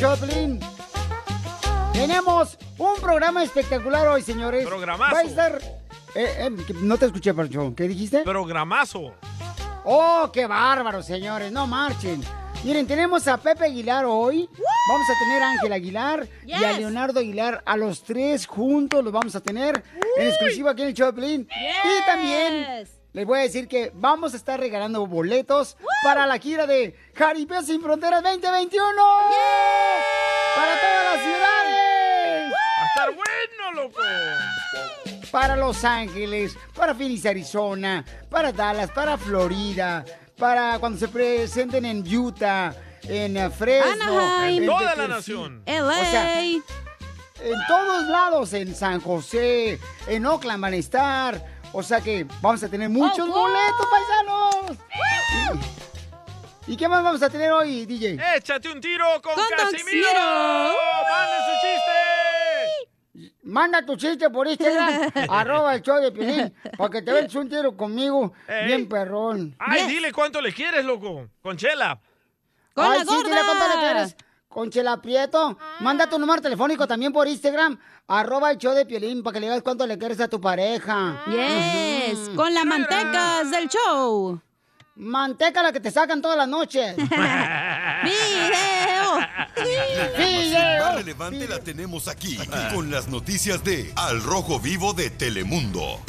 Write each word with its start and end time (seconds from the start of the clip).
show 0.00 0.16
Pelín. 0.16 0.58
Tenemos 1.92 2.56
un 2.78 2.98
programa 3.02 3.44
espectacular 3.44 4.08
hoy, 4.08 4.22
señores. 4.22 4.66
Programazo. 4.66 5.14
Va 5.14 5.20
a 5.20 5.24
estar... 5.24 5.60
eh, 6.14 6.48
eh, 6.48 6.50
no 6.80 6.96
te 6.96 7.04
escuché, 7.04 7.34
Pancho. 7.34 7.74
¿Qué 7.76 7.86
dijiste? 7.86 8.20
Programazo. 8.20 9.14
¡Oh, 9.84 10.30
qué 10.32 10.46
bárbaro, 10.46 11.02
señores! 11.02 11.52
No 11.52 11.66
marchen. 11.66 12.22
Miren, 12.64 12.86
tenemos 12.86 13.28
a 13.28 13.36
Pepe 13.36 13.66
Aguilar 13.66 14.06
hoy. 14.06 14.48
Vamos 14.88 15.06
a 15.10 15.18
tener 15.18 15.42
a 15.42 15.50
Ángel 15.50 15.72
Aguilar 15.72 16.28
y 16.46 16.52
a. 16.52 16.72
Leonardo 16.72 17.20
Aguilar. 17.20 17.62
A 17.66 17.76
los 17.76 18.02
tres 18.02 18.46
juntos 18.46 19.04
los 19.04 19.12
vamos 19.12 19.34
a 19.36 19.40
tener 19.40 19.82
en 20.16 20.26
exclusiva 20.28 20.70
aquí 20.70 20.82
en 20.82 20.88
el 20.88 21.14
Pelín. 21.14 21.48
Y 21.84 22.06
también 22.06 22.86
les 23.12 23.26
voy 23.26 23.40
a 23.40 23.42
decir 23.42 23.66
que 23.66 23.90
vamos 23.94 24.34
a 24.34 24.36
estar 24.36 24.60
regalando 24.60 25.06
boletos 25.06 25.76
para 26.04 26.26
la 26.26 26.38
gira 26.38 26.66
de 26.66 26.96
Jaripeo 27.14 27.62
Sin 27.62 27.82
Fronteras 27.82 28.22
2021. 28.22 28.80
Para 30.54 30.80
todas 30.80 31.04
las 31.12 31.22
ciudades. 31.22 32.52
Va 32.52 32.82
a 32.82 32.86
estar 32.86 33.14
bueno, 33.14 33.82
loco. 33.82 34.00
para 35.32 35.56
Los 35.56 35.84
Ángeles, 35.84 36.56
para 36.74 36.94
Phoenix, 36.94 37.26
Arizona, 37.26 38.04
para 38.28 38.52
Dallas, 38.52 38.90
para 38.92 39.18
Florida, 39.18 40.04
para 40.36 40.78
cuando 40.78 40.98
se 40.98 41.08
presenten 41.08 41.84
en 41.84 42.16
Utah, 42.16 42.72
en 43.02 43.36
eh, 43.36 43.50
Fresno, 43.50 44.46
En 44.46 44.66
toda 44.66 44.94
la 44.94 45.08
nación. 45.08 45.64
O 45.66 45.90
sea, 45.90 46.42
en 46.42 47.66
todos 47.66 48.06
lados, 48.06 48.52
en 48.52 48.74
San 48.74 49.00
José, 49.00 49.80
en 50.06 50.26
Oakland 50.26 50.62
van 50.62 50.74
a 50.74 50.76
estar. 50.76 51.59
O 51.72 51.82
sea 51.82 52.00
que 52.00 52.26
vamos 52.40 52.62
a 52.62 52.68
tener 52.68 52.88
muchos 52.88 53.28
Oh, 53.28 53.32
boletos, 53.32 53.86
paisanos. 53.90 54.78
¿Y 56.66 56.76
qué 56.76 56.88
más 56.88 57.02
vamos 57.02 57.22
a 57.22 57.30
tener 57.30 57.50
hoy, 57.52 57.86
DJ? 57.86 58.18
Échate 58.36 58.68
un 58.70 58.80
tiro 58.80 59.04
con, 59.22 59.34
Con 59.34 59.44
Casimiro. 59.56 60.06
Casimiro. 60.06 60.74
¡Mande 61.10 61.36
su 61.46 61.52
chiste! 61.66 63.30
Manda 63.42 63.84
tu 63.84 63.96
chiste 63.96 64.30
por 64.30 64.46
Instagram, 64.46 65.10
arroba 65.30 65.74
el 65.74 65.82
show 65.82 66.00
de 66.00 66.12
Piolín, 66.12 66.54
para 66.78 66.90
que 66.90 67.02
te 67.02 67.12
veas 67.12 67.34
un 67.34 67.48
tiro 67.48 67.76
conmigo, 67.76 68.32
Ey. 68.46 68.66
bien 68.66 68.88
perrón. 68.88 69.56
Ay, 69.58 69.88
dile 69.88 70.12
cuánto 70.12 70.40
le 70.40 70.52
quieres, 70.52 70.84
loco. 70.84 71.26
Con 71.42 71.56
chela. 71.56 71.98
Ay, 72.76 73.00
sí, 73.00 73.16
dile 73.24 73.40
cuánto 73.44 73.68
le 73.68 73.80
quieres. 73.80 74.16
Conchela 74.54 75.00
Prieto, 75.00 75.56
manda 75.78 76.08
tu 76.08 76.18
número 76.18 76.42
telefónico 76.42 76.84
también 76.88 77.12
por 77.12 77.28
Instagram, 77.28 77.78
arroba 78.08 78.50
el 78.50 78.58
show 78.58 78.74
de 78.74 78.84
Piolín, 78.84 79.22
para 79.22 79.34
que 79.34 79.40
le 79.40 79.46
digas 79.46 79.62
cuánto 79.62 79.86
le 79.86 79.96
quieres 79.96 80.18
a 80.18 80.26
tu 80.26 80.40
pareja. 80.40 81.22
Yes, 81.28 82.18
Ujú. 82.26 82.34
con 82.34 82.52
las 82.52 82.64
mantecas 82.64 83.48
del 83.48 83.68
show. 83.68 84.40
Manteca 84.96 85.62
la 85.62 85.70
que 85.72 85.78
te 85.78 85.92
sacan 85.92 86.20
todas 86.20 86.36
las 86.36 86.48
noches. 86.48 86.96
¡Video! 86.96 87.10
La 89.56 89.62
información 89.62 90.78
más 90.80 90.94
relevante 90.96 91.46
la 91.48 91.60
tenemos 91.60 92.08
aquí, 92.08 92.36
aquí, 92.40 92.74
con 92.74 92.90
las 92.90 93.06
noticias 93.06 93.62
de 93.62 93.92
Al 93.94 94.20
Rojo 94.20 94.58
Vivo 94.58 94.92
de 94.94 95.10
Telemundo. 95.10 96.00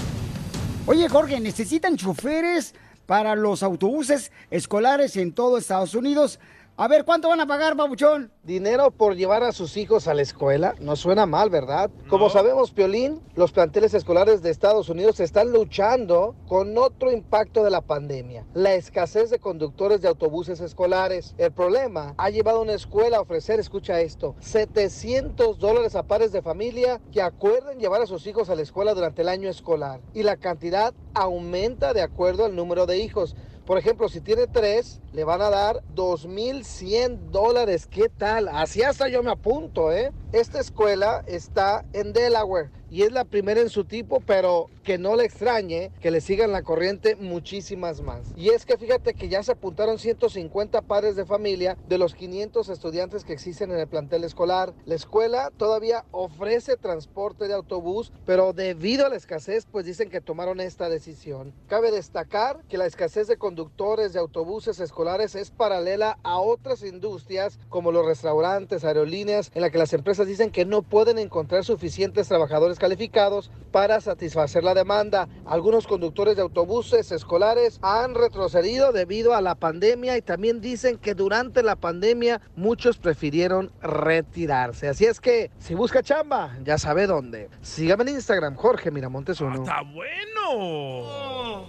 Oye, 0.87 1.07
Jorge, 1.09 1.39
¿necesitan 1.39 1.95
choferes 1.95 2.73
para 3.05 3.35
los 3.35 3.61
autobuses 3.61 4.31
escolares 4.49 5.15
en 5.15 5.31
todo 5.31 5.59
Estados 5.59 5.93
Unidos? 5.93 6.39
A 6.81 6.87
ver, 6.87 7.05
¿cuánto 7.05 7.29
van 7.29 7.39
a 7.39 7.45
pagar, 7.45 7.75
babuchón? 7.75 8.31
Dinero 8.41 8.89
por 8.89 9.15
llevar 9.15 9.43
a 9.43 9.51
sus 9.51 9.77
hijos 9.77 10.07
a 10.07 10.15
la 10.15 10.23
escuela 10.23 10.73
no 10.79 10.95
suena 10.95 11.27
mal, 11.27 11.51
¿verdad? 11.51 11.91
Como 12.09 12.31
sabemos, 12.31 12.71
Piolín, 12.71 13.21
los 13.35 13.51
planteles 13.51 13.93
escolares 13.93 14.41
de 14.41 14.49
Estados 14.49 14.89
Unidos 14.89 15.19
están 15.19 15.51
luchando 15.51 16.33
con 16.47 16.75
otro 16.79 17.11
impacto 17.11 17.63
de 17.63 17.69
la 17.69 17.81
pandemia, 17.81 18.47
la 18.55 18.73
escasez 18.73 19.29
de 19.29 19.37
conductores 19.37 20.01
de 20.01 20.07
autobuses 20.07 20.59
escolares. 20.59 21.35
El 21.37 21.51
problema 21.51 22.15
ha 22.17 22.31
llevado 22.31 22.57
a 22.57 22.63
una 22.63 22.73
escuela 22.73 23.17
a 23.17 23.21
ofrecer, 23.21 23.59
escucha 23.59 24.01
esto, 24.01 24.35
700 24.39 25.59
dólares 25.59 25.95
a 25.95 26.01
pares 26.01 26.31
de 26.31 26.41
familia 26.41 26.99
que 27.11 27.21
acuerden 27.21 27.77
llevar 27.77 28.01
a 28.01 28.07
sus 28.07 28.25
hijos 28.25 28.49
a 28.49 28.55
la 28.55 28.63
escuela 28.63 28.95
durante 28.95 29.21
el 29.21 29.29
año 29.29 29.49
escolar. 29.49 30.01
Y 30.15 30.23
la 30.23 30.37
cantidad 30.37 30.95
aumenta 31.13 31.93
de 31.93 32.01
acuerdo 32.01 32.45
al 32.45 32.55
número 32.55 32.87
de 32.87 32.97
hijos. 32.97 33.35
Por 33.65 33.77
ejemplo, 33.77 34.09
si 34.09 34.21
tiene 34.21 34.47
tres, 34.47 34.99
le 35.13 35.23
van 35.23 35.41
a 35.41 35.49
dar 35.49 35.83
2.100 35.95 37.31
dólares. 37.31 37.87
¿Qué 37.87 38.09
tal? 38.09 38.47
Así 38.49 38.81
hasta 38.81 39.07
yo 39.07 39.21
me 39.23 39.31
apunto, 39.31 39.91
¿eh? 39.91 40.11
Esta 40.33 40.59
escuela 40.59 41.23
está 41.27 41.85
en 41.93 42.11
Delaware 42.11 42.71
y 42.91 43.03
es 43.03 43.11
la 43.13 43.23
primera 43.23 43.61
en 43.61 43.69
su 43.69 43.85
tipo, 43.85 44.19
pero 44.19 44.69
que 44.83 44.97
no 44.97 45.15
le 45.15 45.23
extrañe 45.23 45.91
que 46.01 46.11
le 46.11 46.19
sigan 46.19 46.51
la 46.51 46.61
corriente 46.61 47.15
muchísimas 47.15 48.01
más. 48.01 48.33
Y 48.35 48.49
es 48.49 48.65
que 48.65 48.77
fíjate 48.77 49.13
que 49.13 49.29
ya 49.29 49.41
se 49.43 49.53
apuntaron 49.53 49.97
150 49.97 50.81
padres 50.81 51.15
de 51.15 51.25
familia 51.25 51.77
de 51.87 51.97
los 51.97 52.13
500 52.13 52.67
estudiantes 52.67 53.23
que 53.23 53.31
existen 53.31 53.71
en 53.71 53.79
el 53.79 53.87
plantel 53.87 54.25
escolar. 54.25 54.73
La 54.83 54.95
escuela 54.95 55.51
todavía 55.55 56.05
ofrece 56.11 56.75
transporte 56.75 57.47
de 57.47 57.53
autobús, 57.53 58.11
pero 58.25 58.51
debido 58.51 59.05
a 59.05 59.09
la 59.09 59.15
escasez, 59.15 59.65
pues 59.71 59.85
dicen 59.85 60.09
que 60.09 60.19
tomaron 60.19 60.59
esta 60.59 60.89
decisión. 60.89 61.53
Cabe 61.67 61.91
destacar 61.91 62.59
que 62.67 62.77
la 62.77 62.87
escasez 62.87 63.27
de 63.27 63.37
conductores 63.37 64.11
de 64.11 64.19
autobuses 64.19 64.81
escolares 64.81 65.35
es 65.35 65.51
paralela 65.51 66.19
a 66.23 66.39
otras 66.39 66.83
industrias 66.83 67.57
como 67.69 67.93
los 67.93 68.05
restaurantes, 68.05 68.83
aerolíneas, 68.83 69.49
en 69.53 69.61
la 69.61 69.69
que 69.69 69.77
las 69.77 69.93
empresas 69.93 70.27
dicen 70.27 70.51
que 70.51 70.65
no 70.65 70.81
pueden 70.81 71.19
encontrar 71.19 71.63
suficientes 71.63 72.27
trabajadores 72.27 72.80
calificados 72.81 73.51
para 73.71 74.01
satisfacer 74.01 74.63
la 74.63 74.73
demanda. 74.73 75.29
Algunos 75.45 75.85
conductores 75.85 76.35
de 76.35 76.41
autobuses 76.41 77.11
escolares 77.11 77.79
han 77.83 78.15
retrocedido 78.15 78.91
debido 78.91 79.35
a 79.35 79.41
la 79.41 79.53
pandemia 79.53 80.17
y 80.17 80.23
también 80.23 80.61
dicen 80.61 80.97
que 80.97 81.13
durante 81.13 81.61
la 81.61 81.75
pandemia 81.75 82.41
muchos 82.55 82.97
prefirieron 82.97 83.71
retirarse. 83.83 84.87
Así 84.87 85.05
es 85.05 85.21
que 85.21 85.51
si 85.59 85.75
busca 85.75 86.01
chamba, 86.01 86.57
ya 86.63 86.79
sabe 86.79 87.05
dónde. 87.05 87.49
Sígame 87.61 88.01
en 88.01 88.15
Instagram, 88.15 88.55
Jorge 88.55 88.89
Miramontes 88.89 89.39
uno. 89.41 89.61
¡Está 89.61 89.83
bueno! 89.83 91.67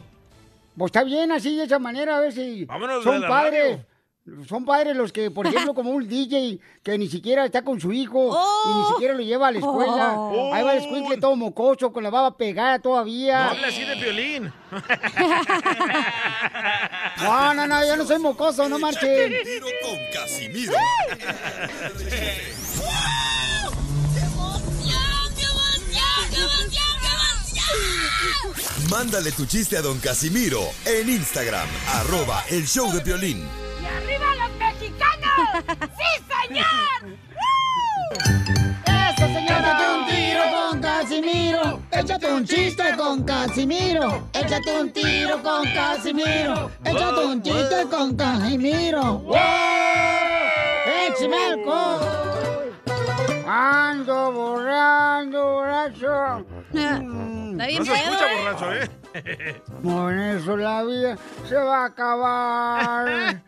Pues 0.74 0.88
está 0.88 1.04
bien 1.04 1.30
así, 1.30 1.58
de 1.58 1.64
esa 1.64 1.78
manera, 1.78 2.16
a 2.16 2.20
ver 2.20 2.32
si 2.32 2.64
Vámonos 2.64 3.04
son 3.04 3.16
de 3.16 3.20
la 3.20 3.28
padres. 3.28 3.80
Son 4.48 4.64
padres 4.64 4.94
los 4.94 5.10
que, 5.12 5.32
por 5.32 5.48
ejemplo, 5.48 5.74
como 5.74 5.90
un 5.90 6.06
DJ 6.08 6.60
que 6.84 6.96
ni 6.96 7.08
siquiera 7.08 7.44
está 7.44 7.64
con 7.64 7.80
su 7.80 7.92
hijo 7.92 8.30
y 8.70 8.74
ni 8.78 8.84
siquiera 8.90 9.14
lo 9.14 9.20
lleva 9.20 9.48
a 9.48 9.50
la 9.50 9.58
escuela. 9.58 10.12
Oh. 10.16 10.54
Ahí 10.54 10.62
va 10.62 10.74
el 10.74 10.82
escuincle 10.84 11.16
todo 11.16 11.34
mocoso, 11.34 11.92
con 11.92 12.04
la 12.04 12.10
baba 12.10 12.36
pegada 12.36 12.76
No 12.76 12.82
todavía. 12.82 13.48
hable 13.50 13.66
así 13.66 13.84
de 13.84 13.94
violín. 13.96 14.52
No, 17.22 17.54
no, 17.54 17.66
no, 17.68 17.86
yo 17.86 17.96
no 17.96 18.04
soy 18.04 18.18
mocoso, 18.18 18.68
no 18.68 18.78
marchen. 18.80 19.32
Tiro 19.44 19.66
con 19.82 19.98
Casimiro. 20.12 20.72
Mándale 28.90 29.32
tu 29.32 29.46
chiste 29.46 29.76
a 29.76 29.82
don 29.82 29.98
Casimiro 30.00 30.60
en 30.84 31.08
Instagram, 31.08 31.68
arroba 31.88 32.44
el 32.50 32.66
show 32.66 32.92
de 32.92 33.00
violín. 33.00 33.61
¡Y 33.82 33.84
arriba 33.84 34.26
los 34.36 34.52
mexicanos! 34.58 35.38
¡Sí, 35.98 36.10
señor! 36.46 37.18
Eso, 38.86 39.26
señor. 39.26 39.58
Échate 39.58 39.84
un 39.90 40.06
tiro 40.06 40.42
con 40.52 40.80
Casimiro. 40.80 41.82
Échate 41.90 42.32
un 42.32 42.44
chiste 42.46 42.96
con 42.96 43.24
Casimiro. 43.24 44.28
Échate 44.34 44.80
un 44.80 44.92
tiro 44.92 45.42
con 45.42 45.64
Casimiro. 45.64 46.70
Échate 46.84 47.26
un 47.26 47.42
chiste 47.42 47.86
con 47.90 48.14
Casimiro. 48.14 49.18
¡Wow! 49.18 49.36
¡Échame 51.08 51.44
alcohol! 51.46 52.72
Ando 53.48 54.32
borrando, 54.32 55.42
borracho. 55.54 56.46
Está 56.72 57.00
No 57.00 57.84
se 57.84 57.92
escucha 57.94 58.26
borracho, 58.38 58.72
¿eh? 58.74 59.01
Por 59.82 60.12
eso 60.12 60.56
la 60.56 60.82
vida 60.84 61.16
se 61.48 61.54
va 61.56 61.82
a 61.82 61.86
acabar. 61.86 63.42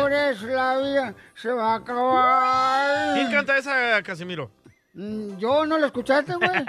Por 0.00 0.12
eso 0.12 0.46
la 0.46 0.78
vida 0.78 1.14
se 1.34 1.50
va 1.52 1.72
a 1.72 1.76
acabar. 1.76 3.14
¿Quién 3.14 3.30
canta 3.30 3.56
esa, 3.58 4.02
Casimiro? 4.02 4.50
Mm, 4.94 5.36
Yo 5.38 5.64
no 5.66 5.78
lo 5.78 5.86
escuchaste, 5.86 6.34
güey. 6.34 6.50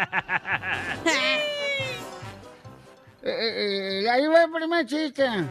Eh, 3.23 3.29
eh, 3.29 4.01
eh, 4.05 4.09
ahí 4.09 4.25
va 4.27 4.43
el 4.43 4.51
primer 4.51 4.85
chiste. 4.85 5.25
Eh, 5.25 5.49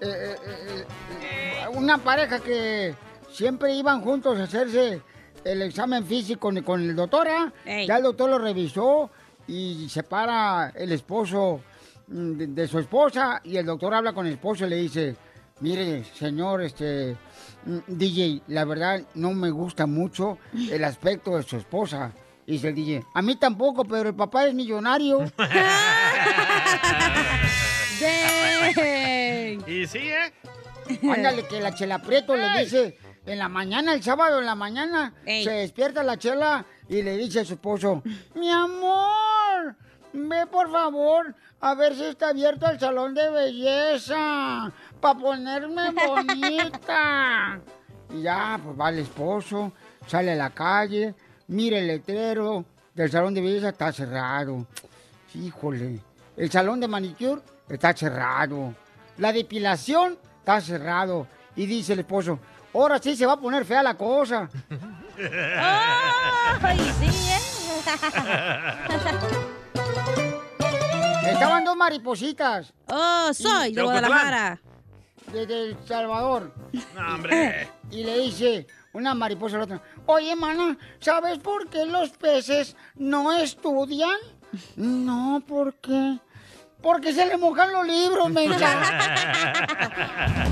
eh, 0.00 0.36
eh, 0.46 0.84
eh, 1.22 1.68
una 1.72 1.98
pareja 1.98 2.38
que 2.38 2.94
siempre 3.32 3.72
iban 3.74 4.00
juntos 4.00 4.38
a 4.38 4.44
hacerse 4.44 5.02
el 5.42 5.62
examen 5.62 6.06
físico 6.06 6.38
con, 6.40 6.62
con 6.62 6.82
el 6.82 6.94
doctor, 6.94 7.26
¿ah? 7.28 7.52
Ya 7.64 7.96
el 7.96 8.02
doctor 8.04 8.30
lo 8.30 8.38
revisó 8.38 9.10
y 9.48 9.88
se 9.88 10.04
para 10.04 10.70
el 10.76 10.92
esposo 10.92 11.60
de, 12.06 12.46
de 12.46 12.68
su 12.68 12.78
esposa 12.78 13.40
y 13.44 13.56
el 13.56 13.66
doctor 13.66 13.94
habla 13.94 14.12
con 14.12 14.26
el 14.26 14.34
esposo 14.34 14.66
y 14.66 14.70
le 14.70 14.76
dice, 14.76 15.16
mire, 15.60 16.04
señor, 16.04 16.62
este, 16.62 17.16
mm, 17.64 17.78
DJ, 17.86 18.42
la 18.48 18.64
verdad 18.64 19.02
no 19.14 19.32
me 19.32 19.50
gusta 19.50 19.86
mucho 19.86 20.38
el 20.70 20.84
aspecto 20.84 21.36
de 21.36 21.42
su 21.42 21.56
esposa. 21.56 22.12
Y 22.46 22.52
dice 22.52 22.68
el 22.68 22.74
DJ, 22.76 23.04
a 23.12 23.22
mí 23.22 23.34
tampoco, 23.36 23.84
pero 23.84 24.10
el 24.10 24.14
papá 24.14 24.46
es 24.46 24.54
millonario. 24.54 25.24
Y 29.66 29.86
sí, 29.86 29.98
¿eh? 29.98 30.32
Ándale, 31.10 31.46
que 31.46 31.60
la 31.60 31.74
Chela 31.74 32.00
Prieto 32.00 32.36
le 32.36 32.46
dice 32.60 32.98
En 33.24 33.38
la 33.38 33.48
mañana, 33.48 33.94
el 33.94 34.02
sábado 34.02 34.38
en 34.38 34.46
la 34.46 34.54
mañana, 34.54 35.14
se 35.24 35.50
despierta 35.50 36.02
la 36.02 36.18
chela 36.18 36.66
y 36.88 37.02
le 37.02 37.16
dice 37.16 37.40
a 37.40 37.44
su 37.44 37.54
esposo, 37.54 38.02
mi 38.34 38.50
amor, 38.50 39.76
ve 40.16 40.46
por 40.46 40.70
favor 40.70 41.34
a 41.60 41.74
ver 41.74 41.94
si 41.94 42.04
está 42.04 42.30
abierto 42.30 42.68
el 42.68 42.80
salón 42.80 43.14
de 43.14 43.30
belleza 43.30 44.72
para 45.00 45.18
ponerme 45.18 45.90
bonita. 46.06 47.60
y 48.10 48.22
ya, 48.22 48.58
pues 48.62 48.78
va 48.78 48.88
el 48.90 49.00
esposo, 49.00 49.72
sale 50.06 50.32
a 50.32 50.36
la 50.36 50.50
calle, 50.50 51.14
mira 51.48 51.78
el 51.78 51.86
letrero 51.86 52.64
del 52.94 53.10
salón 53.10 53.34
de 53.34 53.40
belleza, 53.42 53.68
está 53.70 53.92
cerrado. 53.92 54.66
Híjole, 55.34 56.00
el 56.36 56.50
salón 56.50 56.80
de 56.80 56.88
manicure 56.88 57.42
está 57.68 57.92
cerrado. 57.94 58.74
La 59.18 59.32
depilación 59.32 60.18
está 60.38 60.60
cerrado. 60.60 61.26
Y 61.56 61.66
dice 61.66 61.94
el 61.94 62.00
esposo, 62.00 62.38
ahora 62.74 62.98
sí 62.98 63.16
se 63.16 63.26
va 63.26 63.34
a 63.34 63.40
poner 63.40 63.64
fea 63.64 63.82
la 63.82 63.94
cosa. 63.94 64.48
¡Ay, 65.18 66.78
sí, 67.00 67.06
Estaban 71.36 71.64
dos 71.64 71.76
maripositas. 71.76 72.72
Oh, 72.88 73.30
soy 73.32 73.72
de 73.72 73.82
Guadalajara. 73.82 74.60
Desde 75.32 75.70
El 75.70 75.76
Salvador. 75.86 76.52
No, 76.94 77.14
hombre. 77.14 77.68
Y 77.90 78.04
le 78.04 78.18
dice 78.18 78.66
una 78.92 79.14
mariposa 79.14 79.56
a 79.56 79.58
la 79.58 79.64
otra, 79.64 79.82
oye, 80.06 80.34
mana, 80.34 80.78
¿sabes 80.98 81.38
por 81.38 81.68
qué 81.68 81.84
los 81.84 82.10
peces 82.10 82.74
no 82.94 83.32
estudian? 83.32 84.16
No, 84.76 85.42
¿por 85.46 85.74
qué? 85.74 86.18
Porque 86.80 87.12
se 87.12 87.26
le 87.26 87.36
mojan 87.36 87.72
los 87.72 87.86
libros, 87.86 88.30
mensa. 88.30 88.66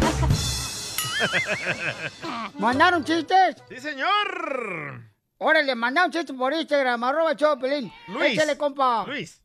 ¿Mandaron 2.58 3.04
chistes? 3.04 3.56
¡Sí, 3.68 3.80
señor! 3.80 5.00
Órale, 5.38 5.74
mandaron 5.74 6.10
chistes 6.10 6.36
por 6.36 6.52
Instagram, 6.52 7.02
arroba 7.04 7.36
Chopelín. 7.36 7.90
Luis. 8.08 8.32
Échale, 8.32 8.58
compa. 8.58 9.04
Luis. 9.06 9.40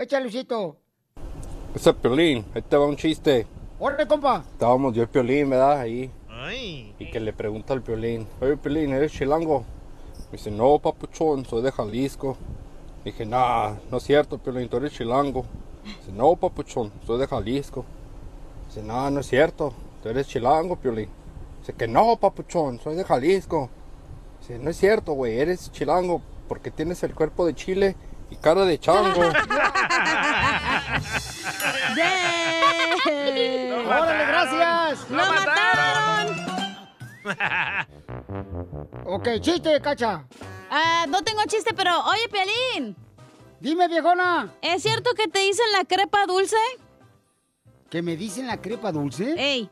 Échale, 0.00 0.22
Luisito. 0.22 0.78
Ese 1.74 1.92
Piolín, 1.92 2.46
ahí 2.54 2.62
te 2.62 2.74
va 2.74 2.86
un 2.86 2.96
chiste. 2.96 3.46
Órale, 3.78 4.08
compa. 4.08 4.42
Estábamos 4.50 4.94
yo 4.94 5.02
y 5.02 5.06
Piolín, 5.06 5.50
¿verdad? 5.50 5.80
Ahí. 5.80 6.10
Ay. 6.26 6.94
Y 6.98 7.10
que 7.10 7.20
le 7.20 7.34
pregunta 7.34 7.74
al 7.74 7.82
Piolín, 7.82 8.26
oye 8.40 8.56
Piolín, 8.56 8.94
¿eres 8.94 9.12
chilango? 9.12 9.62
Me 10.32 10.38
dice, 10.38 10.50
no, 10.50 10.78
papuchón, 10.78 11.44
soy 11.44 11.60
de 11.60 11.70
Jalisco. 11.70 12.38
Dije, 13.04 13.26
nah, 13.26 13.74
no 13.90 13.98
es 13.98 14.04
cierto, 14.04 14.38
Piolín, 14.38 14.70
tú 14.70 14.78
eres 14.78 14.94
chilango. 14.94 15.44
Dice, 15.84 16.12
no, 16.12 16.34
papuchón, 16.34 16.90
soy 17.06 17.18
de 17.18 17.26
Jalisco. 17.26 17.84
Dice, 18.68 18.82
no, 18.82 19.10
no 19.10 19.20
es 19.20 19.26
cierto, 19.26 19.74
tú 20.02 20.08
eres 20.08 20.26
chilango, 20.26 20.76
Piolín. 20.76 21.10
Dice, 21.60 21.74
que 21.74 21.86
no, 21.86 22.16
papuchón, 22.16 22.80
soy 22.80 22.96
de 22.96 23.04
Jalisco. 23.04 23.68
Dice, 24.40 24.58
no 24.58 24.70
es 24.70 24.78
cierto, 24.78 25.12
güey, 25.12 25.38
eres 25.38 25.70
chilango 25.70 26.22
porque 26.48 26.70
tienes 26.70 27.02
el 27.02 27.14
cuerpo 27.14 27.44
de 27.44 27.54
chile 27.54 27.96
y 28.30 28.36
cara 28.36 28.64
de 28.64 28.78
chango. 28.78 29.20
¡Órale, 33.86 34.26
gracias! 34.26 35.10
¡Lo 35.10 35.24
mataron! 35.26 36.50
Ok, 39.06 39.28
chiste, 39.40 39.80
cacha. 39.80 40.24
Ah, 40.70 41.04
no 41.08 41.22
tengo 41.22 41.42
chiste, 41.46 41.74
pero 41.74 42.00
oye, 42.04 42.28
Pialín. 42.30 42.96
Dime, 43.58 43.88
viejona. 43.88 44.54
¿Es 44.62 44.82
cierto 44.82 45.10
que 45.14 45.28
te 45.28 45.40
dicen 45.40 45.66
la 45.72 45.84
crepa 45.84 46.26
dulce? 46.26 46.56
¿Que 47.90 48.02
me 48.02 48.16
dicen 48.16 48.46
la 48.46 48.60
crepa 48.60 48.92
dulce? 48.92 49.34
Ey. 49.36 49.68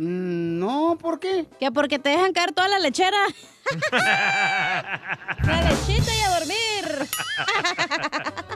Mm, 0.00 0.58
no, 0.58 0.96
¿por 0.98 1.20
qué? 1.20 1.44
Que 1.58 1.70
porque 1.70 1.98
te 1.98 2.08
dejan 2.08 2.32
caer 2.32 2.52
toda 2.52 2.68
la 2.68 2.78
lechera. 2.78 3.18
la 3.92 5.62
lechita 5.68 6.10
y 6.16 6.20
a 6.22 6.38
dormir. 6.38 7.08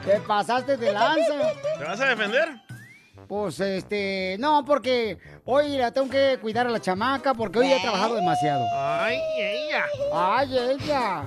Te 0.03 0.19
pasaste 0.21 0.75
de 0.75 0.91
lanza. 0.91 1.53
¿Te 1.77 1.83
vas 1.83 2.01
a 2.01 2.05
defender? 2.05 2.49
Pues, 3.27 3.59
este, 3.59 4.37
no, 4.39 4.65
porque 4.65 5.19
hoy 5.45 5.77
la 5.77 5.91
tengo 5.91 6.09
que 6.09 6.39
cuidar 6.41 6.65
a 6.65 6.71
la 6.71 6.79
chamaca 6.79 7.35
porque 7.35 7.59
hoy 7.59 7.71
he 7.71 7.79
trabajado 7.79 8.15
demasiado. 8.15 8.65
Ay, 8.75 9.19
ella. 9.37 9.85
Ay, 10.11 10.57
ella. 10.57 11.25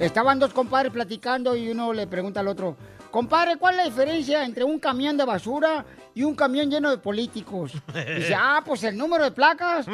Estaban 0.00 0.40
dos 0.40 0.52
compadres 0.52 0.92
platicando 0.92 1.54
y 1.54 1.70
uno 1.70 1.92
le 1.92 2.08
pregunta 2.08 2.40
al 2.40 2.48
otro, 2.48 2.76
compadre, 3.12 3.56
¿cuál 3.58 3.74
es 3.74 3.78
la 3.78 3.84
diferencia 3.84 4.44
entre 4.44 4.64
un 4.64 4.80
camión 4.80 5.16
de 5.16 5.24
basura 5.24 5.84
y 6.14 6.24
un 6.24 6.34
camión 6.34 6.68
lleno 6.68 6.90
de 6.90 6.98
políticos? 6.98 7.70
Dice, 8.16 8.34
ah, 8.36 8.60
pues 8.66 8.82
el 8.82 8.96
número 8.96 9.22
de 9.22 9.30
placas. 9.30 9.86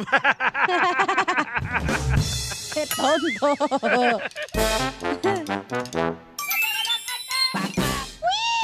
¡Qué 2.73 2.87
tonto! 2.95 4.19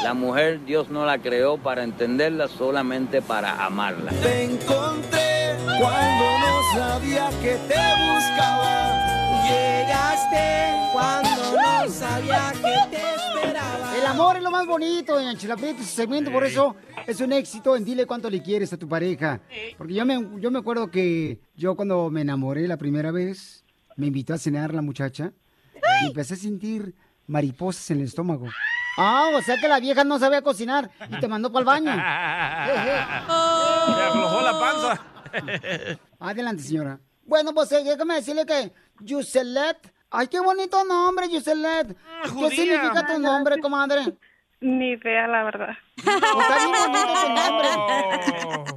La 0.04 0.13
mujer 0.13 0.63
Dios 0.66 0.90
no 0.90 1.06
la 1.06 1.18
creó 1.18 1.57
para 1.57 1.84
entenderla, 1.84 2.48
solamente 2.48 3.22
para 3.22 3.66
amarla. 3.66 4.12
Te 4.12 4.44
encontré 4.44 5.56
cuando 5.80 6.40
no 6.40 6.62
sabía 6.74 7.30
que 7.42 7.57
te 7.68 7.75
buscaba. 7.75 9.05
Llegaste 9.47 10.74
cuando 10.94 11.30
no 11.56 11.89
sabía 11.89 12.51
que 12.53 12.95
te 12.95 13.15
esperaba. 13.15 13.95
El 13.97 14.06
amor 14.06 14.38
es 14.38 14.44
lo 14.44 14.51
más 14.51 14.65
bonito 14.65 15.19
en 15.19 15.38
Chilapito, 15.38 15.81
ese 15.81 15.95
segmento, 15.95 16.31
por 16.31 16.44
eso 16.45 16.75
es 17.06 17.19
un 17.21 17.31
éxito 17.33 17.75
en 17.75 17.86
Dile 17.86 18.06
cuánto 18.06 18.30
le 18.30 18.42
quieres 18.42 18.74
a 18.74 18.77
tu 18.77 18.88
pareja. 18.88 19.39
Porque 19.77 19.94
yo 19.94 20.06
me, 20.06 20.39
yo 20.39 20.51
me 20.51 20.59
acuerdo 20.59 20.89
que 20.89 21.39
yo 21.56 21.75
cuando 21.75 22.09
me 22.09 22.21
enamoré 22.21 22.68
la 22.68 22.77
primera 22.77 23.12
vez, 23.12 23.63
me 23.95 24.07
invitó 24.07 24.33
a 24.33 24.38
cenar 24.38 24.74
la 24.74 24.81
muchacha 24.81 25.31
y 26.03 26.07
empecé 26.07 26.33
a 26.33 26.38
sentir 26.38 26.95
mariposas 27.27 27.92
en 27.92 28.00
el 28.00 28.06
estómago. 28.06 28.47
Ah, 28.97 29.30
o 29.36 29.42
sea 29.42 29.57
que 29.57 29.68
la 29.68 29.80
vieja 29.80 30.03
no 30.03 30.18
sabía 30.19 30.42
cocinar 30.42 30.89
y 31.09 31.19
te 31.19 31.27
mandó 31.27 31.51
para 31.51 31.59
el 31.59 31.65
baño. 31.65 31.92
Me 31.95 32.01
aflojó 34.03 34.42
la 34.42 34.59
panza. 34.59 35.01
Adelante, 36.19 36.63
señora. 36.63 37.00
Bueno, 37.25 37.54
pues 37.54 37.72
eh, 37.72 37.83
déjame 37.83 38.16
decirle 38.16 38.45
que 38.45 38.72
Yuselet. 39.01 39.77
Ay, 40.12 40.27
qué 40.27 40.39
bonito 40.39 40.83
nombre, 40.86 41.27
Yuselet. 41.30 41.95
¿Qué 42.24 42.30
judía. 42.30 42.50
significa 42.51 43.06
tu 43.06 43.19
nombre, 43.19 43.60
comadre? 43.60 44.13
Ni 44.62 44.92
idea, 44.92 45.27
la 45.27 45.44
verdad. 45.44 45.75
Está 45.98 46.57
bien 46.57 46.72
bonito 46.80 47.13
tu 47.22 47.30
nombre. 47.33 48.76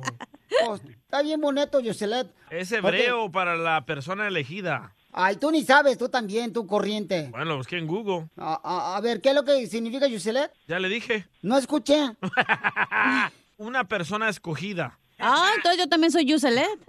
Pues, 0.67 0.81
está 1.05 1.23
bien 1.23 1.41
bonito, 1.41 1.81
Yuselet. 1.81 2.27
Es 2.51 2.73
hebreo 2.73 3.31
para 3.31 3.57
la 3.57 3.85
persona 3.87 4.27
elegida. 4.27 4.95
Ay, 5.13 5.37
tú 5.37 5.51
ni 5.51 5.63
sabes, 5.63 5.97
tú 5.99 6.09
también, 6.09 6.53
tú 6.53 6.67
corriente. 6.67 7.29
Bueno, 7.31 7.45
lo 7.47 7.57
busqué 7.59 7.79
en 7.79 7.87
Google. 7.87 8.29
A, 8.37 8.61
a- 8.63 8.97
a 8.97 9.01
ver, 9.01 9.21
¿qué 9.21 9.31
es 9.31 9.35
lo 9.35 9.45
que 9.45 9.67
significa 9.67 10.07
Yuselet? 10.07 10.51
Ya 10.67 10.79
le 10.79 10.89
dije. 10.89 11.27
No 11.43 11.57
escuché. 11.57 12.11
Una 13.57 13.85
persona 13.85 14.29
escogida. 14.29 14.99
Ah, 15.19 15.51
entonces 15.57 15.81
yo 15.81 15.89
también 15.89 16.13
soy 16.13 16.25
Yuselet. 16.25 16.69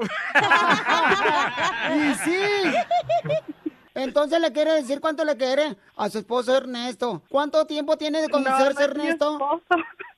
Y 1.89 2.13
sí. 2.15 2.41
Entonces 3.95 4.39
le 4.39 4.51
quiere 4.53 4.73
decir 4.73 5.01
cuánto 5.01 5.25
le 5.25 5.35
quiere 5.35 5.75
a 5.95 6.09
su 6.09 6.19
esposo 6.19 6.55
Ernesto. 6.55 7.23
¿Cuánto 7.29 7.65
tiempo 7.65 7.97
tiene 7.97 8.21
de 8.21 8.29
conocerse 8.29 8.87
no 8.87 8.93
mi 8.93 9.01
Ernesto? 9.01 9.61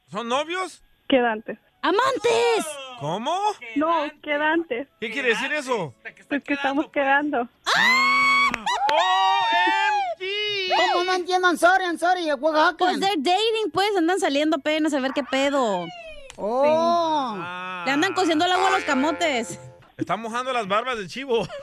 ¿Son 0.08 0.28
novios? 0.28 0.84
Quedantes. 1.08 1.58
¡Amantes! 1.82 2.66
¿Cómo? 3.00 3.36
No, 3.76 4.04
quedantes. 4.22 4.88
¿Qué 5.00 5.10
quiere 5.10 5.30
decir 5.30 5.52
eso? 5.54 5.96
Pues 6.30 6.44
que 6.44 6.54
estamos 6.54 6.90
quedando. 6.92 7.48
¿Cómo 10.94 11.04
no 11.04 11.14
entiendo? 11.14 11.48
I'm 11.48 11.58
sorry, 11.58 11.86
I'm 11.86 11.98
sorry, 11.98 12.32
what 12.34 12.56
happened? 12.56 12.78
Pues 12.78 13.00
they're 13.00 13.18
dating, 13.18 13.72
pues 13.74 13.96
andan 13.98 14.20
saliendo 14.20 14.58
apenas 14.58 14.94
a 14.94 15.00
ver 15.00 15.12
qué 15.14 15.24
pedo. 15.24 15.86
Oh. 16.44 17.36
Le 17.86 17.92
andan 17.92 18.14
cociendo 18.14 18.46
el 18.46 18.52
agua 18.52 18.70
a 18.70 18.72
los 18.72 18.84
camotes. 18.84 19.60
Está 19.96 20.18
mojando 20.18 20.52
las 20.52 20.68
barbas 20.68 20.98
de 20.98 21.08
chivo. 21.08 21.48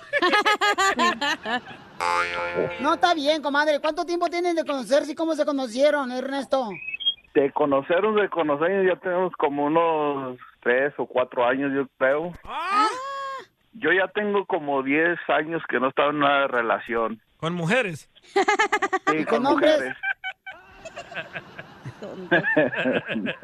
No, 2.80 2.94
está 2.94 3.12
bien, 3.12 3.42
comadre. 3.42 3.80
¿Cuánto 3.80 4.06
tiempo 4.06 4.28
tienen 4.28 4.54
de 4.54 4.64
conocerse 4.64 5.10
y 5.10 5.14
cómo 5.16 5.34
se 5.34 5.44
conocieron, 5.44 6.12
Ernesto? 6.12 6.68
De 7.34 7.50
conocernos, 7.50 8.14
de 8.14 8.28
conocernos, 8.28 8.86
ya 8.86 9.00
tenemos 9.00 9.32
como 9.32 9.64
unos 9.64 10.38
tres 10.60 10.94
o 10.96 11.06
cuatro 11.06 11.44
años, 11.44 11.72
yo 11.74 11.88
creo. 11.98 12.32
Yo 13.72 13.92
ya 13.92 14.06
tengo 14.14 14.46
como 14.46 14.84
diez 14.84 15.18
años 15.26 15.60
que 15.68 15.80
no 15.80 15.88
estaba 15.88 16.10
en 16.10 16.16
una 16.18 16.46
relación. 16.46 17.20
¿Con 17.38 17.54
mujeres? 17.54 18.08
Sí, 18.32 19.24
con, 19.24 19.42
con 19.42 19.46
hombres? 19.46 19.96
Mujeres. 22.06 23.34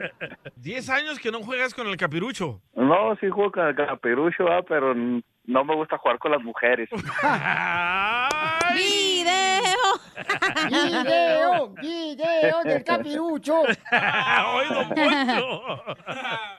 Diez 0.57 0.89
años 0.91 1.19
que 1.19 1.31
no 1.31 1.43
juegas 1.43 1.75
con 1.75 1.87
el 1.87 1.97
capirucho. 1.97 2.61
no, 2.75 3.17
sí 3.17 3.29
juego 3.29 3.53
con 3.53 3.67
el 3.67 3.75
caperucho, 3.75 4.49
ah, 4.49 4.63
pero 4.67 4.95
no 4.95 5.65
me 5.65 5.75
gusta 5.75 5.99
jugar 5.99 6.19
con 6.19 6.33
las 6.33 6.43
mujeres. 6.43 6.89
¡Video! 8.75 9.35
¡Video! 10.69 11.75
¡Video 11.81 12.63
del 12.65 12.83
capirucho! 12.83 13.63
¡Ay, 13.91 14.69
don! 14.71 14.89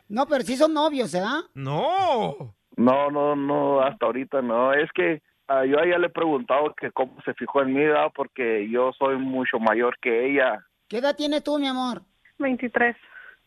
No, 0.08 0.25
pero 0.28 0.44
sí 0.44 0.56
son 0.56 0.74
novios, 0.74 1.14
¿eh? 1.16 1.22
No. 1.56 2.56
No, 2.78 3.10
no, 3.10 3.36
no, 3.36 3.82
hasta 3.82 4.06
ahorita 4.06 4.42
no. 4.42 4.74
Es 4.74 4.92
que 4.92 5.22
ah, 5.48 5.66
yo 5.66 5.80
a 5.80 5.86
ella 5.86 5.98
le 5.98 6.08
he 6.08 6.12
preguntado 6.12 6.74
que 6.75 6.92
cómo 6.92 7.20
se 7.24 7.34
fijó 7.34 7.62
en 7.62 7.74
mí, 7.74 7.86
¿verdad? 7.86 8.12
porque 8.14 8.70
yo 8.70 8.92
soy 8.94 9.18
mucho 9.18 9.60
mayor 9.60 9.98
que 10.02 10.28
ella, 10.30 10.66
¿Qué 10.96 11.00
edad 11.00 11.14
tienes 11.18 11.44
tú, 11.44 11.60
mi 11.60 11.68
amor? 11.68 12.04
23. 12.40 12.96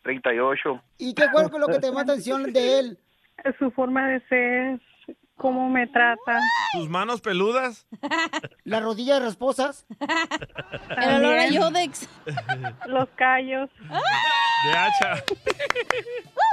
38. 0.03 0.83
¿Y 0.99 1.15
qué 1.15 1.29
fue 1.49 1.59
lo 1.59 1.65
que 1.65 1.79
te 1.79 1.87
llamó 1.87 1.99
atención 2.01 2.53
de 2.53 2.77
él? 2.77 2.99
Su 3.57 3.71
forma 3.71 4.07
de 4.07 4.21
ser, 4.27 4.79
cómo 5.35 5.67
me 5.67 5.87
trata. 5.87 6.37
¿Tus 6.73 6.87
manos 6.87 7.21
peludas? 7.21 7.87
¿Las 8.65 8.83
rodillas 8.83 9.19
rasposas? 9.23 9.87
El 10.95 11.25
olor 11.25 11.39
a. 11.39 11.47
Yodex. 11.47 12.07
Los 12.85 13.09
callos. 13.15 13.71
De 13.79 14.77
hacha. 14.77 15.23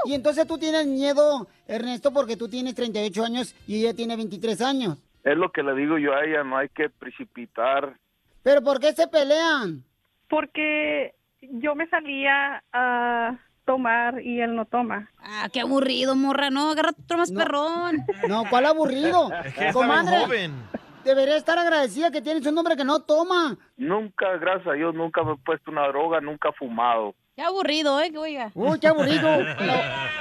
Y 0.06 0.14
entonces 0.14 0.46
tú 0.46 0.56
tienes 0.56 0.86
miedo, 0.86 1.46
Ernesto, 1.68 2.10
porque 2.10 2.38
tú 2.38 2.48
tienes 2.48 2.74
38 2.74 3.22
años 3.22 3.54
y 3.66 3.82
ella 3.82 3.92
tiene 3.92 4.16
23 4.16 4.62
años. 4.62 4.96
Es 5.24 5.36
lo 5.36 5.52
que 5.52 5.62
le 5.62 5.74
digo 5.74 5.98
yo 5.98 6.14
a 6.14 6.24
ella, 6.24 6.42
no 6.42 6.56
hay 6.56 6.70
que 6.70 6.88
precipitar. 6.88 7.98
¿Pero 8.42 8.62
por 8.62 8.80
qué 8.80 8.94
se 8.94 9.06
pelean? 9.08 9.84
Porque 10.28 11.14
yo 11.40 11.74
me 11.74 11.88
salía 11.88 12.62
a 12.72 13.38
tomar 13.64 14.20
y 14.22 14.40
él 14.40 14.54
no 14.54 14.64
toma. 14.64 15.10
Ah, 15.18 15.48
qué 15.52 15.60
aburrido, 15.60 16.16
morra. 16.16 16.50
No, 16.50 16.70
agarra 16.70 16.90
otro 16.90 17.18
más 17.18 17.30
perrón. 17.32 18.04
No, 18.28 18.44
¿cuál 18.48 18.66
aburrido? 18.66 19.30
Es 19.44 19.54
que 19.54 19.72
bien 19.72 20.06
joven. 20.06 20.52
Debería 21.06 21.36
estar 21.36 21.58
agradecida 21.58 22.10
que 22.10 22.20
tienes 22.20 22.44
un 22.46 22.58
hombre 22.58 22.76
que 22.76 22.84
no 22.84 23.00
toma. 23.02 23.56
Nunca, 23.76 24.36
gracias 24.38 24.66
a 24.66 24.72
Dios, 24.72 24.94
nunca 24.94 25.22
me 25.22 25.34
he 25.34 25.36
puesto 25.36 25.70
una 25.70 25.86
droga, 25.88 26.20
nunca 26.20 26.50
he 26.50 26.52
fumado. 26.52 27.14
Qué 27.36 27.42
aburrido, 27.42 28.00
¿eh? 28.00 28.10
Que 28.10 28.18
oiga. 28.18 28.50
Uy, 28.54 28.80
qué 28.80 28.88
aburrido. 28.88 29.30
Lo, 29.42 29.74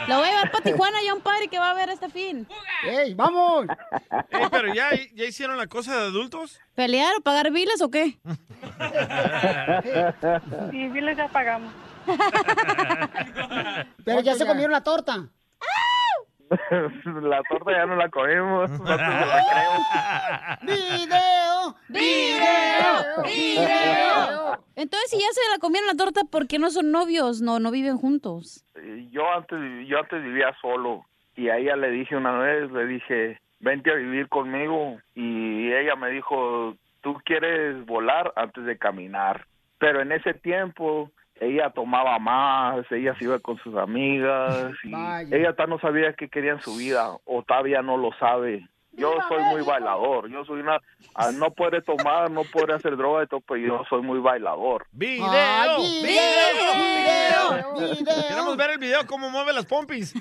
lo 0.08 0.18
voy 0.18 0.28
a 0.28 0.32
llevar 0.32 0.52
para 0.52 0.64
Tijuana 0.64 0.98
ya 1.04 1.14
un 1.14 1.22
padre 1.22 1.48
que 1.48 1.58
va 1.58 1.72
a 1.72 1.74
ver 1.74 1.90
este 1.90 2.10
fin. 2.10 2.46
¡Ey, 2.84 3.14
vamos! 3.14 3.68
Ey, 4.30 4.48
pero 4.52 4.74
ya, 4.74 4.90
ya 5.14 5.26
hicieron 5.26 5.58
la 5.58 5.68
cosa 5.68 5.96
de 5.96 6.02
adultos. 6.08 6.60
¿Pelear 6.76 7.16
o 7.18 7.22
pagar 7.22 7.52
biles 7.52 7.82
o 7.82 7.90
qué? 7.90 8.18
Y 10.74 10.88
biles 10.90 11.18
ya 11.18 11.28
pagamos. 11.30 11.72
Pero 14.04 14.20
ya 14.20 14.36
se 14.36 14.46
comieron 14.46 14.74
la 14.74 14.84
torta. 14.84 15.30
la 17.22 17.42
torta 17.50 17.72
ya 17.72 17.86
no 17.86 17.96
la 17.96 18.10
comemos, 18.10 18.70
no 18.72 18.86
la. 18.86 20.60
¡Video! 20.62 21.76
¡Video! 21.90 23.24
¡Video! 23.24 24.60
Entonces, 24.76 25.10
si 25.10 25.18
ya 25.20 25.28
se 25.32 25.42
la 25.52 25.60
comieron 25.60 25.88
la 25.88 25.96
torta, 25.96 26.22
¿por 26.30 26.48
qué 26.48 26.60
no 26.60 26.70
son 26.70 26.92
novios? 26.92 27.42
No, 27.42 27.60
no 27.60 27.72
viven 27.72 27.98
juntos. 27.98 28.66
Yo 29.12 29.32
antes, 29.32 29.60
yo 29.88 30.00
antes 30.00 30.24
vivía 30.24 30.56
solo 30.62 31.06
y 31.36 31.50
a 31.50 31.58
ella 31.58 31.76
le 31.76 31.90
dije 31.92 32.16
una 32.16 32.38
vez, 32.38 32.72
le 32.72 32.86
dije, 32.86 33.40
vente 33.60 33.92
a 33.92 33.96
vivir 33.96 34.30
conmigo 34.30 34.98
y 35.16 35.72
ella 35.72 35.96
me 35.96 36.10
dijo, 36.10 36.76
tú 37.02 37.16
quieres 37.26 37.86
volar 37.86 38.32
antes 38.36 38.66
de 38.66 38.78
caminar. 38.78 39.46
Pero 39.80 40.02
en 40.02 40.12
ese 40.12 40.34
tiempo 40.34 41.12
ella 41.40 41.70
tomaba 41.70 42.18
más, 42.20 42.86
ella 42.92 43.16
se 43.18 43.26
iba 43.26 43.40
con 43.40 43.58
sus 43.58 43.76
amigas 43.76 44.74
y 44.84 45.36
ella 45.36 45.54
tal 45.54 45.70
no 45.70 45.80
sabía 45.80 46.14
qué 46.14 46.30
quería 46.30 46.54
en 46.54 46.62
su 46.62 46.76
vida 46.78 47.10
o 47.26 47.44
todavía 47.44 47.82
no 47.82 47.98
lo 47.98 48.12
sabe. 48.14 48.68
Yo 48.98 49.14
soy 49.28 49.44
muy 49.44 49.62
bailador, 49.62 50.30
yo 50.30 50.46
soy 50.46 50.62
una, 50.62 50.80
ah, 51.16 51.32
no 51.34 51.52
puede 51.52 51.82
tomar, 51.82 52.32
no 52.32 52.44
puede 52.46 52.74
hacer 52.74 52.96
droga 52.96 53.24
y 53.24 53.28
todo, 53.28 53.42
pero 53.42 53.60
yo 53.60 53.84
soy 53.90 54.02
muy 54.02 54.20
bailador. 54.20 54.88
¡Video! 54.94 55.26
Ay, 55.30 56.02
video, 56.02 56.74
¡Video! 56.76 57.96
video. 57.98 58.28
Queremos 58.30 58.56
ver 58.56 58.72
el 58.72 58.78
video 58.78 59.06
cómo 59.06 59.30
mueve 59.30 59.52
las 59.52 59.66
pompis. 59.66 60.14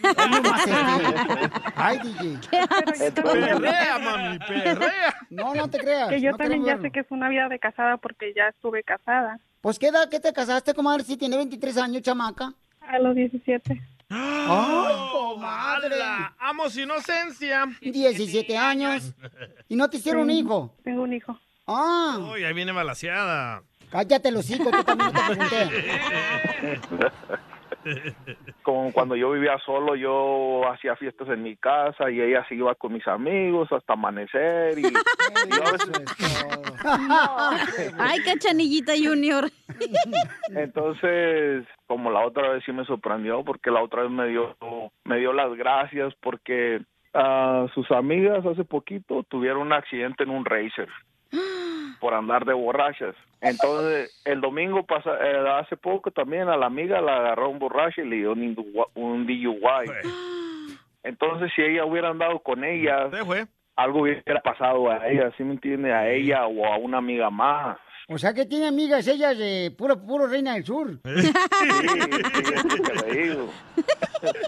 Ay, 1.76 1.98
DJ. 1.98 3.12
Perrea, 3.22 3.98
mami, 4.00 4.38
perrea. 4.40 5.14
No, 5.30 5.54
no 5.54 5.70
te 5.70 5.78
creas. 5.78 6.08
Que 6.08 6.20
yo 6.20 6.32
no 6.32 6.36
también 6.36 6.64
ya 6.64 6.76
sé 6.80 6.90
que 6.90 7.00
es 7.00 7.10
una 7.10 7.28
vida 7.28 7.48
de 7.48 7.60
casada 7.60 7.96
porque 7.98 8.34
ya 8.34 8.48
estuve 8.48 8.82
casada. 8.82 9.38
Pues, 9.64 9.78
¿qué 9.78 9.86
edad 9.88 10.10
que 10.10 10.20
te 10.20 10.30
casaste, 10.30 10.74
comadre, 10.74 11.04
si 11.04 11.16
tiene 11.16 11.38
23 11.38 11.78
años, 11.78 12.02
chamaca? 12.02 12.52
A 12.82 12.98
los 12.98 13.14
17. 13.14 13.80
¡Ay, 14.10 14.94
comadre! 15.10 15.96
¡Amo 16.38 16.68
su 16.68 16.80
inocencia! 16.80 17.64
17 17.80 18.58
años. 18.58 19.14
¿Y 19.66 19.74
no 19.74 19.88
te 19.88 19.96
hicieron 19.96 20.24
un 20.24 20.30
hijo? 20.32 20.74
Tengo 20.84 21.04
un 21.04 21.14
hijo. 21.14 21.38
Ah, 21.66 22.18
Uy, 22.30 22.44
ahí 22.44 22.52
viene 22.52 22.72
balaseada. 22.72 23.62
cállate 23.88 24.30
los 24.32 24.50
hijos, 24.50 24.70
tú 24.70 24.84
también 24.84 25.10
no 25.10 25.18
te 25.18 25.34
pregunté. 25.34 26.80
Como 28.62 28.92
cuando 28.92 29.16
yo 29.16 29.30
vivía 29.30 29.58
solo, 29.64 29.96
yo 29.96 30.62
hacía 30.70 30.96
fiestas 30.96 31.28
en 31.28 31.42
mi 31.42 31.56
casa 31.56 32.10
y 32.10 32.20
ella 32.20 32.44
se 32.48 32.54
iba 32.54 32.74
con 32.74 32.92
mis 32.92 33.06
amigos 33.06 33.70
hasta 33.72 33.92
amanecer 33.92 34.78
y, 34.78 34.82
y 34.86 35.50
yo 35.50 35.62
a 35.66 35.72
veces 35.72 35.90
Ay, 37.98 38.20
cachanillita 38.20 38.92
junior. 38.96 39.50
Entonces, 40.54 41.66
como 41.86 42.10
la 42.10 42.26
otra 42.26 42.50
vez 42.50 42.64
sí 42.64 42.72
me 42.72 42.84
sorprendió 42.84 43.44
porque 43.44 43.70
la 43.70 43.82
otra 43.82 44.02
vez 44.02 44.10
me 44.10 44.28
dio 44.28 44.56
me 45.04 45.18
dio 45.18 45.32
las 45.32 45.54
gracias 45.54 46.14
porque 46.20 46.82
ah, 47.12 47.66
sus 47.74 47.90
amigas 47.90 48.44
hace 48.46 48.64
poquito 48.64 49.22
tuvieron 49.24 49.62
un 49.62 49.72
accidente 49.72 50.24
en 50.24 50.30
un 50.30 50.44
racer 50.44 50.88
por 52.00 52.14
andar 52.14 52.44
de 52.44 52.52
borrachas. 52.52 53.14
Entonces, 53.40 54.20
el 54.24 54.40
domingo 54.40 54.84
pasa, 54.84 55.10
eh, 55.22 55.48
hace 55.60 55.76
poco 55.76 56.10
también 56.10 56.48
a 56.48 56.56
la 56.56 56.66
amiga 56.66 57.00
la 57.00 57.16
agarró 57.16 57.50
un 57.50 57.58
borracho 57.58 58.00
y 58.02 58.08
le 58.08 58.16
dio 58.16 58.32
un, 58.32 58.56
un 58.94 59.26
DUI. 59.26 59.90
Entonces, 61.02 61.50
si 61.54 61.62
ella 61.62 61.84
hubiera 61.84 62.08
andado 62.08 62.38
con 62.38 62.64
ella, 62.64 63.10
algo 63.76 64.00
hubiera 64.02 64.40
pasado 64.40 64.90
a 64.90 65.06
ella, 65.08 65.30
¿sí 65.36 65.44
me 65.44 65.52
entiende? 65.52 65.92
A 65.92 66.08
ella 66.10 66.46
o 66.46 66.64
a 66.66 66.78
una 66.78 66.98
amiga 66.98 67.28
más. 67.30 67.76
O 68.08 68.18
sea 68.18 68.34
que 68.34 68.44
tiene 68.44 68.66
amigas 68.66 69.06
ellas 69.08 69.36
de 69.38 69.74
puro, 69.76 69.98
puro 70.04 70.26
Reina 70.26 70.54
del 70.54 70.64
Sur. 70.64 71.00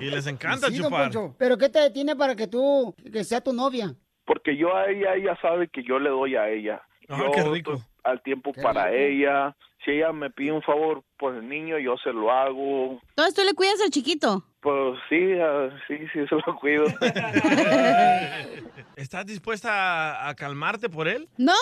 Y 0.01 0.05
les 0.11 0.27
encanta 0.27 0.69
Sí, 0.69 0.77
chupar. 0.79 1.05
Poncho. 1.11 1.35
¿Pero 1.39 1.57
qué 1.59 1.69
te 1.69 1.81
detiene 1.81 2.17
para 2.17 2.35
que 2.35 2.47
tú, 2.47 2.95
que 3.13 3.25
sea 3.25 3.41
tu 3.41 3.53
novia? 3.53 3.95
Porque 4.27 4.57
yo 4.57 4.77
a 4.77 4.91
ella, 4.91 5.15
ella 5.15 5.39
sabe 5.41 5.69
que 5.69 5.83
yo 5.83 5.99
le 5.99 6.11
doy 6.11 6.37
a 6.37 6.51
ella. 6.51 6.83
Ah, 7.09 7.17
yo 7.19 7.31
qué 7.31 7.43
rico. 7.45 7.81
al 8.05 8.21
tiempo 8.23 8.53
Qué 8.53 8.61
para 8.61 8.87
rico. 8.91 8.97
ella. 8.99 9.57
Si 9.87 9.93
ella 9.93 10.13
me 10.13 10.31
pide 10.31 10.51
un 10.51 10.63
favor 10.63 11.05
por 11.17 11.37
el 11.37 11.49
niño, 11.49 11.79
yo 11.79 11.95
se 12.03 12.13
lo 12.13 12.33
hago. 12.33 13.01
Entonces, 13.11 13.35
¿tú 13.35 13.43
le 13.45 13.55
cuidas 13.55 13.81
al 13.81 13.91
chiquito? 13.91 14.45
Pues 14.61 14.99
sí, 15.09 15.33
ah, 15.41 15.69
sí, 15.87 15.97
sí, 16.13 16.27
se 16.27 16.35
lo 16.45 16.57
cuido. 16.59 16.87
¿Estás 18.97 19.25
dispuesta 19.27 20.25
a, 20.25 20.29
a 20.29 20.35
calmarte 20.35 20.89
por 20.89 21.07
él? 21.07 21.29
No, 21.39 21.53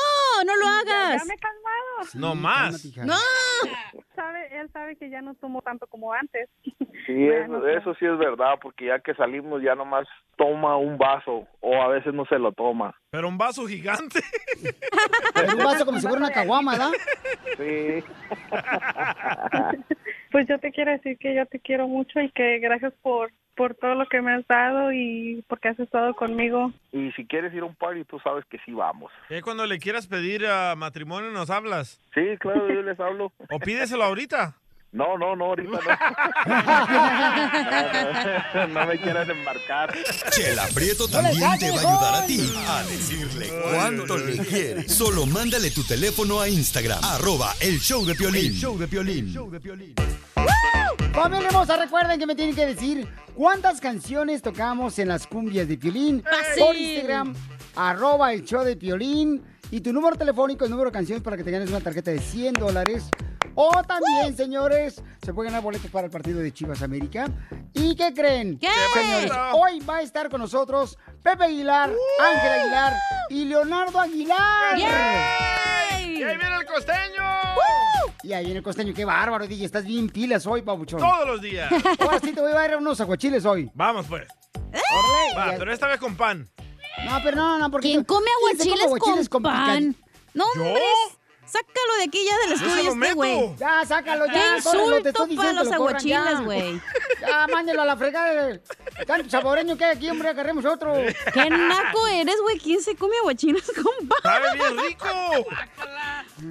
no 0.46 0.56
lo 0.56 0.66
hagas. 0.66 1.20
Ya 1.20 1.24
me 1.26 1.34
he 1.34 1.38
calmado. 1.38 1.74
No 2.14 2.34
más. 2.34 2.82
No. 2.96 3.14
Sabe, 4.16 4.58
él 4.58 4.70
sabe 4.72 4.96
que 4.96 5.10
ya 5.10 5.20
no 5.20 5.34
tomo 5.34 5.60
tanto 5.60 5.86
como 5.86 6.14
antes. 6.14 6.48
Sí, 7.06 7.28
eso, 7.28 7.66
eso 7.66 7.94
sí 7.98 8.06
es 8.06 8.16
verdad, 8.16 8.54
porque 8.62 8.86
ya 8.86 9.00
que 9.00 9.12
salimos 9.14 9.60
ya 9.62 9.74
nomás 9.74 10.06
toma 10.36 10.76
un 10.76 10.96
vaso 10.96 11.46
o 11.60 11.82
a 11.82 11.88
veces 11.88 12.14
no 12.14 12.24
se 12.26 12.38
lo 12.38 12.52
toma. 12.52 12.94
Pero 13.10 13.28
un 13.28 13.36
vaso 13.36 13.66
gigante. 13.66 14.20
Pero 15.34 15.52
un 15.58 15.64
vaso 15.64 15.84
como 15.84 15.98
si 15.98 16.06
fuera 16.06 16.24
una 16.24 16.32
caguama, 16.32 16.72
¿verdad? 16.72 16.92
Sí. 17.58 18.04
Pues 20.35 20.49
yo 20.49 20.59
te 20.59 20.73
quiero 20.73 20.90
decir 20.90 21.16
que 21.16 21.33
yo 21.33 21.47
te 21.47 21.61
quiero 21.61 21.87
mucho 21.87 22.18
y 22.18 22.28
que 22.33 22.59
gracias 22.59 22.92
por, 23.02 23.30
por 23.54 23.76
todo 23.76 23.94
lo 23.94 24.06
que 24.06 24.21
me 24.21 24.35
has 24.35 24.44
dado 24.49 24.92
y 24.92 25.44
porque 25.47 25.68
has 25.68 25.78
estado 25.78 26.12
conmigo. 26.14 26.73
Y 26.90 27.12
si 27.12 27.25
quieres 27.25 27.54
ir 27.54 27.62
a 27.62 27.66
un 27.66 27.76
party, 27.76 28.02
tú 28.02 28.18
sabes 28.18 28.44
que 28.47 28.59
sí 28.64 28.73
vamos. 28.73 29.12
Eh, 29.30 29.42
cuando 29.42 29.64
le 29.64 29.78
quieras 29.78 30.09
pedir 30.09 30.44
a 30.47 30.75
matrimonio, 30.75 31.30
nos 31.30 31.50
hablas. 31.50 32.00
Sí, 32.14 32.37
claro, 32.40 32.68
yo 32.68 32.83
les 32.83 32.99
hablo. 32.99 33.33
O 33.49 33.61
pídeselo 33.61 34.02
ahorita. 34.02 34.56
No, 34.94 35.18
no, 35.18 35.34
no, 35.34 35.46
ahorita 35.46 35.72
no. 38.54 38.66
no 38.68 38.86
me 38.86 38.96
quieras 38.96 39.28
embarcar. 39.28 39.92
Chela 40.30 40.68
Prieto 40.72 41.08
también 41.08 41.58
te 41.58 41.72
va 41.72 41.76
a 41.76 41.80
ayudar 41.80 42.14
a 42.22 42.26
ti 42.26 42.54
a 42.68 42.84
decirle 42.84 43.48
cuánto 43.72 44.16
le 44.16 44.38
quieres. 44.38 44.92
Solo 44.92 45.26
mándale 45.26 45.72
tu 45.72 45.82
teléfono 45.82 46.40
a 46.40 46.48
Instagram, 46.48 47.00
arroba 47.02 47.52
el 47.60 47.80
show 47.80 48.06
de 48.06 48.14
Piolín. 48.14 48.52
El 48.52 48.54
show 48.54 48.78
de 48.78 48.86
Piolín. 48.86 49.34
Familia 51.12 51.48
hermosa, 51.48 51.76
recuerden 51.76 52.20
que 52.20 52.26
me 52.26 52.36
tienen 52.36 52.54
que 52.54 52.66
decir 52.66 53.08
cuántas 53.34 53.80
canciones 53.80 54.42
tocamos 54.42 54.96
en 55.00 55.08
las 55.08 55.26
cumbias 55.26 55.66
de 55.66 55.76
Piolín. 55.76 56.22
Fácil. 56.22 56.64
Por 56.64 56.76
Instagram, 56.76 57.34
arroba 57.74 58.32
el 58.32 58.44
show 58.44 58.62
de 58.62 58.76
Piolín. 58.76 59.42
Y 59.72 59.80
tu 59.80 59.92
número 59.92 60.14
telefónico, 60.14 60.64
el 60.64 60.70
número 60.70 60.90
de 60.90 60.94
canciones 60.94 61.24
para 61.24 61.36
que 61.36 61.42
te 61.42 61.50
ganes 61.50 61.68
una 61.68 61.80
tarjeta 61.80 62.12
de 62.12 62.20
100 62.20 62.54
dólares. 62.54 63.10
O 63.56 63.70
también, 63.84 64.37
señores, 64.37 65.02
se 65.23 65.32
pueden 65.32 65.52
ganar 65.52 65.62
boletos 65.62 65.90
para 65.90 66.06
el 66.06 66.11
partido 66.11 66.40
de 66.40 66.52
Chivas 66.52 66.82
América. 66.82 67.26
¿Y 67.73 67.94
qué 67.94 68.12
creen? 68.12 68.58
¿Qué? 68.58 68.68
Señores, 68.92 69.30
hoy 69.52 69.80
va 69.80 69.96
a 69.99 70.02
estar 70.02 70.28
con 70.28 70.40
nosotros 70.40 70.99
Pepe 71.23 71.44
Aguilar, 71.44 71.90
Ángel 72.20 72.52
Aguilar 72.52 72.94
y 73.30 73.44
Leonardo 73.44 74.00
Aguilar. 74.00 74.78
¡Y 74.78 74.82
ahí 74.82 76.16
viene 76.16 76.56
el 76.61 76.66
costeño! 76.66 77.23
Y 78.23 78.32
ahí 78.32 78.50
en 78.50 78.56
el 78.56 78.62
costeño, 78.62 78.94
qué 78.94 79.04
bárbaro, 79.04 79.46
DJ. 79.46 79.66
Estás 79.66 79.84
bien 79.84 80.08
pilas 80.08 80.46
hoy, 80.46 80.62
pabuchón. 80.62 80.99
Todos 80.99 81.26
los 81.26 81.42
días. 81.42 81.70
Ahora 82.00 82.18
sí 82.20 82.32
te 82.32 82.40
voy 82.40 82.52
a 82.52 82.54
dar 82.54 82.76
unos 82.78 83.00
aguachiles 83.00 83.44
hoy. 83.44 83.70
Vamos 83.75 84.06
pues. 84.08 84.26
Va, 85.37 85.52
Ya- 85.52 85.58
pero 85.58 85.73
esta 85.73 85.87
vez 85.87 85.99
con 86.00 86.16
pan. 86.16 86.49
No, 87.04 87.18
pero 87.23 87.37
no, 87.37 87.58
no, 87.58 87.70
porque... 87.70 87.88
¿Quién 87.88 88.04
come 88.04 88.26
¿quién 88.56 88.58
se 88.58 88.70
come 88.70 88.82
aguachiles 88.84 89.28
con 89.28 89.42
pan? 89.42 89.94
No, 90.32 90.44
hombre. 90.56 90.80
Sácalo 91.46 91.96
de 91.98 92.04
aquí 92.04 92.24
ya 92.26 92.38
del 92.38 92.52
estudio 92.52 92.92
este 92.92 93.12
güey. 93.14 93.56
Ya, 93.58 93.84
sácalo 93.86 94.26
ya. 94.26 94.32
Qué 94.32 94.40
te 94.40 94.56
insulto 94.56 95.08
estoy 95.08 95.36
para 95.36 95.52
los 95.52 95.62
que 95.62 95.64
lo 95.64 95.70
ya. 95.70 95.76
aguachiles, 95.76 96.40
güey. 96.44 96.80
Ya, 97.20 97.46
mándelo 97.48 97.82
a 97.82 97.84
la 97.84 97.96
fregada. 97.96 98.58
Tanto 99.06 99.30
saboreño 99.30 99.76
que 99.76 99.84
hay 99.84 99.96
aquí, 99.96 100.08
hombre, 100.08 100.28
agarremos 100.30 100.64
otro. 100.64 100.94
Qué 101.32 101.50
naco 101.50 102.06
eres, 102.08 102.36
güey. 102.42 102.58
¿Quién 102.58 102.80
se 102.82 102.96
come 102.96 103.16
aguachiles 103.18 103.64
con 103.74 104.08
pan? 104.08 104.18
¡Sabe 104.22 104.46
bien 104.54 104.78
rico! 104.78 105.06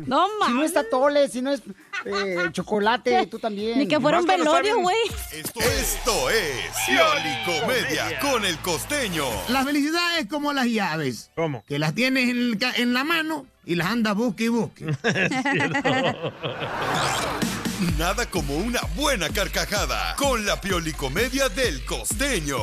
No 0.06 0.28
Si 0.46 0.52
no 0.54 0.64
es 0.64 0.90
tole, 0.90 1.28
si 1.28 1.42
no 1.42 1.52
es 1.52 1.62
eh, 2.06 2.38
chocolate, 2.52 3.28
tú 3.28 3.40
también. 3.40 3.78
Ni 3.80 3.88
que 3.88 4.00
fuera 4.00 4.20
un 4.20 4.26
velorio, 4.26 4.80
güey. 4.80 4.98
Esto, 5.32 5.60
esto 5.60 6.30
es 6.30 6.66
Piolicomedia 6.88 8.20
con 8.20 8.46
el 8.46 8.58
costeño. 8.60 9.26
La 9.50 9.64
felicidad 9.64 10.20
es 10.20 10.28
como 10.28 10.54
las 10.54 10.66
llaves. 10.68 11.32
¿Cómo? 11.36 11.64
Que 11.68 11.80
las 11.80 11.94
tienes 11.94 12.30
en, 12.30 12.38
el 12.38 12.58
ca- 12.58 12.74
en 12.76 12.94
la 12.94 13.04
mano 13.04 13.46
y 13.66 13.76
las 13.76 13.88
andas 13.88 14.16
busque 14.16 14.46
y 14.46 14.50
busque. 14.50 14.86
Nada 17.98 18.26
como 18.30 18.56
una 18.58 18.80
buena 18.96 19.30
carcajada 19.30 20.16
con 20.16 20.46
la 20.46 20.60
Piolicomedia 20.62 21.50
del 21.50 21.84
costeño. 21.86 22.58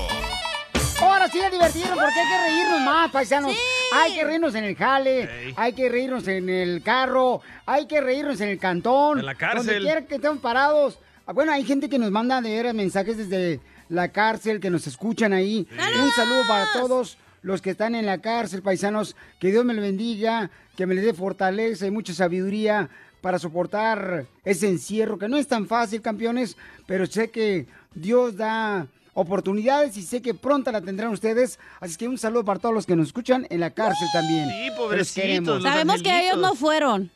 Ahora 1.00 1.28
sí 1.28 1.40
a 1.40 1.50
divertirnos 1.50 1.98
porque 1.98 2.20
hay 2.20 2.28
que 2.28 2.38
reírnos 2.42 2.80
más, 2.82 3.10
paisanos. 3.10 3.54
Hay 3.92 4.14
que 4.14 4.24
reírnos 4.24 4.54
en 4.54 4.64
el 4.64 4.76
jale, 4.76 5.52
hay 5.56 5.72
que 5.72 5.88
reírnos 5.88 6.28
en 6.28 6.48
el 6.48 6.82
carro, 6.82 7.40
hay 7.66 7.86
que 7.86 8.00
reírnos 8.00 8.40
en 8.40 8.50
el 8.50 8.58
cantón. 8.58 9.18
En 9.18 9.26
la 9.26 9.34
cárcel. 9.34 9.66
Donde 9.66 9.80
quiera 9.80 10.02
que 10.06 10.16
estemos 10.16 10.38
parados. 10.38 10.98
Ah, 11.26 11.32
Bueno, 11.32 11.52
hay 11.52 11.64
gente 11.64 11.88
que 11.88 11.98
nos 11.98 12.10
manda 12.10 12.40
de 12.40 12.50
veras 12.50 12.74
mensajes 12.74 13.16
desde 13.16 13.60
la 13.88 14.08
cárcel, 14.08 14.60
que 14.60 14.70
nos 14.70 14.86
escuchan 14.86 15.32
ahí. 15.32 15.66
Un 15.72 16.10
saludo 16.12 16.42
para 16.46 16.72
todos 16.72 17.16
los 17.42 17.62
que 17.62 17.70
están 17.70 17.94
en 17.94 18.06
la 18.06 18.18
cárcel, 18.18 18.62
paisanos. 18.62 19.16
Que 19.38 19.50
Dios 19.50 19.64
me 19.64 19.74
lo 19.74 19.82
bendiga, 19.82 20.50
que 20.76 20.86
me 20.86 20.94
le 20.94 21.00
dé 21.00 21.14
fortaleza 21.14 21.86
y 21.86 21.90
mucha 21.90 22.12
sabiduría 22.12 22.88
para 23.20 23.38
soportar 23.38 24.26
ese 24.44 24.68
encierro, 24.68 25.18
que 25.18 25.28
no 25.28 25.36
es 25.36 25.46
tan 25.46 25.66
fácil, 25.66 26.00
campeones, 26.00 26.56
pero 26.86 27.06
sé 27.06 27.30
que 27.30 27.66
Dios 27.94 28.36
da 28.36 28.86
oportunidades 29.12 29.96
y 29.96 30.02
sé 30.02 30.22
que 30.22 30.32
pronto 30.34 30.72
la 30.72 30.80
tendrán 30.80 31.10
ustedes. 31.10 31.58
Así 31.80 31.96
que 31.96 32.08
un 32.08 32.18
saludo 32.18 32.44
para 32.44 32.60
todos 32.60 32.74
los 32.74 32.86
que 32.86 32.96
nos 32.96 33.08
escuchan 33.08 33.46
en 33.50 33.60
la 33.60 33.70
cárcel 33.70 34.08
también. 34.12 34.48
Sí, 34.48 34.70
pobrecitos, 34.76 35.62
los 35.62 35.62
Sabemos 35.62 36.02
que 36.02 36.26
ellos 36.26 36.38
no 36.38 36.54
fueron. 36.54 37.10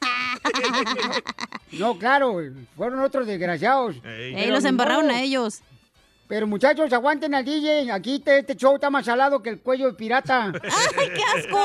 No, 1.72 1.98
claro, 1.98 2.40
fueron 2.76 3.00
otros 3.00 3.26
desgraciados. 3.26 3.96
Ey, 4.04 4.48
los 4.48 4.64
embarraron 4.64 5.10
a 5.10 5.20
ellos. 5.22 5.60
Pero 6.26 6.46
muchachos, 6.46 6.92
aguanten 6.92 7.34
al 7.34 7.44
DJ. 7.44 7.90
Aquí 7.92 8.18
te- 8.18 8.38
este 8.38 8.56
show 8.56 8.74
está 8.76 8.88
más 8.90 9.04
salado 9.04 9.42
que 9.42 9.50
el 9.50 9.60
cuello 9.60 9.86
de 9.88 9.92
pirata. 9.94 10.52
¡Ay, 10.96 11.10
qué 11.14 11.22
asco! 11.38 11.60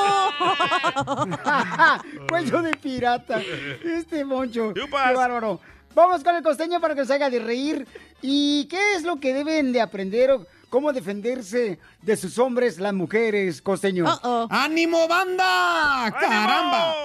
cuello 2.29 2.61
de 2.61 2.71
pirata. 2.75 3.41
Este 3.83 4.25
moncho. 4.25 4.73
Qué 4.73 4.81
bárbaro. 4.89 5.59
Vamos 5.95 6.23
con 6.23 6.35
el 6.35 6.43
costeño 6.43 6.79
para 6.79 6.93
que 6.95 7.05
se 7.05 7.13
haga 7.13 7.29
de 7.29 7.39
reír. 7.39 7.87
¿Y 8.21 8.65
qué 8.67 8.95
es 8.95 9.03
lo 9.03 9.19
que 9.19 9.33
deben 9.33 9.71
de 9.71 9.81
aprender 9.81 10.31
o 10.31 10.45
cómo 10.69 10.93
defenderse 10.93 11.79
de 12.01 12.17
sus 12.17 12.37
hombres 12.37 12.79
las 12.79 12.93
mujeres, 12.93 13.61
costeño? 13.61 14.05
¡Ánimo, 14.49 15.07
banda! 15.07 16.13
¡Caramba! 16.19 16.95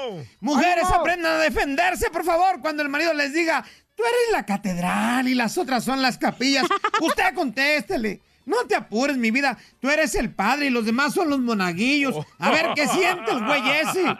Mujeres, 0.40 0.84
¡Ánimo! 0.84 1.00
aprendan 1.00 1.32
a 1.36 1.38
defenderse, 1.38 2.10
por 2.10 2.24
favor, 2.24 2.60
cuando 2.60 2.82
el 2.82 2.88
marido 2.88 3.14
les 3.14 3.32
diga, 3.32 3.64
tú 3.96 4.02
eres 4.02 4.32
la 4.32 4.44
catedral 4.46 5.28
y 5.28 5.34
las 5.34 5.58
otras 5.58 5.84
son 5.84 6.02
las 6.02 6.18
capillas. 6.18 6.64
Usted 7.00 7.34
contéstele. 7.34 8.20
No 8.46 8.66
te 8.66 8.74
apures, 8.74 9.16
mi 9.16 9.30
vida. 9.30 9.56
Tú 9.80 9.88
eres 9.88 10.14
el 10.14 10.30
padre 10.30 10.66
y 10.66 10.70
los 10.70 10.84
demás 10.84 11.14
son 11.14 11.30
los 11.30 11.38
monaguillos. 11.40 12.14
A 12.38 12.50
ver 12.50 12.68
qué 12.74 12.86
siente 12.86 13.30
el 13.30 13.44
güey 13.44 13.62
ese. 13.70 14.04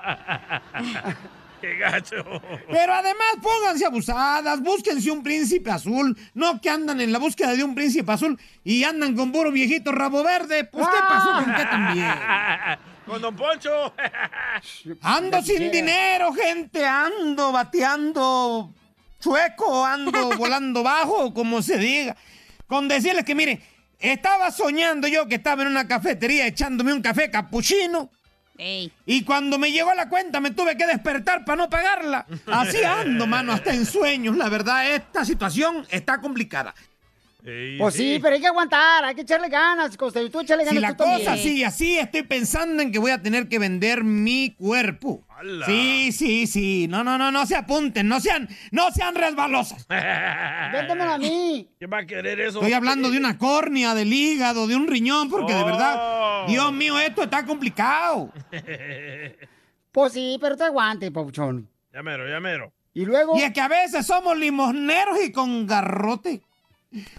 ¡Qué 1.60 1.76
gacho! 1.78 2.16
Pero 2.70 2.92
además 2.92 3.36
pónganse 3.42 3.86
abusadas, 3.86 4.60
búsquense 4.60 5.10
un 5.10 5.22
príncipe 5.22 5.70
azul, 5.70 6.14
no 6.34 6.60
que 6.60 6.68
andan 6.68 7.00
en 7.00 7.10
la 7.10 7.18
búsqueda 7.18 7.54
de 7.54 7.64
un 7.64 7.74
príncipe 7.74 8.12
azul 8.12 8.38
y 8.64 8.84
andan 8.84 9.16
con 9.16 9.32
puro 9.32 9.50
viejito 9.50 9.90
rabo 9.90 10.22
verde. 10.22 10.64
Pues 10.64 10.86
¿qué 10.86 10.98
pasó 11.08 11.32
con 11.42 11.54
qué 11.54 11.64
también? 11.64 12.12
Con 13.04 13.20
Don 13.20 13.36
Poncho. 13.36 13.92
Ando 15.02 15.42
sin 15.42 15.70
dinero, 15.70 16.32
gente, 16.32 16.86
ando 16.86 17.52
bateando 17.52 18.72
chueco, 19.24 19.84
ando 19.84 20.12
volando 20.36 20.82
bajo, 20.82 21.32
como 21.32 21.62
se 21.62 21.78
diga. 21.78 22.16
Con 22.66 22.88
decirles 22.88 23.24
que, 23.24 23.34
mire, 23.34 23.60
estaba 23.98 24.50
soñando 24.50 25.08
yo 25.08 25.26
que 25.26 25.36
estaba 25.36 25.62
en 25.62 25.68
una 25.68 25.88
cafetería 25.88 26.46
echándome 26.46 26.92
un 26.92 27.00
café 27.00 27.30
capuchino. 27.30 28.10
Y 28.56 29.24
cuando 29.24 29.58
me 29.58 29.72
llegó 29.72 29.92
la 29.94 30.08
cuenta 30.08 30.38
me 30.38 30.52
tuve 30.52 30.76
que 30.76 30.86
despertar 30.86 31.44
para 31.44 31.56
no 31.56 31.68
pagarla. 31.68 32.24
Así 32.46 32.84
ando, 32.84 33.26
mano, 33.26 33.52
hasta 33.52 33.74
en 33.74 33.84
sueños. 33.84 34.36
La 34.36 34.48
verdad, 34.48 34.94
esta 34.94 35.24
situación 35.24 35.84
está 35.90 36.20
complicada. 36.20 36.74
Pues 37.78 37.94
sí, 37.94 38.18
pero 38.22 38.34
hay 38.36 38.40
que 38.40 38.46
aguantar, 38.46 39.04
hay 39.04 39.14
que 39.14 39.20
echarle 39.20 39.50
ganas, 39.50 39.94
costeño. 39.98 40.30
Tú 40.30 40.40
échale 40.40 40.64
ganas 40.64 40.74
Si 40.76 40.80
la 40.80 40.96
tú 40.96 41.04
también. 41.04 41.18
cosa 41.20 41.36
sigue 41.36 41.66
así, 41.66 41.98
estoy 41.98 42.22
pensando 42.22 42.82
en 42.82 42.90
que 42.90 42.98
voy 42.98 43.10
a 43.10 43.20
tener 43.20 43.48
que 43.50 43.58
vender 43.58 44.02
mi 44.02 44.54
cuerpo. 44.58 45.26
Sí, 45.66 46.10
sí, 46.12 46.46
sí. 46.46 46.86
No, 46.88 47.04
no, 47.04 47.18
no, 47.18 47.30
no 47.30 47.44
se 47.44 47.54
apunten, 47.54 48.08
no 48.08 48.18
sean, 48.20 48.48
no 48.70 48.90
sean 48.92 49.14
resbalosas. 49.14 49.86
Véndemelo 50.72 51.12
a 51.12 51.18
mí. 51.18 51.68
¿Quién 51.78 51.90
va 51.92 51.98
a 51.98 52.06
querer 52.06 52.40
eso? 52.40 52.60
Estoy 52.60 52.72
hablando 52.72 53.10
de 53.10 53.18
una 53.18 53.36
córnea, 53.36 53.94
del 53.94 54.10
hígado, 54.10 54.66
de 54.66 54.76
un 54.76 54.86
riñón, 54.86 55.28
porque 55.28 55.52
de 55.52 55.62
Oh. 55.62 55.66
verdad, 55.66 56.46
Dios 56.48 56.72
mío, 56.72 56.98
esto 56.98 57.24
está 57.24 57.44
complicado. 57.44 58.32
Pues 59.92 60.12
sí, 60.12 60.38
pero 60.40 60.56
te 60.56 60.64
aguante, 60.64 61.12
pauchón. 61.12 61.68
Ya 61.92 62.02
mero, 62.02 62.28
ya 62.28 62.40
mero. 62.40 62.72
Y 62.94 63.04
luego. 63.04 63.36
Y 63.38 63.42
es 63.42 63.52
que 63.52 63.60
a 63.60 63.68
veces 63.68 64.04
somos 64.04 64.36
limosneros 64.36 65.18
y 65.24 65.30
con 65.30 65.66
garrote. 65.68 66.42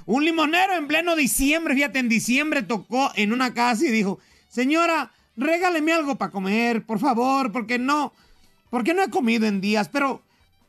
Un 0.06 0.26
limonero 0.26 0.76
en 0.76 0.88
pleno 0.88 1.16
diciembre, 1.16 1.74
fíjate, 1.76 2.00
en 2.00 2.10
diciembre 2.10 2.64
tocó 2.64 3.12
en 3.16 3.34
una 3.34 3.54
casa 3.54 3.86
y 3.86 3.92
dijo, 3.92 4.20
señora, 4.50 5.12
regáleme 5.38 5.94
algo 5.94 6.16
para 6.16 6.32
comer, 6.32 6.84
por 6.84 7.00
favor, 7.00 7.52
porque 7.52 7.78
no, 7.80 8.14
porque 8.70 8.94
no 8.94 9.04
he 9.04 9.10
comido 9.10 9.46
en 9.46 9.62
días, 9.62 9.90
pero, 9.90 10.22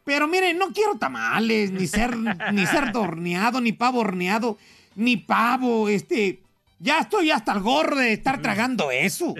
pero 0.04 0.28
mire, 0.28 0.54
no 0.54 0.72
quiero 0.72 0.96
tamales, 0.96 1.70
ni 1.70 1.86
ser, 1.86 2.16
ni 2.16 2.66
cerdo 2.66 3.02
horneado, 3.02 3.60
ni 3.60 3.72
pavo 3.72 4.00
horneado, 4.00 4.58
ni 4.94 5.16
pavo, 5.16 5.88
este, 5.88 6.40
ya 6.78 7.00
estoy 7.00 7.30
hasta 7.30 7.52
el 7.52 7.60
gorro 7.60 7.96
de 7.96 8.12
estar 8.12 8.40
tragando 8.42 8.90
eso. 8.90 9.34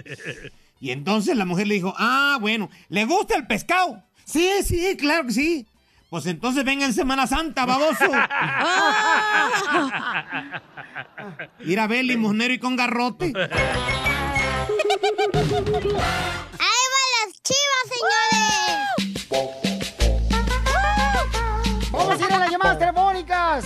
Y 0.79 0.91
entonces 0.91 1.35
la 1.35 1.45
mujer 1.45 1.67
le 1.67 1.75
dijo, 1.75 1.93
ah, 1.97 2.37
bueno, 2.39 2.69
¿le 2.89 3.05
gusta 3.05 3.35
el 3.35 3.47
pescado? 3.47 4.03
Sí, 4.25 4.47
sí, 4.63 4.95
claro 4.97 5.25
que 5.25 5.33
sí. 5.33 5.65
Pues 6.09 6.25
entonces 6.25 6.63
venga 6.63 6.85
en 6.85 6.93
Semana 6.93 7.27
Santa, 7.27 7.65
baboso. 7.65 8.05
Ir 11.59 11.79
a 11.81 11.87
ver 11.87 12.05
limosnero 12.05 12.53
y 12.53 12.59
con 12.59 12.77
garrote. 12.77 13.25
¡Ahí 13.25 13.49
van 16.93 17.09
las 17.13 17.33
chivas, 17.43 17.85
señores! 17.91 19.27
Vamos 21.91 22.21
a 22.21 22.25
ir 22.25 22.33
a 22.33 22.39
las 22.39 22.51
llamadas 22.51 22.79
telefónicas. 22.79 23.65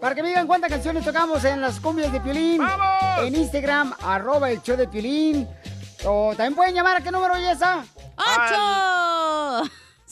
Para 0.00 0.14
que 0.16 0.22
me 0.22 0.28
digan 0.28 0.48
cuántas 0.48 0.70
canciones 0.70 1.04
tocamos 1.04 1.44
en 1.44 1.60
las 1.60 1.78
cumbias 1.78 2.10
de 2.12 2.20
Piolín. 2.20 2.60
En 3.20 3.36
Instagram, 3.36 3.94
arroba 4.02 4.50
el 4.50 4.60
show 4.62 4.76
de 4.76 4.88
Piolín. 4.88 5.48
O 6.04 6.34
también 6.36 6.56
pueden 6.56 6.74
llamar 6.74 6.96
a 6.96 7.00
qué 7.00 7.12
número, 7.12 7.38
Yesa. 7.38 7.84
¡Ocho! 8.16 9.05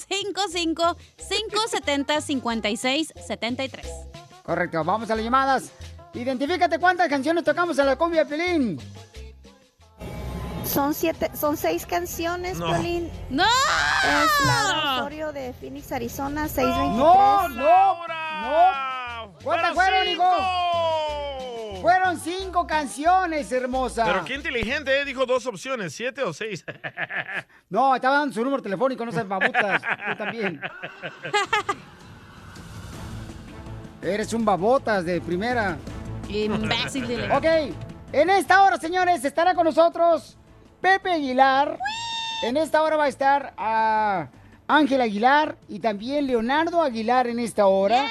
55 0.08 0.96
570 1.28 2.20
56 2.20 3.12
73. 3.26 3.86
Correcto, 4.42 4.84
vamos 4.84 5.10
a 5.10 5.14
las 5.14 5.24
llamadas. 5.24 5.70
Identifícate 6.12 6.78
cuántas 6.78 7.08
canciones 7.08 7.42
tocamos 7.44 7.78
en 7.78 7.86
la 7.86 7.96
cumbia 7.96 8.24
de 8.24 8.36
Piolín. 8.36 8.80
Son 10.64 10.94
siete, 10.94 11.30
son 11.38 11.56
seis 11.56 11.84
canciones, 11.86 12.58
No. 12.58 12.66
Piolín. 12.66 13.10
¡No! 13.30 13.44
Es 13.44 14.46
la 14.46 14.96
Osorio 14.98 15.32
de 15.32 15.52
Phoenix, 15.52 15.92
Arizona, 15.92 16.48
623. 16.48 16.98
No, 16.98 17.48
no, 17.50 18.06
no. 18.08 19.38
¿Cuántas 19.42 19.74
fueron, 19.74 20.08
hijo? 20.08 20.24
Fueron 21.84 22.18
cinco 22.18 22.66
canciones, 22.66 23.52
hermosa. 23.52 24.06
Pero 24.06 24.24
qué 24.24 24.36
inteligente, 24.36 25.02
¿eh? 25.02 25.04
Dijo 25.04 25.26
dos 25.26 25.44
opciones, 25.44 25.94
siete 25.94 26.22
o 26.22 26.32
seis. 26.32 26.64
No, 27.68 27.94
estaba 27.94 28.20
dando 28.20 28.32
su 28.32 28.42
número 28.42 28.62
telefónico, 28.62 29.04
no 29.04 29.12
seas 29.12 29.28
babotas. 29.28 29.82
Tú 29.82 30.16
también. 30.16 30.62
Eres 34.02 34.32
un 34.32 34.46
babotas 34.46 35.04
de 35.04 35.20
primera. 35.20 35.76
Imbécil. 36.28 37.30
Ok, 37.32 37.44
en 38.12 38.30
esta 38.30 38.62
hora, 38.62 38.78
señores, 38.78 39.22
estará 39.22 39.54
con 39.54 39.64
nosotros 39.64 40.38
Pepe 40.80 41.12
Aguilar. 41.12 41.78
En 42.44 42.56
esta 42.56 42.82
hora 42.82 42.96
va 42.96 43.04
a 43.04 43.08
estar 43.08 43.52
a 43.58 44.28
Ángel 44.68 45.02
Aguilar 45.02 45.58
y 45.68 45.80
también 45.80 46.28
Leonardo 46.28 46.80
Aguilar 46.80 47.26
en 47.26 47.40
esta 47.40 47.66
hora. 47.66 48.06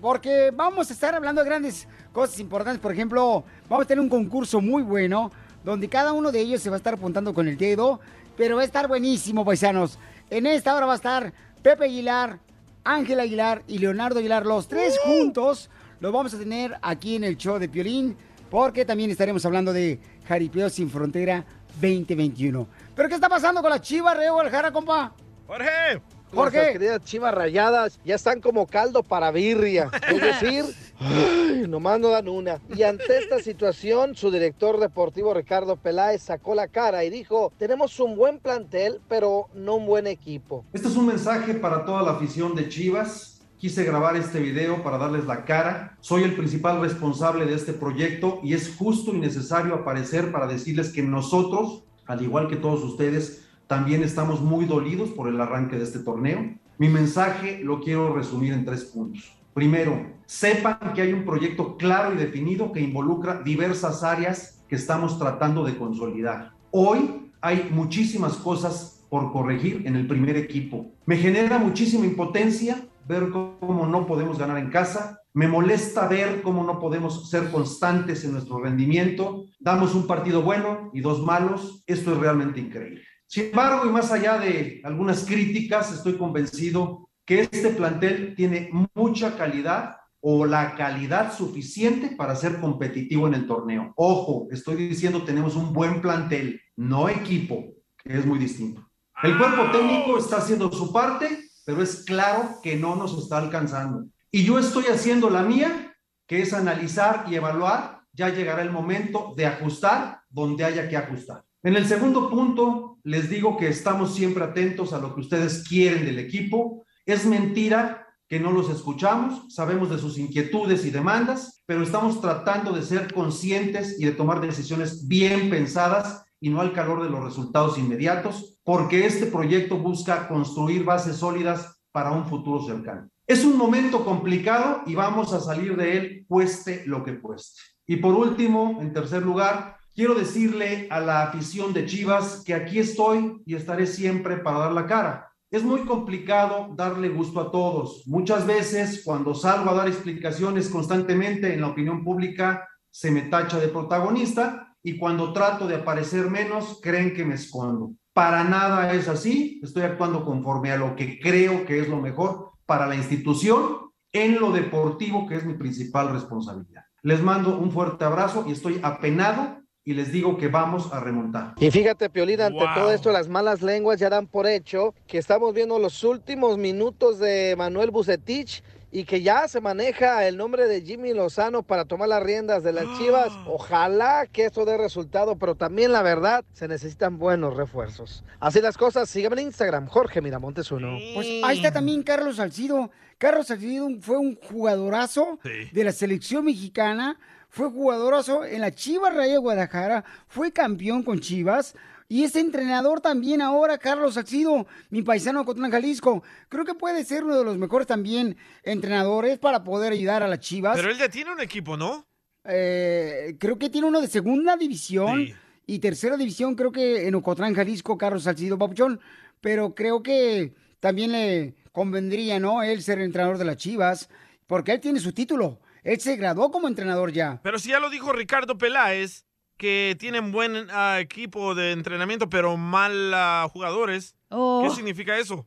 porque 0.00 0.50
vamos 0.50 0.90
a 0.90 0.94
estar 0.94 1.14
hablando 1.14 1.42
de 1.42 1.48
grandes 1.48 1.86
cosas 2.12 2.38
importantes. 2.38 2.80
Por 2.80 2.92
ejemplo, 2.92 3.44
vamos 3.68 3.84
a 3.84 3.88
tener 3.88 4.00
un 4.00 4.08
concurso 4.08 4.60
muy 4.60 4.82
bueno 4.82 5.30
donde 5.64 5.88
cada 5.88 6.12
uno 6.12 6.32
de 6.32 6.40
ellos 6.40 6.60
se 6.60 6.70
va 6.70 6.76
a 6.76 6.78
estar 6.78 6.94
apuntando 6.94 7.32
con 7.34 7.48
el 7.48 7.56
dedo, 7.56 8.00
pero 8.36 8.56
va 8.56 8.62
a 8.62 8.64
estar 8.64 8.88
buenísimo, 8.88 9.44
paisanos. 9.44 9.98
En 10.30 10.46
esta 10.46 10.74
hora 10.74 10.86
va 10.86 10.92
a 10.94 10.96
estar 10.96 11.32
Pepe 11.62 11.84
Aguilar, 11.84 12.38
Ángel 12.84 13.20
Aguilar 13.20 13.62
y 13.68 13.78
Leonardo 13.78 14.18
Aguilar, 14.18 14.44
los 14.46 14.68
tres 14.68 14.98
juntos. 14.98 15.70
Los 16.00 16.12
vamos 16.12 16.34
a 16.34 16.38
tener 16.38 16.76
aquí 16.82 17.16
en 17.16 17.24
el 17.24 17.36
show 17.36 17.58
de 17.58 17.68
Piolín, 17.68 18.16
porque 18.50 18.84
también 18.84 19.10
estaremos 19.10 19.44
hablando 19.46 19.72
de 19.72 20.00
Jaripeo 20.26 20.68
Sin 20.68 20.90
Frontera 20.90 21.44
2021. 21.80 22.66
¿Pero 22.94 23.08
qué 23.08 23.14
está 23.14 23.28
pasando 23.28 23.62
con 23.62 23.70
las 23.70 23.80
chivas, 23.80 24.16
Reo 24.16 24.34
Guadalajara, 24.34 24.72
compa? 24.72 25.14
Jorge. 25.46 26.00
Jorge. 26.34 26.56
Nuestras 26.56 26.72
queridas 26.72 27.04
chivas 27.04 27.34
rayadas 27.34 28.00
ya 28.04 28.14
están 28.14 28.40
como 28.40 28.66
caldo 28.66 29.02
para 29.02 29.30
birria. 29.30 29.90
Es 30.08 30.20
decir, 30.20 30.64
ay, 31.04 31.66
nomás 31.68 32.00
no 32.00 32.08
dan 32.10 32.28
una. 32.28 32.60
Y 32.74 32.82
ante 32.82 33.18
esta 33.18 33.38
situación, 33.40 34.14
su 34.14 34.30
director 34.30 34.78
deportivo 34.78 35.34
Ricardo 35.34 35.76
Peláez 35.76 36.22
sacó 36.22 36.54
la 36.54 36.68
cara 36.68 37.04
y 37.04 37.10
dijo, 37.10 37.52
tenemos 37.58 37.98
un 38.00 38.16
buen 38.16 38.38
plantel, 38.38 39.00
pero 39.08 39.48
no 39.54 39.76
un 39.76 39.86
buen 39.86 40.06
equipo. 40.06 40.64
Este 40.72 40.88
es 40.88 40.96
un 40.96 41.06
mensaje 41.06 41.54
para 41.54 41.84
toda 41.84 42.02
la 42.02 42.12
afición 42.12 42.54
de 42.54 42.68
Chivas. 42.68 43.40
Quise 43.58 43.84
grabar 43.84 44.16
este 44.16 44.40
video 44.40 44.82
para 44.82 44.98
darles 44.98 45.24
la 45.24 45.44
cara. 45.44 45.96
Soy 46.00 46.24
el 46.24 46.34
principal 46.34 46.80
responsable 46.80 47.46
de 47.46 47.54
este 47.54 47.72
proyecto 47.72 48.40
y 48.42 48.54
es 48.54 48.74
justo 48.76 49.14
y 49.14 49.18
necesario 49.18 49.74
aparecer 49.74 50.32
para 50.32 50.48
decirles 50.48 50.92
que 50.92 51.02
nosotros, 51.02 51.84
al 52.06 52.22
igual 52.22 52.48
que 52.48 52.56
todos 52.56 52.82
ustedes, 52.82 53.44
también 53.68 54.02
estamos 54.02 54.40
muy 54.40 54.64
dolidos 54.64 55.10
por 55.10 55.28
el 55.28 55.40
arranque 55.40 55.76
de 55.76 55.84
este 55.84 56.00
torneo. 56.00 56.40
Mi 56.78 56.88
mensaje 56.88 57.60
lo 57.62 57.80
quiero 57.80 58.12
resumir 58.12 58.52
en 58.52 58.64
tres 58.64 58.84
puntos. 58.84 59.32
Primero, 59.54 60.14
sepan 60.24 60.94
que 60.94 61.02
hay 61.02 61.12
un 61.12 61.24
proyecto 61.24 61.76
claro 61.76 62.14
y 62.14 62.16
definido 62.16 62.72
que 62.72 62.80
involucra 62.80 63.42
diversas 63.42 64.02
áreas 64.02 64.64
que 64.66 64.76
estamos 64.76 65.18
tratando 65.18 65.62
de 65.64 65.76
consolidar. 65.76 66.52
Hoy 66.70 67.30
hay 67.42 67.68
muchísimas 67.70 68.34
cosas 68.34 69.04
por 69.10 69.30
corregir 69.30 69.82
en 69.86 69.96
el 69.96 70.06
primer 70.06 70.38
equipo. 70.38 70.92
Me 71.04 71.18
genera 71.18 71.58
muchísima 71.58 72.06
impotencia 72.06 72.82
ver 73.06 73.28
cómo 73.28 73.86
no 73.86 74.06
podemos 74.06 74.38
ganar 74.38 74.56
en 74.56 74.70
casa. 74.70 75.18
Me 75.34 75.48
molesta 75.48 76.08
ver 76.08 76.40
cómo 76.40 76.64
no 76.64 76.78
podemos 76.78 77.28
ser 77.28 77.50
constantes 77.50 78.24
en 78.24 78.32
nuestro 78.32 78.58
rendimiento. 78.58 79.44
Damos 79.60 79.94
un 79.94 80.06
partido 80.06 80.40
bueno 80.40 80.90
y 80.94 81.00
dos 81.00 81.22
malos. 81.22 81.82
Esto 81.86 82.12
es 82.12 82.18
realmente 82.18 82.60
increíble. 82.60 83.02
Sin 83.26 83.46
embargo, 83.46 83.86
y 83.86 83.90
más 83.90 84.10
allá 84.12 84.38
de 84.38 84.80
algunas 84.84 85.24
críticas, 85.24 85.92
estoy 85.92 86.16
convencido 86.16 87.10
que 87.24 87.40
este 87.40 87.70
plantel 87.70 88.34
tiene 88.34 88.70
mucha 88.94 89.36
calidad 89.36 89.96
o 90.20 90.46
la 90.46 90.76
calidad 90.76 91.36
suficiente 91.36 92.14
para 92.16 92.36
ser 92.36 92.60
competitivo 92.60 93.26
en 93.26 93.34
el 93.34 93.46
torneo. 93.46 93.92
Ojo, 93.96 94.48
estoy 94.50 94.76
diciendo 94.76 95.24
tenemos 95.24 95.56
un 95.56 95.72
buen 95.72 96.00
plantel, 96.00 96.60
no 96.76 97.08
equipo, 97.08 97.74
que 97.98 98.18
es 98.18 98.24
muy 98.24 98.38
distinto. 98.38 98.88
El 99.22 99.36
cuerpo 99.36 99.70
técnico 99.70 100.18
está 100.18 100.38
haciendo 100.38 100.70
su 100.72 100.92
parte, 100.92 101.50
pero 101.64 101.82
es 101.82 102.04
claro 102.04 102.56
que 102.62 102.76
no 102.76 102.96
nos 102.96 103.16
está 103.16 103.38
alcanzando. 103.38 104.06
Y 104.30 104.44
yo 104.44 104.58
estoy 104.58 104.84
haciendo 104.86 105.28
la 105.28 105.42
mía, 105.42 105.94
que 106.26 106.42
es 106.42 106.52
analizar 106.52 107.26
y 107.28 107.34
evaluar. 107.34 108.00
Ya 108.12 108.28
llegará 108.28 108.62
el 108.62 108.70
momento 108.70 109.34
de 109.36 109.46
ajustar 109.46 110.20
donde 110.28 110.64
haya 110.64 110.88
que 110.88 110.96
ajustar. 110.96 111.44
En 111.62 111.76
el 111.76 111.86
segundo 111.86 112.28
punto, 112.28 112.98
les 113.04 113.30
digo 113.30 113.56
que 113.56 113.68
estamos 113.68 114.14
siempre 114.14 114.42
atentos 114.42 114.92
a 114.92 114.98
lo 114.98 115.14
que 115.14 115.20
ustedes 115.20 115.66
quieren 115.68 116.04
del 116.04 116.18
equipo. 116.18 116.81
Es 117.04 117.26
mentira 117.26 118.06
que 118.28 118.38
no 118.38 118.52
los 118.52 118.70
escuchamos, 118.70 119.52
sabemos 119.52 119.90
de 119.90 119.98
sus 119.98 120.16
inquietudes 120.18 120.86
y 120.86 120.90
demandas, 120.90 121.62
pero 121.66 121.82
estamos 121.82 122.20
tratando 122.20 122.72
de 122.72 122.82
ser 122.82 123.12
conscientes 123.12 124.00
y 124.00 124.06
de 124.06 124.12
tomar 124.12 124.40
decisiones 124.40 125.06
bien 125.08 125.50
pensadas 125.50 126.24
y 126.40 126.48
no 126.48 126.60
al 126.60 126.72
calor 126.72 127.02
de 127.02 127.10
los 127.10 127.22
resultados 127.22 127.76
inmediatos, 127.76 128.58
porque 128.64 129.04
este 129.04 129.26
proyecto 129.26 129.78
busca 129.78 130.28
construir 130.28 130.84
bases 130.84 131.16
sólidas 131.16 131.80
para 131.90 132.12
un 132.12 132.26
futuro 132.26 132.64
cercano. 132.64 133.08
Es 133.26 133.44
un 133.44 133.56
momento 133.56 134.04
complicado 134.04 134.82
y 134.86 134.94
vamos 134.94 135.32
a 135.32 135.40
salir 135.40 135.76
de 135.76 135.96
él 135.96 136.24
cueste 136.28 136.84
lo 136.86 137.04
que 137.04 137.20
cueste. 137.20 137.60
Y 137.86 137.96
por 137.96 138.14
último, 138.14 138.78
en 138.80 138.92
tercer 138.92 139.22
lugar, 139.22 139.76
quiero 139.94 140.14
decirle 140.14 140.86
a 140.90 141.00
la 141.00 141.24
afición 141.24 141.72
de 141.72 141.86
Chivas 141.86 142.42
que 142.44 142.54
aquí 142.54 142.78
estoy 142.78 143.42
y 143.44 143.54
estaré 143.56 143.86
siempre 143.86 144.38
para 144.38 144.58
dar 144.58 144.72
la 144.72 144.86
cara. 144.86 145.31
Es 145.52 145.62
muy 145.62 145.80
complicado 145.80 146.70
darle 146.74 147.10
gusto 147.10 147.38
a 147.38 147.50
todos. 147.50 148.04
Muchas 148.06 148.46
veces 148.46 149.02
cuando 149.04 149.34
salgo 149.34 149.68
a 149.68 149.74
dar 149.74 149.86
explicaciones 149.86 150.70
constantemente 150.70 151.52
en 151.52 151.60
la 151.60 151.66
opinión 151.66 152.02
pública, 152.02 152.66
se 152.90 153.10
me 153.10 153.20
tacha 153.20 153.60
de 153.60 153.68
protagonista 153.68 154.74
y 154.82 154.96
cuando 154.96 155.34
trato 155.34 155.66
de 155.66 155.74
aparecer 155.74 156.30
menos, 156.30 156.80
creen 156.82 157.12
que 157.12 157.26
me 157.26 157.34
escondo. 157.34 157.92
Para 158.14 158.44
nada 158.44 158.94
es 158.94 159.08
así. 159.08 159.60
Estoy 159.62 159.82
actuando 159.82 160.24
conforme 160.24 160.72
a 160.72 160.78
lo 160.78 160.96
que 160.96 161.20
creo 161.20 161.66
que 161.66 161.80
es 161.80 161.88
lo 161.90 162.00
mejor 162.00 162.52
para 162.64 162.86
la 162.86 162.96
institución 162.96 163.90
en 164.10 164.40
lo 164.40 164.52
deportivo, 164.52 165.26
que 165.26 165.36
es 165.36 165.44
mi 165.44 165.52
principal 165.52 166.14
responsabilidad. 166.14 166.84
Les 167.02 167.22
mando 167.22 167.58
un 167.58 167.70
fuerte 167.70 168.06
abrazo 168.06 168.46
y 168.48 168.52
estoy 168.52 168.80
apenado 168.82 169.61
y 169.84 169.94
les 169.94 170.12
digo 170.12 170.36
que 170.36 170.48
vamos 170.48 170.92
a 170.92 171.00
remontar. 171.00 171.54
Y 171.58 171.70
fíjate, 171.70 172.08
Piolín, 172.08 172.40
ante 172.40 172.64
Wow. 172.64 172.74
todo 172.74 172.92
esto, 172.92 173.10
las 173.10 173.28
malas 173.28 173.62
lenguas 173.62 173.98
ya 173.98 174.08
dan 174.08 174.26
por 174.26 174.46
hecho 174.46 174.94
que 175.06 175.18
estamos 175.18 175.52
viendo 175.54 175.78
los 175.78 176.04
últimos 176.04 176.56
minutos 176.58 177.18
de 177.18 177.54
Manuel 177.56 177.90
Bucetich 177.90 178.62
y 178.94 179.04
que 179.04 179.22
ya 179.22 179.48
se 179.48 179.60
maneja 179.60 180.28
el 180.28 180.36
nombre 180.36 180.68
de 180.68 180.82
Jimmy 180.82 181.14
Lozano 181.14 181.62
para 181.62 181.86
tomar 181.86 182.08
las 182.10 182.22
riendas 182.22 182.62
de 182.62 182.72
las 182.74 182.84
Chivas. 182.98 183.32
Ojalá 183.46 184.26
que 184.30 184.44
esto 184.44 184.64
dé 184.66 184.76
resultado, 184.76 185.36
pero 185.36 185.54
también 185.54 185.92
la 185.92 186.02
verdad, 186.02 186.44
se 186.52 186.68
necesitan 186.68 187.18
buenos 187.18 187.56
refuerzos. 187.56 188.22
Así 188.38 188.60
las 188.60 188.76
cosas, 188.76 189.08
síganme 189.08 189.40
en 189.40 189.46
Instagram, 189.48 189.86
Jorge 189.86 190.20
Miramontes 190.20 190.70
uno. 190.70 190.98
Pues 191.14 191.26
ahí 191.42 191.56
está 191.56 191.72
también 191.72 192.02
Carlos 192.02 192.36
Salcido. 192.36 192.90
Carlos 193.16 193.46
Salcido 193.46 193.88
fue 194.00 194.18
un 194.18 194.36
jugadorazo 194.36 195.38
de 195.72 195.84
la 195.84 195.92
selección 195.92 196.44
mexicana, 196.44 197.18
fue 197.52 197.70
jugadorazo 197.70 198.46
en 198.46 198.62
la 198.62 198.74
Chivas 198.74 199.14
Raya 199.14 199.34
de 199.34 199.38
Guadalajara, 199.38 200.04
fue 200.26 200.52
campeón 200.52 201.02
con 201.02 201.20
Chivas. 201.20 201.74
Y 202.08 202.24
es 202.24 202.34
entrenador 202.34 203.00
también 203.00 203.42
ahora, 203.42 203.78
Carlos 203.78 204.14
Salcido, 204.14 204.66
mi 204.90 205.02
paisano 205.02 205.40
de 205.40 205.44
Cotlán, 205.46 205.70
Jalisco. 205.70 206.22
Creo 206.48 206.64
que 206.64 206.74
puede 206.74 207.04
ser 207.04 207.24
uno 207.24 207.38
de 207.38 207.44
los 207.44 207.58
mejores 207.58 207.86
también 207.86 208.36
entrenadores 208.62 209.38
para 209.38 209.64
poder 209.64 209.92
ayudar 209.92 210.22
a 210.22 210.28
las 210.28 210.40
Chivas. 210.40 210.76
Pero 210.76 210.90
él 210.90 210.98
ya 210.98 211.10
tiene 211.10 211.32
un 211.32 211.40
equipo, 211.40 211.76
¿no? 211.76 212.06
Eh, 212.44 213.36
creo 213.38 213.58
que 213.58 213.70
tiene 213.70 213.86
uno 213.86 214.00
de 214.00 214.08
segunda 214.08 214.56
división 214.56 215.28
y 215.66 215.78
tercera 215.78 216.16
división, 216.16 216.54
creo 216.54 216.72
que 216.72 217.06
en 217.06 217.14
Ocotlán, 217.14 217.54
Jalisco, 217.54 217.98
Carlos 217.98 218.24
Salcido 218.24 218.58
Papuchón. 218.58 218.98
Pero 219.42 219.74
creo 219.74 220.02
que 220.02 220.54
también 220.80 221.12
le 221.12 221.54
convendría, 221.70 222.40
¿no? 222.40 222.62
Él 222.62 222.82
ser 222.82 222.98
entrenador 223.00 223.36
de 223.36 223.44
las 223.44 223.56
Chivas, 223.58 224.08
porque 224.46 224.72
él 224.72 224.80
tiene 224.80 225.00
su 225.00 225.12
título. 225.12 225.60
Él 225.82 226.00
se 226.00 226.16
graduó 226.16 226.50
como 226.50 226.68
entrenador 226.68 227.12
ya. 227.12 227.40
Pero 227.42 227.58
si 227.58 227.70
ya 227.70 227.80
lo 227.80 227.90
dijo 227.90 228.12
Ricardo 228.12 228.56
Peláez, 228.58 229.24
que 229.56 229.96
tienen 229.98 230.32
buen 230.32 230.68
ah, 230.70 230.98
equipo 231.00 231.54
de 231.54 231.72
entrenamiento, 231.72 232.28
pero 232.28 232.56
mal 232.56 233.12
ah, 233.14 233.48
jugadores. 233.52 234.16
Oh. 234.28 234.62
¿Qué 234.64 234.74
significa 234.74 235.18
eso? 235.18 235.46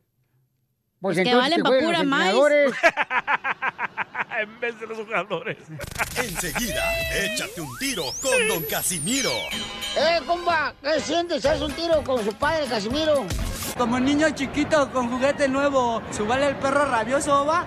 Pues 1.00 1.16
que 1.16 1.22
entonces 1.22 1.42
valen 1.42 1.56
que 1.56 1.62
pa' 1.62 1.68
jueguen 1.68 1.86
pura 1.86 2.00
entrenadores. 2.00 2.72
en 4.38 4.60
vez 4.60 4.80
de 4.80 4.86
los 4.86 4.98
jugadores. 4.98 5.56
Enseguida, 6.16 6.82
échate 7.14 7.60
un 7.60 7.78
tiro 7.78 8.04
con 8.22 8.48
Don 8.48 8.62
Casimiro. 8.64 9.30
¡Eh, 9.96 10.20
compa! 10.26 10.74
¿Qué 10.82 11.00
sientes? 11.00 11.44
¿Haz 11.44 11.60
un 11.60 11.72
tiro 11.72 12.02
con 12.02 12.24
su 12.24 12.32
padre, 12.34 12.66
Casimiro? 12.66 13.26
Como 13.76 13.98
niño 13.98 14.30
chiquito 14.30 14.90
con 14.92 15.10
juguete 15.10 15.48
nuevo, 15.48 16.02
¿subale 16.10 16.48
el 16.48 16.56
perro 16.56 16.84
rabioso, 16.86 17.44
va? 17.44 17.66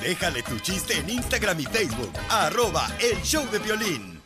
Déjale 0.00 0.42
tu 0.42 0.58
chiste 0.58 0.98
en 0.98 1.10
Instagram 1.10 1.60
y 1.60 1.64
Facebook. 1.64 2.12
Arroba 2.30 2.86
el 3.00 3.20
show 3.22 3.44
de 3.50 3.58
violín. 3.58 4.22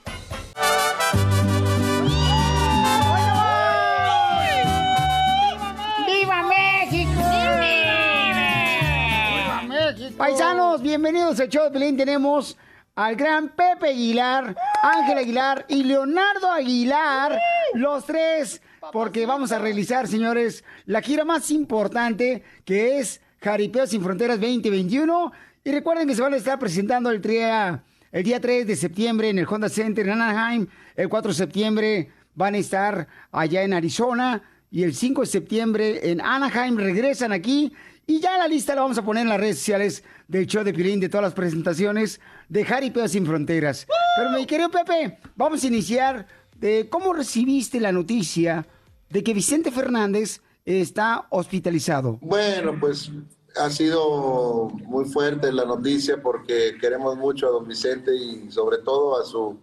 Paisanos, 10.20 10.82
bienvenidos 10.82 11.40
al 11.40 11.48
show 11.48 11.64
de 11.64 11.70
Pelín. 11.70 11.96
Tenemos 11.96 12.58
al 12.94 13.16
gran 13.16 13.48
Pepe 13.48 13.88
Aguilar, 13.88 14.54
Ángel 14.82 15.16
Aguilar 15.16 15.64
y 15.66 15.82
Leonardo 15.82 16.50
Aguilar, 16.52 17.40
los 17.72 18.04
tres, 18.04 18.60
porque 18.92 19.24
vamos 19.24 19.50
a 19.50 19.58
realizar, 19.58 20.06
señores, 20.06 20.62
la 20.84 21.00
gira 21.00 21.24
más 21.24 21.50
importante 21.50 22.42
que 22.66 22.98
es 22.98 23.22
Jaripeo 23.40 23.86
Sin 23.86 24.02
Fronteras 24.02 24.38
2021. 24.38 25.32
Y 25.64 25.72
recuerden 25.72 26.06
que 26.06 26.14
se 26.14 26.20
van 26.20 26.34
a 26.34 26.36
estar 26.36 26.58
presentando 26.58 27.10
el, 27.10 27.22
tria- 27.22 27.82
el 28.12 28.22
día 28.22 28.42
3 28.42 28.66
de 28.66 28.76
septiembre 28.76 29.30
en 29.30 29.38
el 29.38 29.46
Honda 29.48 29.70
Center 29.70 30.06
en 30.06 30.20
Anaheim. 30.20 30.66
El 30.96 31.08
4 31.08 31.30
de 31.30 31.34
septiembre 31.38 32.10
van 32.34 32.52
a 32.52 32.58
estar 32.58 33.08
allá 33.32 33.62
en 33.62 33.72
Arizona. 33.72 34.42
Y 34.70 34.82
el 34.82 34.94
5 34.94 35.22
de 35.22 35.26
septiembre 35.26 36.10
en 36.10 36.20
Anaheim 36.20 36.76
regresan 36.76 37.32
aquí. 37.32 37.72
Y 38.10 38.18
ya 38.18 38.36
la 38.38 38.48
lista 38.48 38.74
la 38.74 38.80
vamos 38.80 38.98
a 38.98 39.04
poner 39.04 39.22
en 39.22 39.28
las 39.28 39.38
redes 39.38 39.58
sociales 39.58 40.02
del 40.26 40.44
show 40.48 40.64
de 40.64 40.74
Piolín, 40.74 40.98
de 40.98 41.08
todas 41.08 41.22
las 41.22 41.32
presentaciones 41.32 42.20
de 42.48 42.64
Jaripeo 42.64 43.06
Sin 43.06 43.24
Fronteras. 43.24 43.86
Pero 44.16 44.30
mi 44.30 44.46
querido 44.46 44.68
Pepe, 44.68 45.20
vamos 45.36 45.62
a 45.62 45.68
iniciar 45.68 46.26
de 46.56 46.88
cómo 46.88 47.12
recibiste 47.12 47.78
la 47.78 47.92
noticia 47.92 48.66
de 49.10 49.22
que 49.22 49.32
Vicente 49.32 49.70
Fernández 49.70 50.40
está 50.64 51.28
hospitalizado. 51.30 52.18
Bueno, 52.20 52.76
pues 52.80 53.12
ha 53.56 53.70
sido 53.70 54.70
muy 54.70 55.04
fuerte 55.04 55.52
la 55.52 55.64
noticia 55.64 56.20
porque 56.20 56.78
queremos 56.80 57.16
mucho 57.16 57.46
a 57.46 57.50
don 57.50 57.68
Vicente 57.68 58.12
y 58.12 58.50
sobre 58.50 58.78
todo 58.78 59.22
a 59.22 59.24
su 59.24 59.56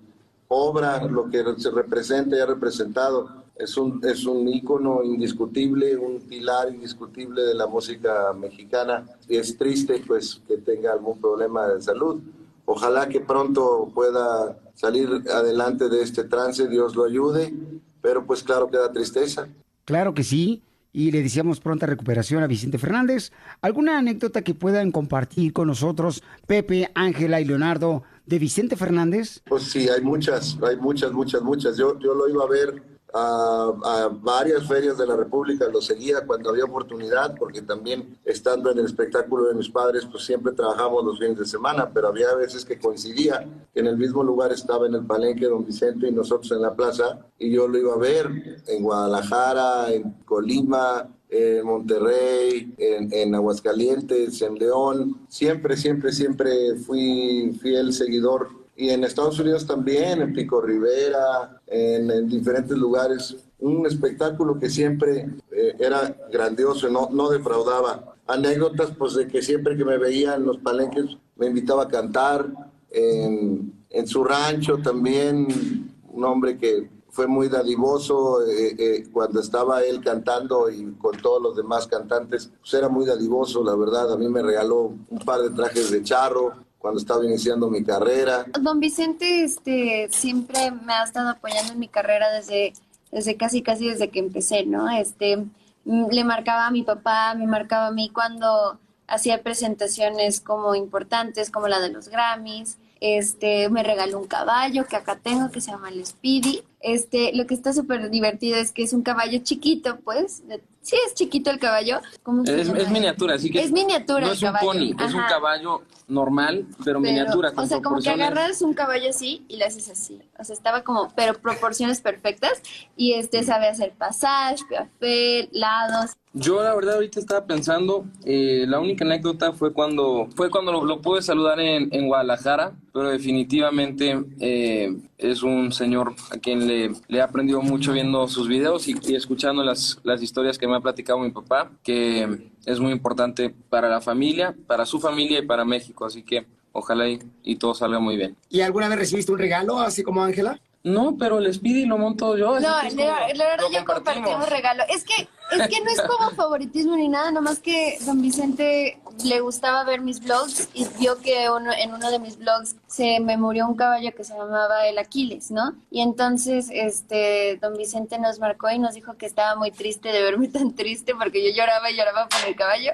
obra, 0.48 1.04
lo 1.04 1.30
que 1.30 1.44
se 1.58 1.70
representa 1.70 2.38
y 2.38 2.40
ha 2.40 2.46
representado. 2.46 3.44
Es 3.60 3.76
un, 3.78 4.02
es 4.06 4.26
un 4.26 4.48
ícono 4.48 5.04
indiscutible, 5.04 5.98
un 5.98 6.22
pilar 6.22 6.70
indiscutible 6.70 7.42
de 7.42 7.56
la 7.56 7.68
música 7.68 8.32
mexicana 8.34 9.06
y 9.28 9.38
es 9.38 9.58
triste 9.58 10.04
pues 10.06 10.42
que 10.48 10.58
tenga 10.58 10.94
algún 10.94 11.20
problema 11.20 11.68
de 11.68 11.82
salud. 11.82 12.22
Ojalá 12.66 13.08
que 13.08 13.22
pronto 13.22 13.90
pueda 13.96 14.58
salir 14.76 15.10
adelante 15.34 15.90
de 15.90 16.04
este 16.04 16.26
trance, 16.26 16.68
Dios 16.68 16.96
lo 16.96 17.06
ayude, 17.06 17.54
pero 18.02 18.26
pues 18.26 18.44
claro 18.44 18.70
que 18.70 18.78
da 18.78 18.92
tristeza. 18.92 19.48
Claro 19.86 20.14
que 20.14 20.24
sí. 20.24 20.62
Y 20.94 21.12
le 21.12 21.22
deseamos 21.22 21.60
pronta 21.60 21.86
recuperación 21.86 22.44
a 22.44 22.48
Vicente 22.48 22.78
Fernández. 22.78 23.32
¿Alguna 23.62 24.00
anécdota 24.00 24.42
que 24.42 24.56
puedan 24.56 24.92
compartir 24.92 25.54
con 25.54 25.68
nosotros, 25.68 26.24
Pepe, 26.48 26.90
Ángela 26.96 27.40
y 27.40 27.46
Leonardo, 27.46 28.04
de 28.26 28.40
Vicente 28.40 28.76
Fernández? 28.76 29.42
Pues 29.46 29.64
sí, 29.64 29.88
hay 29.90 30.02
muchas, 30.02 30.58
hay 30.62 30.76
muchas, 30.78 31.12
muchas, 31.12 31.42
muchas. 31.44 31.78
Yo, 31.78 32.00
yo 32.00 32.16
lo 32.16 32.28
iba 32.28 32.44
a 32.44 32.48
ver 32.48 32.97
a, 33.14 34.10
varias 34.22 34.68
ferias 34.68 34.98
de 34.98 35.08
la 35.08 35.16
República, 35.16 35.68
lo 35.68 35.82
seguía 35.82 36.26
cuando 36.26 36.50
había 36.50 36.66
oportunidad, 36.66 37.36
porque 37.38 37.62
también 37.62 38.18
estando 38.26 38.72
en 38.72 38.80
el 38.80 38.86
espectáculo 38.86 39.46
de 39.46 39.56
mis 39.56 39.70
padres, 39.70 40.06
pues 40.10 40.26
siempre 40.26 40.54
trabajamos 40.54 41.04
los 41.04 41.20
fines 41.20 41.38
de 41.38 41.46
semana, 41.46 41.90
pero 41.94 42.10
había 42.10 42.34
veces 42.36 42.66
que 42.66 42.80
coincidía 42.80 43.48
que 43.74 43.80
en 43.80 43.88
el 43.88 43.98
mismo 43.98 44.24
lugar 44.24 44.52
estaba 44.52 44.88
en 44.88 44.96
el 44.96 45.06
palenque 45.06 45.46
don 45.46 45.66
Vicente 45.66 46.08
y 46.08 46.12
nosotros 46.12 46.52
en 46.52 46.62
la 46.62 46.76
plaza, 46.76 47.20
y 47.40 47.52
yo 47.52 47.68
lo 47.68 47.78
iba 47.78 47.94
a 47.94 47.98
ver 47.98 48.62
en 48.68 48.84
Guadalajara, 48.84 49.92
en 49.92 50.12
Colima, 50.26 51.08
en 51.30 51.66
Monterrey, 51.66 52.74
en, 52.78 53.12
en 53.12 53.36
Aguascalientes, 53.36 54.42
en 54.42 54.56
León. 54.56 55.26
Siempre, 55.28 55.76
siempre, 55.76 56.14
siempre 56.14 56.76
fui 56.78 57.58
fiel 57.62 57.94
seguidor 57.94 58.50
y 58.78 58.90
en 58.90 59.04
Estados 59.04 59.40
Unidos 59.40 59.66
también, 59.66 60.22
en 60.22 60.34
Pico 60.34 60.62
Rivera, 60.62 61.60
en, 61.66 62.12
en 62.12 62.30
diferentes 62.30 62.78
lugares. 62.78 63.36
Un 63.60 63.88
espectáculo 63.88 64.60
que 64.60 64.70
siempre 64.70 65.28
eh, 65.52 65.76
era 65.80 66.16
grandioso, 66.32 66.88
no, 66.88 67.10
no 67.12 67.30
defraudaba. 67.30 68.14
Anécdotas, 68.28 68.92
pues 68.96 69.16
de 69.16 69.28
que 69.28 69.42
siempre 69.42 69.76
que 69.76 69.84
me 69.84 69.98
veía 69.98 70.36
en 70.36 70.46
los 70.46 70.58
palenques 70.60 71.06
me 71.38 71.48
invitaba 71.48 71.84
a 71.84 71.88
cantar. 71.88 72.48
En, 72.92 73.74
en 73.90 74.08
su 74.08 74.24
rancho 74.24 74.78
también, 74.78 75.92
un 76.14 76.24
hombre 76.24 76.58
que 76.58 76.90
fue 77.10 77.26
muy 77.26 77.50
dadivoso 77.50 78.46
eh, 78.46 78.76
eh, 78.78 79.08
cuando 79.12 79.40
estaba 79.40 79.84
él 79.84 80.02
cantando 80.02 80.70
y 80.70 80.94
con 81.00 81.18
todos 81.18 81.42
los 81.42 81.56
demás 81.56 81.88
cantantes, 81.88 82.52
pues 82.60 82.74
era 82.76 82.90
muy 82.90 83.08
dadivoso, 83.08 83.64
la 83.64 83.76
verdad. 83.76 84.14
A 84.14 84.18
mí 84.18 84.30
me 84.30 84.44
regaló 84.44 84.94
un 85.10 85.20
par 85.26 85.42
de 85.42 85.50
trajes 85.50 85.90
de 85.90 86.04
charro, 86.04 86.54
cuando 86.80 87.00
estaba 87.00 87.26
iniciando 87.26 87.70
mi 87.70 87.84
carrera. 87.84 88.46
Don 88.60 88.80
Vicente 88.80 89.44
este, 89.44 90.08
siempre 90.12 90.72
me 90.72 90.94
ha 90.94 91.04
estado 91.04 91.30
apoyando 91.30 91.74
en 91.74 91.80
mi 91.80 91.88
carrera 91.88 92.32
desde, 92.32 92.74
desde 93.12 93.36
casi, 93.36 93.62
casi 93.62 93.90
desde 93.90 94.10
que 94.10 94.20
empecé, 94.20 94.66
¿no? 94.66 94.90
Este, 94.90 95.38
mm, 95.86 96.08
le 96.12 96.24
marcaba 96.24 96.68
a 96.68 96.72
mi 96.72 96.84
papá, 96.84 97.34
me 97.36 97.48
marcaba 97.48 97.88
a 97.88 97.92
mí 97.92 98.10
cuando 98.14 98.80
hacía 99.08 99.42
presentaciones 99.44 100.40
como 100.42 100.76
importantes, 100.76 101.50
como 101.50 101.68
la 101.68 101.80
de 101.80 101.90
los 101.90 102.10
Grammys. 102.10 102.78
Este, 103.00 103.70
me 103.70 103.84
regaló 103.84 104.20
un 104.20 104.28
caballo 104.28 104.86
que 104.88 104.96
acá 104.96 105.20
tengo 105.22 105.52
que 105.52 105.62
se 105.62 105.72
llama 105.72 105.90
el 105.90 106.04
Speedy. 106.06 106.64
Este, 106.80 107.32
lo 107.36 107.46
que 107.46 107.54
está 107.54 107.72
súper 107.74 108.10
divertido 108.10 108.58
es 108.58 108.72
que 108.72 108.84
es 108.84 108.94
un 108.94 109.04
caballo 109.04 109.40
chiquito, 109.44 110.00
pues. 110.04 110.48
de- 110.48 110.62
Sí, 110.88 110.96
es 111.06 111.14
chiquito 111.16 111.50
el 111.52 111.60
caballo. 111.60 112.00
¿Cómo 112.24 112.46
se 112.46 112.62
Es, 112.62 112.68
llama? 112.68 112.80
es 112.80 112.90
miniatura, 112.90 113.36
así 113.36 113.52
que 113.52 113.62
Es 113.62 113.72
miniatura 113.74 114.22
No 114.22 114.28
el 114.28 114.34
es 114.38 114.42
un 114.42 114.48
caballo. 114.54 114.66
pony, 114.72 115.06
es 115.06 115.14
un 115.14 115.22
caballo 115.28 115.82
normal, 116.08 116.66
pero, 116.70 116.84
Pero, 116.86 117.00
miniatura. 117.02 117.52
con 117.52 117.66
O 117.66 117.68
sea, 117.68 117.82
como 117.82 118.00
que 118.00 118.10
agarras 118.10 118.62
un 118.62 118.74
caballo 118.74 119.10
así 119.10 119.44
y 119.50 119.58
lo 119.58 119.66
haces 119.66 119.90
así. 119.90 120.22
O 120.40 120.46
sea, 120.46 120.54
estaba 120.54 120.84
como, 120.84 121.12
pero 121.14 121.34
proporciones 121.34 122.00
perfectas. 122.00 122.62
Y 122.96 123.14
este 123.16 123.44
sabe 123.44 123.68
hacer 123.68 123.92
passage, 123.98 124.64
piafé, 124.70 125.50
lados. 125.52 126.12
Yo 126.34 126.62
la 126.62 126.74
verdad 126.76 126.96
ahorita 126.96 127.20
estaba 127.20 127.46
pensando, 127.48 128.06
eh, 128.24 128.66
la 128.68 128.80
única 128.80 129.04
anécdota 129.04 129.54
fue 129.54 129.74
cuando 129.74 130.28
fue 130.36 130.52
cuando 130.52 130.72
lo, 130.72 130.86
lo 130.86 131.02
pude 131.02 131.22
saludar 131.24 131.60
en, 131.60 131.90
en 131.92 132.06
Guadalajara, 132.08 132.74
pero 132.94 133.10
definitivamente 133.10 134.24
eh, 134.40 134.96
es 135.18 135.42
un 135.42 135.72
señor 135.72 136.14
a 136.30 136.38
quien 136.38 136.68
le, 136.68 136.92
le 137.08 137.18
he 137.18 137.22
aprendido 137.22 137.62
mucho 137.64 137.92
viendo 137.92 138.28
sus 138.28 138.48
videos 138.48 138.88
y, 138.88 138.96
y 139.08 139.16
escuchando 139.16 139.64
las, 139.64 140.00
las 140.04 140.22
historias 140.22 140.60
que 140.60 140.68
me 140.68 140.77
ha 140.78 140.82
platicado 140.82 141.20
mi 141.20 141.32
papá, 141.32 141.72
que 141.84 142.50
es 142.66 142.80
muy 142.80 142.92
importante 142.92 143.50
para 143.70 143.90
la 143.90 144.02
familia, 144.02 144.56
para 144.68 144.86
su 144.86 145.00
familia 145.00 145.40
y 145.40 145.46
para 145.46 145.66
México, 145.66 146.06
así 146.06 146.24
que 146.24 146.46
ojalá 146.72 147.08
y, 147.10 147.20
y 147.44 147.56
todo 147.56 147.74
salga 147.74 148.00
muy 148.00 148.16
bien. 148.18 148.36
¿Y 148.50 148.62
alguna 148.62 148.88
vez 148.90 149.00
recibiste 149.00 149.32
un 149.32 149.40
regalo 149.40 149.80
así 149.80 150.04
como 150.04 150.24
Ángela? 150.24 150.60
No, 150.84 151.18
pero 151.18 151.40
el 151.40 151.54
Speedy 151.54 151.86
lo 151.86 151.98
monto 151.98 152.38
yo. 152.38 152.54
No, 152.56 152.60
la, 152.62 152.88
como- 152.90 153.04
la 153.04 153.46
verdad 153.46 153.66
yo 153.72 153.84
compartimos. 153.86 153.86
compartimos 153.86 154.50
regalo. 154.50 154.84
Es 154.90 155.04
que, 155.04 155.28
es 155.52 155.68
que 155.68 155.82
no 155.82 155.90
es 155.90 156.02
como 156.02 156.32
favoritismo 156.32 156.96
ni 156.96 157.08
nada, 157.08 157.32
nomás 157.32 157.60
que 157.60 157.98
don 158.02 158.22
Vicente 158.22 159.00
le 159.24 159.40
gustaba 159.40 159.84
ver 159.84 160.02
mis 160.02 160.20
vlogs 160.20 160.70
y 160.74 160.86
vio 161.00 161.20
que 161.20 161.50
uno, 161.50 161.72
en 161.74 161.94
uno 161.94 162.12
de 162.12 162.20
mis 162.20 162.38
vlogs 162.38 162.76
se 162.88 163.20
me 163.20 163.38
murió 163.38 163.68
un 163.68 163.76
caballo 163.76 164.14
que 164.16 164.24
se 164.24 164.36
llamaba 164.36 164.88
el 164.88 164.98
Aquiles, 164.98 165.52
¿no? 165.52 165.76
Y 165.90 166.02
entonces 166.02 166.70
este 166.72 167.58
don 167.62 167.78
Vicente 167.78 168.20
nos 168.20 168.40
marcó 168.40 168.70
y 168.70 168.80
nos 168.80 168.94
dijo 168.94 169.16
que 169.18 169.26
estaba 169.26 169.56
muy 169.56 169.72
triste 169.72 170.10
de 170.10 170.22
verme 170.22 170.48
tan 170.50 170.76
triste 170.76 171.16
porque 171.16 171.44
yo 171.44 171.56
lloraba 171.56 171.90
y 171.90 171.96
lloraba 171.96 172.28
por 172.28 172.48
el 172.48 172.56
caballo 172.56 172.92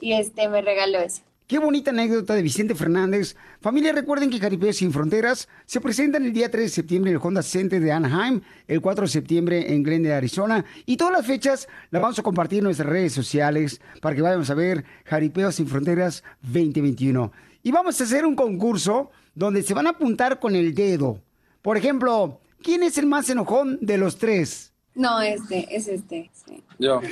y 0.00 0.12
este 0.12 0.48
me 0.48 0.62
regaló 0.62 0.98
eso. 0.98 1.22
Qué 1.46 1.60
bonita 1.60 1.92
anécdota 1.92 2.34
de 2.34 2.42
Vicente 2.42 2.74
Fernández. 2.74 3.36
Familia, 3.60 3.92
recuerden 3.92 4.30
que 4.30 4.40
Jaripeo 4.40 4.72
Sin 4.72 4.92
Fronteras 4.92 5.48
se 5.64 5.80
presenta 5.80 6.18
el 6.18 6.32
día 6.32 6.50
3 6.50 6.64
de 6.64 6.68
septiembre 6.68 7.12
en 7.12 7.18
el 7.18 7.22
Honda 7.22 7.40
Center 7.40 7.80
de 7.80 7.92
Anaheim, 7.92 8.40
el 8.66 8.80
4 8.80 9.02
de 9.02 9.08
septiembre 9.08 9.72
en 9.72 9.84
Glendale, 9.84 10.16
Arizona. 10.16 10.64
Y 10.86 10.96
todas 10.96 11.12
las 11.12 11.24
fechas 11.24 11.68
las 11.92 12.02
vamos 12.02 12.18
a 12.18 12.24
compartir 12.24 12.58
en 12.58 12.64
nuestras 12.64 12.88
redes 12.88 13.12
sociales 13.12 13.80
para 14.02 14.16
que 14.16 14.22
vayamos 14.22 14.50
a 14.50 14.54
ver 14.54 14.84
Jaripeo 15.04 15.52
Sin 15.52 15.68
Fronteras 15.68 16.24
2021. 16.42 17.30
Y 17.62 17.70
vamos 17.70 18.00
a 18.00 18.04
hacer 18.04 18.26
un 18.26 18.34
concurso 18.34 19.12
donde 19.36 19.62
se 19.62 19.74
van 19.74 19.86
a 19.86 19.90
apuntar 19.90 20.40
con 20.40 20.56
el 20.56 20.74
dedo. 20.74 21.22
Por 21.62 21.76
ejemplo, 21.76 22.40
¿quién 22.60 22.82
es 22.82 22.98
el 22.98 23.06
más 23.06 23.30
enojón 23.30 23.78
de 23.80 23.98
los 23.98 24.18
tres? 24.18 24.72
No, 24.96 25.20
este, 25.20 25.66
es 25.76 25.86
este. 25.88 26.30
sí. 26.32 26.64
Yo. 26.78 27.00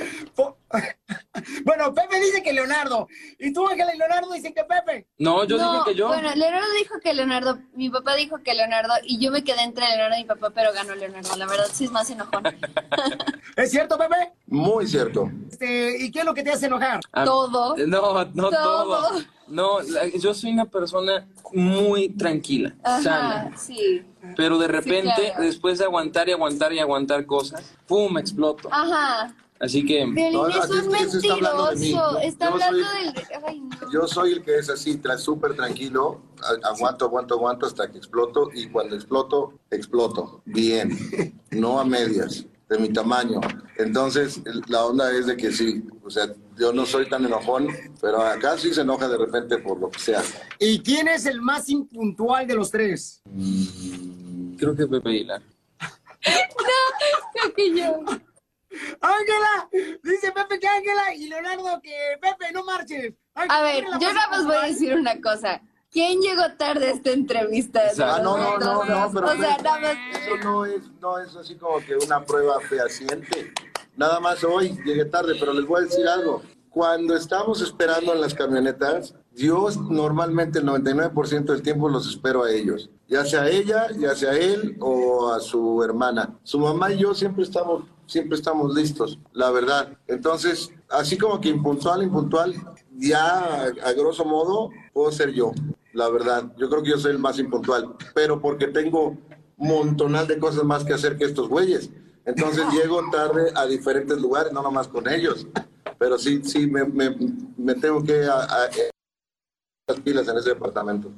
Bueno, 1.63 1.93
Pepe 1.93 2.19
dice 2.19 2.41
que 2.43 2.51
Leonardo. 2.51 3.07
Y 3.39 3.53
tú, 3.53 3.65
Ángela 3.67 3.93
y 3.93 3.97
Leonardo 3.97 4.31
dicen 4.33 4.53
que 4.53 4.63
Pepe. 4.63 5.07
No, 5.19 5.45
yo 5.45 5.57
No, 5.57 5.71
dije 5.73 5.83
que 5.91 5.95
yo. 5.95 6.07
Bueno, 6.07 6.33
Leonardo 6.35 6.67
dijo 6.77 6.95
que 7.01 7.13
Leonardo, 7.13 7.59
mi 7.73 7.89
papá 7.89 8.15
dijo 8.15 8.37
que 8.43 8.53
Leonardo, 8.53 8.93
y 9.03 9.19
yo 9.19 9.31
me 9.31 9.43
quedé 9.43 9.61
entre 9.61 9.85
Leonardo 9.87 10.15
y 10.17 10.23
mi 10.23 10.27
papá, 10.27 10.49
pero 10.49 10.73
ganó 10.73 10.95
Leonardo. 10.95 11.35
La 11.37 11.45
verdad, 11.45 11.67
sí 11.71 11.85
es 11.85 11.91
más 11.91 12.09
enojón. 12.09 12.43
¿Es 13.55 13.71
cierto, 13.71 13.97
Pepe? 13.97 14.33
Muy 14.47 14.87
cierto. 14.87 15.31
Este, 15.49 16.03
¿Y 16.03 16.11
qué 16.11 16.19
es 16.19 16.25
lo 16.25 16.33
que 16.33 16.43
te 16.43 16.51
hace 16.51 16.65
enojar? 16.65 16.99
Ah, 17.13 17.23
Todo. 17.23 17.75
No, 17.77 18.25
no 18.33 18.49
todo. 18.49 18.51
Todo. 18.51 19.21
No, 19.47 19.79
la- 19.81 20.07
yo 20.07 20.33
soy 20.33 20.51
una 20.51 20.65
persona 20.65 21.27
muy 21.53 22.09
tranquila, 22.09 22.75
sana. 22.83 23.41
Ajá, 23.47 23.57
sí. 23.57 24.03
Pero 24.35 24.57
de 24.57 24.67
repente, 24.67 25.13
claro. 25.15 25.43
después 25.43 25.77
de 25.79 25.85
aguantar 25.85 26.27
y 26.29 26.31
aguantar 26.33 26.73
y 26.73 26.79
aguantar 26.79 27.25
cosas, 27.25 27.73
¡pum! 27.87 28.17
exploto. 28.17 28.69
Ajá. 28.71 29.33
Así 29.59 29.85
que. 29.85 30.05
No, 30.05 30.47
es 30.49 30.55
así 30.57 30.73
es 30.99 31.11
se 31.11 31.17
está 31.19 31.33
hablando 31.33 31.67
de 31.69 31.75
mí. 31.77 31.81
mentiroso. 31.93 32.11
Yo- 32.11 32.19
Está 32.19 32.45
yo 32.47 32.51
hablando 32.53 32.77
soy- 32.83 33.03
del... 33.05 33.13
Ay, 33.47 33.59
no. 33.61 33.91
Yo 33.91 34.07
soy 34.07 34.31
el 34.33 34.43
que 34.43 34.57
es 34.57 34.69
así, 34.69 34.99
súper 35.17 35.55
tranquilo, 35.55 36.21
aguanto, 36.63 37.05
aguanto, 37.05 37.35
aguanto 37.35 37.65
hasta 37.65 37.89
que 37.89 37.97
exploto 37.97 38.49
y 38.53 38.67
cuando 38.67 38.95
exploto, 38.95 39.53
exploto. 39.71 40.41
Bien, 40.45 40.89
no 41.51 41.79
a 41.79 41.85
medias, 41.85 42.45
de 42.69 42.79
mi 42.79 42.89
tamaño. 42.91 43.39
Entonces, 43.77 44.41
la 44.67 44.85
onda 44.85 45.11
es 45.11 45.27
de 45.27 45.37
que 45.37 45.51
sí, 45.51 45.83
o 46.03 46.09
sea, 46.09 46.27
yo 46.57 46.73
no 46.73 46.85
soy 46.85 47.07
tan 47.07 47.25
enojón, 47.25 47.67
pero 48.01 48.21
acá 48.21 48.57
sí 48.57 48.73
se 48.73 48.81
enoja 48.81 49.07
de 49.07 49.17
repente 49.17 49.57
por 49.57 49.79
lo 49.79 49.89
que 49.89 49.99
sea. 49.99 50.21
¿Y 50.59 50.79
quién 50.79 51.07
es 51.07 51.25
el 51.25 51.41
más 51.41 51.69
impuntual 51.69 52.47
de 52.47 52.55
los 52.55 52.71
tres? 52.71 53.21
Creo 54.57 54.75
que 54.75 54.87
Pepe 54.87 55.09
Aguilar. 55.09 55.41
Creo 57.33 57.53
que 57.55 57.77
yo. 57.77 58.03
Ángela, 59.01 59.69
dice 60.03 60.31
Pepe 60.31 60.59
que 60.59 60.67
Ángela 60.67 61.13
y 61.15 61.27
Leonardo 61.27 61.79
que 61.81 61.95
Pepe, 62.21 62.51
no 62.51 62.63
marches. 62.65 63.13
A 63.35 63.61
ver, 63.61 63.83
¿quién 63.83 63.85
es 63.85 63.91
la 63.91 63.99
yo 63.99 64.07
más 64.07 64.15
nada 64.15 64.29
más 64.29 64.45
voy 64.45 64.55
a 64.55 64.67
decir 64.67 64.93
una 64.93 65.21
cosa. 65.21 65.61
¿Quién 65.95 66.19
llegó 66.19 66.41
tarde 66.57 66.87
a 66.87 66.91
esta 66.91 67.11
entrevista? 67.11 67.79
Ah, 67.99 68.19
no, 68.21 68.37
no, 68.37 68.57
no, 68.57 68.83
no, 68.83 69.11
pero 69.13 69.27
O 69.27 69.37
sea, 69.37 69.57
nada 69.63 69.79
más... 69.79 69.93
eso 69.93 70.35
no 70.43 70.65
es, 70.65 70.81
no 70.99 71.19
es 71.19 71.33
así 71.37 71.55
como 71.55 71.77
que 71.77 71.95
una 71.95 72.21
prueba 72.25 72.59
fehaciente. 72.59 73.53
Nada 73.95 74.19
más 74.19 74.43
hoy 74.43 74.77
llegué 74.83 75.05
tarde, 75.05 75.35
pero 75.39 75.53
les 75.53 75.65
voy 75.65 75.79
a 75.79 75.85
decir 75.85 76.05
algo. 76.05 76.41
cuando 76.69 77.15
estamos 77.15 77.61
esperando 77.61 78.11
en 78.11 78.19
las 78.19 78.33
camionetas, 78.33 79.15
yo 79.33 79.69
normalmente 79.89 80.59
el 80.59 80.65
99% 80.65 81.45
del 81.45 81.61
tiempo 81.61 81.87
los 81.87 82.09
espero 82.09 82.43
a 82.43 82.51
ellos, 82.51 82.89
ya 83.07 83.23
sea 83.23 83.47
ella, 83.47 83.87
ya 83.97 84.13
sea 84.15 84.33
él 84.33 84.75
o 84.81 85.29
a 85.29 85.39
su 85.39 85.81
hermana. 85.81 86.37
Su 86.43 86.59
mamá 86.59 86.91
y 86.91 86.97
yo 86.97 87.13
siempre 87.13 87.43
estamos, 87.43 87.85
siempre 88.05 88.37
estamos 88.37 88.75
listos, 88.75 89.17
la 89.31 89.49
verdad. 89.49 89.97
Entonces, 90.07 90.73
así 90.89 91.17
como 91.17 91.39
que 91.39 91.47
impuntual, 91.47 92.03
impuntual, 92.03 92.53
ya 92.97 93.63
a, 93.83 93.93
grosso 93.93 94.25
modo 94.25 94.69
puedo 94.93 95.11
ser 95.11 95.31
yo, 95.31 95.51
la 95.93 96.09
verdad. 96.09 96.51
Yo 96.57 96.69
creo 96.69 96.83
que 96.83 96.89
yo 96.91 96.97
soy 96.97 97.11
el 97.11 97.19
más 97.19 97.39
impuntual, 97.39 97.95
pero 98.13 98.41
porque 98.41 98.67
tengo 98.67 99.17
montonal 99.57 100.27
de 100.27 100.39
cosas 100.39 100.63
más 100.63 100.83
que 100.83 100.93
hacer 100.93 101.17
que 101.17 101.25
estos 101.25 101.47
güeyes. 101.49 101.89
Entonces 102.25 102.63
llego 102.73 103.01
tarde 103.11 103.51
a 103.55 103.65
diferentes 103.65 104.19
lugares, 104.19 104.51
no 104.53 104.61
nomás 104.61 104.87
con 104.87 105.07
ellos. 105.09 105.47
Pero 105.97 106.17
sí, 106.17 106.41
sí, 106.43 106.67
me, 106.67 106.83
me, 106.85 107.15
me 107.57 107.75
tengo 107.75 108.03
que 108.03 108.25
a, 108.25 108.39
a- 108.43 108.69
las 109.87 109.99
pilas 109.99 110.27
en 110.27 110.37
ese 110.37 110.49
departamento. 110.49 111.11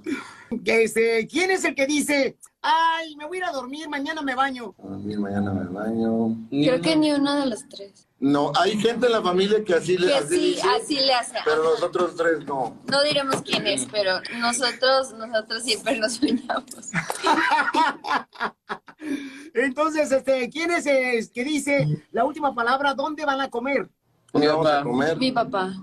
Que 0.66 0.84
este, 0.84 1.26
¿Quién 1.28 1.52
es 1.52 1.64
el 1.64 1.74
que 1.74 1.88
dice, 1.88 2.38
ay, 2.62 3.16
me 3.16 3.26
voy 3.26 3.38
a 3.38 3.40
ir 3.40 3.44
a 3.46 3.52
dormir, 3.54 3.88
mañana 3.88 4.22
me 4.22 4.36
baño? 4.36 4.76
A 4.84 4.98
mí 4.98 5.16
mañana 5.16 5.54
me 5.54 5.64
baño. 5.74 6.36
Creo 6.50 6.82
que 6.82 6.96
ni 6.98 7.14
uno 7.14 7.34
de 7.40 7.46
los 7.46 7.68
tres. 7.70 8.07
No, 8.20 8.52
hay 8.60 8.76
gente 8.80 9.06
en 9.06 9.12
la 9.12 9.22
familia 9.22 9.64
que 9.64 9.76
así 9.76 9.96
le 9.96 10.08
Que 10.08 10.14
así 10.16 10.28
sí, 10.36 10.40
dice, 10.56 10.62
así 10.82 10.96
le 10.96 11.14
hace. 11.14 11.36
pero 11.46 11.62
Ajá. 11.62 11.70
nosotros 11.72 12.16
tres 12.16 12.46
no. 12.48 12.76
No 12.90 13.04
diremos 13.04 13.44
quién 13.44 13.68
es, 13.68 13.86
pero 13.92 14.20
nosotros, 14.40 15.14
nosotros 15.14 15.64
siempre 15.64 16.00
nos 16.00 16.14
soñamos. 16.14 16.64
Entonces, 19.54 20.12
este, 20.12 20.50
¿quién 20.50 20.72
es 20.72 20.86
el 20.88 21.30
que 21.32 21.44
dice 21.44 21.88
la 22.12 22.26
última 22.26 22.54
palabra, 22.56 22.94
dónde 22.96 23.26
van 23.26 23.42
a 23.42 23.50
comer? 23.50 23.88
¿Dónde 24.34 24.48
vamos 24.48 24.68
a 24.68 24.84
comer? 24.84 25.18
Mi 25.18 25.32
papá. 25.32 25.74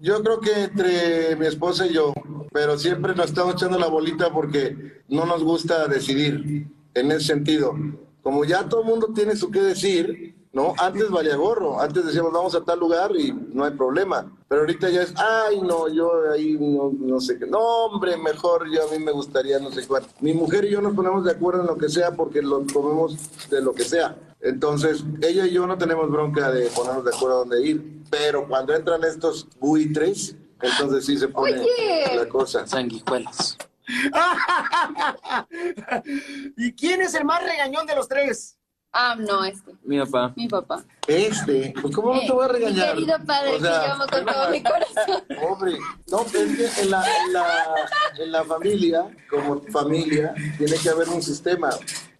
Yo 0.00 0.22
creo 0.22 0.40
que 0.40 0.64
entre 0.64 1.36
mi 1.36 1.46
esposa 1.46 1.86
y 1.86 1.94
yo, 1.94 2.12
pero 2.52 2.76
siempre 2.78 3.14
nos 3.14 3.26
estamos 3.26 3.54
echando 3.54 3.78
la 3.78 3.86
bolita 3.86 4.32
porque 4.32 5.02
no 5.08 5.24
nos 5.24 5.42
gusta 5.44 5.86
decidir 5.86 6.66
en 6.94 7.12
ese 7.12 7.26
sentido. 7.26 7.74
Como 8.22 8.44
ya 8.44 8.68
todo 8.68 8.82
el 8.82 8.88
mundo 8.88 9.12
tiene 9.14 9.36
su 9.36 9.50
qué 9.50 9.60
decir, 9.60 10.33
¿no? 10.54 10.72
Antes 10.78 11.10
valía 11.10 11.36
gorro, 11.36 11.80
antes 11.80 12.06
decíamos 12.06 12.32
vamos 12.32 12.54
a 12.54 12.64
tal 12.64 12.78
lugar 12.78 13.14
y 13.16 13.32
no 13.32 13.64
hay 13.64 13.72
problema, 13.72 14.32
pero 14.48 14.62
ahorita 14.62 14.88
ya 14.88 15.02
es, 15.02 15.12
ay, 15.16 15.60
no, 15.60 15.88
yo 15.88 16.30
ahí 16.32 16.56
no, 16.58 16.92
no 16.96 17.20
sé 17.20 17.38
qué, 17.38 17.46
no, 17.46 17.58
hombre, 17.58 18.16
mejor 18.16 18.70
yo 18.70 18.88
a 18.88 18.92
mí 18.92 19.04
me 19.04 19.12
gustaría 19.12 19.58
no 19.58 19.70
sé 19.72 19.86
cuál. 19.86 20.04
Mi 20.20 20.32
mujer 20.32 20.64
y 20.64 20.70
yo 20.70 20.80
nos 20.80 20.94
ponemos 20.94 21.24
de 21.24 21.32
acuerdo 21.32 21.62
en 21.62 21.66
lo 21.66 21.76
que 21.76 21.88
sea 21.88 22.12
porque 22.12 22.40
lo 22.40 22.64
comemos 22.72 23.16
de 23.50 23.60
lo 23.60 23.74
que 23.74 23.84
sea. 23.84 24.16
Entonces, 24.40 25.02
ella 25.22 25.46
y 25.46 25.52
yo 25.52 25.66
no 25.66 25.76
tenemos 25.76 26.10
bronca 26.10 26.52
de 26.52 26.68
ponernos 26.68 27.04
de 27.04 27.16
acuerdo 27.16 27.36
a 27.36 27.38
dónde 27.40 27.66
ir, 27.66 28.02
pero 28.10 28.46
cuando 28.46 28.74
entran 28.74 29.02
estos 29.02 29.48
buitres, 29.58 30.36
entonces 30.60 31.04
sí 31.04 31.18
se 31.18 31.28
pone 31.28 31.58
Oye. 31.58 32.16
la 32.16 32.28
cosa. 32.28 32.66
Sanguijuelas. 32.66 33.58
¿Y 36.56 36.72
quién 36.74 37.02
es 37.02 37.14
el 37.14 37.24
más 37.24 37.42
regañón 37.42 37.86
de 37.86 37.96
los 37.96 38.06
tres? 38.06 38.56
Ah, 38.96 39.16
no, 39.18 39.44
este. 39.44 39.72
Mi 39.82 39.98
papá. 39.98 40.32
Mi 40.36 40.46
papá. 40.46 40.84
Este, 41.08 41.74
pues 41.82 41.92
¿cómo 41.96 42.14
no 42.14 42.20
te 42.20 42.30
voy 42.30 42.44
a 42.44 42.48
regañar? 42.48 42.94
Mi 42.94 43.04
querido 43.04 43.26
padre 43.26 43.56
O 43.56 43.60
sea, 43.60 43.80
que 43.80 43.86
yo 43.88 43.92
amo 43.92 44.04
con 44.06 44.24
todo 44.24 44.50
mi 44.50 44.62
corazón. 44.62 45.24
Pobre. 45.40 45.78
No, 46.12 46.20
es 46.22 46.32
que 46.32 46.82
en 46.82 46.90
la, 46.90 47.04
en, 47.04 47.32
la, 47.32 47.74
en 48.18 48.32
la 48.32 48.44
familia, 48.44 49.16
como 49.28 49.60
familia, 49.62 50.32
tiene 50.58 50.76
que 50.76 50.88
haber 50.88 51.08
un 51.08 51.20
sistema. 51.20 51.70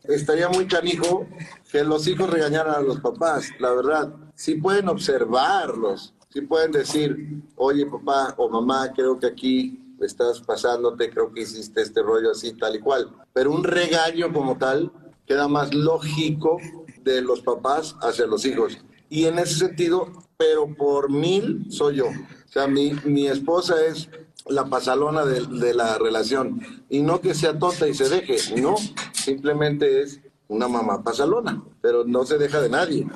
Estaría 0.02 0.48
muy 0.48 0.66
canijo 0.66 1.28
que 1.70 1.84
los 1.84 2.08
hijos 2.08 2.28
regañaran 2.28 2.74
a 2.74 2.80
los 2.80 2.98
papás, 2.98 3.50
la 3.60 3.72
verdad. 3.72 4.12
Sí 4.34 4.56
pueden 4.56 4.88
observarlos, 4.88 6.12
sí 6.28 6.40
pueden 6.40 6.72
decir, 6.72 7.40
oye 7.54 7.87
papá 7.87 8.34
o 8.37 8.48
mamá, 8.48 8.92
creo 8.92 9.18
que 9.20 9.28
aquí 9.28 9.94
estás 10.00 10.40
pasándote, 10.40 11.08
creo 11.08 11.32
que 11.32 11.42
hiciste 11.42 11.82
este 11.82 12.02
rollo 12.02 12.32
así, 12.32 12.52
tal 12.54 12.74
y 12.74 12.80
cual. 12.80 13.10
Pero 13.32 13.52
un 13.52 13.62
regaño 13.62 14.32
como 14.32 14.58
tal 14.58 14.90
queda 15.26 15.48
más 15.48 15.74
lógico 15.74 16.58
de 17.02 17.22
los 17.22 17.40
papás 17.40 17.96
hacia 18.00 18.26
los 18.26 18.44
hijos. 18.44 18.78
Y 19.08 19.26
en 19.26 19.38
ese 19.38 19.54
sentido, 19.54 20.08
pero 20.37 20.74
por 20.74 21.10
mil 21.10 21.66
soy 21.70 21.96
yo. 21.96 22.06
O 22.06 22.52
sea, 22.52 22.66
mi, 22.66 22.92
mi 23.04 23.26
esposa 23.26 23.74
es 23.87 24.08
la 24.46 24.66
pasalona 24.66 25.24
de, 25.24 25.40
de 25.46 25.74
la 25.74 25.98
relación. 25.98 26.60
Y 26.88 27.02
no 27.02 27.20
que 27.20 27.34
sea 27.34 27.58
tonta 27.58 27.88
y 27.88 27.94
se 27.94 28.08
deje, 28.08 28.60
no. 28.60 28.76
Simplemente 29.12 30.02
es 30.02 30.20
una 30.48 30.68
mamá 30.68 31.02
pasalona, 31.02 31.62
pero 31.80 32.04
no 32.04 32.24
se 32.24 32.38
deja 32.38 32.60
de 32.60 32.68
nadie. 32.68 33.06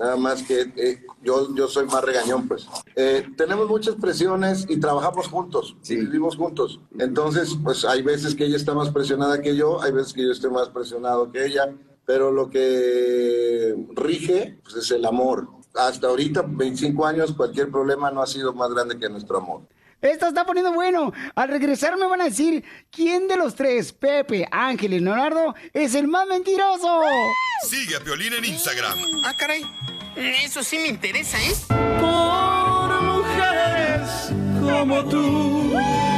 Nada 0.00 0.16
más 0.16 0.42
que 0.42 0.62
eh, 0.76 1.04
yo, 1.22 1.54
yo 1.54 1.68
soy 1.68 1.84
más 1.84 2.02
regañón, 2.02 2.48
pues. 2.48 2.66
Eh, 2.96 3.28
tenemos 3.36 3.68
muchas 3.68 3.96
presiones 3.96 4.64
y 4.66 4.80
trabajamos 4.80 5.28
juntos, 5.28 5.76
vivimos 5.86 6.36
juntos. 6.36 6.80
Entonces, 6.98 7.54
pues 7.62 7.84
hay 7.84 8.00
veces 8.00 8.34
que 8.34 8.46
ella 8.46 8.56
está 8.56 8.72
más 8.72 8.88
presionada 8.88 9.42
que 9.42 9.54
yo, 9.54 9.82
hay 9.82 9.92
veces 9.92 10.14
que 10.14 10.22
yo 10.22 10.32
estoy 10.32 10.50
más 10.52 10.70
presionado 10.70 11.30
que 11.30 11.44
ella, 11.44 11.74
pero 12.06 12.32
lo 12.32 12.48
que 12.48 13.76
rige 13.94 14.58
pues, 14.62 14.76
es 14.76 14.90
el 14.90 15.04
amor. 15.04 15.48
Hasta 15.74 16.06
ahorita, 16.06 16.46
25 16.48 17.04
años, 17.04 17.34
cualquier 17.34 17.70
problema 17.70 18.10
no 18.10 18.22
ha 18.22 18.26
sido 18.26 18.54
más 18.54 18.70
grande 18.70 18.98
que 18.98 19.10
nuestro 19.10 19.36
amor. 19.36 19.60
Esto 20.00 20.28
está 20.28 20.46
poniendo 20.46 20.72
bueno. 20.72 21.12
Al 21.34 21.48
regresar 21.48 21.96
me 21.96 22.06
van 22.06 22.20
a 22.22 22.24
decir 22.24 22.64
quién 22.90 23.28
de 23.28 23.36
los 23.36 23.54
tres, 23.54 23.92
Pepe, 23.92 24.46
Ángel 24.50 24.94
y 24.94 25.00
Leonardo, 25.00 25.54
es 25.72 25.94
el 25.94 26.08
más 26.08 26.26
mentiroso. 26.26 27.00
Sigue 27.68 27.96
a 27.96 28.00
Piolín 28.00 28.32
en 28.32 28.44
Instagram. 28.44 28.98
Ah, 29.24 29.34
caray. 29.38 29.62
Eso 30.16 30.62
sí 30.62 30.78
me 30.78 30.88
interesa, 30.88 31.38
¿eh? 31.38 31.54
Por 32.00 33.02
mujeres 33.02 34.32
como 34.60 35.04
tú. 35.04 36.09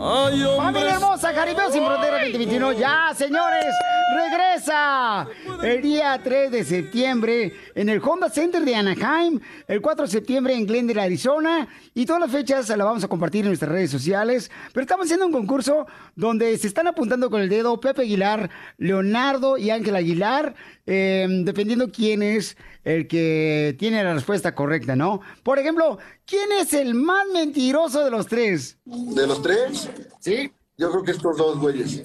Ay, 0.00 0.44
Familia 0.56 0.94
hermosa, 0.94 1.34
Jaripeo 1.34 1.72
sin 1.72 1.84
frontera 1.84 2.18
2021. 2.20 2.72
Ya, 2.74 3.12
señores, 3.16 3.74
regresa 4.16 5.26
el 5.60 5.82
día 5.82 6.20
3 6.22 6.52
de 6.52 6.62
septiembre 6.62 7.52
en 7.74 7.88
el 7.88 8.00
Honda 8.00 8.30
Center 8.30 8.64
de 8.64 8.76
Anaheim, 8.76 9.40
el 9.66 9.80
4 9.80 10.04
de 10.04 10.10
septiembre 10.10 10.54
en 10.54 10.66
Glendale, 10.66 11.00
Arizona, 11.00 11.66
y 11.94 12.06
todas 12.06 12.22
las 12.22 12.30
fechas 12.30 12.68
las 12.68 12.78
vamos 12.78 13.02
a 13.02 13.08
compartir 13.08 13.40
en 13.40 13.48
nuestras 13.48 13.72
redes 13.72 13.90
sociales. 13.90 14.52
Pero 14.72 14.82
estamos 14.82 15.06
haciendo 15.06 15.26
un 15.26 15.32
concurso 15.32 15.88
donde 16.14 16.56
se 16.58 16.68
están 16.68 16.86
apuntando 16.86 17.28
con 17.28 17.40
el 17.40 17.48
dedo 17.48 17.80
Pepe 17.80 18.02
Aguilar, 18.02 18.50
Leonardo 18.76 19.58
y 19.58 19.70
Ángel 19.70 19.96
Aguilar, 19.96 20.54
eh, 20.86 21.26
dependiendo 21.42 21.90
quién 21.90 22.22
es 22.22 22.56
el 22.84 23.08
que 23.08 23.74
tiene 23.78 24.04
la 24.04 24.14
respuesta 24.14 24.54
correcta, 24.54 24.94
¿no? 24.94 25.20
Por 25.42 25.58
ejemplo, 25.58 25.98
¿quién 26.28 26.52
es 26.52 26.72
el 26.74 26.94
más 26.94 27.26
mentiroso 27.32 28.04
de 28.04 28.10
los 28.10 28.26
tres? 28.26 28.78
¿De 28.84 29.26
los 29.26 29.42
tres? 29.42 29.88
Sí. 30.20 30.52
Yo 30.76 30.90
creo 30.92 31.02
que 31.02 31.10
estos 31.10 31.36
dos 31.36 31.58
güeyes. 31.58 32.04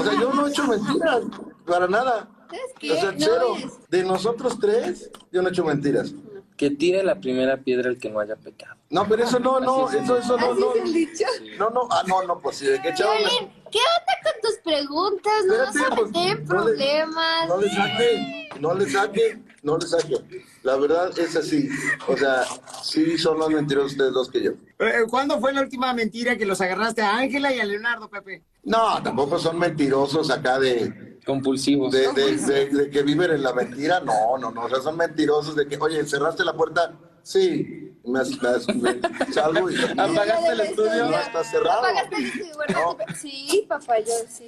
O 0.00 0.04
sea, 0.04 0.20
yo 0.20 0.32
no 0.32 0.46
he 0.46 0.50
hecho 0.50 0.66
mentiras, 0.66 1.22
para 1.66 1.86
nada. 1.86 2.28
O 2.50 2.94
sea, 2.96 3.12
No 3.12 3.18
cero. 3.18 3.56
es. 3.58 3.88
De 3.88 4.02
nosotros 4.02 4.58
tres, 4.58 5.10
yo 5.30 5.40
no 5.42 5.48
he 5.48 5.52
hecho 5.52 5.64
mentiras. 5.64 6.12
Que 6.56 6.70
tire 6.70 7.02
la 7.04 7.20
primera 7.20 7.56
piedra 7.58 7.88
el 7.88 7.98
que 7.98 8.10
no 8.10 8.18
haya 8.20 8.34
pecado. 8.36 8.76
No, 8.90 9.06
pero 9.08 9.22
eso 9.24 9.38
no, 9.38 9.60
no, 9.60 9.88
es. 9.88 10.02
eso, 10.02 10.18
eso 10.18 10.36
no, 10.36 10.50
¿Así 10.52 10.60
no. 10.60 10.74
es 10.74 10.82
el 10.82 10.92
dicho? 10.92 11.24
No, 11.58 11.70
no, 11.70 11.86
ah, 11.90 12.02
no, 12.08 12.22
no, 12.24 12.38
pues 12.40 12.56
sí, 12.56 12.66
de 12.66 12.82
qué 12.82 12.92
chavo. 12.92 13.12
Violín, 13.16 13.50
¿qué 13.70 13.78
onda 13.78 14.14
con 14.24 14.40
tus 14.42 14.58
preguntas? 14.64 15.32
No 15.46 15.56
nos 15.58 15.68
Espérate, 15.76 15.96
pues, 15.96 16.10
meter 16.12 16.26
en 16.38 16.44
no 16.44 16.54
le- 16.54 16.64
problemas. 16.64 17.48
No 17.48 17.56
le 17.60 17.70
saque, 17.70 18.48
no 18.60 18.74
le 18.74 18.90
saque, 18.90 19.42
no 19.62 19.76
le 19.78 19.86
saque. 19.86 20.16
La 20.62 20.76
verdad 20.76 21.16
es 21.18 21.36
así. 21.36 21.68
O 22.08 22.16
sea, 22.16 22.44
sí 22.82 23.18
son 23.18 23.38
más 23.38 23.48
mentirosos 23.50 23.92
ustedes 23.92 24.12
dos 24.12 24.30
que 24.30 24.42
yo. 24.42 24.52
Eh, 24.78 25.04
¿Cuándo 25.08 25.38
fue 25.40 25.52
la 25.52 25.60
última 25.62 25.92
mentira 25.92 26.36
que 26.36 26.46
los 26.46 26.60
agarraste 26.60 27.02
a 27.02 27.16
Ángela 27.16 27.52
y 27.54 27.60
a 27.60 27.64
Leonardo, 27.64 28.08
Pepe? 28.08 28.42
No, 28.64 29.02
tampoco 29.02 29.38
son 29.38 29.58
mentirosos 29.58 30.30
acá 30.30 30.58
de... 30.58 31.18
Compulsivos. 31.26 31.92
De, 31.92 32.10
de- 32.14 32.36
de- 32.36 32.66
de 32.70 32.90
que 32.90 33.02
viven 33.02 33.30
en 33.30 33.42
la 33.42 33.52
mentira, 33.52 34.00
no, 34.00 34.38
no, 34.38 34.50
no. 34.50 34.64
O 34.64 34.68
sea, 34.68 34.80
son 34.80 34.96
mentirosos 34.96 35.54
de 35.54 35.66
que, 35.68 35.76
oye, 35.76 36.04
cerraste 36.06 36.44
la 36.44 36.54
puerta. 36.54 36.98
Sí, 37.22 37.92
me, 38.06 38.20
has- 38.20 38.30
me 38.74 38.74
me- 38.94 39.32
salgo 39.32 39.70
y... 39.70 39.76
¿Apagaste 39.98 40.48
el 40.52 40.60
estudio? 40.60 41.10
No, 41.10 41.18
está 41.18 41.44
cerrado. 41.44 41.80
¿Apagaste 41.80 42.16
el 42.16 42.24
estudio? 42.24 42.54
Bueno, 42.56 42.96
Sí, 43.20 43.66
papá, 43.68 43.98
yo 44.00 44.12
sí. 44.30 44.46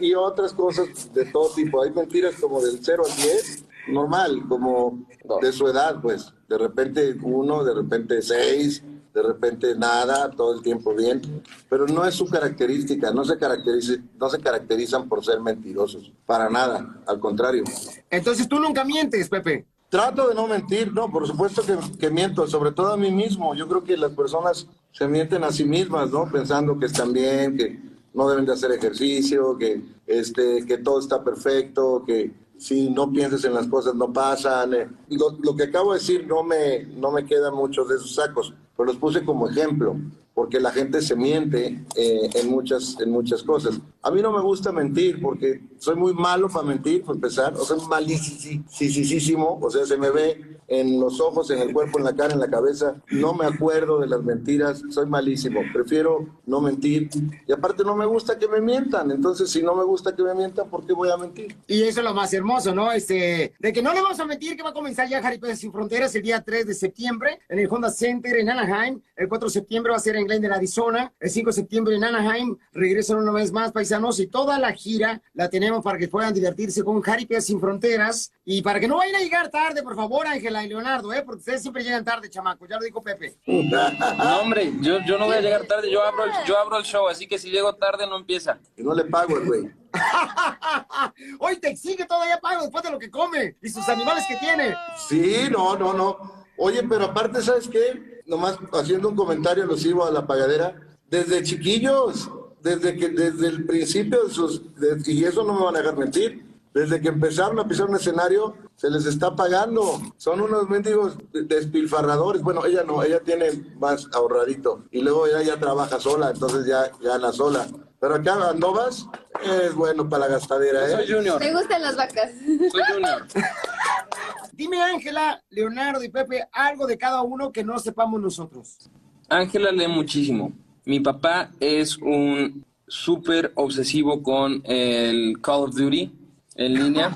Y, 0.00 0.06
y 0.06 0.14
otras 0.14 0.54
cosas 0.54 1.12
de 1.12 1.26
todo 1.26 1.50
tipo. 1.54 1.82
Hay 1.82 1.90
mentiras 1.90 2.34
como 2.40 2.62
del 2.62 2.78
0 2.82 3.02
al 3.08 3.16
10, 3.16 3.64
normal, 3.88 4.44
como 4.48 5.06
de 5.40 5.52
su 5.52 5.66
edad, 5.68 6.00
pues. 6.00 6.32
De 6.48 6.58
repente 6.58 7.16
uno, 7.22 7.64
de 7.64 7.74
repente 7.74 8.22
seis, 8.22 8.82
de 9.14 9.22
repente 9.22 9.74
nada, 9.76 10.30
todo 10.30 10.54
el 10.54 10.62
tiempo 10.62 10.94
bien. 10.94 11.22
Pero 11.68 11.86
no 11.86 12.04
es 12.04 12.14
su 12.14 12.26
característica, 12.26 13.12
no 13.12 13.24
se, 13.24 13.38
caracteriza, 13.38 13.94
no 14.18 14.28
se 14.28 14.40
caracterizan 14.40 15.08
por 15.08 15.24
ser 15.24 15.40
mentirosos, 15.40 16.12
para 16.26 16.50
nada, 16.50 17.00
al 17.06 17.20
contrario. 17.20 17.64
Entonces 18.10 18.48
tú 18.48 18.58
nunca 18.58 18.84
mientes, 18.84 19.28
Pepe. 19.28 19.66
Trato 19.88 20.28
de 20.28 20.34
no 20.34 20.48
mentir, 20.48 20.92
no, 20.92 21.08
por 21.08 21.26
supuesto 21.26 21.62
que, 21.62 21.78
que 21.98 22.10
miento, 22.10 22.48
sobre 22.48 22.72
todo 22.72 22.92
a 22.92 22.96
mí 22.96 23.12
mismo. 23.12 23.54
Yo 23.54 23.68
creo 23.68 23.84
que 23.84 23.96
las 23.96 24.10
personas 24.10 24.66
se 24.90 25.06
mienten 25.06 25.44
a 25.44 25.52
sí 25.52 25.64
mismas, 25.64 26.10
¿no? 26.10 26.28
Pensando 26.30 26.76
que 26.78 26.86
están 26.86 27.12
bien, 27.12 27.56
que 27.56 27.80
no 28.12 28.28
deben 28.28 28.44
de 28.46 28.52
hacer 28.52 28.72
ejercicio, 28.72 29.56
que, 29.56 29.82
este, 30.06 30.64
que 30.66 30.78
todo 30.78 30.98
está 30.98 31.22
perfecto, 31.22 32.02
que 32.04 32.32
si 32.58 32.90
no 32.90 33.10
piensas 33.10 33.44
en 33.44 33.54
las 33.54 33.66
cosas 33.66 33.94
no 33.94 34.12
pasan. 34.12 34.74
eh. 34.74 34.88
Lo, 35.08 35.56
que 35.56 35.64
acabo 35.64 35.92
de 35.92 35.98
decir 35.98 36.26
no 36.26 36.42
me, 36.42 36.84
no 36.84 37.10
me 37.10 37.24
quedan 37.26 37.54
muchos 37.54 37.88
de 37.88 37.96
esos 37.96 38.14
sacos, 38.14 38.54
pero 38.76 38.86
los 38.86 38.96
puse 38.96 39.24
como 39.24 39.48
ejemplo, 39.48 39.96
porque 40.34 40.58
la 40.60 40.70
gente 40.70 41.00
se 41.00 41.14
miente 41.14 41.84
eh, 41.96 42.30
en, 42.34 42.50
muchas, 42.50 42.96
en 43.00 43.10
muchas 43.10 43.42
cosas. 43.42 43.80
A 44.02 44.10
mí 44.10 44.20
no 44.20 44.32
me 44.32 44.40
gusta 44.40 44.72
mentir, 44.72 45.20
porque 45.20 45.62
soy 45.78 45.96
muy 45.96 46.12
malo 46.14 46.48
para 46.48 46.66
mentir, 46.66 47.04
por 47.04 47.14
empezar, 47.14 47.54
o 47.54 47.64
sea, 47.64 47.76
malísimo, 47.88 49.58
o 49.60 49.70
sea, 49.70 49.86
se 49.86 49.96
me 49.96 50.10
ve 50.10 50.53
en 50.68 51.00
los 51.00 51.20
ojos, 51.20 51.50
en 51.50 51.60
el 51.60 51.72
cuerpo, 51.72 51.98
en 51.98 52.04
la 52.04 52.14
cara, 52.14 52.34
en 52.34 52.40
la 52.40 52.50
cabeza, 52.50 52.96
no 53.10 53.34
me 53.34 53.46
acuerdo 53.46 54.00
de 54.00 54.06
las 54.06 54.22
mentiras, 54.22 54.82
soy 54.90 55.06
malísimo, 55.06 55.60
prefiero 55.72 56.26
no 56.46 56.60
mentir, 56.60 57.08
y 57.46 57.52
aparte 57.52 57.84
no 57.84 57.96
me 57.96 58.06
gusta 58.06 58.38
que 58.38 58.48
me 58.48 58.60
mientan, 58.60 59.10
entonces 59.10 59.50
si 59.50 59.62
no 59.62 59.74
me 59.74 59.84
gusta 59.84 60.14
que 60.14 60.22
me 60.22 60.34
mientan, 60.34 60.68
¿por 60.68 60.86
qué 60.86 60.92
voy 60.92 61.10
a 61.10 61.16
mentir? 61.16 61.56
Y 61.66 61.82
eso 61.82 62.00
es 62.00 62.04
lo 62.04 62.14
más 62.14 62.32
hermoso, 62.32 62.74
¿no? 62.74 62.92
Este, 62.92 63.54
de 63.58 63.72
que 63.72 63.82
no 63.82 63.92
le 63.92 64.02
vamos 64.02 64.20
a 64.20 64.24
mentir 64.24 64.56
que 64.56 64.62
va 64.62 64.70
a 64.70 64.74
comenzar 64.74 65.08
ya 65.08 65.22
Jaripeo 65.22 65.54
Sin 65.56 65.72
Fronteras 65.72 66.14
el 66.14 66.22
día 66.22 66.40
3 66.40 66.66
de 66.66 66.74
septiembre 66.74 67.40
en 67.48 67.58
el 67.58 67.68
Honda 67.70 67.90
Center 67.90 68.36
en 68.36 68.50
Anaheim. 68.50 69.00
El 69.16 69.28
4 69.28 69.48
de 69.48 69.52
septiembre 69.52 69.90
va 69.90 69.96
a 69.96 70.00
ser 70.00 70.16
en 70.16 70.26
Glendale, 70.26 70.54
Arizona. 70.54 71.12
El 71.20 71.30
5 71.30 71.50
de 71.50 71.52
septiembre 71.52 71.96
en 71.96 72.04
Anaheim. 72.04 72.56
Regresan 72.72 73.18
una 73.18 73.32
vez 73.32 73.52
más, 73.52 73.72
paisanos. 73.72 74.20
Y 74.20 74.26
toda 74.26 74.58
la 74.58 74.72
gira 74.72 75.22
la 75.34 75.48
tenemos 75.48 75.82
para 75.82 75.98
que 75.98 76.08
puedan 76.08 76.34
divertirse 76.34 76.82
con 76.82 77.00
Jaripeo 77.00 77.40
Sin 77.40 77.60
Fronteras. 77.60 78.32
Y 78.44 78.62
para 78.62 78.80
que 78.80 78.88
no 78.88 78.96
vayan 78.96 79.16
a 79.16 79.20
llegar 79.20 79.50
tarde, 79.50 79.82
por 79.82 79.96
favor, 79.96 80.26
Ángela 80.54 80.64
y 80.64 80.68
Leonardo, 80.68 81.12
¿eh? 81.12 81.22
Porque 81.24 81.38
ustedes 81.40 81.62
siempre 81.62 81.82
llegan 81.82 82.04
tarde, 82.04 82.30
chamacos. 82.30 82.68
Ya 82.68 82.76
lo 82.78 82.84
dijo 82.84 83.02
Pepe. 83.02 83.36
No, 83.46 84.40
hombre, 84.40 84.72
yo, 84.80 84.98
yo 85.06 85.18
no 85.18 85.26
voy 85.26 85.36
a 85.36 85.40
llegar 85.40 85.64
tarde, 85.66 85.90
yo 85.90 86.02
abro, 86.02 86.24
el, 86.24 86.30
yo 86.46 86.56
abro 86.58 86.78
el 86.78 86.84
show, 86.84 87.08
así 87.08 87.26
que 87.26 87.38
si 87.38 87.50
llego 87.50 87.74
tarde 87.74 88.06
no 88.06 88.16
empieza. 88.16 88.58
Y 88.76 88.82
no 88.82 88.94
le 88.94 89.04
pago 89.04 89.36
el 89.38 89.44
güey. 89.46 89.70
Hoy 91.38 91.56
te 91.56 91.68
exige 91.70 92.04
todavía 92.06 92.38
pago 92.40 92.62
después 92.62 92.82
de 92.84 92.90
lo 92.90 92.98
que 92.98 93.10
come 93.10 93.56
y 93.62 93.68
sus 93.68 93.88
animales 93.88 94.24
que 94.28 94.36
tiene. 94.36 94.74
Sí, 95.08 95.48
no, 95.50 95.76
no, 95.76 95.92
no. 95.92 96.44
Oye, 96.56 96.82
pero 96.88 97.06
aparte, 97.06 97.42
¿sabes 97.42 97.68
qué? 97.68 98.22
Nomás 98.26 98.58
haciendo 98.72 99.08
un 99.08 99.16
comentario 99.16 99.64
alusivo 99.64 100.04
a 100.04 100.10
la 100.10 100.26
pagadera. 100.26 100.74
Desde 101.08 101.42
chiquillos, 101.42 102.30
desde 102.60 102.96
que 102.96 103.08
desde 103.08 103.48
el 103.48 103.66
principio 103.66 104.24
de 104.24 104.30
sus... 104.32 104.74
de- 104.76 105.00
y 105.12 105.24
eso 105.24 105.44
no 105.44 105.52
me 105.54 105.64
van 105.64 105.76
a 105.76 105.78
dejar 105.80 105.96
mentir. 105.96 106.44
Desde 106.72 107.00
que 107.00 107.08
empezaron 107.08 107.58
a 107.60 107.68
pisar 107.68 107.86
un 107.88 107.96
escenario, 107.96 108.56
se 108.76 108.90
les 108.90 109.06
está 109.06 109.34
pagando. 109.34 110.00
Son 110.16 110.40
unos 110.40 110.68
mendigos 110.68 111.16
despilfarradores. 111.32 112.42
Bueno, 112.42 112.64
ella 112.66 112.82
no, 112.84 113.02
ella 113.02 113.20
tiene 113.20 113.50
más 113.78 114.08
ahorradito. 114.12 114.84
Y 114.90 115.00
luego 115.00 115.26
ella 115.26 115.42
ya 115.42 115.56
trabaja 115.58 116.00
sola, 116.00 116.30
entonces 116.30 116.66
ya 116.66 116.90
gana 117.00 117.32
sola. 117.32 117.66
Pero 118.00 118.16
acá 118.16 118.50
Andovas 118.50 119.06
es 119.42 119.74
bueno 119.74 120.08
para 120.08 120.26
la 120.26 120.34
gastadera, 120.34 120.90
¿eh? 120.90 121.06
Me 121.40 121.52
gustan 121.54 121.80
las 121.80 121.96
vacas. 121.96 122.32
Soy 122.70 122.82
Junior. 122.92 123.26
Dime, 124.52 124.82
Ángela, 124.82 125.42
Leonardo 125.50 126.02
y 126.04 126.10
Pepe, 126.10 126.46
algo 126.52 126.86
de 126.86 126.98
cada 126.98 127.22
uno 127.22 127.50
que 127.50 127.64
no 127.64 127.78
sepamos 127.78 128.20
nosotros. 128.20 128.90
Ángela 129.28 129.72
lee 129.72 129.88
muchísimo. 129.88 130.52
Mi 130.84 131.00
papá 131.00 131.50
es 131.58 131.96
un 131.96 132.64
súper 132.86 133.52
obsesivo 133.54 134.22
con 134.22 134.60
el 134.64 135.40
Call 135.40 135.62
of 135.62 135.74
Duty 135.74 136.12
en 136.56 136.74
línea, 136.74 137.10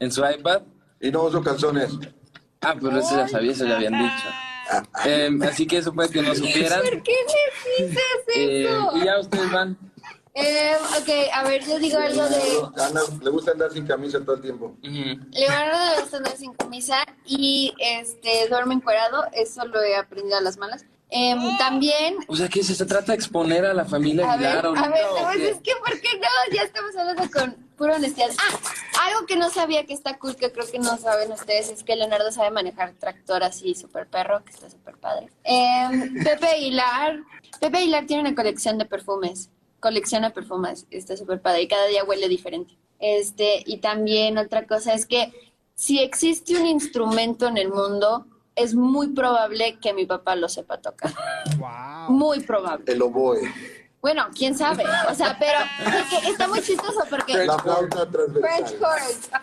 en 0.00 0.10
su 0.10 0.22
iPad. 0.24 0.62
Y 1.00 1.10
no 1.10 1.22
uso 1.24 1.42
calzones. 1.42 1.92
Ah, 2.60 2.74
pero 2.80 2.98
eso 2.98 3.16
ya 3.16 3.28
sabía, 3.28 3.52
eso 3.52 3.64
ya 3.66 3.76
habían 3.76 3.92
dicho. 3.94 4.26
Em, 5.04 5.42
así 5.42 5.66
que 5.66 5.78
eso 5.78 5.92
fue 5.92 6.10
que 6.10 6.20
no 6.22 6.34
supieran. 6.34 6.80
¿Por 6.82 7.02
qué 7.02 7.12
le 7.12 7.86
dices 7.86 8.02
Eh, 8.36 8.64
eso? 8.64 8.96
y 8.96 9.04
ya 9.04 9.18
ustedes 9.20 9.52
van. 9.52 9.78
Eh, 10.34 10.76
ok, 11.00 11.08
a 11.34 11.42
ver, 11.44 11.64
yo 11.66 11.78
digo 11.78 11.98
algo 11.98 12.28
de... 12.28 12.82
Ana, 12.82 13.00
le 13.22 13.30
gusta 13.30 13.52
andar 13.52 13.72
sin 13.72 13.86
camisa 13.86 14.20
todo 14.20 14.36
el 14.36 14.42
tiempo. 14.42 14.76
Leonardo 14.82 15.78
debe 15.90 16.02
estar 16.04 16.18
andar 16.18 16.36
sin 16.36 16.52
camisa 16.54 16.96
y 17.26 17.74
este 17.80 18.46
duerme 18.48 18.74
encuerado, 18.74 19.24
eso 19.32 19.64
lo 19.66 19.82
he 19.82 19.96
aprendido 19.96 20.36
a 20.36 20.40
las 20.40 20.56
malas. 20.58 20.84
Em, 21.10 21.56
también, 21.56 22.16
O 22.26 22.36
sea, 22.36 22.48
que 22.48 22.62
se, 22.62 22.74
se 22.74 22.84
trata 22.84 23.12
de 23.12 23.16
exponer 23.16 23.64
a 23.64 23.72
la 23.72 23.86
familia 23.86 24.30
a 24.30 24.36
ver, 24.36 24.46
Aguilar 24.58 24.66
a 24.66 24.68
ahorita, 24.68 24.88
ver, 24.90 25.04
¿o 25.06 25.20
no, 25.22 25.30
qué? 25.32 25.50
es 25.50 25.56
que 25.62 25.72
¿por 25.76 26.00
qué 26.00 26.08
no? 26.18 26.54
Ya 26.54 26.62
estamos 26.62 26.94
hablando 26.96 27.30
con 27.30 27.52
pura 27.78 27.96
honestidad. 27.96 28.28
Ah, 28.38 29.06
algo 29.06 29.24
que 29.26 29.36
no 29.36 29.48
sabía 29.48 29.86
que 29.86 29.94
está 29.94 30.18
cool, 30.18 30.36
que 30.36 30.52
creo 30.52 30.66
que 30.70 30.78
no 30.78 30.98
saben 30.98 31.32
ustedes, 31.32 31.70
es 31.70 31.82
que 31.82 31.96
Leonardo 31.96 32.30
sabe 32.30 32.50
manejar 32.50 32.92
tractor 32.98 33.42
así, 33.42 33.74
súper 33.74 34.06
perro, 34.06 34.44
que 34.44 34.50
está 34.52 34.68
súper 34.68 34.96
padre. 34.98 35.28
Em, 35.44 36.22
Pepe 36.22 36.46
Aguilar, 36.46 37.20
Pepe 37.58 37.78
Aguilar 37.78 38.04
tiene 38.06 38.22
una 38.22 38.34
colección 38.34 38.76
de 38.76 38.84
perfumes, 38.84 39.50
colecciona 39.80 40.30
perfumes, 40.30 40.86
está 40.90 41.16
súper 41.16 41.40
padre 41.40 41.62
y 41.62 41.68
cada 41.68 41.86
día 41.86 42.04
huele 42.04 42.28
diferente. 42.28 42.76
Este, 42.98 43.62
y 43.64 43.78
también 43.78 44.36
otra 44.36 44.66
cosa 44.66 44.92
es 44.92 45.06
que 45.06 45.32
si 45.74 46.00
existe 46.00 46.56
un 46.56 46.66
instrumento 46.66 47.46
en 47.46 47.56
el 47.56 47.68
mundo, 47.70 48.26
es 48.58 48.74
muy 48.74 49.08
probable 49.08 49.78
que 49.80 49.92
mi 49.92 50.06
papá 50.06 50.36
lo 50.36 50.48
sepa 50.48 50.78
tocar. 50.78 51.12
Muy 52.08 52.40
probable. 52.40 52.84
El 52.92 53.02
oboe. 53.02 53.40
Bueno, 54.00 54.28
quién 54.32 54.56
sabe. 54.56 54.84
O 55.10 55.14
sea, 55.14 55.36
pero 55.40 55.58
es 55.98 56.04
que 56.22 56.30
está 56.30 56.46
muy 56.46 56.60
chistoso 56.62 57.00
porque. 57.10 57.34
La 57.44 57.58
flauta 57.58 58.08
transversal. 58.08 58.76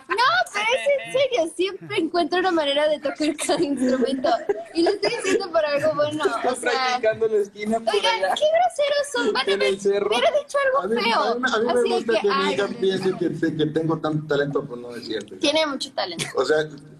No, 0.08 0.24
pero 0.54 0.66
es 0.72 1.06
en 1.06 1.12
serio. 1.12 1.52
Siempre 1.54 1.98
encuentro 1.98 2.38
una 2.38 2.50
manera 2.52 2.88
de 2.88 2.98
tocar 2.98 3.36
cada 3.46 3.62
instrumento. 3.62 4.30
Y 4.72 4.82
lo 4.82 4.90
estoy 4.92 5.10
diciendo 5.10 5.50
por 5.52 5.62
algo 5.62 5.94
bueno. 5.94 6.24
O 6.24 6.54
sea. 6.54 6.70
practicando 6.72 7.26
en 7.26 7.32
la 7.32 7.38
esquina 7.38 7.80
por 7.80 7.94
Oigan, 7.94 8.14
allá. 8.14 8.34
qué 8.34 8.44
groseros 8.56 9.06
son. 9.12 9.32
Van 9.34 9.42
a 9.42 9.56
ver. 9.56 9.74
Hubiera 10.08 10.30
dicho 10.38 10.58
A 10.58 10.82
algo 10.84 10.94
mí, 10.94 11.02
feo. 11.02 11.20
a 11.20 11.34
mí- 11.34 11.42
a 11.52 11.58
mí 11.58 11.66
me 11.90 11.94
gusta 11.96 12.12
que, 12.14 12.20
que 12.20 12.34
mi 12.34 12.52
hija 12.54 12.68
piense 12.80 13.12
que, 13.18 13.56
que 13.58 13.66
tengo 13.66 13.98
tanto 13.98 14.26
talento, 14.26 14.64
pues 14.64 14.80
no 14.80 14.96
es 14.96 15.04
cierto. 15.06 15.36
tiene 15.36 15.66
mucho 15.66 15.92
talento. 15.92 16.24
O 16.34 16.44
sea, 16.46 16.56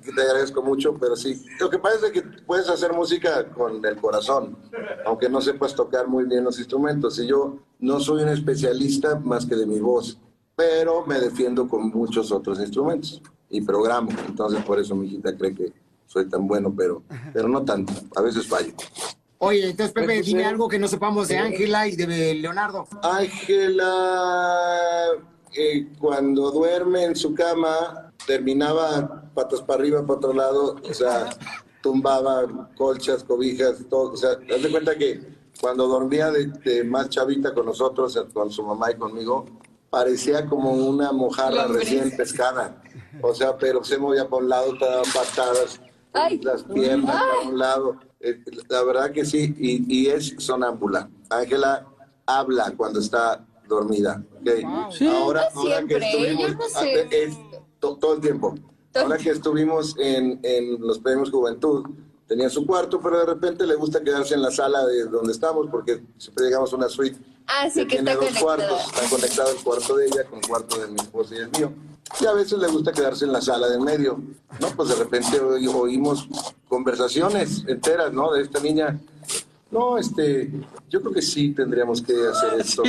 que 0.07 0.13
te 0.13 0.23
agradezco 0.23 0.63
mucho, 0.63 0.97
pero 0.99 1.17
sí. 1.17 1.45
Lo 1.61 1.69
que 1.69 1.79
pasa 1.79 2.07
es 2.07 2.13
que 2.13 2.23
puedes 2.23 2.69
hacer 2.69 2.93
música 2.93 3.49
con 3.51 3.85
el 3.85 3.97
corazón, 3.97 4.57
aunque 5.05 5.29
no 5.29 5.41
sepas 5.41 5.75
tocar 5.75 6.07
muy 6.09 6.25
bien 6.25 6.45
los 6.45 6.59
instrumentos. 6.59 7.19
Y 7.19 7.27
yo 7.27 7.59
no 7.81 8.01
soy 8.01 8.23
un 8.23 8.29
especialista 8.31 9.19
más 9.19 9.45
que 9.45 9.57
de 9.57 9.67
mi 9.67 9.81
voz, 9.81 10.19
pero 10.55 11.05
me 11.05 11.19
defiendo 11.21 11.69
con 11.69 11.91
muchos 11.91 12.33
otros 12.33 12.61
instrumentos 12.61 13.21
y 13.51 13.61
programo. 13.61 14.11
Entonces, 14.29 14.65
por 14.65 14.79
eso 14.79 14.95
mi 14.95 15.07
hijita 15.09 15.37
cree 15.37 15.55
que 15.55 15.73
soy 16.07 16.29
tan 16.29 16.47
bueno, 16.47 16.73
pero, 16.77 17.03
pero 17.35 17.49
no 17.49 17.65
tanto. 17.65 17.93
A 18.15 18.23
veces 18.23 18.47
fallo. 18.47 18.73
Oye, 19.39 19.71
entonces, 19.71 19.93
Pepe, 19.93 20.23
dime 20.23 20.41
sí. 20.41 20.47
algo 20.47 20.69
que 20.69 20.79
no 20.79 20.89
sepamos 20.89 21.29
de 21.29 21.35
Sí. 21.35 21.41
Ángela 21.41 21.89
y 21.89 21.97
de 21.97 22.35
Leonardo. 22.37 22.87
Ángela, 23.03 25.09
eh, 25.55 25.89
cuando 25.99 26.51
duerme 26.51 27.05
en 27.05 27.17
su 27.17 27.35
cama, 27.35 28.06
terminaba 28.27 29.31
patas 29.35 29.61
para 29.63 29.81
arriba, 29.81 30.03
para 30.03 30.19
otro 30.19 30.33
lado, 30.33 30.77
o 30.83 30.95
sea, 30.95 31.31
tumbaba 31.83 32.71
colchas, 32.77 33.23
cobijas, 33.25 33.79
todo. 33.89 34.13
O 34.13 34.17
sea, 34.17 34.31
haz 34.33 34.63
de 34.63 34.71
cuenta 34.71 34.97
que 34.97 35.21
cuando 35.61 35.87
dormía 35.87 36.31
de, 36.31 36.47
de 36.47 36.85
más 36.85 37.09
chavita 37.09 37.55
con 37.55 37.67
nosotros, 37.67 38.19
con 38.33 38.51
su 38.51 38.63
mamá 38.63 38.91
y 38.91 38.97
conmigo, 38.97 39.47
parecía 39.91 40.47
como 40.47 40.73
una 40.73 41.13
mojarra 41.13 41.67
recién 41.67 42.15
pescada. 42.17 42.83
O 43.23 43.35
sea, 43.35 43.57
pero 43.57 43.83
se 43.85 43.99
movía 43.99 44.29
para 44.29 44.43
un 44.43 44.49
lado, 44.49 44.77
te 44.79 44.85
daba 44.85 45.03
patadas, 45.15 45.81
las 46.43 46.63
piernas 46.65 47.17
para 47.17 47.49
un 47.49 47.59
lado. 47.59 47.97
Eh, 48.21 48.41
la 48.69 48.83
verdad 48.83 49.11
que 49.13 49.25
sí, 49.25 49.55
y, 49.59 50.03
y 50.03 50.09
es 50.09 50.35
sonámbula. 50.39 51.09
Ángela 51.31 51.87
habla 52.27 52.73
cuando 52.77 53.01
está 53.01 53.47
dormida. 53.69 54.23
ahora, 55.09 55.49
No 55.55 55.61
ahora 55.61 55.85
que 55.87 55.97
estuvimos, 55.97 56.43
yo 56.49 56.55
no 56.55 56.69
sé. 56.69 57.09
es 57.11 57.37
to- 57.81 57.97
todo 57.97 58.15
el 58.15 58.21
tiempo. 58.21 58.55
Ahora 58.95 59.19
que 59.19 59.31
estuvimos 59.31 59.95
en, 59.99 60.41
en 60.43 60.81
los 60.81 60.99
premios 60.99 61.31
Juventud, 61.31 61.85
tenía 62.27 62.49
su 62.49 62.67
cuarto, 62.67 63.01
pero 63.03 63.19
de 63.19 63.27
repente 63.27 63.67
le 63.67 63.75
gusta 63.75 64.03
quedarse 64.03 64.35
en 64.35 64.43
la 64.43 64.51
sala 64.51 64.87
de 64.87 65.05
donde 65.05 65.33
estamos, 65.33 65.67
porque 65.71 66.03
siempre 66.17 66.47
llegamos 66.47 66.73
a 66.73 66.77
una 66.77 66.89
suite 66.89 67.19
Ah, 67.47 67.69
sí, 67.71 67.81
que 67.87 67.97
tiene 67.97 68.13
está 68.13 68.25
dos 68.25 68.39
cuartos, 68.41 68.81
está 68.87 69.09
conectado 69.09 69.51
el 69.51 69.63
cuarto 69.63 69.97
de 69.97 70.07
ella 70.07 70.25
con 70.25 70.39
el 70.41 70.49
cuarto 70.49 70.81
de 70.81 70.89
mi 70.89 70.97
esposa 70.97 71.35
y 71.35 71.39
el 71.39 71.51
mío. 71.51 71.73
Y 72.21 72.27
a 72.27 72.33
veces 72.33 72.59
le 72.59 72.67
gusta 72.69 72.91
quedarse 72.93 73.25
en 73.25 73.33
la 73.33 73.41
sala 73.41 73.69
de 73.69 73.77
en 73.77 73.85
medio. 73.85 74.19
No, 74.61 74.69
pues 74.75 74.89
de 74.89 74.95
repente 74.97 75.41
oí- 75.41 75.67
oímos 75.69 76.29
conversaciones 76.69 77.65
enteras, 77.69 78.13
¿no? 78.13 78.33
De 78.33 78.43
esta 78.43 78.61
niña. 78.61 78.99
No, 79.77 79.99
este, 79.99 80.51
yo 80.89 81.03
creo 81.03 81.13
que 81.13 81.21
sí 81.21 81.53
tendríamos 81.53 82.01
que 82.01 82.15
hacer 82.29 82.55
esto, 82.61 82.83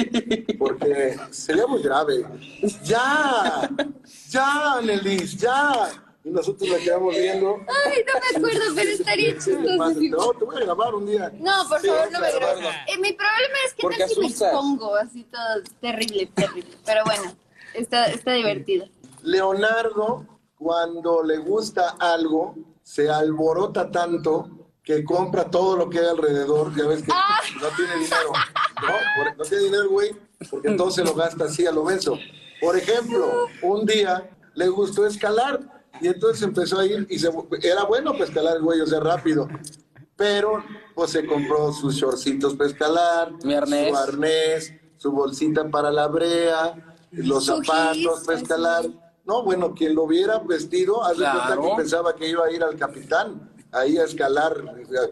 porque 0.57 1.19
sería 1.31 1.67
muy 1.67 1.81
grave. 1.81 2.25
Ya, 2.83 3.69
ya, 4.29 4.79
Nelis, 4.81 5.35
ya. 5.37 5.89
Y 6.23 6.29
nosotros 6.29 6.69
la 6.69 6.77
quedamos 6.77 7.13
viendo. 7.13 7.57
Ay, 7.85 8.03
no 8.07 8.13
me 8.13 8.37
acuerdo, 8.37 8.73
pero 8.75 8.89
estaría 8.89 9.33
chistoso. 9.33 9.67
No, 9.67 10.31
te 10.33 10.45
voy 10.45 10.55
a 10.55 10.59
grabar 10.61 10.95
un 10.95 11.05
día. 11.05 11.29
No, 11.39 11.67
por 11.67 11.81
Sí, 11.81 11.87
favor, 11.87 12.09
no 12.11 12.19
me 12.21 12.31
grabes. 12.31 12.65
Eh, 12.87 12.97
mi 12.99 13.11
problema 13.13 13.57
es 13.65 13.73
que 13.73 13.81
Porque 13.81 13.97
tal 13.99 14.09
si 14.09 14.19
me 14.21 14.27
expongo 14.27 14.95
así 14.95 15.23
todo 15.25 15.63
terrible, 15.81 16.25
terrible. 16.35 16.69
Pero 16.85 17.03
bueno, 17.03 17.35
está, 17.73 18.05
está 18.05 18.31
divertido. 18.31 18.85
Leonardo, 19.23 20.25
cuando 20.57 21.21
le 21.23 21.37
gusta 21.37 21.95
algo, 21.99 22.55
se 22.81 23.09
alborota 23.09 23.91
tanto 23.91 24.49
que 24.87 25.03
compra 25.03 25.43
todo 25.51 25.75
lo 25.75 25.89
que 25.89 25.99
hay 25.99 26.05
alrededor. 26.05 26.73
Ya 26.73 26.87
ves 26.87 27.03
que 27.03 27.11
Ah. 27.13 27.39
no 27.61 27.67
tiene 27.75 27.93
dinero. 27.95 28.31
No, 28.81 28.93
Por- 29.17 29.37
no 29.37 29.43
tiene 29.43 29.63
dinero, 29.65 29.89
güey, 29.89 30.15
porque 30.49 30.69
todo 30.71 30.89
se 30.91 31.03
lo 31.03 31.13
gasta 31.13 31.43
así 31.43 31.65
a 31.67 31.73
lo 31.73 31.83
menso. 31.83 32.17
Por 32.61 32.77
ejemplo, 32.77 33.47
un 33.63 33.85
día 33.85 34.29
le 34.55 34.69
gustó 34.69 35.05
escalar. 35.05 35.59
Y 35.99 36.07
entonces 36.07 36.41
empezó 36.43 36.79
a 36.79 36.85
ir 36.85 37.05
y 37.09 37.17
se, 37.19 37.29
era 37.63 37.83
bueno 37.83 38.13
para 38.13 38.25
escalar 38.25 38.55
el 38.57 38.61
güey, 38.61 38.79
o 38.79 38.85
sea, 38.87 38.99
rápido. 39.01 39.47
Pero 40.15 40.63
pues 40.95 41.11
se 41.11 41.25
compró 41.25 41.73
sus 41.73 41.95
shortcitos 41.95 42.53
para 42.55 42.69
escalar, 42.69 43.33
arnés. 43.57 43.89
su 43.89 43.97
arnés, 43.97 44.73
su 44.97 45.11
bolsita 45.11 45.67
para 45.69 45.91
la 45.91 46.07
brea, 46.07 46.95
los 47.11 47.45
Su 47.45 47.55
zapatos 47.63 47.95
gis, 48.19 48.25
para 48.25 48.37
escalar. 48.39 48.85
No, 49.25 49.43
bueno, 49.43 49.73
quien 49.73 49.95
lo 49.95 50.03
hubiera 50.03 50.37
vestido, 50.39 51.03
haz 51.03 51.17
de 51.17 51.25
cuenta 51.25 51.57
que 51.61 51.75
pensaba 51.75 52.15
que 52.15 52.29
iba 52.29 52.45
a 52.45 52.51
ir 52.51 52.63
al 52.63 52.77
capitán, 52.77 53.51
ahí 53.71 53.97
a 53.97 54.03
escalar 54.03 54.53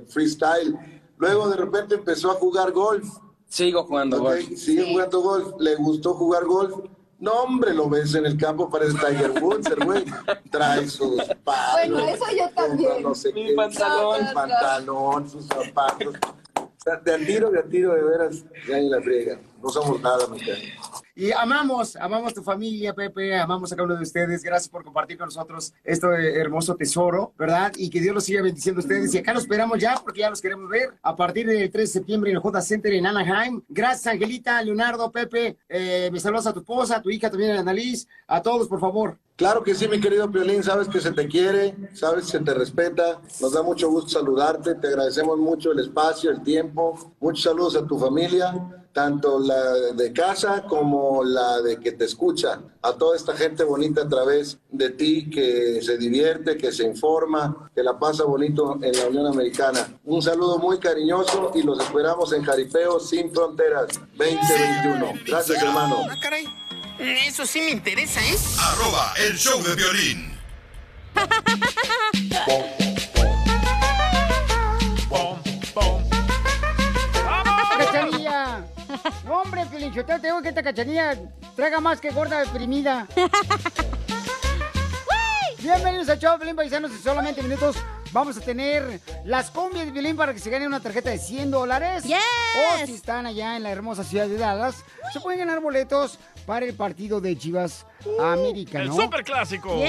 freestyle. 0.08 0.78
Luego 1.18 1.50
de 1.50 1.58
repente 1.58 1.96
empezó 1.96 2.32
a 2.32 2.36
jugar 2.36 2.72
golf. 2.72 3.08
Sigo 3.48 3.84
jugando 3.84 4.20
golf. 4.20 4.48
Sigue 4.56 4.92
jugando 4.92 5.22
golf. 5.22 5.54
Le 5.60 5.76
gustó 5.76 6.14
jugar 6.14 6.46
golf. 6.46 6.76
No, 7.18 7.32
hombre, 7.44 7.74
lo 7.74 7.90
ves 7.90 8.14
en 8.16 8.26
el 8.26 8.38
campo, 8.38 8.70
parece 8.70 8.94
Tiger 8.94 9.42
Woods, 9.42 9.68
el 9.68 9.86
güey. 9.86 10.06
Trae 10.52 10.88
sus 10.88 11.22
palos. 11.44 11.74
Bueno, 11.74 12.00
eso 12.00 12.26
yo 12.38 12.50
también. 12.54 13.02
No 13.02 13.16
sé 13.16 13.32
Mi 13.32 13.48
qué, 13.48 13.54
pantalón. 13.54 14.28
Su 14.28 14.34
pantalón, 14.34 15.30
sus 15.30 15.46
zapatos. 15.48 16.16
O 16.56 16.70
sea, 16.78 16.98
de 16.98 17.14
a 17.14 17.18
tiro, 17.18 17.50
de 17.50 17.60
a 17.60 17.64
tiro, 17.64 17.94
de 17.96 18.04
veras, 18.04 18.44
ya 18.68 18.78
ni 18.78 18.90
la 18.90 19.02
friega. 19.02 19.40
No 19.64 19.70
somos 19.70 20.02
nada, 20.02 20.28
mi 20.28 20.40
cara. 20.40 20.60
Y 21.18 21.32
amamos, 21.32 21.96
amamos 21.96 22.34
tu 22.34 22.44
familia, 22.44 22.94
Pepe, 22.94 23.34
amamos 23.38 23.72
a 23.72 23.76
cada 23.78 23.86
uno 23.86 23.96
de 23.96 24.04
ustedes. 24.04 24.44
Gracias 24.44 24.68
por 24.68 24.84
compartir 24.84 25.18
con 25.18 25.28
nosotros 25.28 25.74
este 25.82 26.08
hermoso 26.38 26.76
tesoro, 26.76 27.34
¿verdad? 27.38 27.72
Y 27.78 27.90
que 27.90 28.02
Dios 28.02 28.14
los 28.14 28.26
siga 28.26 28.42
bendiciendo 28.42 28.80
a 28.80 28.84
ustedes. 28.84 29.14
Y 29.14 29.20
acá 29.20 29.34
los 29.34 29.44
esperamos 29.44 29.80
ya, 29.80 29.96
porque 30.04 30.20
ya 30.20 30.30
los 30.30 30.42
queremos 30.42 30.70
ver 30.70 30.94
a 31.02 31.16
partir 31.16 31.48
del 31.48 31.72
3 31.72 31.72
de 31.72 31.88
septiembre 31.88 32.32
en 32.32 32.36
el 32.36 32.42
J 32.42 32.62
Center 32.62 32.92
en 32.92 33.08
Anaheim. 33.08 33.62
Gracias, 33.70 34.08
Angelita, 34.08 34.62
Leonardo, 34.62 35.10
Pepe. 35.10 35.56
Eh, 35.70 36.10
me 36.12 36.20
saludas 36.20 36.48
a 36.48 36.54
tu 36.54 36.60
esposa, 36.60 36.98
a 36.98 37.02
tu 37.02 37.10
hija 37.10 37.30
también, 37.30 37.52
Annalise. 37.52 38.10
A 38.28 38.42
todos, 38.42 38.68
por 38.68 38.82
favor. 38.82 39.18
Claro 39.38 39.64
que 39.64 39.74
sí, 39.74 39.88
mi 39.88 40.02
querido 40.02 40.30
Piolín, 40.30 40.64
sabes 40.64 40.90
que 40.90 41.00
se 41.00 41.12
te 41.14 41.28
quiere, 41.30 41.76
sabes 41.94 42.26
que 42.26 42.32
se 42.32 42.40
te 42.40 42.54
respeta, 42.54 43.22
nos 43.42 43.52
da 43.54 43.64
mucho 43.64 43.90
gusto 43.90 44.10
saludarte, 44.20 44.76
te 44.76 44.88
agradecemos 44.88 45.38
mucho 45.38 45.74
el 45.74 45.80
espacio, 45.80 46.32
el 46.32 46.42
tiempo, 46.42 47.14
muchos 47.20 47.44
saludos 47.44 47.76
a 47.76 47.86
tu 47.86 48.00
familia, 48.00 48.85
tanto 48.96 49.40
la 49.40 49.74
de 49.94 50.14
casa 50.14 50.64
como 50.64 51.22
la 51.22 51.62
de 51.62 51.82
que 51.82 51.92
te 51.92 52.06
escucha, 52.06 52.62
a 52.82 52.94
toda 52.94 53.18
esta 53.18 53.36
gente 53.36 53.66
bonita 53.66 54.04
a 54.04 54.08
través 54.08 54.58
de 54.72 54.90
ti 54.92 55.30
que 55.30 55.82
se 55.82 55.98
divierte, 55.98 56.56
que 56.56 56.72
se 56.72 56.86
informa, 56.86 57.70
que 57.76 57.84
la 57.84 58.00
pasa 58.00 58.24
bonito 58.24 58.80
en 58.82 58.98
la 58.98 59.08
Unión 59.08 59.28
Americana. 59.28 60.00
Un 60.06 60.22
saludo 60.22 60.60
muy 60.60 60.80
cariñoso 60.80 61.52
y 61.54 61.64
los 61.64 61.78
esperamos 61.78 62.32
en 62.32 62.46
Jaripeo 62.46 63.02
Sin 63.02 63.34
Fronteras 63.34 64.00
2021. 64.16 65.12
Gracias, 65.28 65.62
hermano. 65.62 65.98
Ah, 66.10 66.16
caray. 66.22 66.48
Eso 66.98 67.46
sí 67.46 67.60
me 67.60 67.72
interesa, 67.72 68.22
¿eh? 68.22 68.38
Arroba 68.62 69.14
el 69.28 69.36
show 69.36 69.62
de 69.62 69.76
violín. 69.76 70.40
No, 79.26 79.42
hombre, 79.42 79.66
Pilinchotelo, 79.68 80.20
te 80.20 80.28
digo 80.28 80.42
que 80.42 80.50
esta 80.50 80.64
cachanilla 80.64 81.16
traga 81.56 81.80
más 81.80 82.00
que 82.02 82.10
gorda 82.12 82.40
deprimida. 82.40 83.08
Bienvenidos 85.60 86.10
a 86.10 86.18
Chavo 86.20 86.40
Pelín 86.40 86.56
Paisanos. 86.56 86.92
En 86.92 87.00
solamente 87.02 87.42
minutos 87.44 87.76
vamos 88.12 88.38
a 88.38 88.42
tener 88.42 89.00
las 89.24 89.50
combias 89.52 89.86
de 89.88 89.92
Pelín 89.92 90.16
para 90.16 90.34
que 90.34 90.40
se 90.40 90.50
gane 90.50 90.66
una 90.68 90.80
tarjeta 90.80 91.10
de 91.10 91.18
100 91.18 91.52
dólares. 91.52 92.04
O 92.06 92.86
si 92.86 92.94
están 92.94 93.26
allá 93.26 93.56
en 93.56 93.64
la 93.64 93.72
hermosa 93.72 94.04
ciudad 94.04 94.28
de 94.28 94.38
Dallas, 94.38 94.84
se 95.12 95.20
pueden 95.20 95.40
ganar 95.40 95.60
boletos 95.60 96.18
para 96.46 96.66
el 96.66 96.74
partido 96.76 97.20
de 97.22 97.38
Chivas 97.38 97.86
América, 98.22 98.80
El 98.80 98.90
¿no? 98.90 98.96
superclásico. 98.96 99.82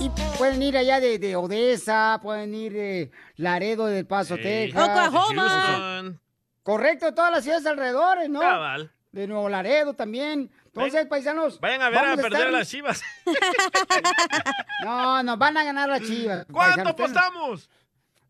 Y 0.00 0.10
pueden 0.38 0.62
ir 0.62 0.76
allá 0.76 1.00
de, 1.00 1.18
de 1.18 1.36
Odessa, 1.36 2.20
pueden 2.22 2.54
ir 2.54 2.72
de 2.74 3.10
Laredo 3.36 3.86
del 3.86 4.06
Paso, 4.06 4.36
Sí. 4.36 4.42
Texas. 4.42 5.10
Houston. 5.12 6.20
Correcto, 6.66 7.14
todas 7.14 7.30
las 7.30 7.44
ciudades 7.44 7.64
alrededor, 7.64 8.28
¿no? 8.28 8.40
Cabal. 8.40 8.90
De 9.12 9.28
Nuevo 9.28 9.48
Laredo 9.48 9.94
también. 9.94 10.50
Entonces, 10.64 11.06
paisanos. 11.06 11.60
Vayan 11.60 11.80
a 11.80 11.90
ver 11.90 11.98
a 12.00 12.16
perder 12.16 12.32
estar- 12.32 12.48
a 12.48 12.50
las 12.50 12.68
chivas. 12.68 13.02
No, 14.84 15.22
no, 15.22 15.36
van 15.36 15.56
a 15.56 15.62
ganar 15.64 15.88
las 15.88 16.02
chivas. 16.02 16.44
¿Cuánto 16.50 16.88
apostamos? 16.88 17.70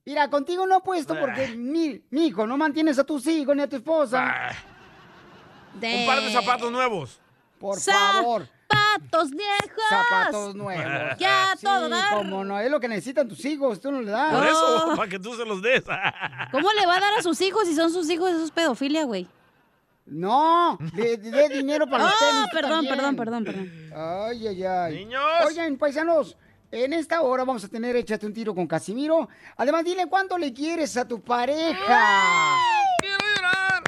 Mira, 0.04 0.28
contigo 0.28 0.66
no 0.66 0.76
apuesto 0.76 1.18
porque 1.18 1.48
mi, 1.56 2.02
mi 2.10 2.26
hijo 2.26 2.46
no 2.46 2.56
mantienes 2.58 2.98
a 2.98 3.04
tus 3.04 3.26
hijos 3.26 3.56
ni 3.56 3.62
a 3.62 3.68
tu 3.68 3.76
esposa. 3.76 4.50
Un 5.74 6.06
par 6.06 6.20
de 6.20 6.30
zapatos 6.32 6.70
nuevos. 6.70 7.18
Por 7.58 7.80
favor. 7.80 8.48
Zapatos 8.96 9.30
viejos. 9.30 9.84
Zapatos 9.88 10.54
nuevos. 10.54 10.84
Ya, 11.18 11.54
Sí, 11.56 11.64
todo 11.66 11.88
dar. 11.88 12.14
como 12.16 12.44
no, 12.44 12.58
es 12.60 12.70
lo 12.70 12.80
que 12.80 12.88
necesitan 12.88 13.28
tus 13.28 13.44
hijos, 13.44 13.80
tú 13.80 13.90
no 13.92 14.00
le 14.02 14.10
das. 14.10 14.34
Por 14.34 14.46
eso, 14.46 14.92
para 14.96 15.08
que 15.08 15.18
tú 15.18 15.34
se 15.34 15.44
los 15.44 15.60
des. 15.62 15.84
¿Cómo 16.52 16.72
le 16.72 16.86
va 16.86 16.96
a 16.96 17.00
dar 17.00 17.14
a 17.18 17.22
sus 17.22 17.40
hijos 17.40 17.66
si 17.66 17.74
son 17.74 17.90
sus 17.92 18.08
hijos? 18.10 18.30
Eso 18.30 18.44
es 18.44 18.50
pedofilia, 18.50 19.04
güey. 19.04 19.26
No, 20.06 20.78
le 20.94 21.16
dé 21.16 21.48
dinero 21.48 21.86
para 21.88 22.04
los 22.04 22.12
Ah, 22.12 22.16
tenis. 22.20 22.42
tú 22.44 22.48
perdón, 22.52 22.70
también. 22.86 22.94
perdón, 22.96 23.16
perdón, 23.16 23.44
perdón. 23.44 23.70
Ay, 23.96 24.46
ay, 24.46 24.64
ay. 24.64 24.94
Niños. 24.94 25.22
Oigan, 25.46 25.76
paisanos, 25.76 26.36
en 26.70 26.92
esta 26.92 27.22
hora 27.22 27.42
vamos 27.42 27.64
a 27.64 27.68
tener 27.68 27.96
Échate 27.96 28.24
un 28.24 28.32
tiro 28.32 28.54
con 28.54 28.66
Casimiro. 28.68 29.28
Además, 29.56 29.84
dile 29.84 30.06
cuánto 30.06 30.38
le 30.38 30.52
quieres 30.52 30.96
a 30.96 31.08
tu 31.08 31.20
pareja. 31.20 32.56
¡Quiero 33.00 33.18
llorar! 33.34 33.82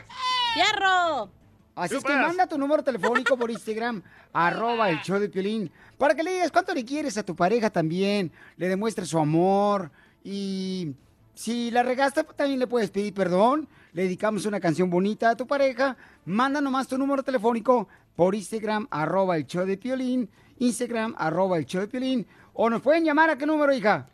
¡Fierro! 0.55 1.31
Así 1.79 1.95
es 1.95 2.03
que 2.03 2.13
manda 2.13 2.47
tu 2.47 2.59
número 2.59 2.83
telefónico 2.83 3.37
por 3.37 3.51
Instagram, 3.51 4.03
arroba 4.33 4.91
el 4.91 5.01
show 5.01 5.19
de 5.19 5.29
Piolín, 5.29 5.71
para 5.97 6.15
que 6.15 6.25
le 6.25 6.33
digas 6.33 6.51
cuánto 6.51 6.75
le 6.75 6.85
quieres 6.85 7.17
a 7.17 7.23
tu 7.23 7.37
pareja 7.37 7.71
también, 7.71 8.33
le 8.57 8.69
demuestres 8.69 9.09
su 9.09 9.19
amor 9.19 9.91
y 10.25 10.95
si 11.35 11.71
la 11.71 11.85
regaste, 11.85 12.25
pues, 12.25 12.37
también 12.37 12.59
le 12.59 12.67
puedes 12.67 12.91
pedir 12.91 13.15
perdón, 13.15 13.69
le 13.93 14.03
dedicamos 14.03 14.45
una 14.45 14.59
canción 14.59 14.91
bonita 14.91 15.31
a 15.31 15.37
tu 15.37 15.47
pareja, 15.47 15.97
manda 16.25 16.61
nomás 16.61 16.89
tu 16.89 16.99
número 16.99 17.23
telefónico 17.23 17.89
por 18.17 18.35
Instagram, 18.35 18.89
arroba 18.91 19.37
el 19.37 19.47
show 19.47 19.65
de 19.65 19.77
Piolín, 19.77 20.29
Instagram, 20.59 21.15
arroba 21.17 21.59
el 21.59 21.65
show 21.65 21.81
de 21.81 21.87
Piolín, 21.87 22.27
o 22.55 22.69
nos 22.69 22.83
pueden 22.83 23.05
llamar 23.05 23.31
a 23.31 23.39
qué 23.39 23.47
número, 23.47 23.73
hija. 23.73 24.09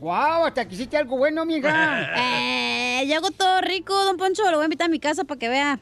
¡Wow! 0.00 0.46
Hasta 0.46 0.66
que 0.68 0.74
hiciste 0.74 0.96
algo 0.96 1.16
bueno, 1.16 1.44
mija. 1.44 2.08
Eh, 3.00 3.06
yo 3.06 3.16
hago 3.16 3.30
todo 3.30 3.60
rico, 3.60 3.94
don 4.04 4.16
Poncho. 4.16 4.42
Lo 4.50 4.56
voy 4.56 4.62
a 4.62 4.64
invitar 4.64 4.86
a 4.86 4.90
mi 4.90 4.98
casa 4.98 5.22
para 5.22 5.38
que 5.38 5.48
vea. 5.48 5.78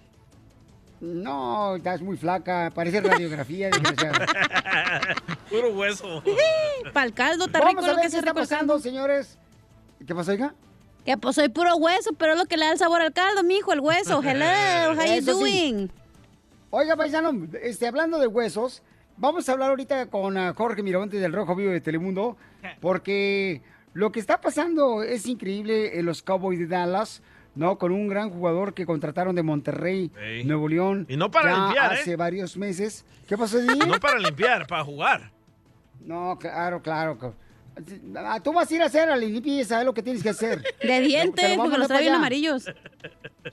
No, 1.01 1.77
estás 1.77 2.03
muy 2.03 2.17
flaca, 2.17 2.71
parece 2.75 3.01
radiografía, 3.01 3.71
desgraciada. 3.71 4.27
Puro 5.51 5.73
hueso. 5.73 6.23
Para 6.93 7.07
el 7.07 7.15
caldo, 7.15 7.47
está 7.47 7.59
Vamos 7.61 7.75
rico 7.75 7.85
a 7.85 7.89
lo 7.89 7.95
ver 7.95 8.03
que 8.03 8.07
qué 8.09 8.11
se 8.11 8.19
está 8.19 8.35
pasando, 8.35 8.79
señores. 8.79 9.39
¿Qué 10.07 10.15
pasó, 10.15 10.33
hija? 10.33 10.55
Que 11.05 11.17
pues 11.17 11.37
soy 11.37 11.49
puro 11.49 11.77
hueso, 11.77 12.11
pero 12.19 12.33
es 12.33 12.39
lo 12.39 12.47
que 12.47 12.57
le 12.57 12.65
da 12.67 12.73
el 12.73 12.79
sabor 12.79 13.01
al 13.01 13.13
caldo, 13.13 13.43
mijo, 13.45 13.73
el 13.73 13.81
hueso. 13.81 14.21
Hello, 14.23 14.93
how 14.93 15.07
you 15.07 15.13
Eso 15.13 15.33
sí. 15.35 15.41
doing? 15.41 15.91
Oiga, 16.71 16.97
paisano, 16.97 17.47
este, 17.63 17.87
hablando 17.87 18.19
de 18.19 18.27
huesos, 18.27 18.83
vamos 19.17 19.49
a 19.49 19.53
hablar 19.53 19.71
ahorita 19.71 20.07
con 20.07 20.37
ah, 20.37 20.53
Jorge 20.57 20.83
Miramontes 20.83 21.21
del 21.21 21.33
Rojo 21.33 21.55
Vivo 21.55 21.71
de 21.71 21.81
Telemundo, 21.81 22.37
porque 22.81 23.63
lo 23.97 24.13
que 24.13 24.21
está 24.21 24.43
pasando 24.43 25.03
es 25.03 25.27
increíble 25.27 25.99
en 25.99 26.05
los 26.05 26.23
Cowboys 26.23 26.59
de 26.59 26.67
Dallas, 26.67 27.23
¿no? 27.55 27.79
Con 27.79 27.93
un 27.93 28.09
gran 28.09 28.29
jugador 28.29 28.75
que 28.75 28.85
contrataron 28.85 29.35
de 29.35 29.43
Monterrey, 29.43 30.13
Ey. 30.21 30.45
Nuevo 30.45 30.69
León. 30.69 31.07
Y 31.09 31.17
no 31.17 31.31
para 31.31 31.51
ya 31.51 31.65
limpiar, 31.65 31.93
¿eh? 31.93 31.99
hace 32.01 32.15
varios 32.15 32.59
meses. 32.59 33.07
¿Qué 33.27 33.39
pasó, 33.39 33.59
Didi? 33.59 33.79
No 33.79 33.99
para 33.99 34.19
limpiar, 34.19 34.67
para 34.67 34.85
jugar. 34.85 35.33
No, 36.05 36.39
claro, 36.39 36.83
claro. 36.83 37.35
Ah, 38.19 38.39
Tú 38.45 38.53
vas 38.53 38.71
a 38.71 38.75
ir 38.75 38.83
a 38.83 38.85
hacer 38.85 39.09
a 39.09 39.13
la 39.13 39.17
limpia 39.17 39.63
y 39.63 39.65
sabes 39.65 39.87
lo 39.87 39.95
que 39.95 40.03
tienes 40.03 40.23
que 40.23 40.29
hacer. 40.29 40.61
De 40.61 40.73
Te 40.79 41.01
lo 41.01 41.07
dientes, 41.07 41.53
a 41.53 41.57
porque 41.57 41.79
los 41.79 41.89
trae 41.89 42.03
bien 42.03 42.15
amarillos. 42.17 42.71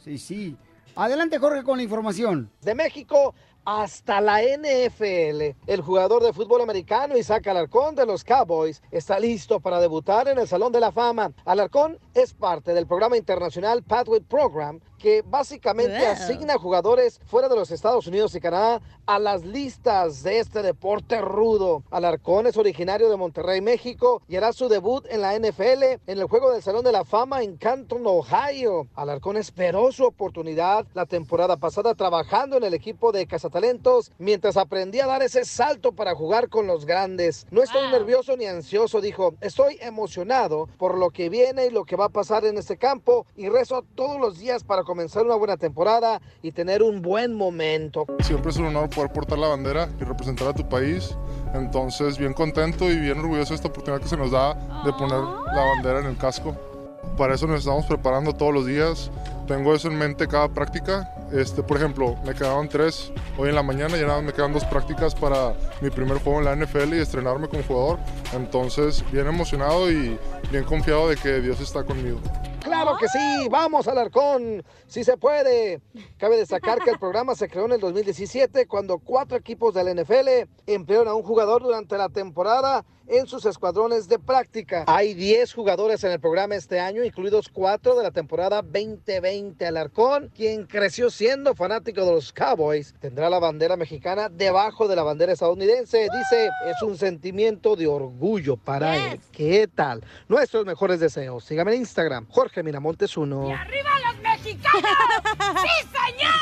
Sí, 0.04 0.18
sí. 0.18 0.58
Adelante, 0.94 1.39
Jorge, 1.39 1.64
con 1.64 1.78
la 1.78 1.84
información. 1.84 2.50
De 2.62 2.76
México 2.76 3.34
hasta 3.66 4.22
la 4.22 4.41
NFL. 4.41 5.55
El 5.68 5.82
jugador 5.82 6.24
de 6.24 6.34
fútbol 6.34 6.61
americano 6.61 7.18
Isaac 7.18 7.47
Alarcón 7.47 7.95
de 7.95 8.05
los 8.05 8.24
Cowboys 8.24 8.82
está 8.91 9.20
listo 9.20 9.59
para 9.59 9.80
debutar 9.80 10.28
en 10.28 10.38
el 10.39 10.47
Salón 10.47 10.72
de 10.72 10.80
la 10.80 10.91
Fama. 10.91 11.32
Alarcón 11.45 11.99
es 12.14 12.34
parte 12.34 12.74
del 12.74 12.88
programa 12.88 13.18
internacional 13.18 13.84
Pathway 13.84 14.22
Program 14.22 14.80
que 14.97 15.22
básicamente 15.22 15.99
Wow. 15.99 16.11
asigna 16.11 16.57
jugadores 16.57 17.20
fuera 17.26 17.49
de 17.49 17.57
los 17.57 17.72
Estados 17.72 18.07
Unidos 18.07 18.34
y 18.36 18.39
Canadá 18.39 18.80
a 19.05 19.20
las 19.20 19.43
listas 19.43 20.24
de 20.24 20.39
este 20.39 20.61
deporte 20.61 21.20
rudo. 21.20 21.84
Alarcón 21.91 22.47
es 22.47 22.55
originario 22.55 23.09
de 23.09 23.18
Monterrey, 23.18 23.59
México 23.59 24.22
y 24.30 24.38
hará 24.38 24.53
su 24.53 24.70
debut 24.70 25.05
en 25.09 25.20
la 25.20 25.36
NFL 25.38 25.99
en 26.07 26.20
el 26.20 26.24
juego 26.24 26.51
del 26.51 26.64
Salón 26.64 26.86
de 26.86 26.93
la 26.93 27.03
Fama 27.03 27.43
en 27.43 27.57
Canton, 27.57 28.03
Ohio. 28.05 28.88
Alarcón 28.95 29.36
esperó 29.36 29.91
su 29.91 30.05
oportunidad 30.05 30.86
la 30.93 31.05
temporada 31.05 31.57
pasada 31.57 31.95
trabajando 31.95 32.55
en 32.55 32.64
el 32.64 32.74
equipo 32.74 33.11
de 33.11 33.28
cazatalentos 33.54 34.12
mientras 34.18 34.58
aprendía 34.58 35.06
a 35.06 35.08
dar 35.08 35.22
ese 35.22 35.45
salto 35.45 35.91
para 35.91 36.16
jugar 36.16 36.49
con 36.49 36.66
los 36.66 36.86
grandes. 36.86 37.45
No 37.51 37.62
estoy 37.62 37.89
nervioso 37.91 38.36
ni 38.36 38.45
ansioso, 38.45 38.99
dijo. 38.99 39.36
Estoy 39.41 39.78
emocionado 39.82 40.68
por 40.78 40.97
lo 40.97 41.12
que 41.12 41.30
viene 41.30 41.68
y 41.68 41.70
lo 41.70 41.86
que 41.86 41.95
va 41.95 42.06
a 42.06 42.10
pasar 42.10 42.45
en 42.45 42.58
este 42.58 42.78
campo 42.78 43.26
y 43.36 43.49
rezo 43.49 43.84
todos 43.95 44.20
los 44.20 44.39
días 44.39 44.64
para 44.64 44.84
comenzar 44.84 45.26
una 45.26 45.36
buena 45.36 45.58
temporada 45.58 46.22
y 46.41 46.51
tener 46.51 46.82
un 46.82 47.01
buen 47.01 47.36
momento. 47.36 48.06
Siempre 48.22 48.51
es 48.51 48.58
un 48.58 48.66
honor 48.66 48.89
poder 48.89 49.12
portar 49.12 49.38
la 49.38 49.47
bandera 49.47 49.89
y 49.99 50.04
representar 50.04 50.47
a 50.47 50.54
tu 50.54 50.68
país. 50.68 51.16
Entonces, 51.54 52.18
bien 52.18 52.34
contento 52.34 52.89
y 52.89 52.97
bien 52.97 53.20
orgulloso 53.20 53.49
de 53.49 53.56
esta 53.56 53.68
oportunidad 53.68 54.01
que 54.01 54.10
se 54.10 54.18
nos 54.18 54.32
da 54.32 54.56
de 54.84 54.91
poner 54.93 55.20
la 55.20 55.66
bandera 55.76 55.99
en 55.99 56.08
el 56.08 56.18
casco. 56.18 56.72
Para 57.18 57.36
eso 57.36 57.45
nos 57.45 57.59
estamos 57.59 57.86
preparando 57.86 58.34
todos 58.34 58.53
los 58.53 58.66
días. 58.66 59.11
Tengo 59.47 59.76
eso 59.76 59.88
en 59.88 59.97
mente 59.97 60.28
cada 60.28 60.49
práctica. 60.49 61.14
Este, 61.32 61.61
por 61.61 61.78
ejemplo, 61.78 62.16
me 62.26 62.34
quedaban 62.34 62.70
tres 62.70 63.11
hoy 63.38 63.49
en 63.49 63.55
la 63.55 63.64
mañana 63.64 63.97
y 63.97 64.01
nada 64.01 64.22
me 64.22 64.34
quedan 64.34 64.53
dos 64.53 64.66
prácticas 64.66 65.14
para 65.14 65.53
mi 65.82 65.89
primer 65.89 66.20
juego 66.20 66.39
en 66.39 66.45
la 66.45 66.55
NFL 66.55 66.93
y 66.93 66.99
estrenarme 66.99 67.47
como 67.47 67.64
jugador. 67.64 67.99
Entonces, 68.34 69.03
bien 69.11 69.28
emocionado 69.28 69.91
y 69.91 70.18
bien 70.51 70.64
confiado 70.64 71.09
de 71.09 71.18
que 71.18 71.41
Dios 71.41 71.59
está 71.59 71.84
conmigo. 71.84 72.20
Claro 72.61 72.95
que 72.97 73.07
sí, 73.09 73.47
vamos 73.51 73.88
al 73.88 73.97
arcón, 73.97 74.64
si 74.88 75.03
se 75.03 75.18
puede. 75.18 75.82
Cabe 76.18 76.38
destacar 76.38 76.80
que 76.80 76.91
el 76.91 76.97
programa 76.97 77.36
se 77.36 77.49
creó 77.49 77.66
en 77.66 77.74
el 77.74 77.80
2017 77.80 78.68
cuando 78.68 78.99
cuatro 78.99 79.38
equipos 79.38 79.74
del 79.74 79.95
NFL 79.95 80.49
emplearon 80.66 81.09
a 81.09 81.14
un 81.14 81.24
jugador 81.24 81.61
durante 81.61 81.97
la 81.97 82.09
temporada 82.09 82.86
en 83.08 83.28
sus 83.28 83.45
escuadrones 83.45 84.08
de 84.08 84.20
práctica. 84.20 84.86
Hay 84.88 85.14
10 85.14 85.54
jugadores 85.54 86.04
en 86.04 86.12
el 86.12 86.20
programa 86.20 86.56
este 86.56 86.80
año, 86.80 87.04
incluidos 87.04 87.49
cuatro 87.49 87.95
de 87.95 88.04
la 88.04 88.12
temporada 88.12 88.62
2020. 88.62 89.66
Alarcón, 89.66 90.30
quien 90.36 90.66
creció 90.66 91.10
siendo 91.10 91.56
fanático 91.56 92.06
de 92.06 92.12
los 92.12 92.32
Cowboys, 92.34 92.93
tendrá 92.99 93.30
la 93.30 93.39
bandera 93.39 93.76
mexicana 93.76 94.30
debajo 94.30 94.88
de 94.88 94.95
la 94.95 95.04
bandera 95.04 95.34
estadounidense. 95.34 96.08
Dice, 96.14 96.49
es 96.66 96.82
un 96.82 96.97
sentimiento 96.97 97.76
de 97.76 97.88
orgullo 97.88 98.58
para 98.58 98.95
él. 99.12 99.20
¿Qué 99.32 99.68
tal? 99.68 100.04
Nuestros 100.28 100.66
mejores 100.66 100.99
deseos. 100.99 101.43
Sígame 101.43 101.74
en 101.74 101.82
Instagram, 101.82 102.28
Jorge 102.30 102.64
Miramontes 102.64 103.18
1. 103.18 103.56
¡Arriba 103.56 103.89
los 104.08 104.22
mexicanos! 104.22 104.82
¡Sí, 105.64 105.88
señor! 105.91 106.34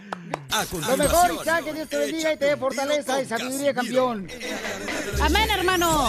A 0.19 0.19
Lo 0.88 0.96
mejor, 0.96 1.32
Isaac, 1.40 1.64
que 1.64 1.74
Dios 1.74 1.88
te 1.88 1.96
bendiga 1.98 2.32
y 2.32 2.36
te 2.36 2.44
dé 2.46 2.56
fortaleza 2.56 3.22
y 3.22 3.26
sabiduría, 3.26 3.74
campeón. 3.74 4.28
Amén, 5.20 5.50
hermano. 5.50 6.08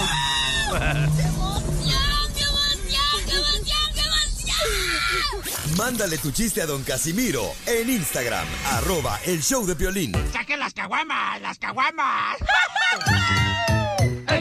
Mándale 5.77 6.17
tu 6.17 6.31
chiste 6.31 6.61
a 6.61 6.65
don 6.65 6.83
Casimiro 6.83 7.53
en 7.65 7.89
Instagram, 7.89 8.45
arroba 8.65 9.19
el 9.25 9.41
show 9.41 9.65
de 9.65 9.73
violín. 9.73 10.13
¡Saquen 10.31 10.59
las 10.59 10.73
caguamas! 10.73 11.41
¡Las 11.41 11.57
caguamas! 11.57 12.37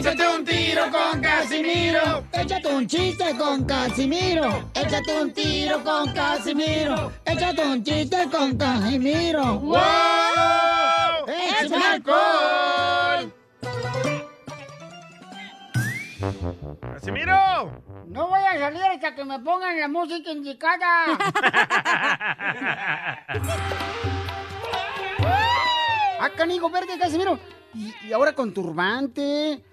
Échate 0.01 0.27
un 0.27 0.43
tiro 0.43 0.89
con 0.89 1.21
Casimiro. 1.21 2.23
Échate 2.33 2.73
un 2.73 2.87
chiste 2.87 3.37
con 3.37 3.63
Casimiro. 3.65 4.71
Échate 4.73 5.21
un 5.21 5.31
tiro 5.31 5.83
con 5.83 6.11
Casimiro. 6.11 7.11
Échate 7.23 7.63
un 7.63 7.83
chiste 7.83 8.27
con 8.31 8.57
Casimiro. 8.57 9.59
¡Wow! 9.59 9.77
¡Échame 11.27 11.85
alcohol! 11.85 13.31
¡Casimiro! 16.95 17.83
No 18.07 18.27
voy 18.27 18.41
a 18.41 18.57
salir 18.57 18.81
hasta 18.81 19.13
que 19.13 19.23
me 19.23 19.37
pongan 19.37 19.79
la 19.79 19.87
música 19.87 20.31
indicada. 20.31 21.05
ah, 26.19 26.29
canigo 26.35 26.71
verde, 26.71 26.97
Casimiro. 26.97 27.37
Y, 27.75 27.93
y 28.07 28.13
ahora 28.13 28.33
con 28.33 28.51
turbante. 28.51 29.63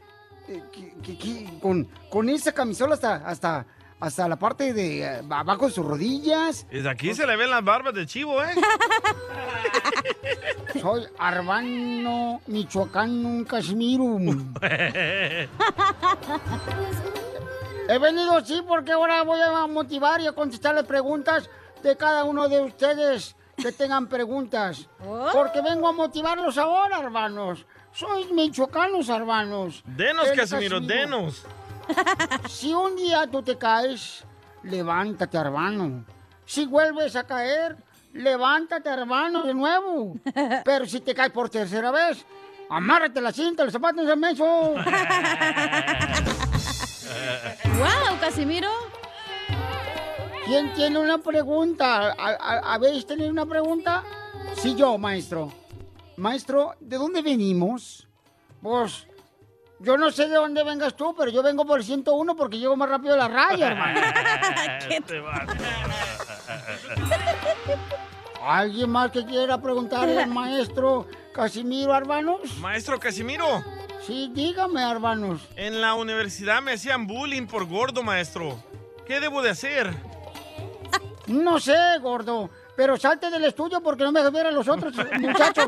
Con, 1.61 1.88
con 2.11 2.28
esa 2.28 2.53
camisola 2.53 2.94
hasta, 2.94 3.16
hasta, 3.16 3.66
hasta 4.01 4.28
la 4.28 4.36
parte 4.36 4.72
de 4.72 5.03
eh, 5.03 5.22
abajo 5.28 5.66
de 5.66 5.72
sus 5.72 5.84
rodillas. 5.84 6.66
Desde 6.70 6.88
aquí 6.88 7.14
se 7.14 7.26
le 7.26 7.36
ven 7.36 7.51
las 7.51 7.64
barbas 7.64 7.94
de 7.94 8.07
chivo, 8.07 8.40
¿eh? 8.42 8.55
Soy 10.80 11.05
Arbano 11.18 12.40
Michoacán 12.46 13.44
Casimiro. 13.44 14.18
He 17.88 17.99
venido 17.99 18.44
sí 18.44 18.62
porque 18.68 18.92
ahora 18.92 19.22
voy 19.22 19.40
a 19.40 19.66
motivar 19.66 20.20
y 20.20 20.26
a 20.26 20.32
contestarle 20.32 20.84
preguntas 20.84 21.49
de 21.82 21.96
cada 21.96 22.24
uno 22.24 22.46
de 22.49 22.61
ustedes 22.61 23.34
que 23.57 23.72
tengan 23.72 24.09
preguntas. 24.09 24.86
Porque 25.32 25.62
vengo 25.62 25.88
a 25.88 25.92
motivarlos 25.92 26.59
ahora, 26.59 27.01
hermanos. 27.01 27.64
Sois 27.93 28.30
michoacanos, 28.30 29.09
hermanos. 29.09 29.82
Denos, 29.86 30.28
Casimiro, 30.36 30.80
denos. 30.80 31.45
Si 32.49 32.72
un 32.74 32.95
día 32.97 33.26
tú 33.30 33.43
te 33.43 33.57
caes, 33.57 34.22
levántate, 34.62 35.39
hermano. 35.39 36.05
Si 36.45 36.66
vuelves 36.66 37.16
a 37.16 37.24
caer, 37.26 37.76
levántate, 38.12 38.91
hermano, 38.91 39.43
de 39.45 39.55
nuevo. 39.55 40.14
Pero 40.66 40.84
si 40.86 41.01
te 41.01 41.14
caes 41.14 41.32
por 41.32 41.49
tercera 41.49 41.91
vez, 41.91 42.26
amárrate 42.68 43.22
la 43.22 43.32
cinta, 43.32 43.64
los 43.64 43.72
zapatos 43.72 44.07
de 44.07 44.16
menso. 44.16 44.45
¡Wow, 47.78 48.18
Casimiro! 48.20 48.68
¿Quién 50.45 50.72
tiene 50.74 50.99
una 50.99 51.18
pregunta? 51.18 52.12
¿Ha- 52.18 52.36
ha- 52.39 52.74
¿Habéis 52.74 53.07
tenido 53.07 53.30
una 53.30 53.47
pregunta? 53.47 54.03
Sí, 54.57 54.74
yo, 54.74 54.99
maestro. 54.99 55.51
Maestro, 56.18 56.74
¿de 56.80 56.96
dónde 56.96 57.22
venimos? 57.22 58.08
Pues, 58.60 59.06
yo 59.78 59.96
no 59.96 60.10
sé 60.10 60.28
de 60.28 60.34
dónde 60.34 60.64
vengas 60.64 60.96
tú, 60.96 61.14
pero 61.16 61.30
yo 61.30 61.44
vengo 61.44 61.64
por 61.64 61.78
el 61.78 61.84
101 61.84 62.34
porque 62.34 62.58
llego 62.58 62.74
más 62.74 62.88
rápido 62.88 63.14
a 63.14 63.18
la 63.18 63.28
radio, 63.28 63.66
hermano. 63.66 64.00
Este. 64.90 65.22
¿Alguien 68.42 68.90
más 68.90 69.12
que 69.12 69.24
quiera 69.24 69.62
preguntarle 69.62 70.20
al 70.20 70.30
maestro 70.30 71.06
Casimiro, 71.32 71.94
hermanos? 71.96 72.40
Maestro 72.58 72.98
Casimiro. 72.98 73.62
Sí, 74.04 74.32
dígame, 74.34 74.82
hermanos. 74.90 75.42
En 75.54 75.80
la 75.80 75.94
universidad 75.94 76.60
me 76.62 76.72
hacían 76.72 77.06
bullying 77.06 77.46
por 77.46 77.64
gordo, 77.66 78.02
maestro. 78.02 78.60
¿Qué 79.06 79.20
debo 79.20 79.40
de 79.40 79.50
hacer? 79.50 79.94
No 81.28 81.60
sé, 81.60 81.76
gordo, 82.00 82.50
pero 82.79 82.97
salte 82.97 83.29
del 83.29 83.45
estudio 83.45 83.81
porque 83.81 84.05
no 84.05 84.12
me 84.12 84.31
ver 84.31 84.47
a 84.47 84.51
los 84.53 84.68
otros 84.68 84.95
muchachos. 85.18 85.66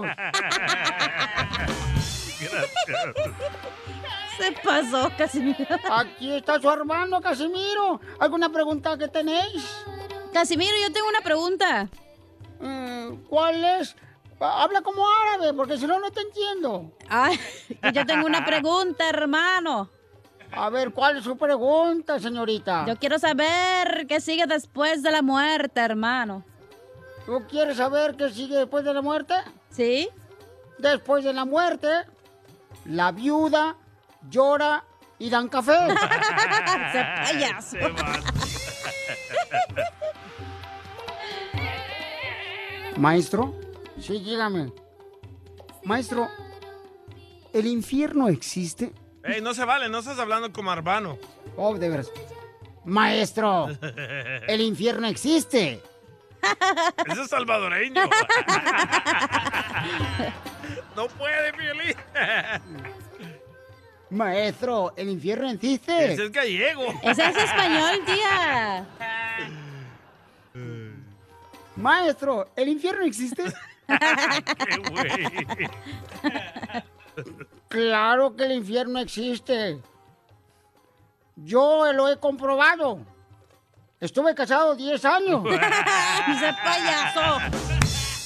Se 4.39 4.53
pasó, 4.63 5.11
Casimiro. 5.19 5.67
Aquí 5.91 6.33
está 6.33 6.61
su 6.61 6.71
hermano, 6.71 7.21
Casimiro. 7.21 8.01
¿Alguna 8.21 8.49
pregunta 8.49 8.97
que 8.97 9.09
tenéis? 9.09 9.83
Casimiro, 10.33 10.71
yo 10.81 10.93
tengo 10.93 11.09
una 11.09 11.21
pregunta. 11.21 11.89
Mm, 12.61 13.25
¿Cuál 13.29 13.65
es? 13.65 13.97
Habla 14.39 14.81
como 14.83 15.03
árabe, 15.11 15.53
porque 15.53 15.79
si 15.79 15.89
no, 15.89 15.99
no 15.99 16.13
te 16.13 16.21
entiendo. 16.21 16.93
Ay, 17.09 17.41
yo 17.93 18.07
tengo 18.07 18.25
una 18.25 18.45
pregunta, 18.45 19.09
hermano. 19.09 19.91
A 20.53 20.71
ver, 20.71 20.93
¿cuál 20.93 21.17
es 21.17 21.25
su 21.25 21.37
pregunta, 21.37 22.21
señorita? 22.21 22.85
Yo 22.87 22.95
quiero 22.95 23.19
saber 23.19 24.07
qué 24.07 24.21
sigue 24.21 24.47
después 24.47 25.03
de 25.03 25.11
la 25.11 25.23
muerte, 25.23 25.81
hermano. 25.81 26.45
¿Tú 27.31 27.47
quieres 27.49 27.76
saber 27.76 28.16
qué 28.16 28.28
sigue 28.31 28.57
después 28.57 28.85
de 28.85 28.93
la 28.93 29.03
muerte? 29.03 29.35
Sí. 29.70 30.09
Después 30.78 31.22
de 31.22 31.33
la 31.33 31.45
muerte, 31.45 31.87
la 32.87 33.12
viuda 33.12 33.76
llora 34.28 34.85
y 35.16 35.31
dan 35.31 35.49
café. 35.49 35.78
¡Se 36.93 37.05
payaso! 37.05 37.76
Maestro, 42.97 43.55
sí, 44.01 44.18
dígame. 44.18 44.72
Maestro, 45.85 46.26
¿el 47.53 47.66
infierno 47.68 48.26
existe? 48.26 48.93
Ey, 49.22 49.41
no 49.41 49.55
se 49.55 49.64
vale, 49.64 49.89
no 49.89 50.01
estás 50.01 50.18
hablando 50.18 50.53
como 50.53 50.72
Arbano. 50.72 51.16
Oh, 51.57 51.78
de 51.78 51.91
veras. 51.91 52.11
Maestro, 52.85 53.68
el 54.49 54.61
infierno 54.62 55.07
existe. 55.07 55.81
Ese 57.07 57.22
es 57.22 57.28
salvadoreño. 57.28 58.03
no 60.97 61.09
puede, 61.09 61.53
Piolín. 61.53 61.95
Maestro, 64.11 64.93
el 64.97 65.09
infierno 65.09 65.51
existe. 65.51 66.12
Ese 66.12 66.24
es 66.24 66.32
gallego. 66.32 66.84
Ese 67.03 67.26
es 67.26 67.36
español, 67.36 68.05
tía. 68.05 68.86
Maestro, 71.76 72.51
¿el 72.57 72.68
infierno 72.68 73.05
existe? 73.05 73.45
Qué 73.86 74.76
güey. 74.91 75.68
Claro 77.68 78.36
que 78.36 78.45
el 78.45 78.53
infierno 78.53 78.99
existe. 78.99 79.80
Yo 81.36 81.93
lo 81.93 82.09
he 82.09 82.18
comprobado. 82.18 82.99
Estuve 84.01 84.34
casado 84.34 84.74
10 84.74 85.05
años. 85.05 85.44
Dice 86.26 86.55
payaso. 86.64 87.38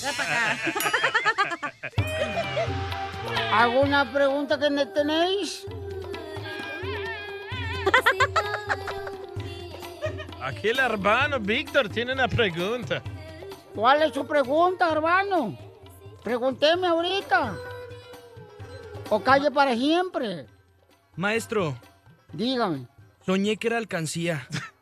Ven 0.02 0.14
para 0.16 0.52
acá. 0.52 0.60
¿Alguna 3.52 4.12
pregunta 4.12 4.58
que 4.58 4.70
me 4.70 4.86
tenéis? 4.86 5.66
Aquí 10.40 10.68
el 10.68 10.78
hermano 10.78 11.40
Víctor 11.40 11.88
tiene 11.88 12.12
una 12.12 12.28
pregunta. 12.28 13.02
¿Cuál 13.74 14.02
es 14.02 14.14
su 14.14 14.26
pregunta, 14.26 14.92
hermano? 14.92 15.58
Pregúnteme 16.22 16.86
ahorita. 16.86 17.56
O 19.10 19.20
calle 19.20 19.50
para 19.50 19.74
siempre. 19.74 20.46
Maestro. 21.16 21.74
Dígame. 22.32 22.86
Soñé 23.26 23.56
que 23.56 23.66
era 23.68 23.78
alcancía. 23.78 24.46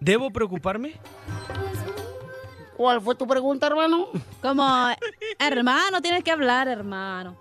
¿Debo 0.00 0.30
preocuparme? 0.30 0.98
¿Cuál 2.76 3.02
fue 3.02 3.14
tu 3.14 3.26
pregunta, 3.26 3.66
hermano? 3.66 4.08
Como, 4.40 4.66
hermano, 5.38 6.00
tienes 6.00 6.24
que 6.24 6.30
hablar, 6.30 6.66
hermano. 6.66 7.36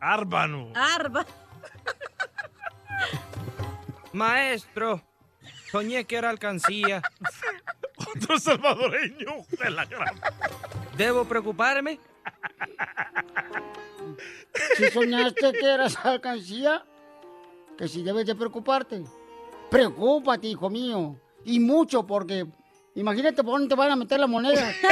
Árbano. 0.00 0.72
Arba. 0.74 1.24
Maestro. 4.12 5.00
Soñé 5.70 6.04
que 6.04 6.16
era 6.16 6.30
alcancía. 6.30 7.02
Otro 8.16 8.38
salvadoreño 8.38 9.46
de 9.58 9.70
la 9.70 9.84
gran. 9.84 10.20
¿Debo 10.96 11.24
preocuparme? 11.24 12.00
Si 14.76 14.90
soñaste 14.90 15.52
que 15.52 15.72
eras 15.72 15.96
alcancía, 16.04 16.84
que 17.78 17.86
si 17.86 18.02
debes 18.02 18.26
de 18.26 18.34
preocuparte. 18.34 19.04
Preocúpate, 19.70 20.48
hijo 20.48 20.68
mío. 20.68 21.16
Y 21.44 21.60
mucho, 21.60 22.06
porque 22.06 22.46
imagínate 22.94 23.42
por 23.42 23.54
dónde 23.54 23.68
te 23.68 23.74
van 23.74 23.90
a 23.90 23.96
meter 23.96 24.18
la 24.20 24.26
moneda. 24.26 24.72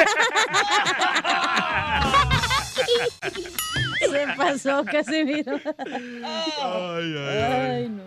Se 4.00 4.26
pasó, 4.36 4.84
Casimiro. 4.84 5.58
Ay, 5.64 7.14
ay, 7.18 7.38
ay. 7.38 7.88
no. 7.88 8.02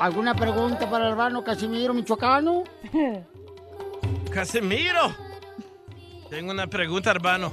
¿Alguna 0.00 0.34
pregunta 0.34 0.90
para 0.90 1.04
el 1.04 1.10
hermano 1.12 1.44
Casimiro 1.44 1.94
Michoacano? 1.94 2.64
Casimiro. 4.32 5.14
Tengo 6.28 6.50
una 6.50 6.66
pregunta, 6.66 7.10
hermano. 7.10 7.52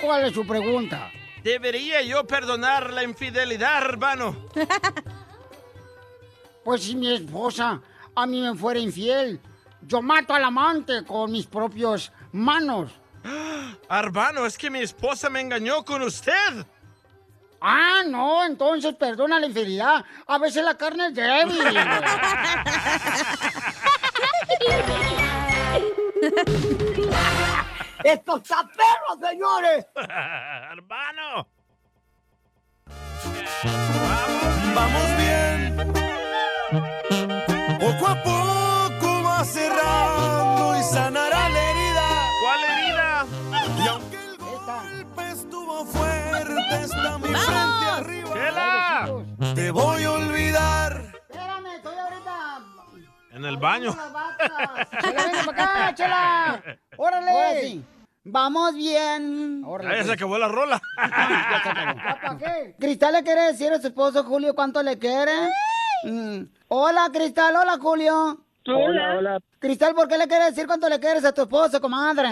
¿Cuál 0.00 0.26
es 0.26 0.34
su 0.34 0.46
pregunta? 0.46 1.10
¿Debería 1.42 2.02
yo 2.02 2.24
perdonar 2.24 2.92
la 2.92 3.02
infidelidad, 3.02 3.82
hermano? 3.82 4.36
Pues 6.62 6.84
si 6.84 6.94
mi 6.94 7.12
esposa 7.12 7.80
a 8.14 8.26
mí 8.26 8.40
me 8.40 8.54
fuera 8.54 8.80
infiel, 8.80 9.40
yo 9.82 10.00
mato 10.02 10.34
al 10.34 10.44
amante 10.44 11.04
con 11.04 11.32
mis 11.32 11.46
propias 11.46 12.12
manos. 12.32 12.92
Hermano, 13.90 14.46
es 14.46 14.58
que 14.58 14.70
mi 14.70 14.80
esposa 14.80 15.30
me 15.30 15.40
engañó 15.40 15.84
con 15.84 16.02
usted. 16.02 16.66
Ah, 17.60 18.02
no, 18.06 18.44
entonces 18.44 18.94
perdona 18.96 19.38
la 19.38 19.46
infidelidad. 19.46 20.04
A 20.26 20.38
veces 20.38 20.64
la 20.64 20.76
carne 20.76 21.06
es 21.08 21.14
débil. 21.14 21.62
¡Esto 28.04 28.36
está 28.38 28.68
perro, 28.68 29.28
señores! 29.28 29.86
hermano. 29.94 31.46
Vamos 34.74 35.06
bien. 35.06 35.11
Sanará 40.92 41.48
la 41.48 41.70
herida. 41.70 42.06
¿Cuál 42.42 42.60
herida? 42.64 43.26
Y 43.82 43.88
aunque 43.88 44.16
el 44.16 44.36
golpe 44.36 45.30
estuvo 45.30 45.84
fuerte, 45.86 46.84
está 46.84 47.18
mi 47.18 47.28
frente 47.28 47.86
arriba. 47.96 48.30
¡Chela! 48.34 49.54
Te 49.54 49.70
voy 49.70 50.04
a 50.04 50.12
olvidar. 50.12 51.02
Espérame, 51.30 51.66
estoy 51.76 51.96
ahorita. 51.96 52.58
En 53.32 53.44
el 53.44 53.56
baño. 53.56 53.96
Chela, 55.00 55.42
para 55.46 55.64
acá, 55.86 55.94
chela. 55.94 56.62
Órale. 56.96 57.30
Ahora 57.30 57.60
sí. 57.60 57.84
Vamos 58.24 58.74
bien. 58.74 59.64
Ah, 59.66 59.94
ya 59.96 60.04
se 60.04 60.12
acabó 60.12 60.38
la 60.44 60.48
rola. 60.48 60.80
¿Para 60.96 62.38
qué? 62.38 62.76
Cristal 62.78 63.14
le 63.14 63.22
quiere 63.24 63.42
decir 63.46 63.72
a 63.72 63.80
su 63.80 63.88
esposo 63.88 64.22
Julio 64.24 64.54
cuánto 64.54 64.82
le 64.82 64.98
quiere. 64.98 65.32
Mm. 66.04 66.42
Hola, 66.68 67.08
Cristal. 67.12 67.56
Hola, 67.56 67.78
Julio. 67.80 68.41
Hola, 68.66 69.16
hola. 69.18 69.40
Cristal, 69.58 69.94
¿por 69.94 70.08
qué 70.08 70.18
le 70.18 70.26
quieres 70.26 70.48
decir 70.48 70.66
cuánto 70.66 70.88
le 70.88 71.00
quieres 71.00 71.24
a 71.24 71.34
tu 71.34 71.42
esposo, 71.42 71.80
comadre? 71.80 72.28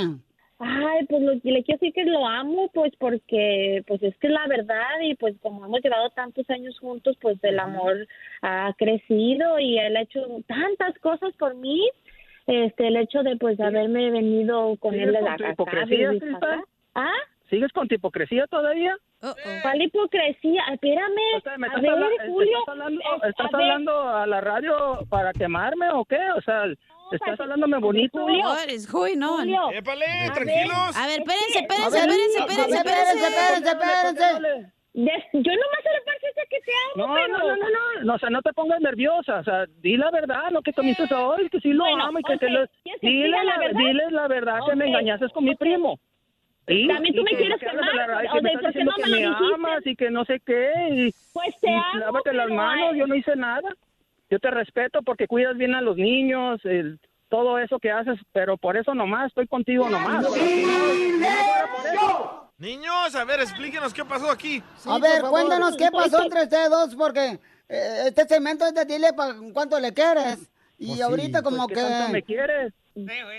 Ay, 0.63 1.07
pues 1.09 1.23
lo, 1.23 1.33
le 1.33 1.41
quiero 1.41 1.79
decir 1.81 1.93
que 1.95 2.05
lo 2.05 2.27
amo, 2.27 2.71
pues 2.75 2.93
porque 2.99 3.83
pues 3.87 4.03
es 4.03 4.15
que 4.19 4.27
es 4.27 4.33
la 4.33 4.47
verdad 4.47 5.01
y 5.03 5.15
pues 5.15 5.35
como 5.41 5.65
hemos 5.65 5.81
llevado 5.83 6.11
tantos 6.11 6.49
años 6.51 6.79
juntos, 6.79 7.17
pues 7.21 7.43
el 7.43 7.59
amor 7.59 8.07
ha 8.43 8.73
crecido 8.77 9.59
y 9.59 9.79
él 9.79 9.97
ha 9.97 10.03
hecho 10.03 10.21
tantas 10.47 10.99
cosas 11.01 11.33
por 11.39 11.55
mí. 11.55 11.89
Este, 12.47 12.89
el 12.89 12.97
hecho 12.97 13.23
de 13.23 13.37
pues 13.37 13.59
haberme 13.59 14.11
venido 14.11 14.77
con 14.81 14.95
él 14.95 15.13
de 15.13 15.19
¿Sigues 15.87 16.23
la 16.23 16.39
casa. 16.41 16.65
¿Ah? 16.95 17.21
¿Sigues 17.51 17.73
con 17.73 17.89
tu 17.89 17.97
hipocresía 17.97 18.47
todavía? 18.47 18.97
¿Cuál 19.63 19.83
hipocresía? 19.83 20.63
Espérame. 20.73 21.15
¿Me 21.59 21.67
a 21.67 21.69
estás, 21.69 21.83
ver, 21.83 21.91
habla- 21.91 22.07
Julio. 22.27 22.59
estás 22.61 22.69
hablando, 22.69 23.01
estás 23.29 23.55
a 23.55 23.57
ver. 23.57 23.67
hablando 23.67 24.09
a 24.09 24.27
la 24.27 24.41
radio 24.41 24.99
para 25.11 25.33
quemarme 25.33 25.91
o 25.91 26.05
qué? 26.05 26.21
O 26.37 26.41
sea, 26.43 26.65
estás 27.13 27.41
hablándome 27.41 27.79
bonito. 27.79 28.19
Julio. 28.21 28.45
On? 28.49 28.57
Julio. 28.91 29.71
Épale, 29.73 30.05
A 30.31 30.33
tranquilos. 30.33 30.97
A 30.97 31.07
ver, 31.07 31.21
espérense, 31.21 31.59
espérense, 31.59 31.99
espérense, 31.99 32.39
espérense, 32.39 32.77
espérense, 32.77 33.71
espérense. 33.71 34.09
espérense, 34.09 34.73
Yo 34.95 35.53
nomás 35.53 35.83
se 35.83 35.91
le 35.93 36.01
parece 36.05 36.41
que 36.51 36.61
te 36.61 36.73
amo, 36.95 37.07
No, 37.07 37.15
pero... 37.15 37.29
no, 37.29 37.39
no, 37.39 37.57
no, 37.57 37.69
no, 37.69 38.03
no, 38.05 38.15
o 38.15 38.19
sea, 38.19 38.31
no 38.31 38.43
te 38.43 38.53
pongas 38.53 38.81
nerviosa, 38.81 39.39
o 39.41 39.45
sea, 39.45 39.67
di 39.79 39.97
la 39.97 40.11
verdad, 40.11 40.51
lo 40.51 40.63
que 40.63 40.73
comienzas 40.73 41.11
hoy, 41.13 41.49
que 41.49 41.61
sí 41.61 41.73
lo 41.73 41.85
Bueno, 41.85 42.05
amo 42.07 42.19
y 42.19 42.23
que 42.25 42.35
ok, 42.35 42.41
te 42.41 42.51
lo... 42.51 42.67
¿quieres 42.83 43.01
que 43.01 43.07
Dile 43.09 43.29
la 43.31 43.45
la, 43.45 43.59
verdad? 43.59 43.79
diles 43.81 44.13
la 44.13 44.29
verdad 44.29 44.59
que 44.69 44.77
me 44.77 44.87
engañaste 44.89 45.29
con 45.31 45.45
mi 45.45 45.55
primo. 45.55 45.99
Sí, 46.69 46.87
También 46.87 47.15
tú 47.15 47.21
y 47.23 47.25
me 47.25 47.31
que- 47.31 47.37
quieres 47.39 47.59
que 47.61 47.67
quemar, 47.67 47.95
la 47.95 48.07
radio, 48.07 48.31
o 48.31 48.33
que 48.35 48.43
me 48.43 48.51
de 48.51 48.59
por 48.59 48.73
qué 48.73 48.85
no 48.85 48.93
que 48.95 49.03
me 49.03 49.09
lo 49.09 49.17
me 49.17 49.23
dijiste. 49.23 49.55
amas 49.55 49.87
y 49.87 49.97
que 49.97 50.11
no 50.11 50.25
sé 50.25 50.41
qué, 50.47 50.73
y, 50.91 51.15
Pues 51.33 51.55
te 51.61 51.69
y 51.71 51.75
amo, 51.75 51.99
lávate 51.99 52.33
las 52.33 52.47
pero 52.47 52.57
manos, 52.57 52.97
yo 52.97 53.07
no 53.07 53.15
hice 53.15 53.35
nada. 53.37 53.69
Yo 54.31 54.39
te 54.39 54.51
respeto 54.51 55.03
porque 55.03 55.27
cuidas 55.27 55.57
bien 55.57 55.75
a 55.75 55.81
los 55.81 55.97
niños, 55.97 56.61
el- 56.65 57.01
todo 57.29 57.59
eso 57.59 57.79
que 57.81 57.91
haces, 57.91 58.19
pero 58.33 58.57
por 58.57 58.77
eso 58.77 58.95
nomás, 58.95 59.29
estoy 59.29 59.47
contigo 59.49 59.89
nomás. 59.89 60.25
Niños, 62.59 63.15
a 63.15 63.25
ver, 63.25 63.41
explíquenos 63.41 63.95
qué 63.95 64.05
pasó 64.05 64.31
aquí. 64.31 64.63
A 64.87 64.99
ver, 64.99 65.23
cuéntanos 65.23 65.77
qué 65.77 65.91
pasó 65.91 66.23
entre 66.23 66.43
ustedes 66.43 66.71
dos, 66.71 66.95
porque 66.95 67.39
eh, 67.69 68.03
este 68.07 68.27
segmento 68.27 68.67
es 68.67 68.75
de 68.75 68.85
dile 68.85 69.13
pa- 69.15 69.35
cuánto 69.55 69.81
le 69.81 69.93
quieres. 69.95 70.39
Y 70.79 70.87
Pues 70.89 70.97
sí, 70.97 71.03
ahorita 71.03 71.43
como 71.43 71.67
pues, 71.67 71.69
que... 71.69 71.75
¿qué 71.75 71.81
tanto 71.81 72.13
me 72.13 72.23
quieres? 72.23 72.73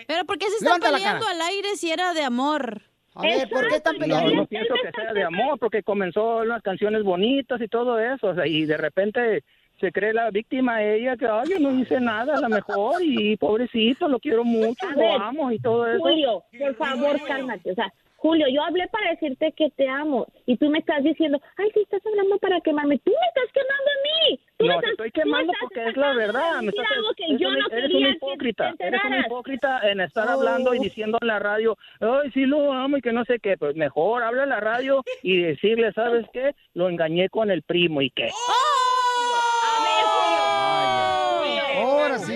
Pero 0.08 0.26
¿por 0.26 0.38
qué 0.38 0.50
se 0.50 0.58
están 0.58 0.80
peleando 0.80 1.28
al 1.28 1.42
aire 1.42 1.76
si 1.76 1.92
era 1.92 2.14
de 2.14 2.24
amor? 2.24 2.82
A 3.14 3.24
ver, 3.24 3.50
¿por 3.50 3.68
qué 3.68 3.76
están 3.76 3.96
No, 3.96 4.00
peleando? 4.00 4.34
no 4.36 4.46
pienso 4.46 4.74
que 4.82 4.92
sea 4.92 5.14
de 5.14 5.24
amor, 5.24 5.60
porque 5.60 5.84
comenzó 5.84 6.38
unas 6.38 6.62
canciones 6.62 7.04
bonitas 7.04 7.60
y 7.62 7.68
todo 7.68 8.00
eso, 8.00 8.28
o 8.28 8.36
sea, 8.36 8.48
y 8.48 8.66
de 8.66 8.78
repente 8.78 9.44
se 9.80 9.92
cree 9.92 10.14
la 10.14 10.30
víctima 10.30 10.82
ella 10.84 11.18
que, 11.18 11.26
ay, 11.28 11.50
yo 11.50 11.60
no 11.60 11.78
hice 11.78 12.00
nada, 12.00 12.38
a 12.38 12.42
lo 12.42 12.48
mejor, 12.50 13.02
y 13.04 13.36
pobrecito, 13.36 14.08
lo 14.08 14.20
quiero 14.20 14.44
mucho, 14.44 14.88
A 14.88 14.92
lo 14.92 14.98
ver, 15.00 15.22
amo 15.22 15.52
y 15.52 15.60
todo 15.60 15.88
eso. 15.88 16.00
Julio, 16.00 16.44
por 16.58 16.76
favor, 16.76 17.20
cálmate. 17.28 17.72
O 17.72 17.76
sea, 17.76 17.92
Julio, 18.22 18.46
yo 18.54 18.62
hablé 18.64 18.88
para 18.90 19.10
decirte 19.10 19.52
que 19.58 19.72
te 19.72 19.90
amo 19.90 20.28
y 20.46 20.56
tú 20.58 20.70
me 20.70 20.78
estás 20.78 21.04
diciendo, 21.04 21.42
ay, 21.58 21.72
sí, 21.74 21.80
estás 21.82 22.06
hablando 22.06 22.38
para 22.38 22.62
quemarme. 22.62 23.00
Tú 23.00 23.10
me 23.10 23.28
estás 23.30 23.52
quemando 23.52 23.90
a 23.90 24.30
mí. 24.30 24.40
Tú 24.58 24.66
me 24.66 24.68
No, 24.68 24.76
estás, 24.76 24.84
te 24.86 24.92
estoy 24.92 25.08
me 25.08 25.12
quemando 25.12 25.54
estás 25.54 25.62
porque 25.64 25.90
es 25.90 25.98
la 25.98 26.14
verdad. 26.14 26.62
Me 26.62 26.70
estás, 26.70 26.86
algo 26.96 27.10
que 27.18 27.24
eres 27.26 27.40
yo 27.42 27.48
un- 27.48 27.58
no 27.58 27.68
eres 27.72 27.92
un 27.96 28.06
hipócrita. 28.06 28.76
Eres 28.78 29.02
un 29.04 29.16
hipócrita 29.26 29.90
en 29.90 30.02
estar 30.02 30.28
hablando 30.30 30.76
y 30.76 30.80
diciendo 30.80 31.18
en 31.20 31.28
la 31.30 31.40
radio, 31.40 31.76
ay, 32.00 32.30
sí 32.32 32.46
lo 32.46 32.72
amo 32.72 32.98
y 32.98 33.02
que 33.02 33.12
no 33.12 33.26
sé 33.26 33.40
qué. 33.40 33.58
Pues 33.58 33.76
mejor 33.76 34.22
habla 34.22 34.44
en 34.44 34.50
la 34.50 34.60
radio 34.60 35.04
y 35.24 35.42
decirle, 35.42 35.92
¿sabes 35.94 36.28
qué? 36.32 36.52
Lo 36.76 36.90
engañé 36.90 37.28
con 37.30 37.50
el 37.50 37.64
primo 37.64 38.04
y 38.04 38.12
qué. 38.12 38.30
Ahora 41.84 42.20
sí. 42.20 42.36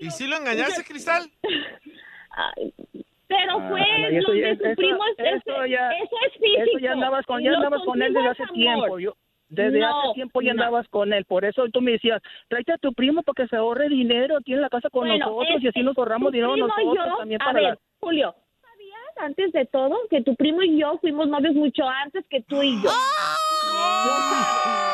¿Y 0.00 0.10
si 0.10 0.26
lo 0.26 0.36
engañaste, 0.36 0.82
Cristal? 0.82 1.30
Pero 3.26 3.52
Ah, 3.58 3.68
fue 3.70 3.80
lo 3.80 4.08
eso 4.18 4.32
de 4.32 4.40
ya- 4.40 4.56
tu 4.58 4.64
eso- 4.66 4.76
primo, 4.76 4.98
es- 5.16 5.42
eso 5.42 5.66
ya- 5.66 5.90
eso 5.92 6.16
es 6.26 6.32
físico. 6.34 6.62
Eso 6.62 6.78
ya 6.78 6.92
andabas 6.92 7.24
con, 7.26 7.42
ya 7.42 7.52
andabas 7.54 7.82
con 7.84 8.02
él 8.02 8.12
desde 8.12 8.26
es 8.26 8.32
hace 8.32 8.42
amor. 8.42 8.54
tiempo. 8.54 8.98
Yo, 8.98 9.14
desde 9.48 9.78
No, 9.80 10.00
hace 10.00 10.14
tiempo 10.14 10.40
ya 10.42 10.52
no. 10.54 10.62
andabas 10.62 10.88
con 10.88 11.12
él. 11.12 11.24
Por 11.24 11.44
eso 11.44 11.64
tú 11.72 11.80
me 11.80 11.92
decías, 11.92 12.20
tráete 12.48 12.72
a 12.72 12.78
tu 12.78 12.92
primo 12.92 13.22
para 13.22 13.34
que 13.44 13.48
se 13.48 13.56
ahorre 13.56 13.88
dinero 13.88 14.36
aquí 14.36 14.52
en 14.52 14.60
la 14.60 14.68
casa 14.68 14.90
con 14.90 15.06
Bueno, 15.08 15.26
nosotros 15.26 15.62
y 15.62 15.68
así 15.68 15.82
nos 15.82 15.96
ahorramos 15.96 16.32
dinero 16.32 16.56
nosotros 16.56 16.94
yo- 16.96 17.16
también 17.18 17.40
a 17.40 17.44
para 17.46 17.60
ver, 17.60 17.68
la- 17.70 17.78
Julio, 18.00 18.34
¿sabías 18.60 19.00
antes 19.18 19.52
de 19.52 19.64
todo 19.66 19.96
que 20.10 20.22
tu 20.22 20.34
primo 20.36 20.62
y 20.62 20.78
yo 20.80 20.98
fuimos 20.98 21.28
novios 21.28 21.54
mucho 21.54 21.88
antes 21.88 22.26
que 22.28 22.42
tú 22.42 22.62
y 22.62 22.82
yo? 22.82 22.90
¡Oh! 22.90 24.84
¡Le 24.88 24.93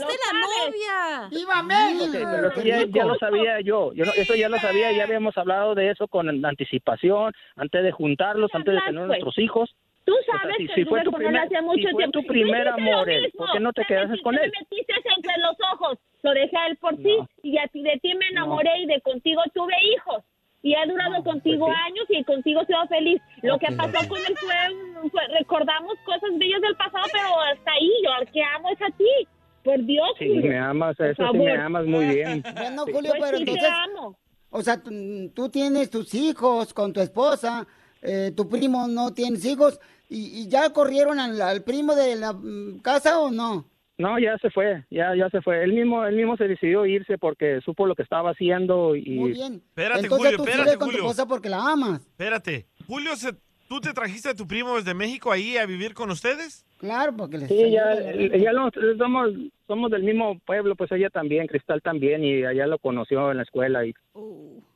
¡Llevaste 0.00 0.32
la 0.32 0.40
novia! 0.40 1.28
¡Viva 1.30 1.60
Ok, 2.04 2.12
pero 2.12 2.48
eso 2.48 2.62
ya, 2.62 2.84
ya 2.88 3.04
lo 3.04 3.14
sabía 3.16 3.60
yo. 3.60 3.92
Yo 3.94 4.04
no- 4.04 4.12
Eso 4.16 4.34
ya 4.34 4.48
lo 4.48 4.58
sabía, 4.58 4.92
ya 4.92 5.04
habíamos 5.04 5.36
hablado 5.38 5.74
de 5.74 5.90
eso 5.90 6.08
con 6.08 6.28
anticipación, 6.44 7.32
antes 7.56 7.82
de 7.82 7.92
juntarlos, 7.92 8.50
antes 8.54 8.74
de 8.74 8.80
tener 8.80 9.06
nuestros 9.06 9.38
hijos. 9.38 9.74
Tú 10.04 10.14
O 10.14 10.22
sea, 10.24 10.40
sabes 10.40 10.56
si- 10.58 10.66
que 10.66 10.74
si 10.74 10.84
fue 10.86 11.02
tu 11.02 11.12
primer- 11.12 11.36
hace 11.42 11.60
mucho 11.62 11.76
si 11.86 11.92
fue 11.92 11.98
tiempo. 11.98 12.20
tu 12.20 12.26
primer 12.26 12.68
amor. 12.68 13.06
¿por 13.36 13.52
qué 13.52 13.60
no 13.60 13.72
te 13.72 13.82
Me 13.82 13.86
quedaste 13.86 14.08
metiste- 14.08 14.22
con 14.22 14.34
él? 14.34 14.50
Me 14.50 14.58
metiste 14.60 14.94
entre 15.16 15.34
los 15.38 15.56
ojos. 15.74 15.98
Lo 16.22 16.30
dejé 16.32 16.56
a 16.56 16.66
él 16.68 16.76
por 16.78 16.96
ti 16.96 17.16
y 17.42 17.58
a 17.58 17.66
ti 17.68 17.82
de 17.82 17.98
ti 18.02 18.14
me 18.14 18.26
enamoré 18.28 18.70
y 18.80 18.86
de 18.86 19.00
contigo 19.02 19.42
tuve 19.54 19.74
hijos. 19.94 20.24
Y 20.62 20.74
he 20.74 20.86
durado 20.86 21.22
contigo 21.22 21.66
pues 21.66 21.76
sí. 21.78 21.82
años 21.86 22.06
y 22.10 22.24
contigo 22.24 22.60
he 22.62 22.66
sido 22.66 22.86
feliz. 22.88 23.22
Lo 23.42 23.58
que 23.58 23.66
pasó 23.72 24.06
con 24.08 24.18
él 24.18 24.36
fue, 24.38 25.10
fue- 25.10 25.28
recordamos 25.38 25.94
cosas 26.04 26.30
bellas 26.38 26.60
del 26.60 26.76
pasado, 26.76 27.04
pero 27.12 27.40
hasta 27.40 27.72
ahí 27.72 27.90
yo 28.04 28.12
al 28.12 28.30
que 28.30 28.42
amo 28.42 28.68
es 28.70 28.82
a 28.82 28.90
ti. 28.90 29.28
Por 29.62 29.84
Dios, 29.84 30.08
Sí, 30.18 30.26
Julio. 30.28 30.48
me 30.50 30.58
amas, 30.58 30.96
Por 30.96 31.06
eso 31.06 31.22
sí 31.32 31.38
me 31.38 31.52
amas 31.56 31.86
muy 31.86 32.06
bien. 32.06 32.42
Bueno. 32.56 32.82
Julio, 32.84 33.12
Pues 33.18 33.22
pero 33.22 33.38
sí, 33.38 33.44
te 33.44 33.50
entonces... 33.52 33.70
amo. 33.96 34.18
O 34.50 34.62
sea, 34.62 34.82
tú, 34.82 34.90
tú 35.34 35.48
tienes 35.48 35.90
tus 35.90 36.12
hijos 36.14 36.74
con 36.74 36.92
tu 36.92 37.00
esposa, 37.00 37.66
eh, 38.02 38.32
tu 38.36 38.48
primo 38.48 38.88
no 38.88 39.12
tienes 39.12 39.44
hijos, 39.44 39.78
y, 40.08 40.40
y 40.42 40.48
ya 40.48 40.70
corrieron 40.72 41.20
al, 41.20 41.40
al 41.40 41.62
primo 41.62 41.94
de 41.94 42.16
la 42.16 42.32
mm, 42.32 42.80
casa 42.80 43.20
o 43.20 43.30
no? 43.30 43.66
No, 43.96 44.18
ya 44.18 44.36
se 44.38 44.48
fue, 44.50 44.84
ya 44.90 45.14
ya 45.14 45.28
se 45.28 45.42
fue. 45.42 45.62
Él 45.62 45.74
mismo 45.74 46.06
él 46.06 46.16
mismo 46.16 46.34
se 46.38 46.48
decidió 46.48 46.86
irse 46.86 47.18
porque 47.18 47.60
supo 47.62 47.84
lo 47.86 47.94
que 47.94 48.02
estaba 48.02 48.30
haciendo 48.30 48.96
y 48.96 49.10
Muy 49.10 49.32
bien. 49.32 49.62
Espérate, 49.68 50.00
Entonces 50.04 50.26
Julio, 50.32 50.36
tú 50.38 50.44
espérate, 50.50 50.70
con 50.78 50.78
tu 50.78 50.84
Julio. 50.86 51.00
esposa 51.00 51.26
porque 51.28 51.48
la 51.50 51.58
amas. 51.72 52.00
Espérate. 52.00 52.66
Julio, 52.86 53.14
se- 53.14 53.34
¿tú 53.70 53.80
te 53.80 53.92
trajiste 53.94 54.28
a 54.30 54.34
tu 54.34 54.48
primo 54.48 54.74
desde 54.74 54.94
México 54.94 55.30
ahí 55.30 55.56
a 55.56 55.64
vivir 55.64 55.94
con 55.94 56.10
ustedes? 56.10 56.66
Claro, 56.78 57.14
porque 57.16 57.38
les 57.38 57.48
Sí, 57.48 57.70
ya, 57.70 57.94
ya 58.36 58.52
lo- 58.52 58.68
somos, 58.98 59.30
somos 59.68 59.90
del 59.92 60.02
mismo 60.02 60.40
pueblo, 60.40 60.74
pues 60.74 60.90
ella 60.90 61.08
también, 61.08 61.46
Cristal 61.46 61.80
también, 61.80 62.24
y 62.24 62.42
allá 62.44 62.66
lo 62.66 62.78
conoció 62.80 63.30
en 63.30 63.36
la 63.36 63.44
escuela. 63.44 63.86
y 63.86 63.94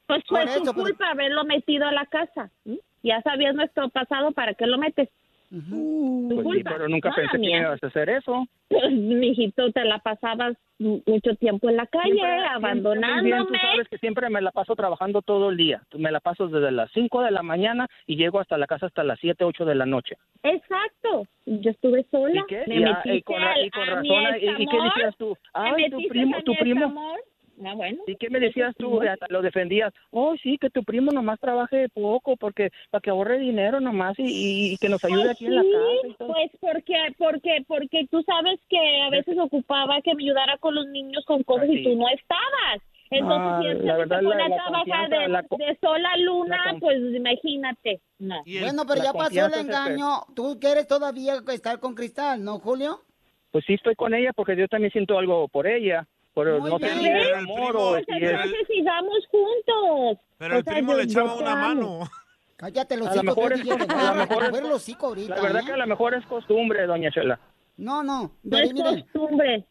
Pues 0.07 0.23
fue 0.29 0.43
Por 0.45 0.55
tu 0.55 0.63
eso, 0.63 0.73
pero- 0.73 0.85
culpa 0.85 1.11
haberlo 1.11 1.45
metido 1.45 1.87
a 1.89 1.93
la 1.93 2.07
casa. 2.07 2.51
Ya 3.03 3.21
sabías 3.23 3.57
nuestro 3.57 3.89
pasado, 3.89 4.31
¿para 4.31 4.55
qué 4.55 4.67
lo 4.67 4.79
metes? 4.79 5.09
Tu 5.51 6.41
Pues 6.43 6.57
sí, 6.59 6.65
pero 6.65 6.89
nunca 6.89 7.11
no 7.11 7.15
pensé 7.15 7.39
que 7.39 7.51
ibas 7.51 7.83
a 7.83 7.87
hacer 7.87 8.09
eso. 8.11 8.47
Pues, 8.69 8.83
mijito, 8.93 9.71
te 9.73 9.85
la 9.85 9.99
pasabas 9.99 10.57
mu- 10.79 11.01
mucho 11.07 11.35
tiempo 11.37 11.69
en 11.69 11.77
la 11.77 11.87
calle, 11.87 12.13
Siempre- 12.13 12.29
muy 12.31 12.41
bien, 12.41 12.53
abandonándome. 12.53 13.45
Tú 13.47 13.55
sabes 13.55 13.89
que 13.89 13.99
siempre 13.99 14.29
me 14.31 14.41
la 14.43 14.51
paso 14.51 14.75
trabajando 14.75 15.23
todo 15.23 15.51
el 15.51 15.57
día. 15.57 15.83
Me 15.97 16.11
la 16.11 16.21
paso 16.21 16.49
desde 16.49 16.71
las 16.73 16.91
5 16.93 17.23
de 17.23 17.31
la 17.31 17.43
mañana 17.43 17.87
y 18.07 18.17
llego 18.17 18.41
hasta 18.41 18.59
la 18.59 18.67
casa 18.67 18.87
hasta 18.87 19.05
las 19.05 19.19
7, 19.21 19.45
8 19.45 19.65
de 19.65 19.75
la 19.75 19.87
noche. 19.87 20.17
Exacto. 20.43 21.27
Yo 21.47 21.71
estuve 21.71 22.05
sola. 22.11 22.41
¿Y 22.41 22.47
qué? 22.49 22.65
Me 22.67 22.77
Y, 22.77 22.81
metiste 22.81 23.15
y 23.17 23.23
con, 23.23 23.37
y 23.63 23.71
con 23.71 23.87
razón, 23.87 24.25
¿y, 24.41 24.67
qué 24.67 24.77
decías 24.83 25.17
tú? 25.17 25.37
Ay, 25.53 25.91
tu 25.91 25.99
primo, 26.09 26.43
tu 26.43 26.55
primo. 26.55 26.81
examor. 26.87 27.21
Ah, 27.65 27.75
bueno. 27.75 28.03
¿Y 28.07 28.17
qué 28.17 28.31
me 28.31 28.41
decías 28.41 28.75
tú? 28.77 29.01
Hasta 29.03 29.27
lo 29.29 29.43
defendías. 29.43 29.93
Oh, 30.11 30.35
sí, 30.43 30.59
que 30.59 30.71
tu 30.71 30.83
primo 30.83 31.13
nomás 31.13 31.39
trabaje 31.41 31.89
poco 31.91 32.37
porque 32.37 32.71
para 32.91 33.01
que 33.01 33.11
ahorre 33.11 33.39
dinero 33.39 33.81
nomás 33.81 34.19
y, 34.19 34.23
y- 34.25 34.73
y 34.75 34.77
que 34.79 34.89
nos 34.89 35.05
ayude 35.05 35.23
Pues 35.25 35.31
aquí 35.37 35.47
en 35.47 35.55
la 35.57 35.63
casa. 35.63 36.07
y 36.09 36.15
todo. 36.15 36.29
Pues 36.33 36.51
porque, 36.61 36.95
porque, 37.19 37.65
porque 37.69 38.07
tú 38.11 38.23
sabes 38.23 38.61
que 38.69 39.03
a 39.03 39.11
veces 39.11 39.37
ocupaba 39.39 40.01
que 40.03 40.15
me 40.15 40.25
ayudara 40.25 40.59
con 40.59 40.75
los 40.75 40.87
niños 40.89 41.25
con 41.27 41.43
cosas 41.45 41.69
y 41.71 41.85
tú 41.85 41.95
no 41.97 42.09
estabas. 42.09 42.83
Entonces, 43.11 43.49
Ah, 43.49 43.59
si 43.61 43.67
él 43.69 43.79
se 43.79 44.25
pone 44.25 44.43
a 44.43 44.47
trabajar 44.57 45.09
de, 45.11 45.29
la 45.29 45.45
sola 45.81 46.17
luna, 46.17 46.73
la 46.73 46.79
pues 46.81 46.97
imagínate. 47.15 48.01
No. 48.19 48.43
Bueno, 48.61 48.83
pero 48.89 49.03
ya 49.05 49.13
pasó 49.13 49.47
el 49.47 49.55
engaño. 49.61 50.07
¿Tú 50.35 50.59
quieres 50.61 50.89
todavía 50.89 51.35
estar 51.53 51.79
con 51.79 51.95
Cristal, 51.95 52.43
no, 52.43 52.59
Julio? 52.59 53.01
Pues 53.53 53.65
sí 53.67 53.75
estoy 53.75 53.95
con 53.95 54.15
ella 54.15 54.33
porque 54.35 54.57
yo 54.57 54.67
también 54.67 54.91
siento 54.91 55.17
algo 55.19 55.47
por 55.49 55.67
ella. 55.69 56.09
Pero 56.35 56.61
Muy 56.61 56.71
no 56.71 56.79
sé 56.81 56.89
si 56.99 57.07
es 57.07 57.35
amor 57.37 57.77
o 57.77 57.97
si 57.99 58.75
sigamos 58.75 59.27
juntos. 59.31 60.19
Pero 60.39 60.57
el 60.59 60.65
sea, 60.65 60.73
primo 60.75 60.93
yo- 60.93 60.99
le 60.99 61.05
echaba 61.05 61.35
una 61.37 61.53
amo. 61.53 61.99
mano. 62.01 62.11
Cállate 62.57 62.97
los 62.97 63.09
A 63.09 63.15
mejor 63.23 63.53
es 63.53 63.65
voy 63.65 63.71
a 63.73 64.15
lo 64.15 64.15
mejor 64.15 64.45
es 64.45 64.63
los 64.63 64.89
ahorita, 64.89 65.29
La 65.29 65.43
verdad 65.43 65.63
¿eh? 65.63 65.67
que 65.67 65.73
a 65.73 65.77
lo 65.77 65.87
mejor 65.87 66.15
es 66.15 66.27
costumbre, 66.27 66.87
doña 66.87 67.11
Chela. 67.11 67.39
No, 67.77 68.03
no. 68.03 68.33
No 68.43 68.59
es 68.59 68.73
miren, 68.73 69.01
costumbre. 69.03 69.65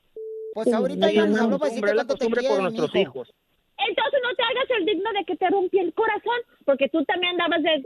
pues 0.53 0.73
ahorita 0.73 1.11
ya 1.11 1.25
nos 1.25 1.39
habló 1.41 1.59
para 1.59 1.69
costumbre, 1.69 1.91
decirte 1.91 1.95
cuánto 1.95 2.15
te 2.15 2.25
por 2.49 2.61
nuestros 2.61 2.95
hijos. 2.95 3.33
Entonces 3.77 4.19
no 4.23 4.35
te 4.35 4.43
hagas 4.43 4.69
el 4.79 4.85
digno 4.85 5.09
de 5.13 5.25
que 5.25 5.35
te 5.35 5.49
rompí 5.49 5.79
el 5.79 5.93
corazón, 5.93 6.39
porque 6.65 6.87
tú 6.89 7.03
también 7.05 7.31
andabas 7.41 7.63
de 7.63 7.83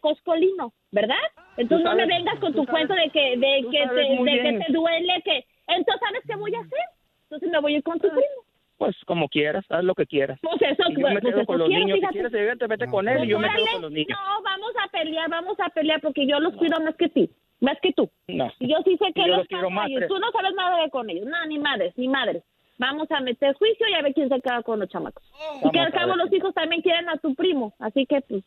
coscolino, 0.00 0.72
¿verdad? 0.90 1.16
Entonces 1.56 1.84
no 1.84 1.94
me 1.94 2.06
vengas 2.06 2.38
con 2.40 2.52
tu 2.52 2.64
sabes- 2.64 2.70
cuento 2.70 2.94
de 2.94 3.10
que 3.10 3.36
de 3.36 3.62
que 3.70 3.86
te, 3.88 4.30
de 4.30 4.42
que 4.42 4.64
te 4.66 4.72
duele, 4.72 5.22
que 5.24 5.44
entonces 5.68 6.00
sabes 6.00 6.22
qué 6.26 6.34
voy 6.36 6.54
a 6.54 6.60
hacer. 6.60 6.84
Entonces 7.30 7.48
me 7.50 7.60
voy 7.60 7.74
a 7.74 7.76
ir 7.78 7.82
con 7.82 7.98
tu 8.00 8.08
Ah. 8.08 8.10
primo. 8.10 8.44
Pues 8.76 8.96
como 9.06 9.28
quieras, 9.28 9.62
haz 9.68 9.84
lo 9.84 9.94
que 9.94 10.06
quieras. 10.06 10.38
Pues 10.40 10.56
eso, 10.62 10.82
Y 10.88 10.94
yo 10.94 11.08
me 11.08 11.20
pues 11.20 11.24
quedo 11.24 11.36
eso 11.42 11.46
con 11.46 11.58
los 11.58 11.68
quiero, 11.68 11.84
niños. 11.84 11.98
Si 12.00 12.06
quieres 12.14 12.32
vete, 12.32 12.66
vete 12.66 12.86
con 12.88 13.06
él 13.08 13.24
y 13.24 13.28
yo 13.28 13.38
me 13.38 13.48
quedo 13.54 13.66
con 13.72 13.82
los 13.82 13.92
niños. 13.92 14.18
No, 14.18 14.42
vamos 14.42 14.72
a 14.82 14.88
pelear, 14.88 15.28
vamos 15.28 15.56
a 15.60 15.68
pelear 15.68 16.00
porque 16.00 16.26
yo 16.26 16.40
los 16.40 16.54
cuido 16.56 16.80
más 16.80 16.96
que 16.96 17.08
ti, 17.10 17.30
más 17.60 17.76
que 17.82 17.92
tú. 17.92 18.10
No. 18.28 18.50
Y 18.58 18.70
yo 18.70 18.78
sí 18.84 18.96
sé 18.96 19.12
que 19.14 19.20
Yo 19.20 19.26
los 19.28 19.38
los 19.38 19.46
quiero 19.48 19.68
más, 19.70 19.88
ellos. 19.90 20.08
Tú 20.08 20.18
no 20.18 20.30
sabes 20.32 20.54
nada 20.56 20.82
de 20.82 20.88
con 20.90 21.10
ellos. 21.10 21.26
No, 21.26 21.44
ni 21.46 21.58
madres, 21.58 21.92
ni 21.96 22.08
madres. 22.08 22.42
Vamos 22.78 23.10
a 23.10 23.20
meter 23.20 23.54
juicio 23.56 23.86
y 23.86 23.92
a 23.92 24.00
ver 24.00 24.14
quién 24.14 24.30
se 24.30 24.40
queda 24.40 24.62
con 24.62 24.80
los 24.80 24.88
chamacos. 24.88 25.22
y 25.62 25.70
que 25.70 25.78
al 25.78 25.92
cabo 25.92 26.16
los 26.16 26.32
hijos 26.32 26.54
también 26.54 26.80
quieren 26.80 27.06
a 27.10 27.18
tu 27.18 27.34
primo. 27.34 27.74
Así 27.78 28.06
que, 28.06 28.22
pues, 28.22 28.42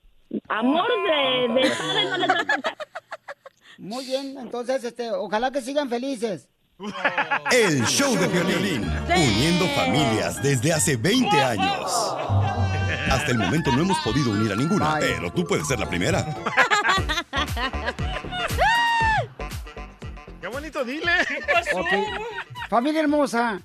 amor 0.50 0.88
de, 0.88 1.48
de 1.54 1.62
padre 1.70 2.06
no 2.10 2.18
les 2.18 2.30
va 2.30 2.42
a 2.42 2.46
faltar. 2.46 2.74
Muy 3.78 4.04
bien, 4.06 4.36
entonces, 4.40 4.84
este, 4.84 5.12
ojalá 5.12 5.52
que 5.52 5.62
sigan 5.62 5.90
felices. 5.90 6.50
El 7.52 7.86
show 7.86 8.16
de 8.18 8.28
violín, 8.28 8.84
uniendo 9.08 9.68
familias 9.76 10.42
desde 10.42 10.74
hace 10.74 10.98
20 10.98 11.42
años. 11.42 11.92
Hasta 13.10 13.32
el 13.32 13.38
momento 13.38 13.72
no 13.72 13.84
hemos 13.84 13.98
podido 14.00 14.32
unir 14.32 14.52
a 14.52 14.56
ninguna, 14.56 14.98
pero 15.00 15.32
tú 15.32 15.46
puedes 15.46 15.68
ser 15.68 15.80
la 15.80 15.88
primera. 15.88 16.26
Qué 20.42 20.48
bonito, 20.48 20.84
dile. 20.84 21.12
Familia 22.70 23.02
hermosa, 23.02 23.62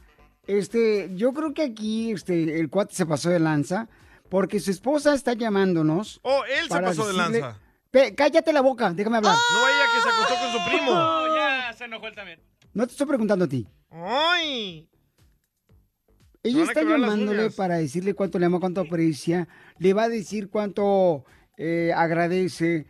este, 0.46 1.10
yo 1.14 1.32
creo 1.32 1.54
que 1.54 1.62
aquí, 1.62 2.12
este, 2.12 2.60
el 2.60 2.68
cuate 2.70 2.94
se 2.94 3.06
pasó 3.06 3.30
de 3.30 3.40
lanza 3.40 3.88
porque 4.28 4.60
su 4.60 4.70
esposa 4.70 5.14
está 5.14 5.32
llamándonos. 5.32 6.20
Oh, 6.22 6.44
él 6.44 6.68
se 6.68 6.80
pasó 6.80 7.06
de 7.08 7.14
lanza. 7.14 7.58
Pe- 7.90 8.14
cállate 8.14 8.52
la 8.52 8.60
boca, 8.60 8.90
déjame 8.90 9.16
hablar. 9.16 9.34
No 9.34 9.66
ella 9.66 9.84
que 9.94 10.02
se 10.02 10.08
acostó 10.08 10.34
con 10.34 10.52
su 10.52 10.70
primo. 10.70 10.94
No, 10.94 11.36
ya 11.36 11.72
se 11.72 11.84
enojó 11.84 12.06
él 12.06 12.14
también. 12.14 12.40
No 12.78 12.86
te 12.86 12.92
estoy 12.92 13.08
preguntando 13.08 13.46
a 13.46 13.48
ti. 13.48 13.66
¡Ay! 13.90 14.88
Ella 16.44 16.62
está 16.62 16.84
llamándole 16.84 17.50
para 17.50 17.78
decirle 17.78 18.14
cuánto 18.14 18.38
le 18.38 18.46
ama, 18.46 18.60
cuánto 18.60 18.82
aprecia, 18.82 19.48
le 19.78 19.94
va 19.94 20.04
a 20.04 20.08
decir 20.08 20.48
cuánto 20.48 21.24
eh, 21.56 21.92
agradece. 21.92 22.86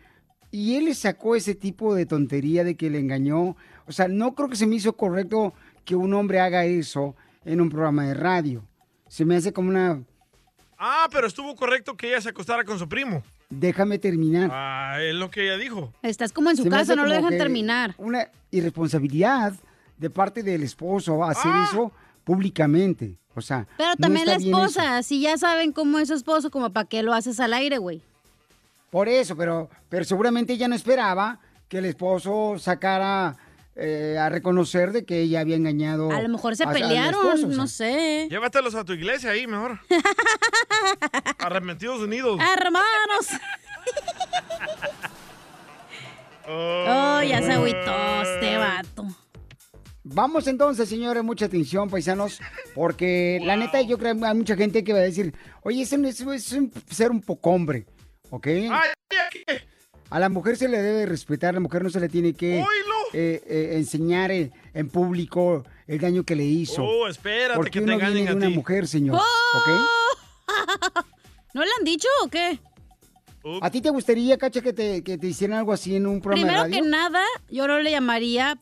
Y 0.50 0.76
él 0.76 0.84
le 0.84 0.94
sacó 0.94 1.36
ese 1.36 1.54
tipo 1.54 1.94
de 1.94 2.04
tontería 2.04 2.64
de 2.64 2.76
que 2.76 2.90
le 2.90 2.98
engañó. 2.98 3.56
O 3.86 3.92
sea, 3.92 4.08
no 4.08 4.34
creo 4.34 4.50
que 4.50 4.56
se 4.56 4.66
me 4.66 4.76
hizo 4.76 4.94
correcto 4.94 5.54
que 5.86 5.96
un 5.96 6.12
hombre 6.12 6.40
haga 6.40 6.66
eso 6.66 7.16
en 7.46 7.62
un 7.62 7.70
programa 7.70 8.06
de 8.06 8.12
radio. 8.12 8.68
Se 9.08 9.24
me 9.24 9.36
hace 9.36 9.54
como 9.54 9.70
una... 9.70 10.04
Ah, 10.76 11.08
pero 11.10 11.28
estuvo 11.28 11.56
correcto 11.56 11.96
que 11.96 12.08
ella 12.08 12.20
se 12.20 12.28
acostara 12.28 12.62
con 12.62 12.78
su 12.78 12.86
primo. 12.90 13.22
Déjame 13.48 13.98
terminar. 13.98 14.50
Ah, 14.52 14.98
es 15.00 15.14
lo 15.14 15.30
que 15.30 15.44
ella 15.44 15.56
dijo. 15.56 15.94
Estás 16.02 16.34
como 16.34 16.50
en 16.50 16.58
su 16.58 16.64
Se 16.64 16.68
casa, 16.68 16.94
no 16.94 17.06
lo 17.06 17.14
dejan 17.14 17.38
terminar. 17.38 17.94
Una 17.96 18.30
irresponsabilidad 18.50 19.54
de 19.98 20.10
parte 20.10 20.42
del 20.42 20.62
esposo 20.62 21.22
hacer 21.24 21.50
Ah. 21.52 21.68
eso 21.70 21.92
públicamente. 22.24 23.16
O 23.34 23.40
sea, 23.40 23.66
Pero 23.76 23.90
no 23.90 23.96
también 23.96 24.26
la 24.26 24.34
esposa, 24.36 25.02
si 25.02 25.20
ya 25.20 25.36
saben 25.38 25.72
cómo 25.72 25.98
es 25.98 26.08
su 26.08 26.14
esposo, 26.14 26.50
como 26.50 26.70
para 26.72 26.88
qué 26.88 27.02
lo 27.02 27.12
haces 27.14 27.38
al 27.40 27.52
aire, 27.54 27.78
güey. 27.78 28.02
Por 28.90 29.08
eso, 29.08 29.36
pero, 29.36 29.68
pero 29.88 30.04
seguramente 30.04 30.54
ella 30.54 30.66
no 30.68 30.74
esperaba 30.74 31.38
que 31.68 31.78
el 31.78 31.84
esposo 31.84 32.56
sacara 32.58 33.36
eh, 33.80 34.16
a 34.20 34.28
reconocer 34.28 34.90
de 34.90 35.04
que 35.04 35.20
ella 35.20 35.38
había 35.40 35.54
engañado. 35.54 36.10
A 36.10 36.20
lo 36.20 36.28
mejor 36.28 36.56
se 36.56 36.64
a- 36.64 36.72
pelearon, 36.72 37.26
esposo, 37.26 37.46
o 37.46 37.50
sea. 37.50 37.56
no 37.56 37.66
sé. 37.68 38.26
Llévatelos 38.28 38.74
a 38.74 38.84
tu 38.84 38.92
iglesia 38.92 39.30
ahí 39.30 39.46
mejor. 39.46 39.78
Arrepentidos 41.38 42.00
Unidos. 42.00 42.40
Hermanos. 42.40 43.28
Oh, 46.50 47.20
ya 47.22 47.42
se 47.42 47.52
agüitó 47.52 48.22
este 48.22 48.56
vato. 48.56 49.04
Vamos 50.10 50.46
entonces, 50.46 50.88
señores, 50.88 51.22
mucha 51.22 51.44
atención, 51.46 51.90
paisanos, 51.90 52.40
porque 52.74 53.40
la 53.44 53.56
neta 53.56 53.82
yo 53.82 53.98
creo 53.98 54.18
que 54.18 54.24
hay 54.24 54.34
mucha 54.34 54.56
gente 54.56 54.82
que 54.82 54.92
va 54.94 55.00
a 55.00 55.02
decir, 55.02 55.34
oye, 55.62 55.82
es 55.82 55.92
un, 55.92 56.04
es 56.06 56.20
un- 56.20 56.32
es 56.34 56.52
un 56.52 56.72
ser 56.90 57.10
un 57.10 57.20
poco 57.20 57.50
hombre, 57.50 57.84
¿ok? 58.30 58.46
A 60.10 60.18
la 60.18 60.30
mujer 60.30 60.56
se 60.56 60.68
le 60.68 60.80
debe 60.80 61.04
respetar, 61.04 61.50
a 61.50 61.52
la 61.54 61.60
mujer 61.60 61.82
no 61.82 61.90
se 61.90 62.00
le 62.00 62.08
tiene 62.08 62.32
que 62.32 62.60
eh, 62.60 62.64
eh, 63.12 63.70
enseñar 63.74 64.30
eh, 64.30 64.50
en 64.72 64.88
público 64.88 65.64
el 65.86 65.98
daño 66.00 66.24
que 66.24 66.34
le 66.36 66.44
hizo. 66.44 66.82
Oh, 66.82 67.06
espérate 67.06 67.56
porque 67.56 67.72
que 67.72 67.78
te 67.80 67.84
uno 67.84 67.92
engañen 67.94 68.14
viene 68.14 68.28
de 68.28 68.32
a 68.32 68.36
una 68.36 68.46
ti. 68.48 68.54
mujer, 68.54 68.88
señor, 68.88 69.18
¡Oh! 69.20 69.58
¿ok? 69.58 71.04
¿No 71.54 71.62
le 71.62 71.70
han 71.78 71.84
dicho 71.84 72.08
o 72.24 72.28
qué? 72.28 72.58
¿A 73.62 73.70
ti 73.70 73.80
te 73.82 73.90
gustaría, 73.90 74.36
Cacha, 74.38 74.60
que 74.62 74.72
te, 74.72 75.02
que 75.02 75.16
te 75.18 75.26
hicieran 75.26 75.58
algo 75.58 75.72
así 75.72 75.94
en 75.96 76.06
un 76.06 76.20
programa 76.20 76.46
Primero 76.46 76.64
de 76.64 76.70
que 76.70 76.78
radio? 76.78 76.90
nada, 76.90 77.24
yo 77.50 77.66
no 77.68 77.78
le 77.78 77.90
llamaría 77.90 78.58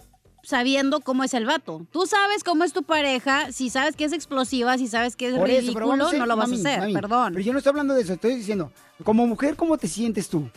sabiendo 0.46 1.00
cómo 1.00 1.24
es 1.24 1.34
el 1.34 1.44
vato. 1.44 1.86
Tú 1.90 2.06
sabes 2.06 2.44
cómo 2.44 2.62
es 2.64 2.72
tu 2.72 2.84
pareja, 2.84 3.50
si 3.52 3.68
sabes 3.68 3.96
que 3.96 4.04
es 4.04 4.12
explosiva, 4.12 4.78
si 4.78 4.86
sabes 4.86 5.16
que 5.16 5.28
es 5.28 5.34
Por 5.34 5.50
eso, 5.50 5.72
pero 5.74 5.86
ridículo, 5.92 6.12
no 6.18 6.26
lo 6.26 6.36
vas 6.36 6.48
mami, 6.48 6.56
a 6.64 6.68
hacer, 6.68 6.80
mami, 6.80 6.92
perdón. 6.94 7.32
Pero 7.34 7.44
yo 7.44 7.52
no 7.52 7.58
estoy 7.58 7.70
hablando 7.70 7.94
de 7.94 8.02
eso, 8.02 8.12
estoy 8.12 8.36
diciendo, 8.36 8.70
como 9.04 9.26
mujer, 9.26 9.56
¿cómo 9.56 9.76
te 9.76 9.88
sientes 9.88 10.28
tú? 10.28 10.48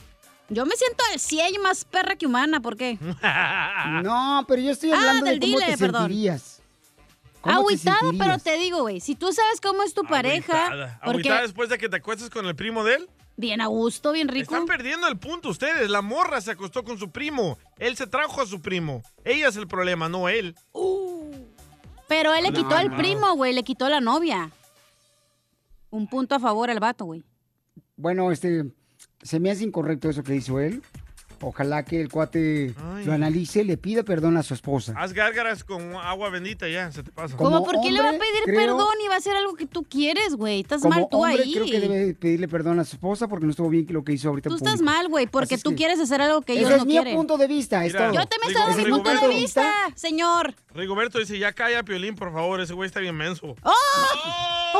Yo 0.50 0.66
me 0.66 0.76
siento 0.76 1.04
al 1.14 1.20
100 1.20 1.62
más 1.62 1.86
perra 1.86 2.16
que 2.16 2.26
humana, 2.28 2.60
¿por 2.62 2.78
qué? 2.78 2.98
No, 4.04 4.46
pero 4.48 4.62
yo 4.62 4.72
estoy 4.72 4.92
Ah, 4.92 4.98
hablando 4.98 5.26
del 5.26 5.40
de 5.40 5.46
cómo 5.48 5.60
dile, 5.60 5.72
te 5.72 5.78
perdón. 5.78 6.02
sentirías. 6.04 6.62
¿Cómo 7.42 7.56
te 7.56 7.60
Agüitada, 7.62 8.12
pero 8.18 8.38
te 8.38 8.58
digo, 8.58 8.82
güey, 8.82 9.00
si 9.00 9.16
tú 9.16 9.32
sabes 9.32 9.62
cómo 9.62 9.82
es 9.84 9.94
tu 9.94 10.04
pareja, 10.04 10.68
Agüitada. 10.68 11.00
porque 11.06 11.32
después 11.32 11.70
de 11.70 11.78
que 11.78 11.88
te 11.90 11.96
acuestes 11.98 12.30
con 12.30 12.46
el 12.46 12.56
primo 12.56 12.84
de 12.84 12.96
él. 12.96 13.10
Bien 13.40 13.62
a 13.62 13.68
gusto, 13.68 14.12
bien 14.12 14.28
rico. 14.28 14.54
Están 14.54 14.66
perdiendo 14.68 15.08
el 15.08 15.18
punto 15.18 15.50
ustedes. 15.50 15.90
La 15.90 16.02
morra 16.02 16.42
se 16.42 16.52
acostó 16.52 16.84
con 16.84 16.98
su 17.00 17.10
primo. 17.12 17.58
Él 17.78 17.96
se 17.96 18.06
trajo 18.06 18.42
a 18.42 18.46
su 18.46 18.62
primo. 18.62 19.02
Ella 19.24 19.48
es 19.48 19.56
el 19.56 19.68
problema, 19.68 20.10
no 20.10 20.28
él. 20.30 20.56
Pero 22.08 22.34
él 22.34 22.44
le 22.44 22.52
No, 22.52 22.58
quitó 22.58 22.76
al 22.76 22.90
no. 22.90 22.98
primo, 22.98 23.34
güey, 23.36 23.54
le 23.54 23.64
quitó 23.64 23.86
a 23.86 23.90
la 23.90 24.02
novia. 24.02 24.52
Un 25.90 26.08
punto 26.08 26.36
a 26.36 26.40
favor 26.40 26.70
al 26.70 26.80
vato, 26.80 27.06
güey. 27.06 27.24
Bueno, 27.96 28.32
este, 28.32 28.66
se 29.22 29.40
me 29.40 29.52
hace 29.52 29.64
incorrecto 29.64 30.10
eso 30.10 30.24
que 30.24 30.36
hizo 30.36 30.60
él. 30.60 30.84
Ojalá 31.42 31.84
que 31.86 32.02
el 32.02 32.10
cuate 32.10 32.74
lo 33.06 33.14
analice, 33.14 33.64
le 33.64 33.78
pida 33.78 34.04
perdón 34.04 34.38
a 34.38 34.44
su 34.44 34.54
esposa. 34.54 34.94
Haz 34.98 35.14
gárgaras 35.14 35.64
con 35.64 35.96
agua 35.96 36.30
bendita 36.30 36.68
ya, 36.68 36.92
se 36.92 37.04
te 37.04 37.12
pasa. 37.12 37.36
¿Cómo? 37.38 37.64
¿Por 37.64 37.82
qué 37.82 37.92
le 37.92 38.02
va 38.02 38.10
a 38.10 38.12
pedir 38.12 38.44
creo- 38.46 38.56
perdón 38.60 38.94
y 39.04 39.08
va 39.08 39.16
a 39.16 39.18
hacer 39.18 39.36
algo 39.36 39.54
que 39.56 39.66
tú 39.66 39.84
quieres, 39.84 40.36
güey? 40.36 40.62
Estás 40.62 40.82
Como 40.82 40.96
mal 40.96 41.08
tú 41.10 41.24
hombre, 41.24 41.44
ahí. 41.44 41.54
creo 41.54 41.66
que 41.66 41.80
debe 41.80 42.14
pedirle 42.14 42.48
perdón 42.48 42.80
a 42.80 42.84
su 42.86 42.96
esposa 42.96 43.28
porque 43.28 43.46
no 43.46 43.52
estuvo 43.52 43.70
bien 43.70 43.86
lo 43.90 44.04
que 44.04 44.14
hizo 44.14 44.30
ahorita. 44.30 44.50
Tú 44.50 44.56
estás 44.56 44.82
mal, 44.82 45.08
güey, 45.08 45.28
porque 45.28 45.46
Así 45.56 45.56
es 45.56 45.64
tú 45.64 45.72
que- 45.72 45.76
quieres 45.78 46.00
hacer 46.00 46.22
algo 46.22 46.42
que 46.42 46.54
ellos 46.54 46.66
Ese 46.66 46.74
es 46.74 46.80
no 46.80 46.86
mi 46.86 46.92
quieren. 46.94 47.16
punto 47.16 47.38
de 47.38 47.48
vista, 47.48 47.86
es 47.86 47.94
Mira. 47.94 48.08
Yo 48.14 48.26
también 48.26 48.52
estoy 48.52 48.54
dando 48.56 48.84
mi 48.84 48.92
punto 49.04 49.28
de 49.28 49.36
vista, 49.36 49.72
señor. 49.96 50.56
Rigoberto 50.74 51.20
dice, 51.20 51.38
ya 51.40 51.54
calla 51.54 51.84
Piolín, 51.84 52.16
por 52.16 52.32
favor, 52.34 52.62
ese 52.62 52.74
güey 52.74 52.88
está 52.88 53.00
bien 53.00 53.16
menso. 53.16 53.56
¡Oh! 53.64 54.80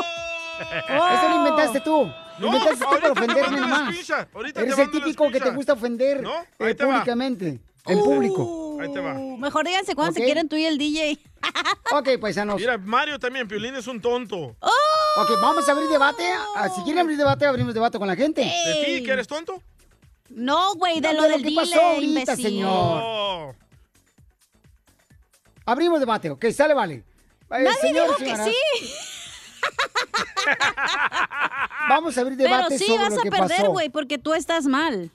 Eso 0.60 1.28
lo 1.28 1.36
inventaste 1.36 1.80
tú. 1.80 2.10
No, 2.38 2.46
inventaste 2.46 2.84
tú 2.84 2.90
para 2.90 3.00
te 3.00 3.10
ofenderme 3.10 3.60
nomás. 3.60 3.94
Eres 4.54 4.76
te 4.76 4.82
el 4.82 4.90
típico 4.90 5.30
que 5.30 5.40
te 5.40 5.50
gusta 5.50 5.72
ofender 5.74 6.22
¿No? 6.22 6.32
eh, 6.58 6.74
públicamente, 6.74 7.60
en 7.86 7.98
Uh. 7.98 8.04
público. 8.04 8.78
Ahí 8.80 8.90
te 8.92 9.00
va. 9.00 9.14
Mejor 9.14 9.66
díganse 9.66 9.94
cuándo 9.94 10.14
se 10.14 10.24
quieren 10.24 10.48
tú 10.48 10.56
y 10.56 10.64
el 10.64 10.78
DJ. 10.78 11.18
Ok, 11.92 12.08
paisanos. 12.20 12.56
Mira, 12.56 12.78
Mario 12.78 13.18
también, 13.18 13.48
Piolín 13.48 13.74
es 13.74 13.86
un 13.88 14.00
tonto. 14.00 14.36
Ok, 15.16 15.30
vamos 15.42 15.68
a 15.68 15.72
abrir 15.72 15.88
debate. 15.88 16.22
Ah, 16.54 16.68
Si 16.68 16.82
quieren 16.82 17.00
abrir 17.00 17.16
debate, 17.18 17.44
abrimos 17.46 17.74
debate 17.74 17.98
con 17.98 18.06
la 18.06 18.14
gente. 18.14 18.42
¿De 18.42 18.84
ti, 18.84 19.02
que 19.04 19.10
eres 19.10 19.26
tonto? 19.26 19.60
No, 20.28 20.74
güey, 20.76 21.00
de 21.00 21.08
No, 21.08 21.14
lo 21.14 21.22
de 21.22 21.28
lo 21.30 21.34
del 21.38 21.46
que 21.48 21.54
pasó 21.56 21.80
ahorita, 21.80 22.20
imbécil. 22.20 22.44
señor. 22.44 23.00
Oh. 23.02 23.54
Abrimos 25.66 25.98
debate, 26.00 26.30
ok, 26.30 26.44
sale, 26.50 26.74
vale. 26.74 26.94
Eh, 26.94 27.04
Nadie 27.48 27.74
señor, 27.80 28.06
dijo 28.06 28.18
que 28.18 28.36
sí. 28.36 28.54
Vamos 31.88 32.16
a 32.16 32.20
abrir 32.22 32.38
Pero 32.38 32.56
debate 32.56 32.78
sí 32.78 32.86
sobre 32.86 33.02
vas 33.02 33.12
lo 33.14 33.20
a 33.20 33.22
que 33.22 33.30
perder, 33.30 33.56
pasó. 33.58 33.70
güey, 33.70 33.88
porque 33.90 34.18
tú 34.18 34.32
estás 34.34 34.66
mal. 34.66 35.10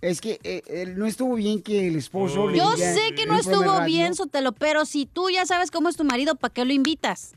Es 0.00 0.20
que 0.20 0.40
eh, 0.42 0.62
eh, 0.66 0.86
no 0.96 1.06
estuvo 1.06 1.34
bien 1.36 1.62
que 1.62 1.86
el 1.88 1.96
esposo 1.96 2.48
le 2.48 2.58
Yo 2.58 2.74
diga 2.74 2.92
sé 2.94 3.14
que 3.14 3.24
no 3.26 3.36
estuvo 3.38 3.62
radio- 3.62 3.84
bien, 3.84 4.14
Sotelo, 4.14 4.52
pero 4.52 4.84
si 4.84 5.06
tú 5.06 5.30
ya 5.30 5.46
sabes 5.46 5.70
cómo 5.70 5.88
es 5.88 5.96
tu 5.96 6.04
marido, 6.04 6.34
¿para 6.34 6.52
qué 6.52 6.64
lo 6.64 6.72
invitas? 6.72 7.32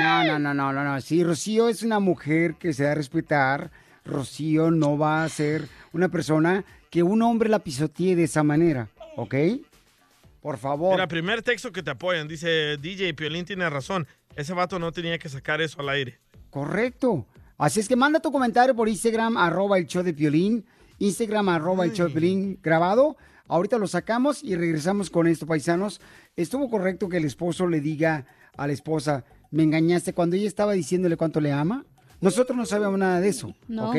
No, 0.00 0.24
no, 0.24 0.38
no, 0.38 0.54
no, 0.54 0.72
no, 0.72 0.84
no. 0.84 1.00
Si 1.00 1.22
Rocío 1.22 1.68
es 1.68 1.82
una 1.82 1.98
mujer 1.98 2.54
que 2.54 2.72
se 2.72 2.84
da 2.84 2.92
a 2.92 2.94
respetar, 2.94 3.70
Rocío 4.04 4.70
no 4.70 4.96
va 4.96 5.24
a 5.24 5.28
ser 5.28 5.68
una 5.92 6.08
persona 6.08 6.64
que 6.90 7.02
un 7.02 7.20
hombre 7.20 7.50
la 7.50 7.58
pisotee 7.58 8.16
de 8.16 8.24
esa 8.24 8.42
manera, 8.42 8.88
¿ok? 9.16 9.34
Por 10.40 10.56
favor. 10.58 10.92
Mira, 10.92 11.08
primer 11.08 11.42
texto 11.42 11.72
que 11.72 11.82
te 11.82 11.90
apoyan. 11.90 12.26
Dice, 12.26 12.78
DJ, 12.78 13.12
Piolín 13.14 13.44
tiene 13.44 13.68
razón. 13.68 14.06
Ese 14.34 14.54
vato 14.54 14.78
no 14.78 14.92
tenía 14.92 15.18
que 15.18 15.28
sacar 15.28 15.60
eso 15.60 15.80
al 15.80 15.90
aire. 15.90 16.18
Correcto. 16.50 17.26
Así 17.62 17.78
es 17.78 17.86
que 17.86 17.94
manda 17.94 18.18
tu 18.18 18.32
comentario 18.32 18.74
por 18.74 18.88
Instagram, 18.88 19.36
arroba 19.36 19.78
el 19.78 19.86
show 19.86 20.02
de 20.02 20.12
Piolín. 20.12 20.64
Instagram, 20.98 21.48
arroba 21.48 21.84
el 21.84 21.92
show 21.92 22.08
de 22.08 22.12
Piolín 22.12 22.58
grabado. 22.60 23.16
Ahorita 23.46 23.78
lo 23.78 23.86
sacamos 23.86 24.42
y 24.42 24.56
regresamos 24.56 25.10
con 25.10 25.28
esto, 25.28 25.46
paisanos. 25.46 26.00
Estuvo 26.34 26.68
correcto 26.68 27.08
que 27.08 27.18
el 27.18 27.24
esposo 27.24 27.68
le 27.68 27.80
diga 27.80 28.26
a 28.56 28.66
la 28.66 28.72
esposa, 28.72 29.24
me 29.52 29.62
engañaste 29.62 30.12
cuando 30.12 30.34
ella 30.34 30.48
estaba 30.48 30.72
diciéndole 30.72 31.16
cuánto 31.16 31.40
le 31.40 31.52
ama. 31.52 31.86
Nosotros 32.20 32.58
no 32.58 32.66
sabemos 32.66 32.98
nada 32.98 33.20
de 33.20 33.28
eso, 33.28 33.54
No. 33.68 33.90
¿ok? 33.90 33.96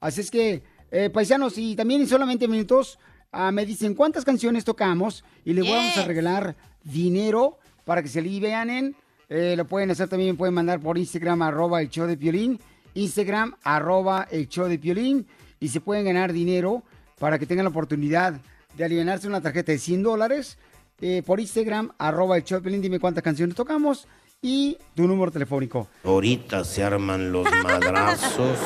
Así 0.00 0.20
es 0.20 0.30
que, 0.30 0.62
eh, 0.90 1.08
paisanos, 1.08 1.56
y 1.56 1.76
también 1.76 2.02
en 2.02 2.06
solamente 2.06 2.48
minutos 2.48 2.98
ah, 3.32 3.50
me 3.50 3.64
dicen 3.64 3.94
cuántas 3.94 4.26
canciones 4.26 4.66
tocamos 4.66 5.24
y 5.46 5.54
le 5.54 5.62
vamos 5.62 5.96
a 5.96 6.04
regalar 6.04 6.54
dinero 6.84 7.60
para 7.86 8.02
que 8.02 8.08
se 8.08 8.18
alivianen. 8.18 8.94
Eh, 9.30 9.54
lo 9.56 9.66
pueden 9.66 9.90
hacer 9.90 10.06
también, 10.06 10.36
pueden 10.36 10.52
mandar 10.52 10.80
por 10.80 10.98
Instagram, 10.98 11.40
arroba 11.40 11.80
el 11.80 11.88
show 11.88 12.06
de 12.06 12.18
Piolín. 12.18 12.60
Instagram, 12.94 13.54
arroba 13.62 14.26
el 14.30 14.48
show 14.48 14.66
de 14.68 14.78
Piolín. 14.78 15.26
Y 15.58 15.68
se 15.68 15.80
pueden 15.80 16.04
ganar 16.04 16.32
dinero 16.32 16.82
para 17.18 17.38
que 17.38 17.46
tengan 17.46 17.64
la 17.64 17.70
oportunidad 17.70 18.40
de 18.76 18.84
aliviarse 18.84 19.26
una 19.28 19.40
tarjeta 19.40 19.72
de 19.72 19.78
100 19.78 20.02
dólares. 20.02 20.58
eh, 21.02 21.22
por 21.24 21.40
Instagram, 21.40 21.92
arroba 21.98 22.36
el 22.36 22.44
show 22.44 22.58
de 22.58 22.62
Piolín. 22.62 22.82
Dime 22.82 22.98
cuántas 23.00 23.22
canciones 23.24 23.54
tocamos 23.56 24.06
y 24.42 24.76
tu 24.94 25.06
número 25.06 25.30
telefónico. 25.30 25.88
Ahorita 26.04 26.64
se 26.64 26.82
arman 26.82 27.30
los 27.32 27.46
madrazos 27.62 28.58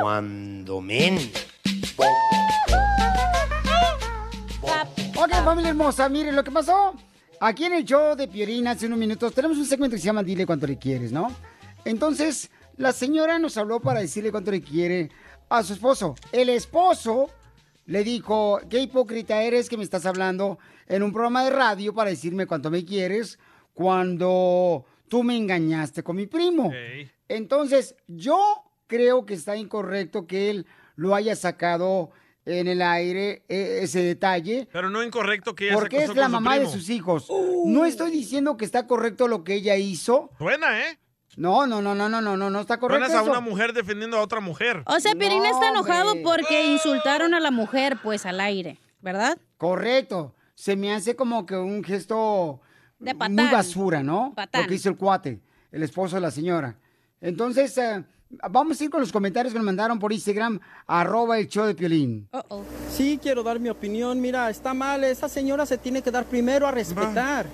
cuando 0.00 0.80
men. 0.80 1.18
Ok, 5.16 5.32
familia 5.44 5.70
hermosa, 5.70 6.08
miren 6.08 6.36
lo 6.36 6.44
que 6.44 6.50
pasó. 6.50 6.94
Aquí 7.40 7.64
en 7.64 7.72
el 7.74 7.84
show 7.84 8.14
de 8.16 8.28
Piolín 8.28 8.66
hace 8.68 8.86
unos 8.86 8.98
minutos 8.98 9.32
tenemos 9.34 9.56
un 9.58 9.64
segmento 9.64 9.94
que 9.96 10.00
se 10.00 10.06
llama 10.06 10.22
Dile 10.22 10.46
cuánto 10.46 10.66
le 10.66 10.78
quieres, 10.78 11.10
¿no? 11.12 11.28
Entonces, 11.84 12.50
la 12.78 12.92
señora 12.92 13.38
nos 13.38 13.56
habló 13.56 13.80
para 13.80 14.00
decirle 14.00 14.30
cuánto 14.30 14.50
le 14.50 14.62
quiere 14.62 15.10
a 15.48 15.62
su 15.62 15.74
esposo. 15.74 16.14
El 16.32 16.48
esposo 16.48 17.28
le 17.86 18.04
dijo, 18.04 18.60
qué 18.70 18.80
hipócrita 18.80 19.42
eres 19.42 19.68
que 19.68 19.76
me 19.76 19.82
estás 19.84 20.06
hablando 20.06 20.58
en 20.86 21.02
un 21.02 21.12
programa 21.12 21.44
de 21.44 21.50
radio 21.50 21.92
para 21.94 22.10
decirme 22.10 22.46
cuánto 22.46 22.70
me 22.70 22.84
quieres 22.84 23.38
cuando 23.74 24.84
tú 25.08 25.22
me 25.22 25.36
engañaste 25.36 26.02
con 26.02 26.16
mi 26.16 26.26
primo. 26.26 26.72
Entonces, 27.28 27.94
yo 28.06 28.38
creo 28.86 29.26
que 29.26 29.34
está 29.34 29.56
incorrecto 29.56 30.26
que 30.26 30.50
él 30.50 30.66
lo 30.96 31.14
haya 31.14 31.36
sacado 31.36 32.10
en 32.44 32.66
el 32.66 32.80
aire 32.80 33.42
e- 33.48 33.80
ese 33.82 34.02
detalle. 34.02 34.68
Pero 34.72 34.88
no 34.88 35.02
incorrecto 35.02 35.54
que 35.54 35.66
ella 35.66 35.74
Porque 35.74 36.04
es 36.04 36.14
la 36.14 36.28
mamá 36.28 36.58
de 36.58 36.66
sus 36.66 36.88
hijos. 36.88 37.28
No 37.66 37.84
estoy 37.84 38.10
diciendo 38.10 38.56
que 38.56 38.64
está 38.64 38.86
correcto 38.86 39.28
lo 39.28 39.44
que 39.44 39.54
ella 39.54 39.76
hizo. 39.76 40.30
Buena, 40.38 40.88
¿eh? 40.88 40.98
No, 41.38 41.68
no, 41.68 41.80
no, 41.80 41.94
no, 41.94 42.08
no, 42.08 42.20
no, 42.20 42.36
no, 42.36 42.50
no 42.50 42.60
está 42.60 42.78
correcto. 42.78 43.04
Buenas 43.06 43.16
a 43.16 43.22
eso. 43.22 43.30
una 43.30 43.40
mujer 43.40 43.72
defendiendo 43.72 44.16
a 44.16 44.22
otra 44.22 44.40
mujer. 44.40 44.82
O 44.86 44.98
sea, 44.98 45.12
Piolín 45.12 45.46
está 45.46 45.68
enojado 45.68 46.10
hombre. 46.12 46.24
porque 46.24 46.66
insultaron 46.66 47.32
a 47.32 47.38
la 47.38 47.52
mujer, 47.52 47.96
pues, 48.02 48.26
al 48.26 48.40
aire, 48.40 48.78
¿verdad? 49.00 49.38
Correcto. 49.56 50.34
Se 50.56 50.74
me 50.74 50.92
hace 50.92 51.14
como 51.14 51.46
que 51.46 51.56
un 51.56 51.84
gesto 51.84 52.60
De 52.98 53.14
muy 53.14 53.18
patán. 53.36 53.52
basura, 53.52 54.02
¿no? 54.02 54.32
Patán. 54.34 54.62
Lo 54.62 54.68
que 54.68 54.74
hizo 54.74 54.88
el 54.88 54.96
cuate, 54.96 55.40
el 55.70 55.84
esposo 55.84 56.16
de 56.16 56.22
la 56.22 56.32
señora. 56.32 56.76
Entonces, 57.20 57.78
eh, 57.78 58.02
vamos 58.50 58.80
a 58.80 58.84
ir 58.84 58.90
con 58.90 59.00
los 59.00 59.12
comentarios 59.12 59.52
que 59.52 59.58
nos 59.60 59.66
mandaron 59.66 60.00
por 60.00 60.12
Instagram, 60.12 60.58
arroba 60.88 61.38
el 61.38 61.46
show 61.46 61.66
de 61.66 61.76
Piolín. 61.76 62.28
Sí, 62.90 63.16
quiero 63.22 63.44
dar 63.44 63.60
mi 63.60 63.68
opinión. 63.68 64.20
Mira, 64.20 64.50
está 64.50 64.74
mal. 64.74 65.04
Esa 65.04 65.28
señora 65.28 65.66
se 65.66 65.78
tiene 65.78 66.02
que 66.02 66.10
dar 66.10 66.24
primero 66.24 66.66
a 66.66 66.72
respetar. 66.72 67.46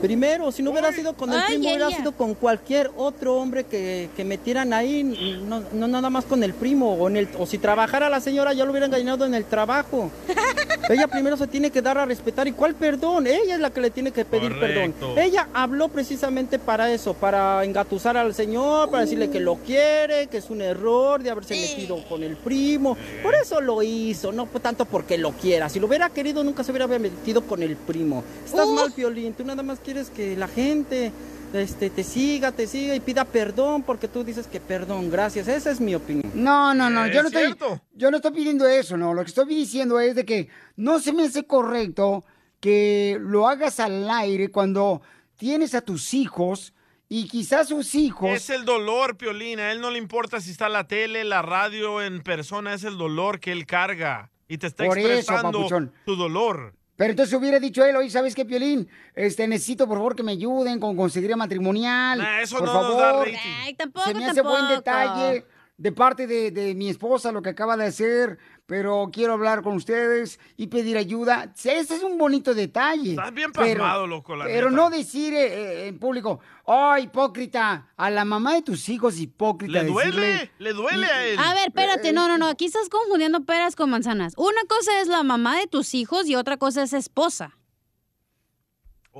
Primero, 0.00 0.52
si 0.52 0.62
no 0.62 0.70
hubiera 0.72 0.92
sido 0.92 1.14
con 1.14 1.30
el 1.32 1.36
Ay, 1.40 1.54
primo, 1.56 1.68
hubiera 1.68 1.88
ella. 1.88 1.96
sido 1.96 2.12
con 2.12 2.34
cualquier 2.34 2.90
otro 2.96 3.36
hombre 3.36 3.64
que, 3.64 4.08
que 4.16 4.24
metieran 4.24 4.72
ahí, 4.72 5.02
no, 5.02 5.62
no 5.72 5.88
nada 5.88 6.10
más 6.10 6.24
con 6.26 6.42
el 6.44 6.52
primo. 6.54 6.94
O, 6.94 7.08
en 7.08 7.16
el, 7.16 7.28
o 7.38 7.46
si 7.46 7.58
trabajara 7.58 8.08
la 8.10 8.20
señora, 8.20 8.52
ya 8.52 8.64
lo 8.64 8.70
hubieran 8.72 8.90
engañado 8.92 9.24
en 9.24 9.34
el 9.34 9.44
trabajo. 9.44 10.10
Ella 10.88 11.08
primero 11.08 11.36
se 11.36 11.46
tiene 11.48 11.70
que 11.70 11.82
dar 11.82 11.98
a 11.98 12.04
respetar. 12.04 12.46
¿Y 12.46 12.52
cuál 12.52 12.74
perdón? 12.74 13.26
Ella 13.26 13.54
es 13.54 13.60
la 13.60 13.70
que 13.70 13.80
le 13.80 13.90
tiene 13.90 14.12
que 14.12 14.24
pedir 14.24 14.54
Correcto. 14.54 15.08
perdón. 15.08 15.18
Ella 15.18 15.48
habló 15.52 15.88
precisamente 15.88 16.58
para 16.60 16.92
eso, 16.92 17.14
para 17.14 17.64
engatusar 17.64 18.16
al 18.16 18.34
señor, 18.34 18.90
para 18.90 19.02
decirle 19.02 19.28
que 19.30 19.40
lo 19.40 19.56
quiere, 19.56 20.28
que 20.28 20.36
es 20.36 20.48
un 20.50 20.60
error 20.62 21.22
de 21.22 21.30
haberse 21.30 21.54
metido 21.54 21.98
con 22.08 22.22
el 22.22 22.36
primo. 22.36 22.96
Por 23.22 23.34
eso 23.34 23.60
lo 23.60 23.82
hizo, 23.82 24.30
no 24.30 24.46
tanto 24.62 24.84
porque 24.84 25.18
lo 25.18 25.32
quiera. 25.32 25.68
Si 25.68 25.80
lo 25.80 25.86
hubiera 25.88 26.08
querido, 26.10 26.44
nunca 26.44 26.62
se 26.62 26.70
hubiera 26.70 26.86
metido 26.86 27.42
con 27.42 27.62
el 27.62 27.76
primo. 27.76 28.22
Estás 28.44 28.66
Uh. 28.66 28.72
mal, 28.72 28.92
Piolín. 28.92 29.32
Tú 29.34 29.44
nada 29.44 29.62
más 29.66 29.80
quieres 29.80 30.10
que 30.10 30.36
la 30.36 30.48
gente 30.48 31.12
este, 31.52 31.90
te 31.90 32.04
siga, 32.04 32.52
te 32.52 32.66
siga 32.66 32.94
y 32.94 33.00
pida 33.00 33.24
perdón 33.24 33.82
porque 33.82 34.08
tú 34.08 34.24
dices 34.24 34.46
que 34.46 34.60
perdón, 34.60 35.10
gracias. 35.10 35.48
Esa 35.48 35.70
es 35.70 35.80
mi 35.80 35.94
opinión. 35.94 36.30
No, 36.34 36.74
no, 36.74 36.88
no, 36.90 37.06
yo 37.06 37.20
Es 37.20 37.22
no 37.22 37.40
estoy, 37.40 37.56
yo 37.94 38.10
no 38.10 38.16
estoy 38.16 38.32
pidiendo 38.32 38.66
eso, 38.66 38.96
no. 38.96 39.14
Lo 39.14 39.22
que 39.22 39.28
estoy 39.28 39.46
diciendo 39.46 40.00
es 40.00 40.14
de 40.14 40.24
que 40.24 40.48
no 40.76 40.98
se 40.98 41.12
me 41.12 41.24
hace 41.24 41.44
correcto 41.46 42.24
que 42.60 43.18
lo 43.20 43.48
hagas 43.48 43.80
al 43.80 44.08
aire 44.10 44.50
cuando 44.50 45.02
tienes 45.36 45.74
a 45.74 45.82
tus 45.82 46.14
hijos 46.14 46.72
y 47.08 47.28
quizás 47.28 47.68
sus 47.68 47.94
hijos. 47.94 48.30
Es 48.30 48.50
el 48.50 48.64
dolor, 48.64 49.16
Piolín. 49.16 49.60
A 49.60 49.70
él 49.72 49.80
no 49.80 49.90
le 49.90 49.98
importa 49.98 50.40
si 50.40 50.50
está 50.50 50.68
la 50.68 50.88
tele, 50.88 51.22
la 51.24 51.42
radio, 51.42 52.02
en 52.02 52.22
persona. 52.22 52.74
Es 52.74 52.84
el 52.84 52.98
dolor 52.98 53.38
que 53.38 53.52
él 53.52 53.66
carga. 53.66 54.30
Y 54.48 54.58
te 54.58 54.68
está 54.68 54.84
Por 54.84 54.98
eso, 54.98 55.08
expresando 55.08 55.58
papuchón. 55.58 55.92
tu 56.04 56.16
dolor. 56.16 56.74
Pero 56.96 57.10
entonces 57.10 57.34
hubiera 57.38 57.60
dicho 57.60 57.84
él, 57.84 57.94
oye, 57.96 58.08
¿sabes 58.10 58.34
qué, 58.34 58.44
Piolín? 58.44 58.88
Este, 59.14 59.46
necesito, 59.46 59.86
por 59.86 59.98
favor, 59.98 60.16
que 60.16 60.22
me 60.22 60.32
ayuden 60.32 60.80
con 60.80 60.96
conseguir 60.96 61.36
matrimonial. 61.36 62.18
Nah, 62.18 62.40
eso 62.40 62.56
por 62.58 62.66
no 62.66 62.72
nos 62.72 62.82
favor. 62.82 63.02
da 63.02 63.24
rating. 63.24 63.50
Ay, 63.62 63.74
tampoco, 63.74 64.06
Se 64.08 64.14
me 64.14 64.24
hace 64.24 64.40
buen 64.40 64.54
tampoco. 64.56 64.76
detalle 64.76 65.44
de 65.78 65.92
parte 65.92 66.26
de, 66.26 66.50
de 66.50 66.74
mi 66.74 66.88
esposa 66.88 67.32
lo 67.32 67.42
que 67.42 67.50
acaba 67.50 67.76
de 67.76 67.84
hacer, 67.84 68.38
pero 68.64 69.10
quiero 69.12 69.34
hablar 69.34 69.62
con 69.62 69.74
ustedes 69.74 70.40
y 70.56 70.68
pedir 70.68 70.96
ayuda. 70.96 71.52
Ese 71.54 71.94
es 71.94 72.02
un 72.02 72.16
bonito 72.16 72.54
detalle. 72.54 73.10
Estás 73.10 73.34
bien 73.34 73.52
pero- 73.52 73.82
pasmado, 73.82 74.06
loco, 74.06 74.34
la 74.36 74.46
Pero 74.46 74.70
neta. 74.70 74.82
no 74.82 74.88
decir 74.90 75.34
eh, 75.34 75.46
eh, 75.84 75.88
en 75.88 75.98
público, 75.98 76.40
oh, 76.64 76.96
hipócrita, 76.96 77.90
a 77.96 78.08
la 78.10 78.24
mamá 78.24 78.54
de 78.54 78.62
tus 78.62 78.88
hijos 78.88 79.18
hipócrita. 79.20 79.82
Le 79.82 79.88
duele, 79.88 80.50
le 80.58 80.72
duele 80.72 81.06
a 81.06 81.26
él. 81.26 81.38
A 81.38 81.52
ver, 81.52 81.68
espérate, 81.68 82.12
no, 82.14 82.26
no, 82.26 82.38
no, 82.38 82.46
aquí 82.48 82.64
estás 82.64 82.88
confundiendo 82.88 83.44
peras 83.44 83.76
con 83.76 83.90
manzanas. 83.90 84.32
Una 84.38 84.62
cosa 84.66 84.98
es 85.02 85.08
la 85.08 85.22
mamá 85.24 85.58
de 85.58 85.66
tus 85.66 85.92
hijos 85.94 86.26
y 86.26 86.36
otra 86.36 86.56
cosa 86.56 86.82
es 86.84 86.94
esposa. 86.94 87.58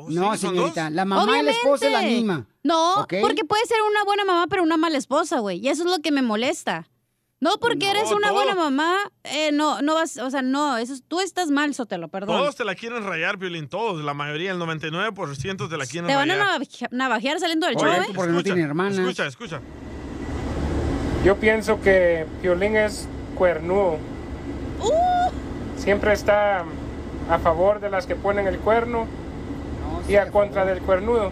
No, 0.09 0.37
señorita, 0.37 0.91
la 0.91 1.05
mamá 1.07 1.39
y 1.39 1.43
la 1.43 1.51
esposa 1.53 1.87
es 1.87 1.93
la 1.93 2.03
misma. 2.03 2.47
No, 2.67 3.07
porque 3.21 3.45
puede 3.45 3.64
ser 3.67 3.79
una 3.89 4.05
buena 4.05 4.25
mamá, 4.25 4.47
pero 4.49 4.62
una 4.62 4.77
mala 4.77 4.99
esposa, 4.99 5.39
güey. 5.41 5.59
Y 5.59 5.69
eso 5.69 5.85
es 5.85 5.91
lo 5.91 6.01
que 6.03 6.11
me 6.12 6.23
molesta. 6.23 6.89
No 7.39 7.59
porque 7.61 7.91
eres 7.91 8.11
una 8.12 8.29
todo- 8.29 8.37
buena 8.39 8.55
mamá, 8.55 8.97
eh, 9.25 9.53
no, 9.53 9.83
no 9.83 9.95
vas, 9.95 10.17
o 10.17 10.31
sea, 10.31 10.41
no, 10.41 10.79
eso 10.79 10.95
es- 10.95 11.03
tú 11.07 11.21
estás 11.21 11.51
mal, 11.51 11.75
Sotelo, 11.75 12.09
perdón. 12.09 12.35
Todos 12.39 12.57
te 12.57 12.64
la 12.64 12.75
quieren 12.75 13.05
rayar, 13.05 13.39
Piolín. 13.39 13.69
Todos. 13.69 14.03
La 14.03 14.14
mayoría, 14.14 14.53
el 14.53 14.59
99% 14.59 15.69
te 15.69 15.77
la 15.77 15.85
quieren 15.85 16.09
Te 16.09 16.14
van 16.17 16.31
a 16.31 16.35
rayar. 16.35 16.47
navaje- 16.61 16.89
navajear 16.91 17.39
saliendo 17.39 17.67
del 17.67 17.77
show, 17.77 17.85
¿eh? 17.87 18.07
Escucha, 18.09 18.23
Escucha, 19.03 19.27
escucha. 19.27 19.61
Yo 21.25 21.37
pienso 21.37 21.81
que 21.83 22.27
Piolín 22.41 22.77
es 22.77 23.07
cuernudo. 23.35 23.99
Siempre 25.77 26.12
está 26.14 26.64
a 27.29 27.39
favor 27.39 27.81
de 27.81 27.91
las 27.91 28.07
que 28.07 28.17
ponen 28.17 28.47
el 28.47 28.59
cuerno 28.59 29.07
y 30.09 30.17
a 30.17 30.31
contra 30.31 30.64
del 30.64 30.81
cuernudo. 30.81 31.31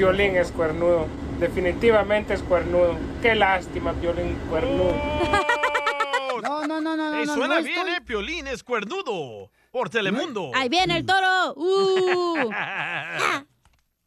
Piolín 0.00 0.34
es 0.36 0.50
cuernudo. 0.50 1.06
Definitivamente 1.38 2.32
es 2.32 2.40
cuernudo. 2.42 2.96
Qué 3.20 3.34
lástima, 3.34 3.92
Piolín 3.92 4.34
cuernudo. 4.48 4.94
No, 6.42 6.66
no, 6.66 6.80
no, 6.80 6.96
no, 6.96 7.24
no, 7.24 7.34
suena 7.34 7.56
no 7.56 7.62
bien, 7.62 7.78
estoy- 7.80 7.92
¿eh? 7.92 8.00
Piolín 8.00 8.46
es 8.46 8.64
cuernudo. 8.64 9.50
Por 9.70 9.90
Telemundo. 9.90 10.52
Ahí 10.54 10.70
viene 10.70 10.96
el 10.96 11.04
toro. 11.04 11.52
Uh. 11.54 12.50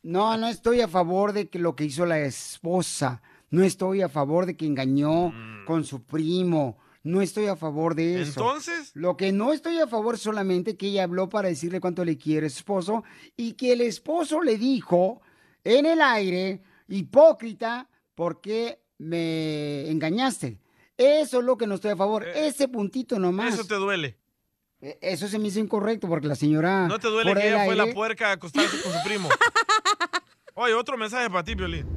No, 0.01 0.35
no 0.37 0.47
estoy 0.47 0.81
a 0.81 0.87
favor 0.87 1.31
de 1.31 1.47
que 1.47 1.59
lo 1.59 1.75
que 1.75 1.83
hizo 1.85 2.07
la 2.07 2.19
esposa. 2.21 3.21
No 3.51 3.63
estoy 3.63 4.01
a 4.01 4.09
favor 4.09 4.47
de 4.47 4.57
que 4.57 4.65
engañó 4.65 5.31
con 5.67 5.83
su 5.85 6.03
primo. 6.03 6.79
No 7.03 7.21
estoy 7.21 7.45
a 7.47 7.55
favor 7.55 7.93
de 7.93 8.21
eso. 8.23 8.39
¿Entonces? 8.41 8.91
Lo 8.95 9.15
que 9.15 9.31
no 9.31 9.53
estoy 9.53 9.77
a 9.79 9.87
favor 9.87 10.17
solamente 10.17 10.75
que 10.75 10.87
ella 10.87 11.03
habló 11.03 11.29
para 11.29 11.49
decirle 11.49 11.79
cuánto 11.79 12.03
le 12.03 12.17
quiere 12.17 12.47
a 12.47 12.49
su 12.49 12.57
esposo 12.57 13.03
y 13.37 13.53
que 13.53 13.73
el 13.73 13.81
esposo 13.81 14.41
le 14.41 14.57
dijo 14.57 15.21
en 15.63 15.85
el 15.85 16.01
aire, 16.01 16.61
hipócrita, 16.87 17.89
¿por 18.15 18.41
qué 18.41 18.81
me 18.97 19.89
engañaste? 19.89 20.59
Eso 20.97 21.39
es 21.39 21.45
lo 21.45 21.57
que 21.57 21.67
no 21.67 21.75
estoy 21.75 21.91
a 21.91 21.95
favor. 21.95 22.27
Ese 22.27 22.67
puntito 22.67 23.17
nomás. 23.19 23.51
Eh, 23.51 23.55
Eso 23.55 23.65
te 23.67 23.75
duele. 23.75 24.17
E- 24.81 24.99
Eso 25.01 25.27
se 25.27 25.39
me 25.39 25.47
hizo 25.47 25.59
incorrecto 25.59 26.07
porque 26.07 26.27
la 26.27 26.35
señora... 26.35 26.87
¿No 26.87 26.99
te 26.99 27.07
duele 27.07 27.31
por 27.31 27.39
que 27.41 27.47
el 27.47 27.53
ella 27.55 27.65
fue 27.65 27.75
la 27.75 27.87
puerca 27.93 28.29
a 28.29 28.31
acostarse 28.33 28.81
con 28.81 28.91
su 28.91 29.03
primo? 29.03 29.29
Oye, 30.55 30.73
otro 30.73 30.97
mensaje 30.97 31.29
para 31.29 31.43
ti, 31.43 31.55
Piolín. 31.55 31.87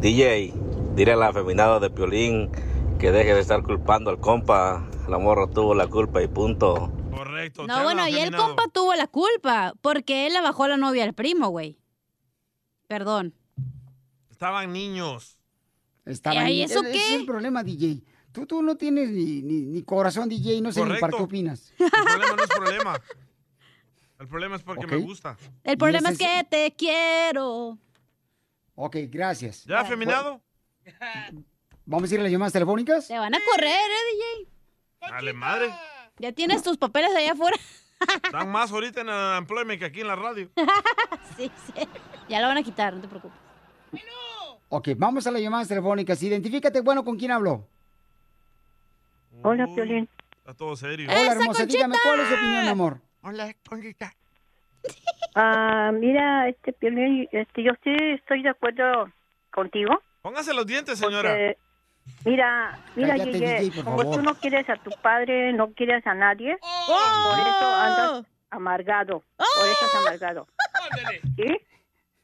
DJ, 0.00 0.52
dile 0.94 1.12
al 1.12 1.22
afeminado 1.22 1.80
de 1.80 1.88
Piolín 1.90 2.50
que 2.98 3.10
deje 3.10 3.34
de 3.34 3.40
estar 3.40 3.62
culpando 3.62 4.10
al 4.10 4.18
compa. 4.20 4.86
La 5.08 5.18
morra 5.18 5.46
tuvo 5.48 5.74
la 5.74 5.86
culpa 5.86 6.22
y 6.22 6.26
punto. 6.28 6.92
Correcto. 7.10 7.66
No, 7.66 7.82
bueno, 7.84 8.06
y 8.08 8.16
el 8.18 8.34
compa 8.36 8.64
tuvo 8.72 8.94
la 8.94 9.06
culpa, 9.06 9.72
porque 9.80 10.26
él 10.26 10.34
la 10.34 10.42
bajó 10.42 10.64
a 10.64 10.68
la 10.68 10.76
novia 10.76 11.04
al 11.04 11.14
primo, 11.14 11.48
güey. 11.48 11.78
Perdón. 12.86 13.34
Estaban 14.30 14.72
niños. 14.72 15.38
Estaban 16.04 16.48
¿Y 16.48 16.62
eso 16.62 16.82
qué? 16.82 16.94
es 16.94 17.12
el 17.12 17.26
problema, 17.26 17.62
DJ. 17.64 18.02
Tú, 18.32 18.46
tú 18.46 18.62
no 18.62 18.76
tienes 18.76 19.10
ni, 19.10 19.42
ni- 19.42 19.62
ni 19.62 19.82
corazón, 19.82 20.28
DJ, 20.28 20.60
no 20.60 20.70
sé 20.70 20.80
ni 20.84 20.86
para 21.00 21.12
Correcto. 21.12 21.16
qué 21.16 21.22
opinas. 21.24 21.72
El 21.78 21.88
problema 21.90 22.36
no 22.36 22.42
es 22.44 22.48
problema. 22.50 23.02
El 24.18 24.28
problema 24.28 24.56
es 24.56 24.62
porque 24.62 24.86
me 24.86 24.96
gusta. 24.98 25.36
El 25.64 25.78
problema 25.78 26.10
es 26.10 26.18
que 26.18 26.46
te 26.48 26.74
quiero. 26.76 27.78
Ok, 28.74 28.96
gracias. 29.08 29.64
¿Ya 29.64 29.80
afeminado? 29.80 30.42
¿Vamos 31.86 32.10
a 32.10 32.14
ir 32.14 32.20
a 32.20 32.22
las 32.24 32.32
llamadas 32.32 32.52
telefónicas? 32.52 33.08
Te 33.08 33.18
van 33.18 33.34
a 33.34 33.38
correr, 33.50 33.68
¿eh, 33.70 34.44
DJ? 35.00 35.10
Dale, 35.12 35.32
madre. 35.32 35.74
Ya 36.18 36.32
tienes 36.32 36.62
tus 36.62 36.76
papeles 36.76 37.10
allá 37.14 37.32
afuera. 37.32 37.56
Dan 38.32 38.50
más 38.50 38.70
ahorita 38.70 39.00
en 39.00 39.08
el 39.08 39.38
employment 39.38 39.78
que 39.78 39.86
aquí 39.86 40.00
en 40.02 40.06
la 40.08 40.16
radio. 40.16 40.50
sí, 41.36 41.50
sí. 41.74 41.88
Ya 42.28 42.40
lo 42.40 42.48
van 42.48 42.58
a 42.58 42.62
quitar, 42.62 42.94
no 42.94 43.00
te 43.00 43.08
preocupes. 43.08 43.38
Ok, 44.68 44.88
vamos 44.96 45.26
a 45.26 45.30
las 45.30 45.40
llamadas 45.40 45.68
telefónicas. 45.68 46.20
Identifícate, 46.22 46.80
bueno, 46.80 47.04
¿con 47.04 47.16
quién 47.16 47.30
hablo? 47.30 47.64
Hola, 49.42 49.66
Piolín. 49.66 50.08
Está 50.38 50.54
todo 50.54 50.74
serio. 50.76 51.08
Hola, 51.10 51.32
hermosa, 51.32 51.66
dígame, 51.66 51.94
¿cuál 52.02 52.20
es 52.20 52.28
su 52.28 52.34
opinión, 52.34 52.62
mi 52.62 52.68
amor? 52.68 53.00
Hola, 53.22 53.54
Conchita. 53.68 54.12
Ah, 55.38 55.90
mira, 55.92 56.48
este 56.48 56.72
Piolín, 56.72 57.28
este, 57.30 57.62
yo 57.62 57.72
sí 57.84 57.90
estoy 58.14 58.42
de 58.42 58.48
acuerdo 58.48 59.10
contigo. 59.52 60.00
Póngase 60.22 60.54
los 60.54 60.64
dientes, 60.66 60.98
señora. 60.98 61.28
porque, 61.28 61.58
mira, 62.24 62.78
mira, 62.94 63.08
Cállate, 63.10 63.30
Guille, 63.32 63.60
DJ, 63.60 63.70
por 63.74 63.84
como 63.84 63.98
favor. 63.98 64.16
tú 64.16 64.22
no 64.22 64.34
quieres 64.36 64.66
a 64.70 64.76
tu 64.76 64.90
padre, 65.02 65.52
no 65.52 65.72
quieres 65.74 66.06
a 66.06 66.14
nadie, 66.14 66.56
por 66.56 67.38
eso 67.48 67.66
andas 67.74 68.24
amargado, 68.48 69.22
por 69.36 69.68
eso 69.68 69.86
es 69.86 69.94
amargado. 70.06 70.48
¿Sí? 71.36 71.58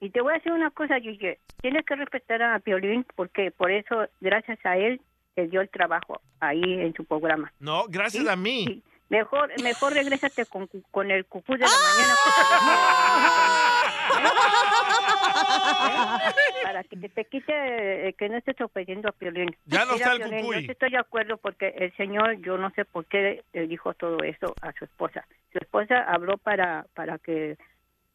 Y 0.05 0.11
te 0.11 0.21
voy 0.21 0.33
a 0.33 0.37
decir 0.39 0.51
una 0.51 0.71
cosa, 0.73 0.97
Guille, 0.99 1.39
tienes 1.61 1.87
que 1.87 1.95
respetar 1.95 2.43
a 2.43 2.59
Piolín 2.59 3.07
porque 3.15 3.53
por 3.53 3.71
eso, 3.71 4.05
gracias 4.21 4.59
a 4.65 4.77
él, 4.77 5.01
te 5.37 5.47
dio 5.47 5.61
el 5.61 5.69
trabajo 5.69 6.21
ahí 6.41 6.61
en 6.65 6.93
su 6.93 7.05
programa. 7.05 7.53
No, 7.61 7.85
gracias 7.89 8.27
a 8.27 8.35
mí. 8.35 8.83
Mejor, 9.09 9.53
mejor 9.63 9.93
regrésate 9.93 10.45
con, 10.47 10.67
cu- 10.67 10.83
con 10.91 11.09
el 11.11 11.25
cucú 11.27 11.53
de 11.53 11.61
la 11.61 11.67
mañana. 11.69 12.15
porque- 12.25 14.13
Para 16.65 16.83
que 16.85 16.97
te, 16.97 17.09
te 17.09 17.25
quite, 17.27 18.09
eh, 18.09 18.13
que 18.15 18.29
no 18.29 18.37
estés 18.39 18.61
ofendiendo 18.61 19.09
a 19.09 19.13
Piolín. 19.13 19.55
Ya 19.67 19.85
no 19.85 19.95
está 19.95 20.13
el 20.15 20.19
Piolín, 20.23 20.41
cucuy. 20.41 20.67
Yo 20.67 20.73
estoy 20.73 20.91
de 20.91 20.99
acuerdo 20.99 21.37
porque 21.37 21.69
el 21.79 21.95
señor, 21.97 22.39
yo 22.41 22.57
no 22.59 22.71
sé 22.71 22.85
por 22.85 23.05
qué 23.07 23.45
le 23.53 23.67
dijo 23.67 23.95
todo 23.95 24.19
eso 24.25 24.55
a 24.63 24.73
su 24.73 24.85
esposa. 24.85 25.25
Su 25.53 25.59
esposa 25.59 26.05
habló 26.09 26.39
para, 26.39 26.87
para 26.95 27.19
que, 27.19 27.57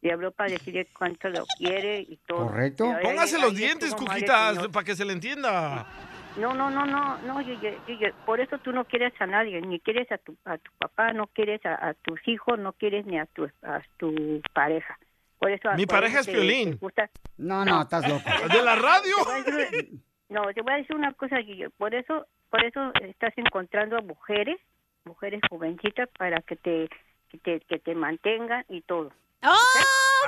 le 0.00 0.12
habló 0.12 0.30
para 0.30 0.50
decirle 0.52 0.86
cuánto 0.96 1.28
lo 1.28 1.44
quiere 1.58 2.00
y 2.00 2.16
todo. 2.26 2.46
Correcto. 2.46 2.94
Póngase 3.02 3.38
los 3.40 3.54
dientes, 3.54 3.94
Cuquitas, 3.94 4.68
para 4.68 4.84
que 4.84 4.94
se 4.94 5.04
le 5.04 5.12
entienda. 5.12 5.86
No, 6.36 6.54
no, 6.54 6.70
no, 6.70 6.86
no, 6.86 7.18
no, 7.22 7.38
Guille, 7.40 7.78
Guille, 7.86 8.12
por 8.24 8.38
eso 8.40 8.58
tú 8.58 8.70
no 8.72 8.84
quieres 8.84 9.12
a 9.20 9.26
nadie, 9.26 9.60
ni 9.60 9.80
quieres 9.80 10.10
a 10.12 10.18
tu, 10.18 10.36
a 10.44 10.56
tu 10.58 10.70
papá, 10.78 11.12
no 11.12 11.26
quieres 11.26 11.64
a, 11.66 11.88
a 11.88 11.94
tus 11.94 12.20
hijos, 12.28 12.58
no 12.60 12.74
quieres 12.74 13.06
ni 13.06 13.18
a 13.18 13.26
tu, 13.26 13.44
a 13.62 13.82
tu 13.96 14.40
pareja. 14.54 14.96
Por 15.40 15.50
eso, 15.50 15.68
Mi 15.74 15.84
por 15.86 15.96
pareja 15.96 16.20
eso 16.20 16.30
es 16.30 16.78
gusta- 16.80 17.10
No, 17.38 17.64
no, 17.64 17.82
estás 17.82 18.08
loco. 18.08 18.22
¿De 18.52 18.62
la 18.62 18.76
radio? 18.76 19.14
Te 19.44 19.50
voy 19.50 19.62
a 19.62 19.64
decir- 19.64 19.90
No, 20.28 20.42
te 20.54 20.62
voy 20.62 20.72
a 20.74 20.76
decir 20.76 20.94
una 20.94 21.12
cosa, 21.14 21.38
Guille, 21.38 21.70
por 21.70 21.92
eso, 21.94 22.26
por 22.50 22.64
eso 22.64 22.92
estás 23.02 23.32
encontrando 23.36 23.96
a 23.96 24.02
mujeres, 24.02 24.58
mujeres 25.04 25.40
jovencitas 25.50 26.08
para 26.18 26.40
que 26.42 26.54
te, 26.54 26.88
que 27.30 27.38
te, 27.38 27.60
que 27.60 27.78
te 27.80 27.94
mantengan 27.96 28.64
y 28.68 28.82
todo. 28.82 29.10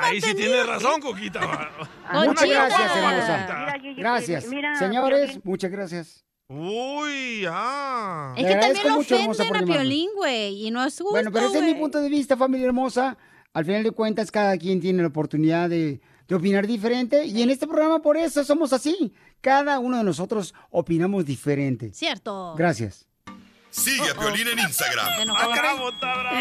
Ahí 0.01 0.21
sí 0.21 0.35
tienes 0.35 0.67
razón, 0.67 1.01
Coquita. 1.01 1.41
Muchas 2.13 2.49
gracias, 2.49 2.97
hermosa. 2.97 3.47
Mira, 3.59 3.79
Guille, 3.79 4.01
Gracias. 4.01 4.47
mira, 4.47 4.79
Señores, 4.79 5.45
muchas 5.45 5.71
gracias. 5.71 6.25
Uy, 6.49 7.45
ah. 7.49 8.35
Es 8.37 8.45
que 8.45 8.53
agradezco 8.53 8.75
también 8.75 8.89
lo 8.89 8.97
mucho, 8.99 9.15
hermosa, 9.17 9.45
por 9.45 9.57
ofenden 9.57 9.73
a. 9.73 9.81
Piolín, 9.81 10.11
güey, 10.17 10.67
y 10.67 10.71
no 10.71 10.85
es 10.85 10.95
justo, 10.95 11.11
Bueno, 11.11 11.31
pero 11.31 11.47
ese 11.47 11.59
es 11.59 11.65
mi 11.65 11.75
punto 11.75 12.01
de 12.01 12.09
vista, 12.09 12.37
familia 12.37 12.67
hermosa. 12.67 13.17
Al 13.53 13.65
final 13.65 13.83
de 13.83 13.91
cuentas, 13.93 14.31
cada 14.31 14.57
quien 14.59 14.81
tiene 14.81 15.03
la 15.03 15.09
oportunidad 15.09 15.69
de, 15.69 16.01
de 16.27 16.35
opinar 16.35 16.67
diferente. 16.67 17.25
Y 17.25 17.43
en 17.43 17.51
este 17.51 17.67
programa, 17.67 18.01
por 18.01 18.17
eso 18.17 18.43
somos 18.45 18.73
así. 18.73 19.13
Cada 19.41 19.79
uno 19.79 19.99
de 19.99 20.05
nosotros 20.05 20.55
opinamos 20.71 21.25
diferente. 21.25 21.93
Cierto. 21.95 22.55
Gracias. 22.57 23.07
Sigue 23.71 24.11
a 24.11 24.15
Piolín 24.15 24.49
en 24.49 24.59
Instagram. 24.59 25.09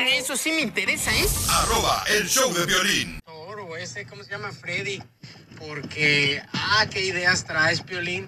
Eso 0.07 0.35
sí 0.35 0.51
me 0.51 0.61
interesa, 0.61 1.15
¿eh? 1.15 1.25
Arroba 1.49 2.03
el 2.09 2.27
show 2.27 2.51
de 2.53 2.65
violín. 2.65 3.19
Toro, 3.25 3.77
ese, 3.77 4.05
¿cómo 4.05 4.23
se 4.23 4.31
llama? 4.31 4.51
Freddy. 4.51 5.01
porque, 5.57 6.41
ah, 6.53 6.85
qué 6.89 7.05
ideas 7.05 7.45
traes, 7.45 7.81
Piolín. 7.81 8.27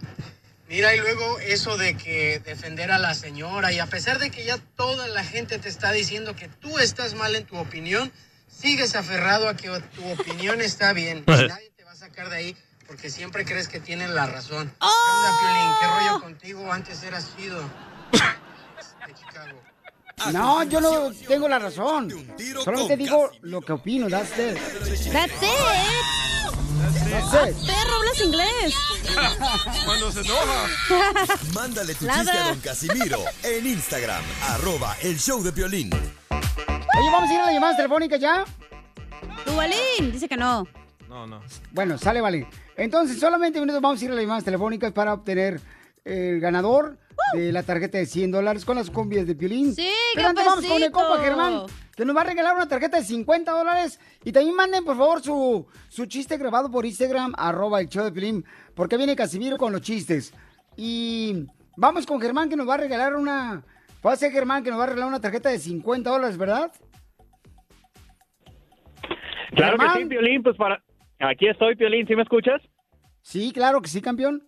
Mira, 0.68 0.96
y 0.96 1.00
luego 1.00 1.40
eso 1.40 1.78
de 1.78 1.98
que 1.98 2.40
defender 2.40 2.92
a 2.92 3.00
la 3.00 3.14
señora, 3.14 3.74
y 3.74 3.80
a 3.80 3.88
pesar 3.88 4.20
de 4.20 4.32
que 4.32 4.46
ya 4.46 4.58
toda 4.58 5.08
la 5.08 5.24
gente 5.24 5.58
te 5.58 5.68
está 5.68 5.92
diciendo 5.92 6.36
que 6.36 6.48
tú 6.48 6.78
estás 6.80 7.14
mal 7.14 7.36
en 7.36 7.46
tu 7.46 7.58
opinión, 7.58 8.12
sigues 8.48 8.96
aferrado 8.96 9.50
a 9.50 9.56
que 9.56 9.70
tu 9.96 10.10
opinión 10.12 10.62
está 10.62 10.94
bien. 10.94 11.24
Y 11.28 11.32
nadie 11.48 11.72
te 11.76 11.84
va 11.84 11.92
a 11.92 11.96
sacar 11.96 12.30
de 12.30 12.36
ahí 12.38 12.58
porque 12.88 13.10
siempre 13.10 13.46
crees 13.46 13.68
que 13.68 13.80
tienen 13.80 14.14
la 14.14 14.28
razón. 14.28 14.70
¿Qué 14.80 14.86
onda, 14.86 15.40
Piolín? 15.40 15.72
¿Qué 15.80 15.88
rollo 15.88 16.22
contigo? 16.22 16.72
Antes 16.72 17.04
eras 17.04 17.36
chido. 17.36 17.64
No, 20.32 20.64
yo 20.64 20.80
no 20.82 21.12
tengo 21.28 21.48
la 21.48 21.60
razón. 21.60 22.12
Solamente 22.64 22.98
digo 22.98 23.32
lo 23.42 23.62
que 23.62 23.74
opino, 23.74 24.10
that's 24.10 24.32
it. 24.38 24.58
That's 25.12 25.42
it. 25.42 26.22
That's 27.10 27.50
it. 27.50 27.68
Perro, 27.68 27.96
hablas 27.96 28.22
inglés. 28.22 28.76
Cuando 29.86 30.12
se 30.12 30.22
enoja. 30.22 31.36
Mándale 31.54 31.96
tu 31.96 32.08
chiste 32.08 32.32
a 32.32 32.50
don 32.50 32.60
Casimiro 32.60 33.20
en 33.44 33.68
Instagram, 33.68 34.24
arroba 34.50 34.96
el 35.02 35.18
show 35.18 35.42
de 35.42 35.52
violín. 35.52 35.90
Oye, 35.92 37.12
vamos 37.12 37.30
a 37.30 37.34
ir 37.34 37.40
a 37.40 37.46
las 37.46 37.54
llamadas 37.54 37.78
telefónicas 37.78 38.20
ya. 38.20 38.46
Tu 39.46 39.56
Balín 39.56 40.12
dice 40.12 40.28
que 40.28 40.38
no. 40.38 40.68
No, 41.10 41.28
no. 41.28 41.42
Bueno, 41.72 41.98
sale, 41.98 42.22
vale. 42.22 42.48
Entonces, 42.78 43.20
solamente 43.20 43.60
minutos 43.60 43.82
vamos 43.82 44.02
a 44.02 44.06
ir 44.06 44.12
a 44.12 44.14
las 44.14 44.24
llamadas 44.24 44.44
telefónicas 44.44 44.92
para 44.92 45.14
obtener 45.14 45.60
el 46.06 46.40
ganador 46.40 46.98
de 47.34 47.52
la 47.52 47.64
tarjeta 47.64 47.98
de 47.98 48.06
100 48.06 48.32
dólares 48.32 48.66
con 48.66 48.76
las 48.76 48.90
cumbias 48.90 49.26
de 49.26 49.36
Piolín. 49.36 49.74
Sí, 49.74 49.90
Pero 50.16 50.30
antes 50.30 50.46
vamos 50.46 50.66
con 50.66 50.84
el 50.84 50.92
compa 50.92 51.20
Germán, 51.20 51.64
que 51.96 52.06
nos 52.06 52.16
va 52.16 52.22
a 52.22 52.26
regalar 52.26 52.56
una 52.56 52.68
tarjeta 52.68 52.98
de 52.98 53.04
50 53.04 53.52
dólares. 53.52 54.00
Y 54.24 54.32
también 54.32 54.56
manden, 54.56 54.84
por 54.84 54.98
favor, 54.98 55.22
su, 55.22 55.66
su 55.90 56.06
chiste 56.06 56.38
grabado 56.38 56.70
por 56.70 56.86
Instagram, 56.86 57.34
arroba 57.38 57.80
el 57.80 57.90
show 57.90 58.04
de 58.04 58.12
Piolín, 58.12 58.46
porque 58.76 58.98
viene 58.98 59.16
Casimiro 59.16 59.58
con 59.58 59.72
los 59.72 59.82
chistes. 59.82 60.34
Y 60.76 61.46
vamos 61.78 62.06
con 62.06 62.20
Germán, 62.22 62.50
que 62.50 62.56
nos 62.56 62.68
va 62.68 62.76
a 62.76 62.78
regalar 62.78 63.16
una... 63.16 63.64
Va 64.06 64.14
a 64.14 64.16
ser 64.16 64.32
Germán, 64.32 64.64
que 64.64 64.72
nos 64.72 64.80
va 64.80 64.86
a 64.86 64.88
regalar 64.88 65.10
una 65.10 65.22
tarjeta 65.22 65.50
de 65.50 65.60
50 65.60 66.10
dólares, 66.10 66.38
¿verdad? 66.38 66.72
Claro 69.52 69.78
que 69.78 69.84
Germán. 69.84 69.98
sí, 69.98 70.06
Piolín, 70.06 70.44
pues 70.44 70.58
para... 70.58 70.84
Aquí 71.20 71.48
estoy, 71.48 71.76
Piolín, 71.76 72.08
¿sí 72.08 72.16
me 72.16 72.24
escuchas? 72.24 72.62
Sí, 73.22 73.52
claro 73.54 73.80
que 73.82 73.90
sí, 73.90 74.02
campeón. 74.02 74.48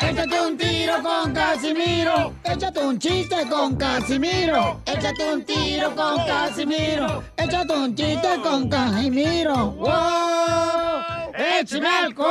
Échate 0.00 0.40
un 0.40 0.56
tiro 0.56 1.02
con 1.02 1.34
Casimiro. 1.34 2.34
Échate 2.42 2.80
un 2.80 2.98
chiste 2.98 3.46
con 3.50 3.76
Casimiro. 3.76 4.80
Échate 4.86 5.34
un 5.34 5.44
tiro 5.44 5.94
con 5.94 6.16
Casimiro. 6.24 7.22
Échate 7.36 7.74
un 7.74 7.94
chiste 7.94 8.40
con 8.42 8.70
Casimiro. 8.70 9.72
¡Wow! 9.72 11.32
¡Échame 11.60 11.88
alcohol! 11.88 12.26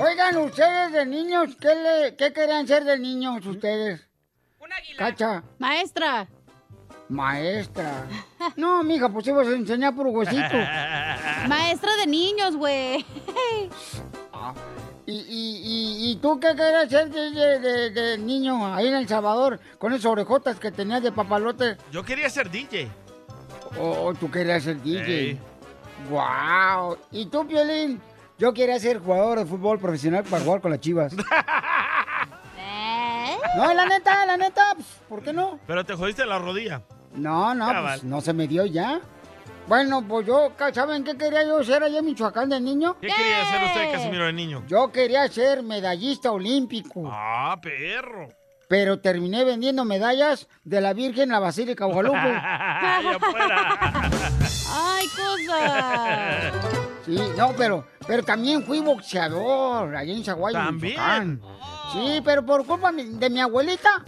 Oigan, 0.00 0.38
ustedes 0.38 0.92
de 0.92 1.04
niños, 1.04 1.54
¿qué, 1.60 1.74
le, 1.74 2.16
qué 2.16 2.32
querían 2.32 2.66
ser 2.66 2.84
de 2.84 2.98
niños 2.98 3.44
ustedes? 3.44 4.08
Un 4.58 4.72
águila. 4.72 4.96
Cacha. 4.96 5.44
Maestra. 5.58 6.26
Maestra. 7.12 8.06
No, 8.56 8.82
mija, 8.82 9.08
pues 9.08 9.26
ibas 9.26 9.46
a 9.46 9.52
enseñar 9.52 9.94
por 9.94 10.06
huesito. 10.06 10.40
Maestra 11.48 11.94
de 11.96 12.06
niños, 12.06 12.56
güey. 12.56 13.04
¿Y, 15.04 15.12
y, 15.12 15.16
y, 16.08 16.10
y 16.12 16.16
tú 16.16 16.38
qué 16.40 16.48
querías 16.54 16.88
ser 16.88 17.10
de, 17.10 17.30
de- 17.32 17.58
de- 17.58 17.90
de 17.90 18.18
niño 18.18 18.72
ahí 18.74 18.86
en 18.88 18.94
El 18.94 19.08
Salvador 19.08 19.60
con 19.78 19.92
esas 19.92 20.06
orejotas 20.06 20.58
que 20.58 20.70
tenías 20.72 21.02
de 21.02 21.12
papalote? 21.12 21.76
Yo 21.90 22.02
quería 22.04 22.30
ser 22.30 22.50
DJ. 22.50 22.88
¿O 23.78 24.06
o 24.06 24.14
tú 24.14 24.30
querías 24.30 24.62
ser 24.62 24.80
DJ? 24.82 25.38
¡Wow! 26.10 26.96
¿Y 27.10 27.26
tú, 27.26 27.46
Piolín? 27.46 28.00
Yo 28.38 28.52
quería 28.54 28.78
ser 28.78 28.98
jugador 29.00 29.38
de 29.40 29.46
fútbol 29.46 29.78
profesional 29.78 30.24
para 30.24 30.42
jugar 30.44 30.60
con 30.60 30.70
las 30.70 30.80
chivas. 30.80 31.12
No, 33.56 33.74
la 33.74 33.84
neta, 33.86 34.24
la 34.24 34.36
neta, 34.38 34.62
pues, 34.74 34.86
¿por 35.08 35.22
qué 35.22 35.30
no? 35.32 35.58
Pero 35.66 35.84
te 35.84 35.94
jodiste 35.94 36.24
la 36.24 36.38
rodilla. 36.38 36.80
No, 37.14 37.54
no, 37.54 37.66
pues 37.82 38.04
no 38.04 38.20
se 38.20 38.32
me 38.32 38.46
dio 38.48 38.64
ya. 38.66 39.00
Bueno, 39.68 40.02
pues 40.06 40.26
yo, 40.26 40.52
¿saben 40.72 41.04
qué 41.04 41.16
quería 41.16 41.44
yo 41.44 41.62
ser 41.62 41.82
allá 41.84 42.00
en 42.00 42.04
Michoacán 42.04 42.48
de 42.48 42.60
niño? 42.60 42.96
¿Qué 43.00 43.06
quería 43.08 43.42
hacer 43.42 43.62
usted, 43.64 43.92
Casimiro, 43.92 44.24
de 44.26 44.32
niño? 44.32 44.64
Yo 44.66 44.90
quería 44.90 45.28
ser 45.28 45.62
medallista 45.62 46.32
olímpico. 46.32 47.08
Ah, 47.10 47.56
perro. 47.62 48.28
pero 48.68 48.98
terminé 49.00 49.44
vendiendo 49.44 49.84
medallas 49.84 50.48
de 50.64 50.80
la 50.80 50.94
Virgen 50.94 51.24
en 51.24 51.28
la 51.30 51.38
Basílica 51.38 51.84
Guadalupe. 51.84 52.18
¡Ay, 54.74 55.06
cosa! 55.08 56.50
Sí, 57.04 57.18
no, 57.36 57.52
pero, 57.56 57.86
pero 58.06 58.22
también 58.22 58.62
fui 58.64 58.80
boxeador 58.80 59.94
allá 59.94 60.12
en 60.12 60.24
Zaguayo. 60.24 60.58
¿También? 60.58 60.94
Michoacán. 60.94 61.40
Sí, 61.92 62.20
pero 62.24 62.44
por 62.44 62.64
culpa 62.66 62.90
de 62.92 63.30
mi 63.30 63.40
abuelita, 63.40 64.04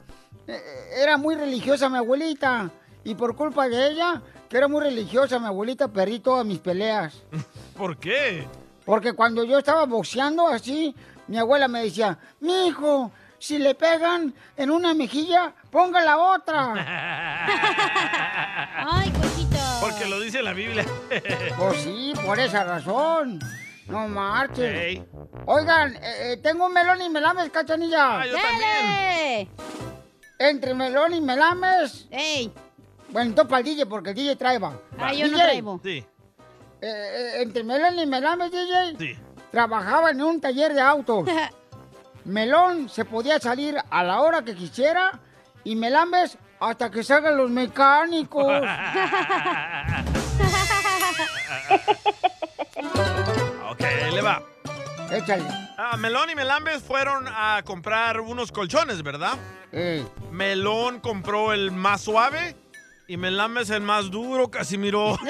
eh, 0.46 0.60
era 1.02 1.16
muy 1.16 1.34
religiosa 1.34 1.88
mi 1.88 1.98
abuelita. 1.98 2.70
Y 3.04 3.14
por 3.14 3.36
culpa 3.36 3.68
de 3.68 3.88
ella, 3.88 4.22
que 4.48 4.56
era 4.56 4.66
muy 4.66 4.82
religiosa 4.82 5.38
mi 5.38 5.46
abuelita, 5.46 5.88
perdí 5.88 6.20
todas 6.20 6.46
mis 6.46 6.58
peleas. 6.58 7.22
¿Por 7.76 7.98
qué? 7.98 8.46
Porque 8.84 9.12
cuando 9.12 9.44
yo 9.44 9.58
estaba 9.58 9.84
boxeando 9.86 10.48
así, 10.48 10.94
mi 11.26 11.38
abuela 11.38 11.68
me 11.68 11.82
decía, 11.82 12.18
mi 12.40 12.68
hijo, 12.68 13.10
si 13.38 13.58
le 13.58 13.74
pegan 13.74 14.34
en 14.56 14.70
una 14.70 14.94
mejilla, 14.94 15.54
ponga 15.70 16.00
la 16.02 16.18
otra. 16.18 16.74
Ay, 18.90 19.10
cosita. 19.10 19.78
Porque 19.80 20.06
lo 20.06 20.20
dice 20.20 20.42
la 20.42 20.52
Biblia. 20.52 20.84
Pues 21.58 21.82
sí, 21.82 22.12
por 22.24 22.38
esa 22.38 22.64
razón. 22.64 23.38
No 23.86 24.08
marches. 24.08 24.74
Ey. 24.74 25.06
Oigan, 25.46 25.94
eh, 25.96 26.32
eh, 26.32 26.36
tengo 26.38 26.66
un 26.66 26.72
melón 26.72 27.00
y 27.02 27.08
melames, 27.10 27.50
cachanilla. 27.50 28.20
Ah, 28.20 28.26
yo 28.26 28.36
también. 28.36 29.50
Entre 30.38 30.74
melón 30.74 31.14
y 31.14 31.20
melames. 31.20 32.06
¡Ey! 32.10 32.52
Bueno, 33.10 33.30
entonces 33.30 33.50
para 33.50 33.60
el 33.60 33.64
DJ, 33.64 33.86
porque 33.86 34.10
el 34.10 34.16
DJ 34.16 34.36
trae, 34.36 34.58
va. 34.58 34.78
Ah, 34.98 35.12
yo 35.12 35.28
no 35.28 35.36
traigo. 35.38 35.80
Sí. 35.82 35.98
eh, 35.98 36.06
eh, 36.82 37.32
entre 37.42 37.62
melón 37.64 37.98
y 37.98 38.06
melames, 38.06 38.50
DJ. 38.50 38.96
Sí. 38.98 39.18
Trabajaba 39.50 40.10
en 40.10 40.20
un 40.22 40.40
taller 40.40 40.74
de 40.74 40.80
autos. 40.80 41.28
Melón 42.24 42.88
se 42.88 43.04
podía 43.04 43.38
salir 43.38 43.76
a 43.90 44.02
la 44.02 44.22
hora 44.22 44.42
que 44.42 44.54
quisiera 44.54 45.20
y 45.62 45.76
Melambes 45.76 46.38
hasta 46.58 46.90
que 46.90 47.02
salgan 47.04 47.36
los 47.36 47.50
mecánicos. 47.50 48.46
Ok, 53.70 53.80
le 54.12 54.22
va. 54.22 54.42
Échale. 55.10 55.44
Ah, 55.76 55.96
Melón 55.96 56.30
y 56.30 56.34
Melambes 56.34 56.82
fueron 56.82 57.26
a 57.28 57.62
comprar 57.64 58.20
unos 58.20 58.52
colchones, 58.52 59.02
¿verdad? 59.02 59.34
Melón 60.30 61.00
compró 61.00 61.52
el 61.52 61.72
más 61.72 62.02
suave 62.02 62.54
y 63.06 63.16
Melambes 63.16 63.70
el 63.70 63.82
más 63.82 64.10
duro, 64.10 64.50
Casimiro. 64.50 65.18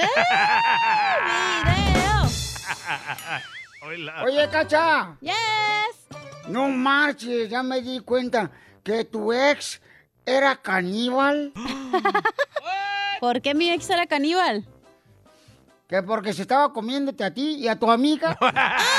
Hola. 3.83 4.25
Oye, 4.25 4.49
Cacha. 4.51 5.17
Yes. 5.21 5.35
No 6.49 6.69
marches, 6.69 7.51
ya 7.51 7.63
me 7.63 7.81
di 7.81 8.01
cuenta 8.01 8.51
que 8.83 9.05
tu 9.05 9.33
ex 9.33 9.81
era 10.27 10.57
caníbal. 10.57 11.53
¿Por 13.21 13.41
qué 13.41 13.55
mi 13.55 13.71
ex 13.71 13.89
era 13.91 14.07
caníbal? 14.07 14.67
Que 15.89 16.03
porque 16.03 16.33
se 16.33 16.43
estaba 16.43 16.73
comiéndote 16.73 17.25
a 17.25 17.33
ti 17.33 17.57
y 17.57 17.69
a 17.69 17.79
tu 17.79 17.91
amiga. 17.91 18.37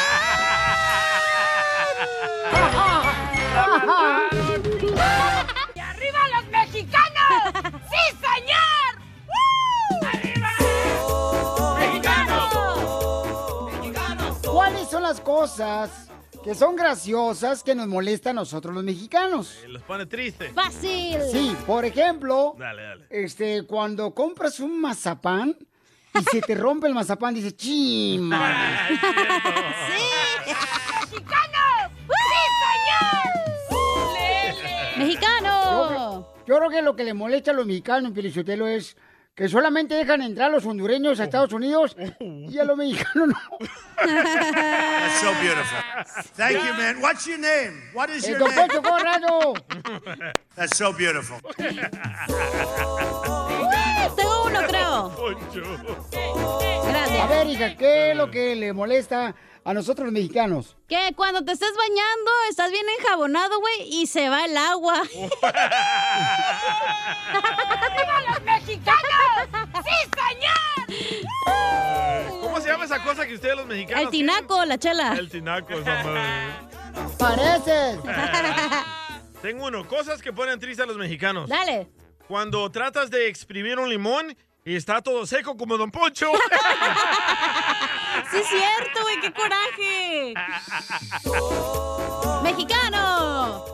cosas 15.26 16.08
que 16.44 16.56
son 16.56 16.76
graciosas 16.78 17.64
que 17.64 17.74
nos 17.76 17.88
molestan 17.88 18.38
a 18.38 18.42
nosotros 18.42 18.74
los 18.74 18.84
mexicanos? 18.84 19.58
Los 19.68 19.82
pone 19.82 20.06
triste. 20.06 20.52
¡Fácil! 20.54 21.18
Sí, 21.32 21.54
por 21.68 21.84
ejemplo, 21.84 22.56
Dale, 22.58 22.82
dale. 22.84 23.06
este, 23.10 23.64
cuando 23.64 24.14
compras 24.14 24.60
un 24.62 24.80
mazapán 24.80 25.58
y 26.14 26.24
se 26.32 26.40
te 26.42 26.56
rompe 26.56 26.88
el 26.88 26.94
mazapán, 26.94 27.34
dices, 27.34 27.58
chima. 27.58 28.88
¡Mexicanos! 31.02 31.92
¡Sí, 32.08 32.42
señor! 33.72 34.98
¡Mexicano! 34.98 36.28
Yo 36.48 36.58
creo 36.58 36.70
que 36.70 36.82
lo 36.82 36.96
que 36.96 37.04
le 37.04 37.14
molesta 37.14 37.52
a 37.52 37.54
los 37.56 37.66
mexicanos, 37.66 38.12
Pelichotelo, 38.14 38.68
es 38.68 38.96
que 39.36 39.50
solamente 39.50 39.96
dejan 39.96 40.22
entrar 40.22 40.48
a 40.48 40.52
los 40.52 40.66
hondureños 40.66 41.20
a 41.20 41.26
Estados 41.26 41.52
Unidos 41.52 41.96
y 42.22 42.58
a 42.58 42.64
los 42.64 42.78
mexicanos 42.78 43.28
no. 43.28 43.36
That's 43.98 45.20
so 45.20 45.34
beautiful. 45.42 45.78
Thank 46.38 46.64
you, 46.64 46.74
man. 46.74 47.02
What's 47.02 47.26
your 47.28 47.38
name? 47.38 47.82
What 47.94 48.10
is 48.10 48.26
El 48.26 48.40
your 48.40 48.50
name? 48.50 48.70
That's 50.56 50.78
so 50.78 50.94
beautiful. 50.94 51.40
Tengo 54.16 54.44
uno, 54.46 54.62
creo. 54.68 55.12
A 55.12 56.88
Gracias. 56.88 57.30
ver, 57.30 57.48
hija, 57.48 57.76
¿qué 57.76 58.12
es 58.12 58.18
lo 58.18 58.32
que 58.32 58.56
le 58.56 58.72
molesta 58.72 59.36
a 59.66 59.74
nosotros 59.74 60.06
los 60.06 60.14
mexicanos? 60.14 60.78
Que 60.88 61.14
cuando 61.16 61.44
te 61.44 61.52
estés 61.52 61.74
bañando, 61.76 62.32
estás 62.50 62.72
bien 62.72 62.86
enjabonado, 63.00 63.60
güey, 63.60 63.82
y 63.90 64.08
se 64.08 64.30
va 64.30 64.46
el 64.46 64.56
agua. 64.56 65.02
¡Arriba 67.34 68.22
los 68.30 68.42
mexicanos! 68.44 69.25
¡Sí, 70.04 70.10
señor! 70.16 72.40
¿Cómo 72.42 72.60
se 72.62 72.68
llama 72.70 72.86
esa 72.86 73.04
cosa 73.04 73.26
que 73.26 73.36
ustedes 73.36 73.56
los 73.56 73.66
mexicanos 73.66 74.04
El 74.06 74.10
tinaco, 74.10 74.66
la 74.66 74.78
chela. 74.78 75.14
El 75.14 75.30
tinaco, 75.30 75.74
esa 75.74 76.04
madre. 76.04 76.22
Pareces. 77.18 78.00
Tengo 79.42 79.66
uno. 79.68 79.88
Cosas 79.88 80.22
que 80.22 80.34
ponen 80.34 80.60
triste 80.60 80.84
a 80.84 80.86
los 80.86 80.98
mexicanos. 80.98 81.50
Dale. 81.50 81.88
Cuando 82.28 82.70
tratas 82.72 83.10
de 83.12 83.28
exprimir 83.28 83.78
un 83.78 83.90
limón 83.90 84.36
y 84.64 84.76
está 84.76 85.02
todo 85.02 85.26
seco 85.28 85.56
como 85.56 85.78
Don 85.78 85.92
Poncho. 85.92 86.32
Sí 88.32 88.38
es 88.38 88.48
cierto, 88.48 89.02
güey, 89.02 89.20
qué 89.20 89.34
coraje. 89.34 90.34
¡Mexicano! 92.44 93.66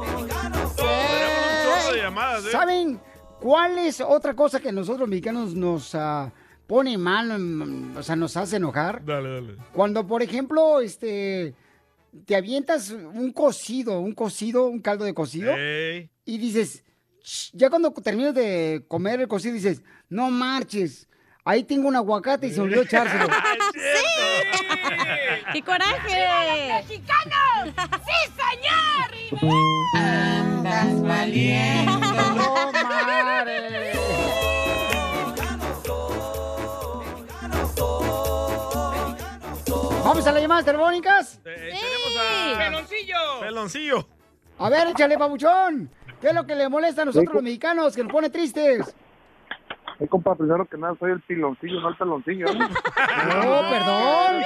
Tenemos 0.00 0.72
un 0.72 1.82
chorro 1.82 1.92
de 1.92 2.02
llamadas, 2.02 2.44
¿eh? 2.46 2.50
¿Saben 2.50 3.00
cuál 3.44 3.78
es 3.78 4.00
otra 4.00 4.34
cosa 4.34 4.58
que 4.58 4.72
nosotros 4.72 5.06
mexicanos 5.06 5.54
nos 5.54 5.94
ah, 5.94 6.32
pone 6.66 6.96
mal, 6.96 7.38
mm, 7.38 7.94
o 7.98 8.02
sea, 8.02 8.16
nos 8.16 8.38
hace 8.38 8.56
enojar? 8.56 9.04
Dale, 9.04 9.34
dale. 9.34 9.56
Cuando, 9.74 10.06
por 10.06 10.22
ejemplo, 10.22 10.80
este, 10.80 11.52
te 12.24 12.36
avientas 12.36 12.88
un 12.88 13.32
cocido, 13.32 14.00
un 14.00 14.14
cocido, 14.14 14.66
un 14.66 14.80
caldo 14.80 15.04
de 15.04 15.12
cocido, 15.12 15.52
y 15.58 16.38
dices, 16.38 16.84
ya 17.52 17.68
cuando 17.68 17.90
terminas 17.92 18.34
de 18.34 18.82
comer 18.88 19.20
el 19.20 19.28
cocido, 19.28 19.52
dices, 19.52 19.82
no 20.08 20.30
marches, 20.30 21.06
ahí 21.44 21.64
tengo 21.64 21.86
un 21.88 21.96
aguacate 21.96 22.46
y 22.46 22.50
se 22.50 22.62
olvidó 22.62 22.80
echárselo. 22.84 23.26
¡Qué 25.54 25.62
coraje! 25.62 26.82
¡Mexicanos! 26.88 27.74
¡Sí, 28.04 28.18
señor! 28.42 29.52
Andas 29.94 31.00
valiendo. 31.00 31.92
No 31.92 32.72
mames. 32.82 33.96
Vamos 40.02 40.26
a 40.26 40.32
las 40.32 40.42
llamadas 40.42 40.64
telefónicas. 40.64 41.40
Eh, 41.44 41.70
Tenemos 41.72 42.12
a... 42.18 42.58
¡Peloncillo! 42.58 43.16
Peloncillo. 43.40 44.08
A 44.58 44.68
ver, 44.68 44.88
échale, 44.88 45.16
pabuchón. 45.16 45.88
¿Qué 46.20 46.30
es 46.30 46.34
lo 46.34 46.44
que 46.44 46.56
le 46.56 46.68
molesta 46.68 47.02
a 47.02 47.04
nosotros 47.04 47.32
los 47.32 47.42
mexicanos, 47.44 47.94
que 47.94 48.02
nos 48.02 48.12
pone 48.12 48.28
tristes? 48.28 48.92
Eh, 50.00 50.08
compa, 50.08 50.34
primero 50.34 50.64
que 50.66 50.76
nada, 50.76 50.94
soy 50.98 51.12
el 51.12 51.20
piloncillo, 51.20 51.80
no 51.80 51.88
el 51.90 51.96
peloncillo. 51.96 52.46
¿eh? 52.48 52.58
No, 52.58 53.70
perdón. 53.70 54.42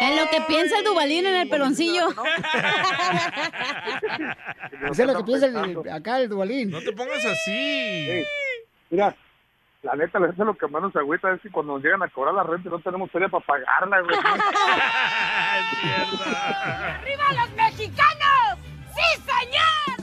En 0.00 0.16
lo 0.16 0.28
que 0.30 0.40
piensa 0.48 0.78
el 0.78 0.84
Dubalín 0.84 1.24
en 1.26 1.34
el 1.36 1.48
peloncillo. 1.48 2.08
Eso 4.90 4.92
es 4.92 4.98
lo 5.06 5.14
que 5.18 5.24
piensa 5.24 5.46
el- 5.46 5.88
acá 5.90 6.18
el 6.18 6.28
Dubalín. 6.28 6.70
No 6.70 6.80
te 6.80 6.92
pongas 6.92 7.24
así. 7.24 8.24
Mira, 8.90 9.14
la 9.82 9.94
neta, 9.94 10.18
la 10.18 10.26
neta, 10.28 10.44
lo 10.44 10.54
que 10.54 10.66
más 10.66 10.82
nos 10.82 10.96
agüita 10.96 11.32
es 11.32 11.40
que 11.40 11.50
cuando 11.50 11.74
nos 11.74 11.82
llegan 11.84 12.02
a 12.02 12.08
cobrar 12.08 12.34
la 12.34 12.42
renta 12.42 12.70
no 12.70 12.80
tenemos 12.80 13.10
feria 13.10 13.28
para 13.28 13.44
pagarla, 13.44 14.00
güey. 14.00 14.16
¡Arriba 17.00 17.24
los 17.34 17.50
mexicanos! 17.52 18.58
¡Sí, 18.94 19.22
señor! 19.22 19.98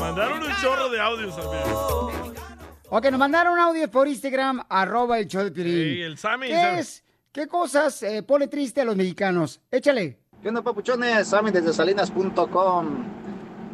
Mandaron 0.00 0.42
un 0.42 0.52
chorro 0.62 0.88
de 0.90 1.00
audios 1.00 1.36
también. 1.36 1.64
Ok, 2.90 3.06
nos 3.10 3.18
mandaron 3.18 3.52
un 3.52 3.58
audio 3.58 3.90
por 3.90 4.08
Instagram, 4.08 4.62
arroba 4.68 5.18
el 5.18 5.26
show 5.26 5.44
de 5.44 5.50
Piolín. 5.50 5.74
Sí, 5.94 6.02
el 6.02 6.16
Sammy, 6.18 6.48
¿Qué 6.48 6.54
Sammy. 6.54 6.78
es? 6.78 7.04
¿Qué 7.32 7.46
cosas 7.46 8.02
eh, 8.02 8.22
pone 8.22 8.48
triste 8.48 8.80
a 8.80 8.84
los 8.84 8.96
mexicanos? 8.96 9.60
Échale. 9.70 10.18
¿Qué 10.42 10.48
onda, 10.48 10.62
papuchones? 10.62 11.28
Sammy 11.28 11.50
desde 11.50 11.72
salinas.com. 11.74 13.04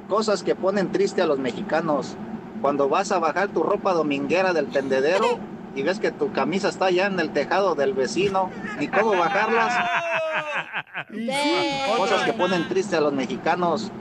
Cosas 0.09 0.43
que 0.43 0.57
ponen 0.57 0.91
triste 0.91 1.23
a 1.23 1.27
los 1.27 1.39
mexicanos. 1.39 2.17
Cuando 2.61 2.89
vas 2.89 3.13
a 3.13 3.19
bajar 3.21 3.49
tu 3.49 3.63
ropa 3.63 3.93
dominguera 3.93 4.53
del 4.53 4.67
tendedero 4.71 5.39
y 5.77 5.83
ves 5.83 6.01
que 6.01 6.11
tu 6.11 6.33
camisa 6.33 6.69
está 6.69 6.91
ya 6.91 7.07
en 7.07 7.21
el 7.21 7.33
tejado 7.33 7.75
del 7.77 7.93
vecino, 7.95 8.51
ni 8.81 8.89
cómo 8.89 9.11
bajarlas. 9.13 9.75
Cosas 11.97 12.23
que 12.25 12.33
ponen 12.33 12.69
triste 12.69 12.97
a 12.97 13.01
los 13.01 13.13
mexicanos. 13.13 13.93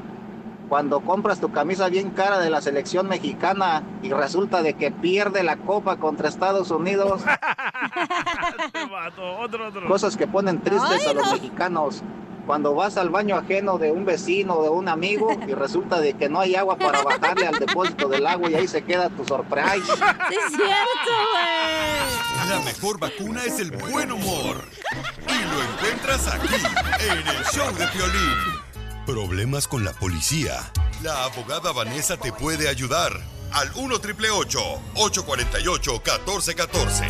Cuando 0.70 1.02
compras 1.02 1.40
tu 1.40 1.52
camisa 1.52 1.90
bien 1.90 2.12
cara 2.12 2.40
de 2.40 2.50
la 2.50 2.62
selección 2.62 3.08
mexicana 3.08 3.84
y 4.02 4.12
resulta 4.12 4.62
de 4.62 4.74
que 4.74 4.92
pierde 4.92 5.44
la 5.44 5.58
copa 5.58 5.98
contra 5.98 6.30
Estados 6.30 6.72
Unidos. 6.72 7.22
Cosas 9.88 10.18
que 10.18 10.28
ponen 10.28 10.62
tristes 10.62 11.08
a 11.08 11.14
los 11.14 11.32
mexicanos. 11.32 12.04
Cuando 12.46 12.76
vas 12.76 12.98
al 12.98 13.10
baño 13.10 13.38
ajeno 13.38 13.78
de 13.78 13.92
un 13.92 14.04
vecino 14.04 14.56
o 14.56 14.64
de 14.64 14.70
un 14.70 14.90
amigo 14.90 15.30
y 15.48 15.54
resulta 15.54 16.02
de 16.02 16.14
que 16.14 16.28
no 16.28 16.42
hay 16.42 16.56
agua 16.56 16.78
para 16.78 17.02
bajarle 17.02 17.48
al 17.48 17.58
depósito 17.58 18.10
del 18.10 18.28
agua 18.28 18.50
y 18.50 18.56
ahí 18.56 18.68
se 18.68 18.84
queda 18.84 19.10
tu 19.10 19.24
surprise. 19.26 19.86
Sí, 19.86 20.36
es 20.36 20.48
cierto, 20.48 21.12
güey. 21.32 22.50
La 22.50 22.60
mejor 22.66 23.00
vacuna 23.00 23.44
es 23.46 23.60
el 23.60 23.72
buen 23.72 24.12
humor. 24.12 24.58
Y 25.28 25.46
lo 25.46 25.64
encuentras 25.64 26.28
aquí, 26.28 26.56
en 27.00 27.28
el 27.28 27.44
show 27.46 27.74
de 27.76 27.88
Piolín. 27.88 28.63
Problemas 29.06 29.68
con 29.68 29.84
la 29.84 29.92
policía. 29.92 30.72
La 31.02 31.26
abogada 31.26 31.74
Vanessa 31.74 32.16
te 32.16 32.32
puede 32.32 32.70
ayudar. 32.70 33.12
Al 33.52 33.70
1 33.76 34.00
triple 34.00 34.30
848 34.30 35.92
1414. 35.92 37.04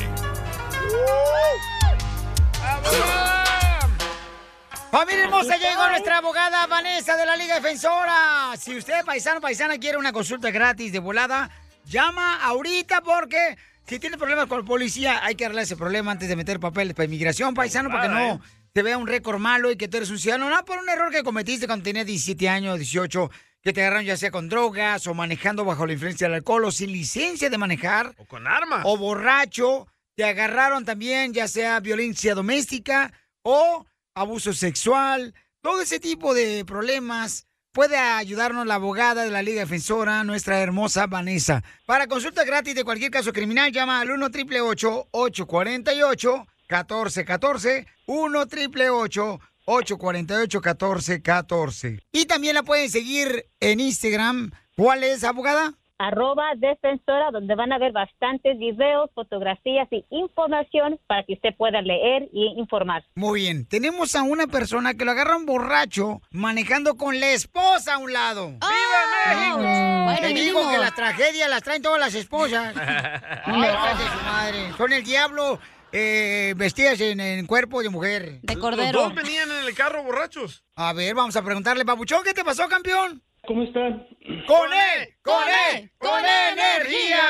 Familia 4.90 5.24
hermosa, 5.26 5.58
llegó 5.58 5.88
nuestra 5.88 6.18
abogada 6.18 6.66
Vanessa 6.66 7.16
de 7.16 7.28
la 7.28 7.36
Liga 7.36 7.56
Defensora. 7.56 8.56
Si 8.60 8.76
usted, 8.76 9.06
paisano, 9.06 9.40
paisana, 9.40 9.78
quiere 9.78 9.98
una 9.98 10.12
consulta 10.12 10.50
gratis 10.50 10.92
de 10.92 11.00
volada, 11.00 11.52
llama 11.86 12.44
ahorita 12.44 13.02
porque 13.02 13.56
si 13.88 14.00
tiene 14.00 14.18
problemas 14.18 14.48
con 14.48 14.62
la 14.62 14.66
policía, 14.66 15.24
hay 15.24 15.36
que 15.36 15.46
arreglar 15.46 15.66
ese 15.66 15.78
problema 15.78 16.12
antes 16.12 16.28
de 16.28 16.36
meter 16.36 16.60
papeles 16.60 16.96
para 16.96 17.06
inmigración, 17.06 17.54
paisano, 17.54 17.90
para 17.90 18.04
que 18.04 18.10
no 18.10 18.42
te 18.74 18.82
vea 18.82 18.98
un 18.98 19.08
récord 19.08 19.40
malo 19.40 19.72
y 19.72 19.78
que 19.78 19.88
tú 19.88 19.98
eres 19.98 20.10
un 20.10 20.18
ciudadano, 20.18 20.50
no 20.50 20.66
por 20.66 20.80
un 20.80 20.90
error 20.90 21.12
que 21.12 21.24
cometiste 21.24 21.68
cuando 21.68 21.84
tenías 21.84 22.08
17 22.08 22.50
años, 22.50 22.80
18, 22.80 23.30
que 23.62 23.72
te 23.72 23.82
agarraron 23.82 24.06
ya 24.06 24.18
sea 24.18 24.32
con 24.32 24.50
drogas 24.50 25.06
o 25.06 25.14
manejando 25.14 25.64
bajo 25.64 25.86
la 25.86 25.94
influencia 25.94 26.28
del 26.28 26.36
alcohol 26.36 26.66
o 26.66 26.72
sin 26.72 26.92
licencia 26.92 27.52
de 27.52 27.58
manejar. 27.58 28.16
O 28.18 28.26
con 28.26 28.48
armas. 28.48 28.82
O 28.86 28.98
borracho. 28.98 29.88
Te 30.16 30.26
agarraron 30.26 30.86
también 30.86 31.34
ya 31.34 31.48
sea 31.48 31.80
violencia 31.80 32.36
doméstica 32.36 33.14
o 33.44 33.86
abuso 34.16 34.54
sexual. 34.54 35.34
Todo 35.62 35.82
ese 35.82 36.00
tipo 36.00 36.34
de 36.34 36.66
problemas 36.66 37.48
puede 37.72 37.98
ayudarnos 37.98 38.68
la 38.68 38.76
abogada 38.76 39.24
de 39.24 39.32
la 39.32 39.42
Liga 39.42 39.62
Defensora, 39.62 40.24
nuestra 40.24 40.60
hermosa 40.60 41.08
Vanessa. 41.08 41.64
Para 41.86 42.08
consulta 42.08 42.44
gratis 42.44 42.76
de 42.76 42.84
cualquier 42.84 43.12
caso 43.12 43.34
criminal, 43.34 43.72
llama 43.72 44.02
al 44.02 44.12
1 44.12 44.26
888 44.26 45.08
848 45.12 46.48
1414 46.70 47.86
1 48.08 48.40
888 48.40 49.40
848 49.66 50.60
1414 50.62 52.00
Y 52.12 52.26
también 52.26 52.56
la 52.56 52.64
pueden 52.64 52.90
seguir 52.90 53.46
en 53.60 53.80
Instagram. 53.80 54.52
¿Cuál 54.76 55.04
es, 55.04 55.24
abogada? 55.24 55.74
Arroba 56.00 56.44
defensora, 56.58 57.30
donde 57.32 57.56
van 57.56 57.72
a 57.72 57.78
ver 57.78 57.94
bastantes 57.94 58.58
videos, 58.58 59.10
fotografías 59.14 59.88
y 59.92 60.04
información 60.10 61.00
para 61.08 61.24
que 61.24 61.34
usted 61.34 61.56
pueda 61.56 61.82
leer 61.82 62.28
y 62.34 62.56
informar. 62.58 63.06
Muy 63.16 63.42
bien. 63.42 63.66
Tenemos 63.66 64.16
a 64.16 64.24
una 64.24 64.48
persona 64.48 64.96
que 64.96 65.06
lo 65.06 65.12
agarra 65.12 65.38
un 65.38 65.46
borracho 65.46 66.20
manejando 66.32 66.96
con 66.96 67.20
la 67.22 67.30
esposa 67.30 67.94
a 67.94 67.98
un 68.00 68.12
lado. 68.12 68.48
¡Viva 68.48 69.36
México! 69.36 69.58
Bueno, 69.58 70.20
Te 70.20 70.28
mínimo. 70.34 70.60
digo 70.60 70.72
que 70.72 70.78
las 70.80 70.96
tragedias 70.96 71.50
las 71.50 71.64
traen 71.64 71.82
todas 71.82 72.00
las 72.00 72.16
esposas. 72.16 72.76
Ay, 73.46 73.62
de 73.62 74.04
su 74.04 74.26
madre. 74.26 74.74
Son 74.78 74.92
el 74.92 75.04
diablo 75.04 75.60
eh, 75.94 76.54
vestidas 76.58 77.00
en, 77.00 77.20
en 77.20 77.46
cuerpo 77.46 77.82
de 77.82 77.90
mujer. 77.90 78.42
De 78.42 78.56
Los 78.56 78.92
dos 78.92 79.16
venían 79.16 79.50
en 79.50 79.66
el 79.68 79.76
carro 79.76 80.04
borrachos. 80.04 80.66
A 80.76 80.92
ver, 80.92 81.14
vamos 81.16 81.36
a 81.36 81.44
preguntarle, 81.44 81.86
Papuchón, 81.86 82.24
¿qué 82.24 82.34
te 82.34 82.44
pasó, 82.44 82.68
campeón? 82.68 83.22
¿Cómo 83.46 83.64
están? 83.64 84.08
¡Con 84.48 84.74
él! 84.74 85.16
¡Con 85.22 85.44
él! 85.74 85.92
¡Con 85.98 86.20
energía! 86.20 87.24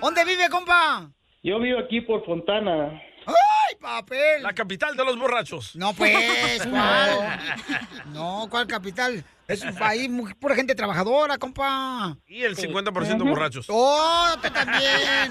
¿Dónde 0.00 0.24
vive, 0.24 0.48
compa? 0.50 1.10
Yo 1.42 1.58
vivo 1.58 1.78
aquí 1.78 2.00
por 2.00 2.24
Fontana. 2.24 3.00
¡Ay, 3.84 4.02
papel! 4.02 4.42
La 4.42 4.52
capital 4.54 4.96
de 4.96 5.04
los 5.04 5.18
borrachos. 5.18 5.74
No, 5.76 5.92
pues, 5.94 6.62
¿cuál? 6.70 7.40
No, 8.12 8.46
¿cuál 8.50 8.66
capital? 8.66 9.24
Es 9.48 9.62
un 9.62 9.74
país, 9.74 10.08
muy- 10.08 10.32
pura 10.34 10.54
gente 10.54 10.74
trabajadora, 10.74 11.36
compa. 11.36 12.16
Y 12.26 12.42
el 12.42 12.56
50% 12.56 13.28
borrachos. 13.28 13.66
¡Oh, 13.68 14.34
tú 14.40 14.48
también! 14.50 15.30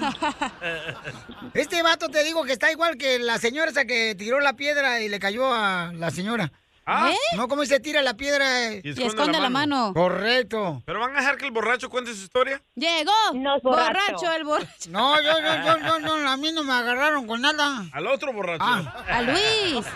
Este 1.54 1.82
vato 1.82 2.08
te 2.08 2.22
digo 2.22 2.44
que 2.44 2.52
está 2.52 2.70
igual 2.70 2.96
que 2.96 3.18
la 3.18 3.38
señora 3.38 3.70
esa 3.70 3.84
que 3.84 4.14
tiró 4.14 4.38
la 4.40 4.52
piedra 4.54 5.00
y 5.00 5.08
le 5.08 5.18
cayó 5.18 5.52
a 5.52 5.92
la 5.94 6.10
señora. 6.10 6.52
Ah. 6.84 7.10
¿Eh? 7.12 7.36
No, 7.36 7.48
¿cómo 7.48 7.64
se 7.64 7.78
tira 7.80 8.02
la 8.02 8.16
piedra? 8.16 8.72
Y 8.74 8.88
esconde 8.88 9.06
esconde 9.06 9.32
la 9.38 9.44
la 9.44 9.50
mano. 9.50 9.92
Correcto. 9.94 10.82
¿Pero 10.84 11.00
van 11.00 11.14
a 11.16 11.20
dejar 11.20 11.36
que 11.36 11.46
el 11.46 11.52
borracho 11.52 11.88
cuente 11.88 12.12
su 12.12 12.24
historia? 12.24 12.60
Llegó. 12.74 13.12
es 13.32 13.62
borracho. 13.62 13.62
borracho. 13.62 14.32
el 14.32 14.44
borracho. 14.44 14.90
No, 14.90 15.20
yo, 15.22 15.32
yo, 15.40 15.64
yo, 15.64 15.86
yo, 15.86 15.98
no, 16.00 16.28
a 16.28 16.36
mí 16.36 16.50
no 16.52 16.64
me 16.64 16.72
agarraron 16.72 17.26
con 17.26 17.40
nada. 17.40 17.84
Al 17.92 18.06
otro 18.06 18.32
borracho. 18.32 18.64
A 18.64 19.22
Luis. 19.22 19.86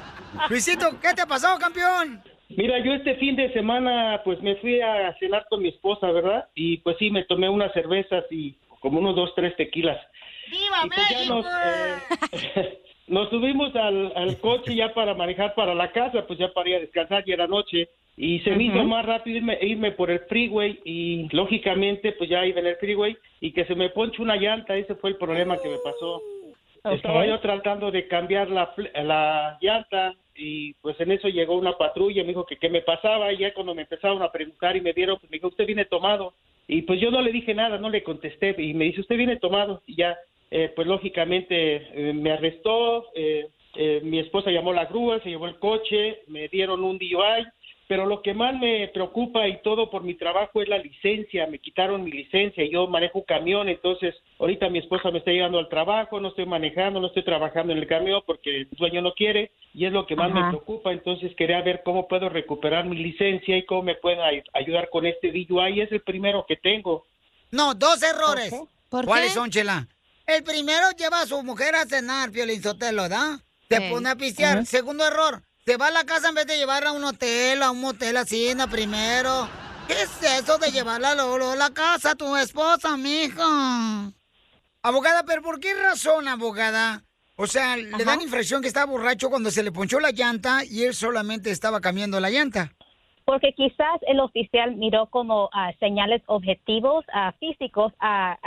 Luisito, 0.48 1.00
¿qué 1.00 1.12
te 1.14 1.22
ha 1.22 1.26
pasado, 1.26 1.58
campeón? 1.58 2.22
Mira, 2.50 2.78
yo 2.84 2.92
este 2.92 3.16
fin 3.16 3.34
de 3.34 3.52
semana 3.52 4.20
pues 4.24 4.40
me 4.40 4.56
fui 4.56 4.80
a 4.80 5.14
cenar 5.18 5.46
con 5.50 5.62
mi 5.62 5.70
esposa, 5.70 6.10
¿verdad? 6.12 6.48
Y 6.54 6.78
pues 6.78 6.96
sí, 6.98 7.10
me 7.10 7.24
tomé 7.24 7.48
unas 7.48 7.72
cervezas 7.72 8.24
y 8.30 8.56
como 8.80 9.00
unos 9.00 9.16
dos, 9.16 9.32
tres 9.34 9.56
tequilas. 9.56 9.98
¡Viva 10.48 10.82
Y 10.84 10.88
pues 10.88 11.08
ya 11.10 11.24
nos, 11.26 11.46
eh, 12.54 12.78
nos 13.08 13.30
subimos 13.30 13.74
al, 13.76 14.12
al 14.16 14.38
coche 14.40 14.74
ya 14.74 14.92
para 14.92 15.14
manejar 15.14 15.54
para 15.54 15.74
la 15.74 15.92
casa, 15.92 16.26
pues 16.26 16.38
ya 16.38 16.52
para 16.52 16.68
ir 16.68 16.76
a 16.76 16.80
descansar, 16.80 17.24
ya 17.24 17.34
era 17.34 17.46
noche. 17.46 17.88
Y 18.16 18.40
se 18.40 18.50
me 18.56 18.64
hizo 18.64 18.78
Ujú. 18.78 18.88
más 18.88 19.04
rápido 19.04 19.36
irme, 19.36 19.58
irme 19.60 19.92
por 19.92 20.10
el 20.10 20.20
freeway 20.20 20.80
y 20.84 21.28
lógicamente 21.32 22.12
pues 22.12 22.30
ya 22.30 22.46
iba 22.46 22.60
en 22.60 22.66
el 22.66 22.76
freeway 22.76 23.16
y 23.40 23.52
que 23.52 23.66
se 23.66 23.74
me 23.74 23.90
ponche 23.90 24.22
una 24.22 24.36
llanta, 24.36 24.76
ese 24.76 24.94
fue 24.94 25.10
el 25.10 25.16
problema 25.16 25.58
que 25.60 25.68
me 25.68 25.78
pasó. 25.78 26.22
Estaba 26.90 27.26
yo 27.26 27.38
tratando 27.40 27.90
de 27.90 28.06
cambiar 28.06 28.48
la, 28.48 28.72
la 29.04 29.58
llanta 29.60 30.14
y 30.34 30.72
pues 30.74 30.98
en 31.00 31.12
eso 31.12 31.28
llegó 31.28 31.56
una 31.56 31.76
patrulla, 31.76 32.22
me 32.22 32.28
dijo 32.28 32.46
que 32.46 32.56
qué 32.56 32.70
me 32.70 32.80
pasaba 32.80 33.32
y 33.32 33.38
ya 33.38 33.52
cuando 33.52 33.74
me 33.74 33.82
empezaron 33.82 34.22
a 34.22 34.30
preguntar 34.32 34.76
y 34.76 34.80
me 34.80 34.92
dieron, 34.92 35.18
pues 35.18 35.30
me 35.30 35.36
dijo, 35.36 35.48
usted 35.48 35.66
viene 35.66 35.84
tomado. 35.84 36.32
Y 36.68 36.82
pues 36.82 37.00
yo 37.00 37.10
no 37.10 37.20
le 37.20 37.32
dije 37.32 37.54
nada, 37.54 37.78
no 37.78 37.90
le 37.90 38.02
contesté 38.02 38.54
y 38.58 38.72
me 38.72 38.86
dice, 38.86 39.00
usted 39.00 39.16
viene 39.16 39.36
tomado 39.36 39.82
y 39.86 39.96
ya, 39.96 40.16
eh, 40.50 40.72
pues 40.74 40.86
lógicamente 40.86 41.76
eh, 41.76 42.12
me 42.12 42.32
arrestó, 42.32 43.06
eh, 43.14 43.48
eh, 43.74 44.00
mi 44.04 44.18
esposa 44.18 44.50
llamó 44.50 44.72
la 44.72 44.86
grúa, 44.86 45.20
se 45.20 45.28
llevó 45.30 45.46
el 45.46 45.58
coche, 45.58 46.20
me 46.28 46.48
dieron 46.48 46.82
un 46.84 46.98
DUI, 46.98 47.46
pero 47.88 48.04
lo 48.06 48.20
que 48.20 48.34
más 48.34 48.52
me 48.58 48.88
preocupa 48.88 49.46
y 49.46 49.60
todo 49.62 49.90
por 49.90 50.02
mi 50.02 50.14
trabajo 50.14 50.60
es 50.60 50.68
la 50.68 50.78
licencia, 50.78 51.46
me 51.46 51.60
quitaron 51.60 52.02
mi 52.02 52.10
licencia, 52.10 52.64
yo 52.68 52.88
manejo 52.88 53.20
un 53.20 53.24
camión, 53.26 53.68
entonces 53.68 54.12
ahorita 54.40 54.68
mi 54.70 54.80
esposa 54.80 55.10
me 55.12 55.18
está 55.18 55.30
llegando 55.30 55.58
al 55.58 55.68
trabajo, 55.68 56.18
no 56.20 56.28
estoy 56.28 56.46
manejando, 56.46 56.98
no 57.00 57.06
estoy 57.08 57.22
trabajando 57.22 57.72
en 57.72 57.78
el 57.78 57.86
camión 57.86 58.22
porque 58.26 58.62
el 58.62 58.68
dueño 58.72 59.02
no 59.02 59.12
quiere 59.12 59.52
y 59.72 59.84
es 59.84 59.92
lo 59.92 60.04
que 60.06 60.16
más 60.16 60.32
me 60.32 60.42
preocupa, 60.48 60.90
entonces 60.92 61.32
quería 61.36 61.60
ver 61.62 61.82
cómo 61.84 62.08
puedo 62.08 62.28
recuperar 62.28 62.86
mi 62.86 62.96
licencia 62.96 63.56
y 63.56 63.64
cómo 63.64 63.82
me 63.82 63.94
pueden 63.94 64.20
ay- 64.20 64.42
ayudar 64.54 64.88
con 64.90 65.06
este 65.06 65.30
DUI, 65.30 65.80
es 65.82 65.92
el 65.92 66.00
primero 66.00 66.44
que 66.48 66.56
tengo. 66.56 67.04
No, 67.52 67.72
dos 67.74 68.02
errores. 68.02 68.52
¿Por 68.88 69.04
¿Cuáles 69.04 69.28
qué? 69.28 69.34
son, 69.34 69.50
Chela? 69.50 69.86
El 70.26 70.42
primero 70.42 70.90
lleva 70.98 71.20
a 71.20 71.26
su 71.26 71.40
mujer 71.44 71.76
a 71.76 71.86
cenar, 71.86 72.30
Piolín 72.32 72.62
Sotelo, 72.62 73.02
¿verdad? 73.02 73.38
Se 73.68 73.76
Sí. 73.76 73.82
pone 73.90 74.08
a 74.10 74.16
pistear. 74.16 74.66
Segundo 74.66 75.06
error, 75.06 75.42
se 75.64 75.76
va 75.76 75.86
a 75.86 75.90
la 75.92 76.04
casa 76.04 76.28
en 76.30 76.34
vez 76.34 76.46
de 76.46 76.56
llevarla 76.56 76.90
a 76.90 76.92
un 76.92 77.04
hotel, 77.04 77.62
a 77.62 77.70
un 77.70 77.80
motel 77.80 78.16
así, 78.16 78.52
na, 78.54 78.66
primero. 78.68 79.48
¿Qué 79.86 80.02
es 80.02 80.10
eso 80.22 80.58
de 80.58 80.72
llevarla 80.72 81.12
a 81.12 81.56
la 81.56 81.70
casa 81.70 82.10
a 82.12 82.14
tu 82.16 82.36
esposa, 82.36 82.96
mija? 82.96 84.10
Abogada, 84.82 85.24
¿pero 85.24 85.42
por 85.42 85.60
qué 85.60 85.74
razón, 85.74 86.26
abogada? 86.26 87.04
O 87.36 87.46
sea, 87.46 87.76
le 87.76 88.04
dan 88.04 88.20
infracción 88.20 88.62
que 88.62 88.68
estaba 88.68 88.86
borracho 88.90 89.30
cuando 89.30 89.50
se 89.52 89.62
le 89.62 89.70
ponchó 89.70 90.00
la 90.00 90.10
llanta 90.10 90.64
y 90.64 90.84
él 90.84 90.94
solamente 90.94 91.50
estaba 91.52 91.80
cambiando 91.80 92.18
la 92.18 92.30
llanta. 92.30 92.72
Porque 93.26 93.52
quizás 93.52 94.00
el 94.06 94.20
oficial 94.20 94.76
miró 94.76 95.06
como 95.06 95.50
ah, 95.52 95.72
señales 95.80 96.22
objetivos 96.26 97.04
ah, 97.12 97.32
físicos 97.40 97.92
ah, 97.98 98.38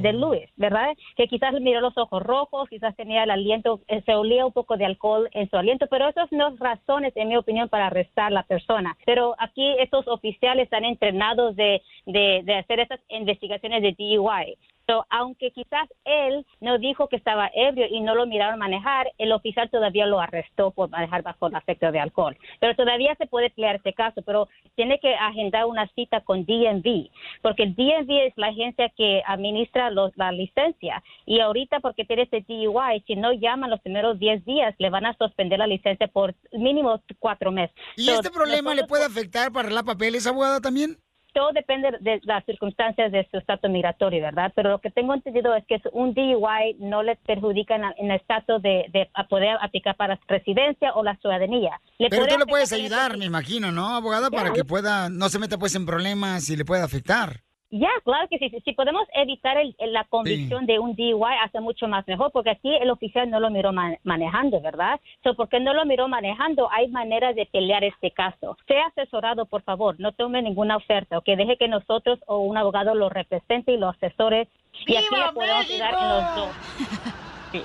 de 0.00 0.12
Luis, 0.14 0.48
¿verdad? 0.56 0.96
Que 1.16 1.28
quizás 1.28 1.52
miró 1.60 1.80
los 1.80 1.96
ojos 1.98 2.22
rojos, 2.22 2.68
quizás 2.70 2.96
tenía 2.96 3.24
el 3.24 3.30
aliento, 3.30 3.80
eh, 3.86 4.02
se 4.06 4.14
olía 4.14 4.46
un 4.46 4.52
poco 4.52 4.76
de 4.76 4.86
alcohol 4.86 5.28
en 5.32 5.48
su 5.50 5.56
aliento, 5.56 5.86
pero 5.90 6.08
esas 6.08 6.32
no 6.32 6.44
son 6.44 6.58
razones, 6.58 7.12
en 7.16 7.28
mi 7.28 7.36
opinión, 7.36 7.68
para 7.68 7.86
arrestar 7.86 8.26
a 8.26 8.30
la 8.30 8.42
persona. 8.42 8.96
Pero 9.06 9.34
aquí 9.38 9.74
estos 9.78 10.06
oficiales 10.08 10.64
están 10.64 10.84
entrenados 10.84 11.56
de, 11.56 11.82
de, 12.06 12.42
de 12.44 12.54
hacer 12.56 12.80
esas 12.80 13.00
investigaciones 13.08 13.82
de 13.82 13.92
DUI. 13.92 14.56
So, 14.86 15.06
aunque 15.08 15.50
quizás 15.50 15.88
él 16.04 16.44
no 16.60 16.78
dijo 16.78 17.08
que 17.08 17.16
estaba 17.16 17.50
ebrio 17.54 17.86
y 17.90 18.00
no 18.00 18.14
lo 18.14 18.26
miraron 18.26 18.58
manejar, 18.58 19.10
el 19.18 19.32
oficial 19.32 19.70
todavía 19.70 20.06
lo 20.06 20.20
arrestó 20.20 20.72
por 20.72 20.90
manejar 20.90 21.22
bajo 21.22 21.46
el 21.46 21.56
efecto 21.56 21.90
de 21.90 22.00
alcohol. 22.00 22.36
Pero 22.60 22.74
todavía 22.76 23.14
se 23.16 23.26
puede 23.26 23.50
pelear 23.50 23.76
este 23.76 23.94
caso, 23.94 24.20
pero 24.22 24.48
tiene 24.74 24.98
que 25.00 25.14
agendar 25.14 25.66
una 25.66 25.88
cita 25.94 26.20
con 26.20 26.44
DMV, 26.44 27.08
porque 27.40 27.62
el 27.62 27.74
DMV 27.74 28.26
es 28.26 28.32
la 28.36 28.48
agencia 28.48 28.90
que 28.90 29.22
administra 29.26 29.90
los, 29.90 30.14
la 30.16 30.32
licencia. 30.32 31.02
Y 31.24 31.40
ahorita, 31.40 31.80
porque 31.80 32.04
tiene 32.04 32.22
este 32.22 32.44
DUI, 32.46 33.02
si 33.06 33.16
no 33.16 33.32
llaman 33.32 33.70
los 33.70 33.80
primeros 33.80 34.18
10 34.18 34.44
días, 34.44 34.74
le 34.78 34.90
van 34.90 35.06
a 35.06 35.16
suspender 35.16 35.58
la 35.58 35.66
licencia 35.66 36.08
por 36.08 36.34
mínimo 36.52 37.00
cuatro 37.18 37.50
meses. 37.50 37.74
¿Y 37.96 38.04
So, 38.04 38.14
este 38.14 38.30
problema 38.30 38.74
le 38.74 38.84
puede 38.84 39.04
afectar 39.04 39.50
para 39.50 39.70
la 39.70 39.82
papeles, 39.82 40.26
abogada, 40.26 40.60
también? 40.60 40.98
Todo 41.34 41.52
depende 41.52 41.90
de 42.00 42.20
las 42.24 42.44
circunstancias 42.44 43.12
de 43.12 43.26
su 43.30 43.36
estatus 43.36 43.70
migratorio, 43.70 44.22
¿verdad? 44.22 44.52
Pero 44.54 44.70
lo 44.70 44.78
que 44.78 44.90
tengo 44.90 45.12
entendido 45.12 45.54
es 45.54 45.64
que 45.66 45.80
un 45.92 46.14
DUI 46.14 46.76
no 46.78 47.02
le 47.02 47.16
perjudica 47.16 47.76
en, 47.76 47.84
en 47.98 48.10
el 48.10 48.16
estatus 48.16 48.62
de, 48.62 48.86
de 48.92 49.10
a 49.12 49.26
poder 49.26 49.58
aplicar 49.60 49.96
para 49.96 50.18
residencia 50.28 50.92
o 50.94 51.02
la 51.02 51.16
ciudadanía. 51.16 51.80
Le 51.98 52.08
Pero 52.08 52.26
tú 52.26 52.38
le 52.38 52.46
puedes 52.46 52.72
ayudar, 52.72 53.18
me 53.18 53.26
imagino, 53.26 53.72
¿no, 53.72 53.96
abogada? 53.96 54.30
Para 54.30 54.52
que 54.52 54.64
pueda, 54.64 55.10
no 55.10 55.28
se 55.28 55.38
meta 55.38 55.58
pues 55.58 55.74
en 55.74 55.84
problemas 55.84 56.48
y 56.48 56.56
le 56.56 56.64
pueda 56.64 56.84
afectar. 56.84 57.43
Ya, 57.76 57.88
claro 58.04 58.28
que 58.30 58.38
sí. 58.38 58.50
Si- 58.50 58.60
Si 58.60 58.72
podemos 58.72 59.02
evitar 59.14 59.56
el- 59.58 59.74
el- 59.78 59.92
la 59.92 60.04
convicción 60.04 60.64
de 60.64 60.78
un 60.78 60.94
DUI, 60.94 61.34
hace 61.44 61.58
mucho 61.60 61.88
más 61.88 62.06
mejor, 62.06 62.30
porque 62.32 62.50
aquí 62.50 62.72
el 62.80 62.88
oficial 62.88 63.28
no 63.28 63.40
lo 63.40 63.50
miró 63.50 63.72
ma- 63.72 63.96
manejando, 64.04 64.60
¿verdad? 64.60 65.00
So, 65.24 65.34
porque 65.34 65.58
no 65.58 65.74
lo 65.74 65.84
miró 65.84 66.06
manejando, 66.06 66.70
hay 66.70 66.86
maneras 66.88 67.34
de 67.34 67.46
pelear 67.46 67.82
este 67.82 68.12
caso. 68.12 68.56
Sea 68.68 68.86
asesorado, 68.86 69.46
por 69.46 69.62
favor, 69.62 69.96
no 69.98 70.12
tome 70.12 70.40
ninguna 70.40 70.76
oferta, 70.76 71.18
o 71.18 71.22
que 71.22 71.34
deje 71.34 71.56
que 71.56 71.66
nosotros 71.66 72.20
o 72.28 72.38
un 72.38 72.56
abogado 72.56 72.94
lo 72.94 73.08
represente 73.08 73.72
y 73.72 73.76
lo 73.76 73.88
asesore. 73.88 74.48
Y 74.86 74.94
aquí 74.96 75.06
¡Viva 75.10 75.26
le 75.26 75.32
podemos 75.32 75.64
ayudar 75.70 75.94
en 76.00 76.08
los 76.08 76.36
dos. 76.36 77.64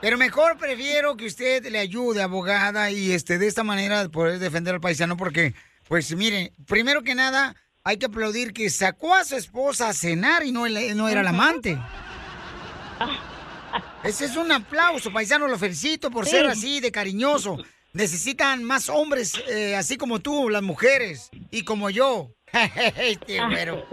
Pero 0.00 0.16
mejor 0.16 0.56
prefiero 0.58 1.16
que 1.16 1.26
usted 1.26 1.64
le 1.70 1.80
ayude, 1.80 2.22
abogada, 2.22 2.90
y 2.92 3.10
este 3.10 3.38
de 3.38 3.48
esta 3.48 3.64
manera 3.64 4.08
poder 4.08 4.38
defender 4.38 4.74
al 4.74 4.80
paisano, 4.80 5.16
porque, 5.16 5.54
pues 5.88 6.14
mire, 6.14 6.52
primero 6.68 7.02
que 7.02 7.16
nada, 7.16 7.56
hay 7.84 7.96
que 7.96 8.06
aplaudir 8.06 8.52
que 8.52 8.68
sacó 8.70 9.14
a 9.14 9.24
su 9.24 9.36
esposa 9.36 9.88
a 9.88 9.94
cenar 9.94 10.44
y 10.44 10.52
no, 10.52 10.68
no 10.68 11.08
era 11.08 11.20
el 11.20 11.26
amante. 11.26 11.78
Ese 14.04 14.26
es 14.26 14.36
un 14.36 14.50
aplauso, 14.52 15.12
paisano, 15.12 15.48
lo 15.48 15.58
felicito 15.58 16.10
por 16.10 16.24
Sí. 16.24 16.32
ser 16.32 16.46
así 16.46 16.80
de 16.80 16.90
cariñoso. 16.92 17.58
Necesitan 17.92 18.62
más 18.62 18.88
hombres 18.88 19.34
eh, 19.48 19.74
así 19.74 19.96
como 19.96 20.20
tú, 20.20 20.48
las 20.50 20.62
mujeres, 20.62 21.30
y 21.50 21.62
como 21.64 21.90
yo. 21.90 22.30
este 22.96 23.44
güero. 23.46 23.84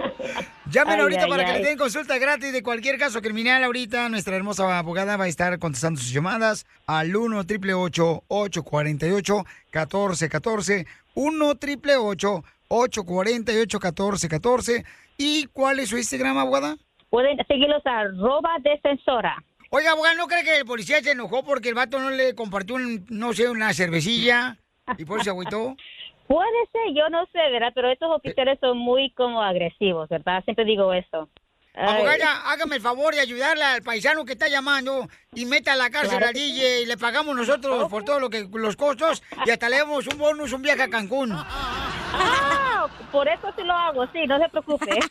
Llamen 0.72 0.96
Ay, 0.96 1.02
ahorita 1.02 1.24
ay, 1.24 1.30
para 1.30 1.46
que 1.46 1.54
le 1.60 1.66
den 1.66 1.78
consulta 1.78 2.18
gratis 2.18 2.54
de 2.54 2.64
cualquier 2.64 2.98
caso 2.98 3.22
criminal. 3.22 3.64
Ahorita 3.64 4.08
nuestra 4.10 4.36
hermosa 4.36 4.78
abogada 4.78 5.18
va 5.18 5.26
a 5.26 5.28
estar 5.28 5.58
contestando 5.60 6.00
sus 6.00 6.12
llamadas 6.12 6.66
al 6.86 7.16
1 7.16 7.40
888 7.40 8.24
848 8.28 9.36
1414 9.74 10.88
1 11.16 11.46
888 11.48 12.44
848 12.68 13.80
1414 13.80 14.84
¿Y 15.18 15.46
cuál 15.48 15.80
es 15.80 15.90
su 15.90 15.98
Instagram, 15.98 16.38
abogada? 16.38 16.76
Pueden 17.10 17.38
seguirlos 17.48 17.86
a 17.86 18.00
arroba 18.00 18.58
defensora. 18.62 19.42
Oiga, 19.70 19.92
abogada, 19.92 20.16
¿no 20.16 20.28
cree 20.28 20.44
que 20.44 20.58
el 20.58 20.66
policía 20.66 21.02
se 21.02 21.12
enojó 21.12 21.44
porque 21.44 21.70
el 21.70 21.76
vato 21.76 22.00
no 22.00 22.10
le 22.10 22.36
compartió, 22.36 22.76
un- 22.76 23.06
no 23.10 23.34
sé, 23.34 23.50
una 23.50 23.74
cervecilla? 23.74 24.58
Y 24.98 25.06
por 25.06 25.18
eso 25.18 25.24
se 25.26 25.30
agüitó. 25.30 25.76
Puede 26.28 26.66
ser, 26.72 26.94
yo 26.96 27.08
no 27.10 27.26
sé, 27.28 27.38
¿verdad? 27.52 27.72
Pero 27.76 27.92
estos 27.92 28.10
oficiales 28.12 28.58
son 28.60 28.78
muy 28.78 29.12
como 29.12 29.42
agresivos, 29.42 30.10
¿verdad? 30.10 30.44
Siempre 30.44 30.66
digo 30.66 30.92
eso. 30.94 31.30
Ay. 31.76 31.96
Abogada, 31.96 32.50
hágame 32.52 32.78
el 32.78 32.82
favor 32.82 33.14
de 33.14 33.20
ayudarle 33.20 33.64
al 33.64 33.82
paisano 33.82 34.24
que 34.24 34.34
está 34.34 34.48
llamando 34.48 35.10
y 35.34 35.46
meta 35.46 35.74
a 35.74 35.76
la 35.76 35.90
cárcel 35.90 36.18
Claro 36.18 36.28
al 36.28 36.34
DJ 36.34 36.82
y 36.82 36.86
le 36.86 36.98
pagamos 36.98 37.36
nosotros 37.36 37.90
por 37.90 38.06
todo 38.06 38.20
lo 38.20 38.30
que 38.30 38.48
los 38.54 38.78
costos 38.78 39.22
y 39.46 39.52
hasta 39.52 39.68
le 39.68 39.80
damos 39.80 40.08
un 40.08 40.18
bonus, 40.18 40.54
un 40.54 40.62
viaje 40.62 40.84
a 40.84 40.90
Cancún. 40.90 41.34
Ah, 41.34 42.88
por 43.12 43.28
eso 43.28 43.52
sí 43.58 43.64
lo 43.64 43.74
hago, 43.74 44.06
sí, 44.14 44.26
no 44.26 44.40
se 44.40 44.50
preocupe. 44.50 45.00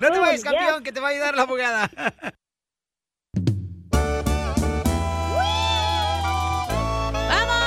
No 0.00 0.10
te 0.10 0.18
vayas, 0.20 0.44
ya. 0.44 0.52
campeón, 0.52 0.84
que 0.84 0.92
te 0.92 1.00
va 1.00 1.08
a 1.08 1.10
ayudar 1.10 1.34
la 1.34 1.42
abogada. 1.42 1.90